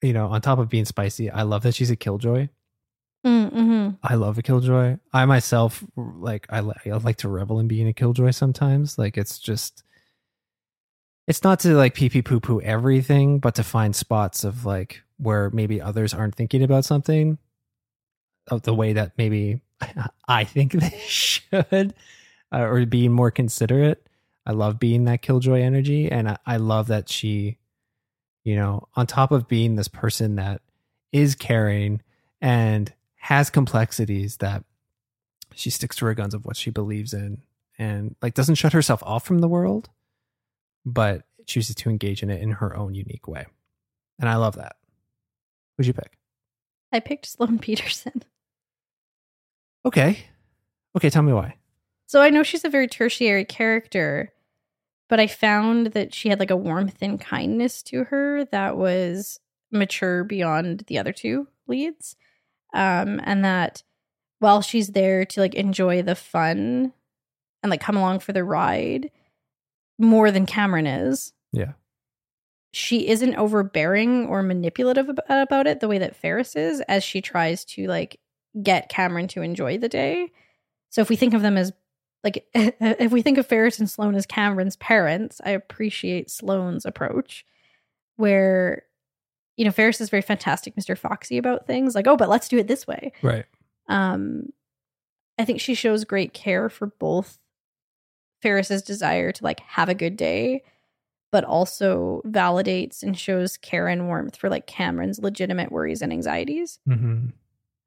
you 0.02 0.12
know, 0.12 0.28
on 0.28 0.40
top 0.40 0.58
of 0.58 0.68
being 0.68 0.84
spicy, 0.86 1.30
I 1.30 1.42
love 1.42 1.62
that 1.62 1.74
she's 1.74 1.90
a 1.90 1.96
killjoy. 1.96 2.48
Mm-hmm. 3.26 3.90
I 4.02 4.14
love 4.14 4.38
a 4.38 4.42
killjoy. 4.42 4.98
I 5.12 5.24
myself 5.24 5.82
like 5.96 6.46
I, 6.50 6.58
I 6.58 6.90
like 6.98 7.16
to 7.18 7.28
revel 7.28 7.58
in 7.58 7.66
being 7.66 7.88
a 7.88 7.92
killjoy 7.92 8.30
sometimes. 8.30 8.98
Like 8.98 9.16
it's 9.16 9.38
just 9.38 9.82
it's 11.26 11.42
not 11.42 11.60
to 11.60 11.74
like 11.74 11.94
pee 11.94 12.08
pee 12.08 12.22
poo 12.22 12.40
poo 12.40 12.60
everything, 12.60 13.40
but 13.40 13.56
to 13.56 13.64
find 13.64 13.96
spots 13.96 14.44
of 14.44 14.64
like 14.64 15.02
where 15.18 15.50
maybe 15.50 15.80
others 15.80 16.14
aren't 16.14 16.36
thinking 16.36 16.62
about 16.62 16.84
something 16.84 17.38
of 18.48 18.62
the 18.62 18.74
way 18.74 18.92
that 18.92 19.12
maybe 19.18 19.60
I 20.28 20.44
think 20.44 20.72
they 20.72 20.98
should 21.06 21.94
uh, 22.52 22.58
or 22.58 22.86
being 22.86 23.12
more 23.12 23.30
considerate. 23.30 24.06
I 24.46 24.52
love 24.52 24.78
being 24.78 25.04
that 25.06 25.22
killjoy 25.22 25.62
energy 25.62 26.10
and 26.12 26.28
I, 26.28 26.38
I 26.46 26.56
love 26.58 26.86
that 26.86 27.08
she 27.08 27.58
you 28.46 28.54
know, 28.54 28.86
on 28.94 29.08
top 29.08 29.32
of 29.32 29.48
being 29.48 29.74
this 29.74 29.88
person 29.88 30.36
that 30.36 30.62
is 31.10 31.34
caring 31.34 32.00
and 32.40 32.92
has 33.26 33.50
complexities 33.50 34.36
that 34.36 34.62
she 35.52 35.68
sticks 35.68 35.96
to 35.96 36.06
her 36.06 36.14
guns 36.14 36.32
of 36.32 36.44
what 36.44 36.56
she 36.56 36.70
believes 36.70 37.12
in 37.12 37.42
and 37.76 38.14
like 38.22 38.34
doesn't 38.34 38.54
shut 38.54 38.72
herself 38.72 39.02
off 39.02 39.24
from 39.24 39.40
the 39.40 39.48
world 39.48 39.88
but 40.84 41.22
chooses 41.44 41.74
to 41.74 41.90
engage 41.90 42.22
in 42.22 42.30
it 42.30 42.40
in 42.40 42.52
her 42.52 42.76
own 42.76 42.94
unique 42.94 43.26
way. 43.26 43.44
And 44.20 44.28
i 44.28 44.36
love 44.36 44.54
that. 44.54 44.76
Who'd 45.76 45.88
you 45.88 45.92
pick? 45.92 46.16
I 46.92 47.00
picked 47.00 47.26
Sloane 47.26 47.58
Peterson. 47.66 48.22
okay. 49.84 50.20
Okay 50.96 51.10
tell 51.10 51.24
me 51.24 51.32
why. 51.32 51.56
So 52.06 52.22
I 52.22 52.30
know 52.30 52.44
she's 52.44 52.64
a 52.64 52.70
very 52.70 52.86
tertiary 52.86 53.44
character, 53.44 54.32
but 55.08 55.18
I 55.18 55.26
found 55.26 55.88
that 55.88 56.14
she 56.14 56.28
had 56.28 56.38
like 56.38 56.52
a 56.52 56.56
warmth 56.56 56.98
and 57.00 57.20
kindness 57.20 57.82
to 57.84 58.04
her 58.04 58.44
that 58.52 58.76
was 58.76 59.40
mature 59.72 60.22
beyond 60.22 60.84
the 60.86 61.00
other 61.00 61.12
two 61.12 61.48
leads. 61.66 62.14
Um, 62.74 63.20
and 63.24 63.44
that 63.44 63.82
while 64.38 64.62
she's 64.62 64.88
there 64.88 65.24
to 65.24 65.40
like 65.40 65.54
enjoy 65.54 66.02
the 66.02 66.14
fun 66.14 66.92
and 67.62 67.70
like 67.70 67.80
come 67.80 67.96
along 67.96 68.20
for 68.20 68.32
the 68.32 68.44
ride 68.44 69.10
more 69.98 70.30
than 70.30 70.46
Cameron 70.46 70.86
is, 70.86 71.32
yeah 71.52 71.72
she 72.76 73.08
isn't 73.08 73.36
overbearing 73.36 74.26
or 74.26 74.42
manipulative 74.42 75.08
about 75.30 75.66
it 75.66 75.80
the 75.80 75.88
way 75.88 75.96
that 75.96 76.14
Ferris 76.14 76.54
is 76.54 76.82
as 76.82 77.02
she 77.02 77.22
tries 77.22 77.64
to 77.64 77.86
like 77.86 78.20
get 78.62 78.90
Cameron 78.90 79.28
to 79.28 79.40
enjoy 79.40 79.78
the 79.78 79.88
day. 79.88 80.30
So 80.90 81.00
if 81.00 81.08
we 81.08 81.16
think 81.16 81.32
of 81.32 81.40
them 81.40 81.56
as 81.56 81.72
like 82.22 82.46
if 82.54 83.12
we 83.12 83.22
think 83.22 83.38
of 83.38 83.46
Ferris 83.46 83.78
and 83.78 83.88
Sloane 83.88 84.14
as 84.14 84.26
Cameron's 84.26 84.76
parents, 84.76 85.40
I 85.42 85.52
appreciate 85.52 86.30
Sloane's 86.30 86.84
approach 86.84 87.46
where 88.16 88.82
you 89.56 89.64
know 89.64 89.70
Ferris 89.70 90.00
is 90.00 90.10
very 90.10 90.22
fantastic 90.22 90.74
Mr. 90.76 90.96
Foxy 90.96 91.38
about 91.38 91.66
things 91.66 91.94
like 91.94 92.06
oh 92.06 92.16
but 92.16 92.28
let's 92.28 92.48
do 92.48 92.58
it 92.58 92.68
this 92.68 92.86
way. 92.86 93.12
right 93.22 93.46
Um 93.88 94.52
I 95.38 95.44
think 95.44 95.60
she 95.60 95.74
shows 95.74 96.04
great 96.04 96.32
care 96.32 96.68
for 96.68 96.86
both 96.86 97.38
Ferris's 98.42 98.82
desire 98.82 99.32
to 99.32 99.44
like 99.44 99.60
have 99.60 99.88
a 99.88 99.94
good 99.94 100.16
day 100.16 100.62
but 101.32 101.44
also 101.44 102.22
validates 102.24 103.02
and 103.02 103.18
shows 103.18 103.56
care 103.56 103.88
and 103.88 104.06
warmth 104.06 104.36
for 104.36 104.48
like 104.48 104.66
Cameron's 104.66 105.18
legitimate 105.18 105.72
worries 105.72 106.00
and 106.00 106.12
anxieties. 106.12 106.78
mm-hmm. 106.88 107.26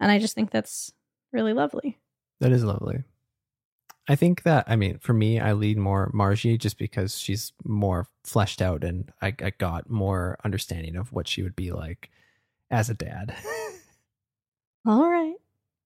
And 0.01 0.11
I 0.11 0.19
just 0.19 0.35
think 0.35 0.51
that's 0.51 0.93
really 1.31 1.53
lovely. 1.53 1.97
that 2.39 2.51
is 2.51 2.63
lovely 2.63 3.03
i 4.09 4.15
think 4.15 4.43
that 4.43 4.65
i 4.67 4.75
mean 4.75 4.97
for 4.99 5.13
me 5.13 5.39
i 5.39 5.53
lead 5.53 5.77
more 5.77 6.11
Marji 6.13 6.57
just 6.59 6.77
because 6.77 7.17
she's 7.17 7.53
more 7.63 8.07
fleshed 8.25 8.61
out 8.61 8.83
and 8.83 9.11
i, 9.21 9.27
I 9.41 9.51
got 9.51 9.89
more 9.89 10.37
understanding 10.43 10.97
of 10.97 11.13
what 11.13 11.27
she 11.27 11.41
would 11.43 11.55
be 11.55 11.71
like 11.71 12.09
as 12.69 12.89
a 12.89 12.93
dad 12.93 13.33
All 14.85 15.09
right. 15.09 15.35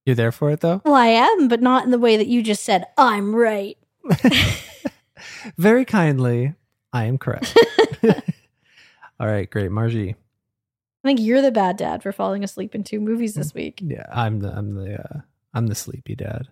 you're 0.06 0.16
there 0.16 0.32
for 0.32 0.50
it 0.52 0.62
though 0.62 0.82
Well, 0.86 0.96
I 0.96 1.08
am, 1.08 1.48
but 1.48 1.62
not 1.62 1.84
in 1.86 1.92
the 1.92 2.00
way 2.00 2.18
that 2.18 2.28
you 2.28 2.42
just 2.44 2.64
said, 2.64 2.86
I'm 2.98 3.36
right. 3.36 3.78
Very 5.58 5.86
kindly, 5.86 6.54
I 6.92 7.06
am 7.06 7.18
correct. 7.18 7.56
All 9.20 9.28
right, 9.28 9.50
great, 9.50 9.72
Marji. 9.72 10.12
I 10.14 11.08
think 11.08 11.20
you're 11.20 11.42
the 11.42 11.52
bad 11.52 11.78
dad 11.78 12.04
for 12.04 12.12
falling 12.12 12.44
asleep 12.44 12.76
in 12.76 12.84
two 12.84 13.00
movies 13.00 13.34
Mm. 13.34 13.38
this 13.38 13.54
week. 13.54 13.80
Yeah, 13.84 14.06
I'm 14.12 14.40
the 14.40 14.50
I'm 14.56 14.76
the 14.76 15.00
uh, 15.02 15.20
I'm 15.54 15.68
the 15.68 15.76
sleepy 15.76 16.16
dad. 16.16 16.48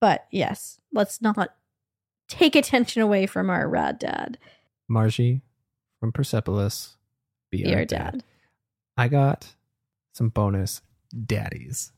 But 0.00 0.26
yes, 0.30 0.78
let's 0.92 1.20
not 1.22 1.54
take 2.28 2.54
attention 2.56 3.02
away 3.02 3.26
from 3.26 3.50
our 3.50 3.68
rad 3.68 3.98
dad. 3.98 4.38
Marji 4.90 5.40
from 6.00 6.12
Persepolis, 6.12 6.96
be, 7.50 7.62
Be 7.64 7.74
our 7.74 7.84
dad. 7.84 8.12
dad. 8.12 8.24
I 8.96 9.08
got 9.08 9.54
some 10.12 10.28
bonus 10.28 10.82
daddies. 11.26 11.92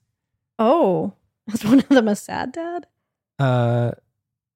Oh, 0.58 1.12
is 1.52 1.64
one 1.64 1.80
of 1.80 1.88
them 1.88 2.08
a 2.08 2.16
sad 2.16 2.52
dad? 2.52 2.86
Uh, 3.38 3.92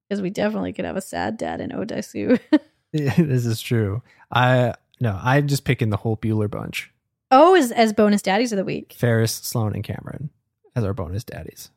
Because 0.08 0.20
we 0.22 0.30
definitely 0.30 0.72
could 0.72 0.84
have 0.84 0.96
a 0.96 1.00
sad 1.00 1.36
dad 1.36 1.60
in 1.60 1.70
Odaisu. 1.70 2.38
this 2.92 3.46
is 3.46 3.60
true. 3.60 4.02
I 4.30 4.74
no, 5.00 5.18
I'm 5.22 5.46
just 5.48 5.64
picking 5.64 5.90
the 5.90 5.96
whole 5.96 6.16
Bueller 6.16 6.50
bunch. 6.50 6.92
oh, 7.30 7.54
as, 7.56 7.72
as 7.72 7.92
bonus 7.92 8.22
daddies 8.22 8.52
of 8.52 8.56
the 8.58 8.64
week. 8.64 8.94
Ferris, 8.96 9.32
Sloane, 9.32 9.74
and 9.74 9.82
Cameron 9.84 10.30
as 10.76 10.84
our 10.84 10.94
bonus 10.94 11.24
daddies. 11.24 11.70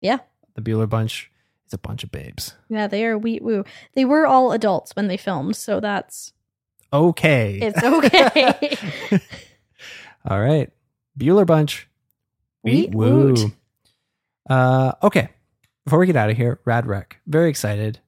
Yeah. 0.00 0.18
The 0.62 0.70
Bueller 0.70 0.88
bunch 0.88 1.30
is 1.66 1.72
a 1.74 1.78
bunch 1.78 2.04
of 2.04 2.10
babes. 2.10 2.54
Yeah, 2.68 2.86
they 2.86 3.04
are 3.06 3.16
wheat 3.18 3.42
woo. 3.42 3.64
They 3.94 4.04
were 4.04 4.26
all 4.26 4.52
adults 4.52 4.94
when 4.96 5.08
they 5.08 5.16
filmed, 5.16 5.56
so 5.56 5.80
that's 5.80 6.32
Okay. 6.92 7.58
it's 7.62 7.82
okay. 7.82 8.76
All 10.28 10.40
right. 10.40 10.70
Bueller 11.18 11.46
Bunch. 11.46 11.88
Wheat 12.62 12.94
woo. 12.94 13.34
Uh, 14.48 14.92
okay. 15.02 15.28
Before 15.84 15.98
we 15.98 16.06
get 16.06 16.16
out 16.16 16.30
of 16.30 16.36
here, 16.36 16.60
Rad 16.64 16.86
Rec. 16.86 17.18
Very 17.26 17.48
excited. 17.48 18.00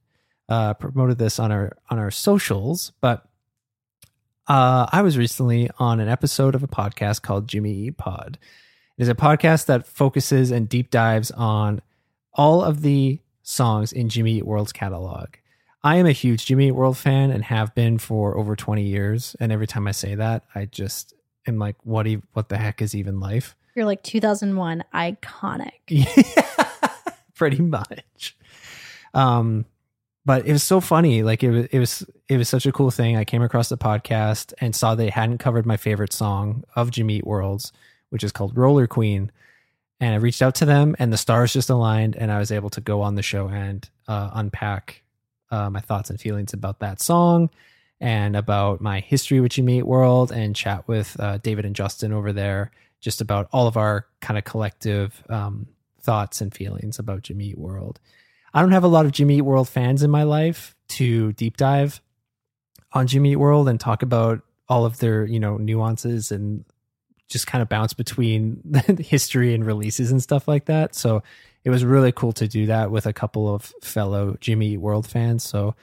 Uh, 0.49 0.73
promoted 0.73 1.17
this 1.17 1.39
on 1.39 1.51
our 1.51 1.75
on 1.89 1.97
our 1.97 2.11
socials, 2.11 2.91
but 3.01 3.25
uh, 4.47 4.85
I 4.91 5.01
was 5.01 5.17
recently 5.17 5.69
on 5.79 5.99
an 6.01 6.09
episode 6.09 6.53
of 6.53 6.61
a 6.63 6.67
podcast 6.67 7.21
called 7.21 7.47
Jimmy 7.47 7.71
Eat 7.73 7.97
Pod. 7.97 8.37
It 8.97 9.03
is 9.03 9.09
a 9.09 9.15
podcast 9.15 9.65
that 9.67 9.87
focuses 9.87 10.51
and 10.51 10.67
deep 10.69 10.91
dives 10.91 11.31
on 11.31 11.81
all 12.33 12.63
of 12.63 12.81
the 12.81 13.19
songs 13.41 13.91
in 13.91 14.09
Jimmy 14.09 14.33
Eat 14.33 14.45
World's 14.45 14.71
catalog. 14.71 15.29
I 15.83 15.97
am 15.97 16.05
a 16.05 16.11
huge 16.11 16.45
Jimmy 16.45 16.69
Eat 16.69 16.71
World 16.71 16.97
fan 16.97 17.29
and 17.29 17.43
have 17.43 17.75
been 17.75 17.97
for 17.97 18.37
over 18.37 18.55
20 18.55 18.83
years. 18.83 19.35
And 19.39 19.51
every 19.51 19.67
time 19.67 19.87
I 19.87 19.91
say 19.91 20.15
that, 20.15 20.43
I 20.55 20.65
just 20.65 21.13
am 21.45 21.59
like, 21.59 21.75
what, 21.83 22.07
e- 22.07 22.21
what 22.33 22.49
the 22.49 22.57
heck 22.57 22.81
is 22.81 22.95
even 22.95 23.19
life? 23.19 23.55
You're 23.75 23.85
like 23.85 24.03
2001 24.03 24.83
iconic. 24.93 25.71
Yeah, 25.89 26.05
pretty 27.35 27.61
much. 27.61 28.37
Um, 29.13 29.65
but 30.25 30.45
it 30.47 30.53
was 30.53 30.63
so 30.63 30.79
funny. 30.79 31.21
Like 31.21 31.43
it 31.43 31.51
was, 31.51 31.65
it 31.65 31.79
was, 31.79 32.05
it 32.29 32.37
was 32.37 32.47
such 32.47 32.65
a 32.65 32.71
cool 32.71 32.91
thing. 32.91 33.17
I 33.17 33.25
came 33.25 33.41
across 33.41 33.67
the 33.67 33.77
podcast 33.77 34.53
and 34.59 34.73
saw 34.73 34.95
they 34.95 35.09
hadn't 35.09 35.39
covered 35.39 35.65
my 35.65 35.75
favorite 35.75 36.13
song 36.13 36.63
of 36.75 36.91
Jimmy 36.91 37.17
Eat 37.17 37.27
Worlds, 37.27 37.73
which 38.09 38.23
is 38.23 38.31
called 38.31 38.55
Roller 38.57 38.87
Queen. 38.87 39.31
And 40.03 40.13
I 40.13 40.17
reached 40.17 40.41
out 40.41 40.55
to 40.55 40.65
them, 40.65 40.97
and 40.99 41.13
the 41.13 41.17
stars 41.17 41.53
just 41.53 41.69
aligned, 41.69 42.17
and 42.17 42.29
I 42.29 42.37
was 42.37 42.51
able 42.51 42.69
to 42.71 42.81
go 42.81 42.99
on 43.03 43.15
the 43.15 43.21
show 43.21 43.47
and 43.47 43.89
uh, 44.05 44.31
unpack 44.33 45.01
uh, 45.49 45.69
my 45.69 45.79
thoughts 45.79 46.09
and 46.09 46.19
feelings 46.19 46.51
about 46.51 46.79
that 46.79 46.99
song 47.01 47.49
and 48.01 48.35
about 48.35 48.81
my 48.81 48.99
history 48.99 49.39
with 49.39 49.53
Jimmy 49.53 49.77
Eat 49.77 49.87
World 49.87 50.33
and 50.33 50.57
chat 50.57 50.85
with 50.89 51.17
uh, 51.21 51.37
David 51.37 51.63
and 51.63 51.73
Justin 51.73 52.11
over 52.11 52.33
there 52.33 52.71
just 52.99 53.21
about 53.21 53.47
all 53.53 53.65
of 53.65 53.77
our 53.77 54.05
kind 54.19 54.37
of 54.37 54.43
collective 54.43 55.23
um, 55.29 55.67
thoughts 56.01 56.41
and 56.41 56.53
feelings 56.53 56.99
about 56.99 57.21
Jimmy 57.21 57.51
Eat 57.51 57.57
World. 57.57 58.01
I 58.53 58.59
don't 58.59 58.73
have 58.73 58.83
a 58.83 58.89
lot 58.89 59.05
of 59.05 59.13
Jimmy 59.13 59.37
Eat 59.37 59.43
World 59.43 59.69
fans 59.69 60.03
in 60.03 60.11
my 60.11 60.23
life 60.23 60.75
to 60.89 61.31
deep 61.31 61.55
dive 61.55 62.01
on 62.91 63.07
Jimmy 63.07 63.31
Eat 63.31 63.37
World 63.37 63.69
and 63.69 63.79
talk 63.79 64.01
about 64.01 64.41
all 64.67 64.83
of 64.83 64.97
their, 64.97 65.23
you 65.23 65.39
know, 65.39 65.55
nuances 65.55 66.29
and 66.29 66.65
just 67.33 67.47
kind 67.47 67.61
of 67.61 67.67
bounce 67.67 67.93
between 67.93 68.61
the 68.63 69.03
history 69.03 69.53
and 69.53 69.65
releases 69.65 70.11
and 70.11 70.23
stuff 70.23 70.47
like 70.47 70.65
that. 70.65 70.95
So 70.95 71.21
it 71.65 71.69
was 71.69 71.83
really 71.83 72.11
cool 72.11 72.31
to 72.33 72.47
do 72.47 72.67
that 72.67 72.91
with 72.91 73.05
a 73.05 73.13
couple 73.13 73.53
of 73.53 73.73
fellow 73.81 74.37
Jimmy 74.39 74.73
Eat 74.73 74.77
World 74.77 75.07
fans. 75.07 75.43
So 75.43 75.75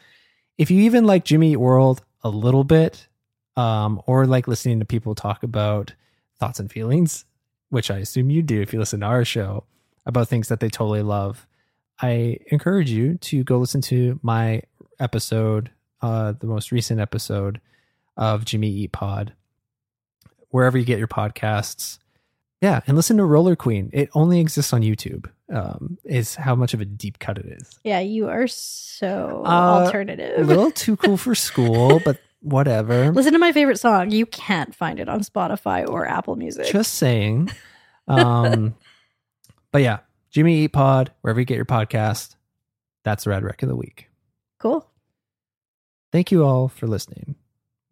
if 0.57 0.71
you 0.71 0.83
even 0.83 1.05
like 1.05 1.25
Jimmy 1.25 1.53
Eat 1.53 1.57
World 1.57 2.03
a 2.23 2.31
little 2.31 2.65
bit, 2.65 3.09
um, 3.57 4.01
or 4.07 4.27
like 4.27 4.49
listening 4.49 4.79
to 4.79 4.87
people 4.87 5.15
talk 5.15 5.43
about 5.43 5.93
thoughts 6.39 6.61
and 6.61 6.71
feelings, 6.71 7.25
which 7.69 7.91
I 7.91 7.99
assume 7.99 8.31
you 8.31 8.43
do 8.43 8.63
if 8.63 8.73
you 8.73 8.79
listen 8.79 9.01
to 9.01 9.07
our 9.07 9.25
show 9.25 9.65
about 10.07 10.29
things 10.29 10.49
that 10.49 10.61
they 10.61 10.69
totally 10.69 11.03
love, 11.03 11.47
I 12.01 12.39
encourage 12.47 12.91
you 12.91 13.17
to 13.17 13.45
go 13.45 13.59
listen 13.59 13.81
to 13.83 14.19
my 14.23 14.63
episode, 14.99 15.71
uh, 16.01 16.33
the 16.39 16.47
most 16.47 16.73
recent 16.73 17.01
episode 17.01 17.61
of 18.17 18.45
Jimmy 18.45 18.69
Eat 18.69 18.93
Pod, 18.93 19.33
wherever 20.51 20.77
you 20.79 20.85
get 20.85 20.99
your 20.99 21.09
podcasts. 21.09 21.99
Yeah, 22.61 22.81
and 22.87 22.95
listen 22.97 23.17
to 23.17 23.25
Roller 23.25 23.57
Queen. 23.57 23.89
It 23.93 24.11
only 24.15 24.39
exists 24.39 24.73
on 24.73 24.83
YouTube. 24.83 25.31
Um, 25.53 25.99
is 26.05 26.37
how 26.37 26.55
much 26.55 26.75
of 26.75 26.81
a 26.81 26.85
deep 26.85 27.19
cut 27.19 27.37
it 27.39 27.47
is. 27.47 27.81
Yeah, 27.83 27.99
you 28.01 28.29
are 28.29 28.47
so 28.47 29.43
Uh, 29.45 29.49
alternative. 29.49 30.39
A 30.39 30.45
little 30.45 30.71
too 30.71 30.97
cool 30.97 31.17
for 31.17 31.35
school, 31.35 32.01
but 32.05 32.21
whatever. 32.41 33.11
Listen 33.11 33.33
to 33.33 33.39
my 33.41 33.51
favorite 33.53 33.81
song. 33.81 34.11
You 34.13 34.27
can't 34.27 34.73
find 34.75 35.01
it 35.01 35.09
on 35.09 35.21
Spotify 35.23 35.89
or 35.89 36.07
Apple 36.07 36.37
Music. 36.37 36.67
Just 36.67 36.95
saying. 36.95 37.51
Um, 38.09 38.75
but 39.71 39.83
yeah, 39.83 39.99
Jimmy 40.31 40.65
Eat 40.65 40.73
Pod, 40.73 41.13
wherever 41.21 41.39
you 41.39 41.47
get 41.47 41.55
your 41.55 41.65
podcast. 41.65 42.35
That's 43.05 43.23
the 43.23 43.31
Rad 43.31 43.45
Rec 43.45 43.63
of 43.63 43.69
the 43.69 43.77
Week. 43.77 44.09
cool. 44.59 44.85
Thank 46.11 46.33
you 46.33 46.43
all 46.45 46.67
for 46.67 46.89
listening. 46.89 47.37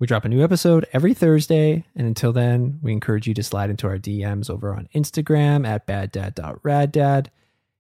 We 0.01 0.07
drop 0.07 0.25
a 0.25 0.29
new 0.29 0.45
episode 0.45 0.87
every 0.93 1.13
Thursday, 1.13 1.85
and 1.97 2.07
until 2.07 2.33
then, 2.33 2.79
we 2.83 2.93
encourage 2.93 3.27
you 3.27 3.35
to 3.35 3.43
slide 3.43 3.69
into 3.69 3.89
our 3.89 3.99
DMs 3.99 4.49
over 4.49 4.73
on 4.73 4.89
Instagram 4.95 5.67
at 5.67 5.89
baddad.raddad. 5.89 7.27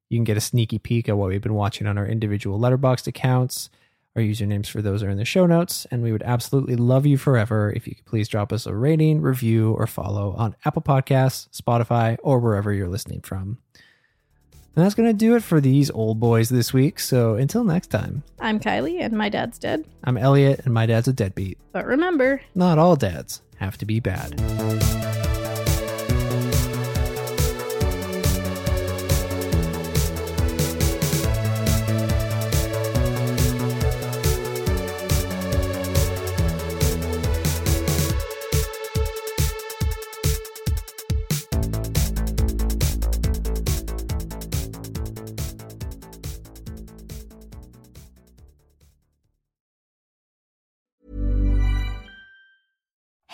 You 0.08 0.18
can 0.18 0.24
get 0.24 0.36
a 0.36 0.40
sneaky 0.40 0.80
peek 0.80 1.08
at 1.08 1.16
what 1.16 1.28
we've 1.28 1.40
been 1.40 1.54
watching 1.54 1.86
on 1.86 1.96
our 1.96 2.06
individual 2.06 2.58
letterboxd 2.58 3.06
accounts. 3.06 3.70
Our 4.16 4.22
usernames 4.22 4.66
for 4.66 4.82
those 4.82 5.04
are 5.04 5.10
in 5.10 5.16
the 5.16 5.24
show 5.24 5.46
notes, 5.46 5.86
and 5.92 6.02
we 6.02 6.10
would 6.10 6.24
absolutely 6.24 6.74
love 6.74 7.06
you 7.06 7.18
forever 7.18 7.72
if 7.76 7.86
you 7.86 7.94
could 7.94 8.06
please 8.06 8.26
drop 8.26 8.52
us 8.52 8.66
a 8.66 8.74
rating, 8.74 9.20
review, 9.20 9.74
or 9.74 9.86
follow 9.86 10.32
on 10.32 10.56
Apple 10.64 10.82
Podcasts, 10.82 11.48
Spotify, 11.50 12.16
or 12.24 12.40
wherever 12.40 12.72
you're 12.72 12.88
listening 12.88 13.20
from. 13.20 13.58
And 14.78 14.84
that's 14.84 14.94
going 14.94 15.08
to 15.08 15.12
do 15.12 15.34
it 15.34 15.42
for 15.42 15.60
these 15.60 15.90
old 15.90 16.20
boys 16.20 16.50
this 16.50 16.72
week. 16.72 17.00
So 17.00 17.34
until 17.34 17.64
next 17.64 17.88
time, 17.88 18.22
I'm 18.38 18.60
Kylie, 18.60 19.00
and 19.00 19.18
my 19.18 19.28
dad's 19.28 19.58
dead. 19.58 19.84
I'm 20.04 20.16
Elliott, 20.16 20.60
and 20.64 20.72
my 20.72 20.86
dad's 20.86 21.08
a 21.08 21.12
deadbeat. 21.12 21.58
But 21.72 21.84
remember, 21.84 22.42
Not 22.54 22.78
all 22.78 22.94
dads 22.94 23.42
have 23.56 23.76
to 23.78 23.86
be 23.86 23.98
bad. 23.98 24.38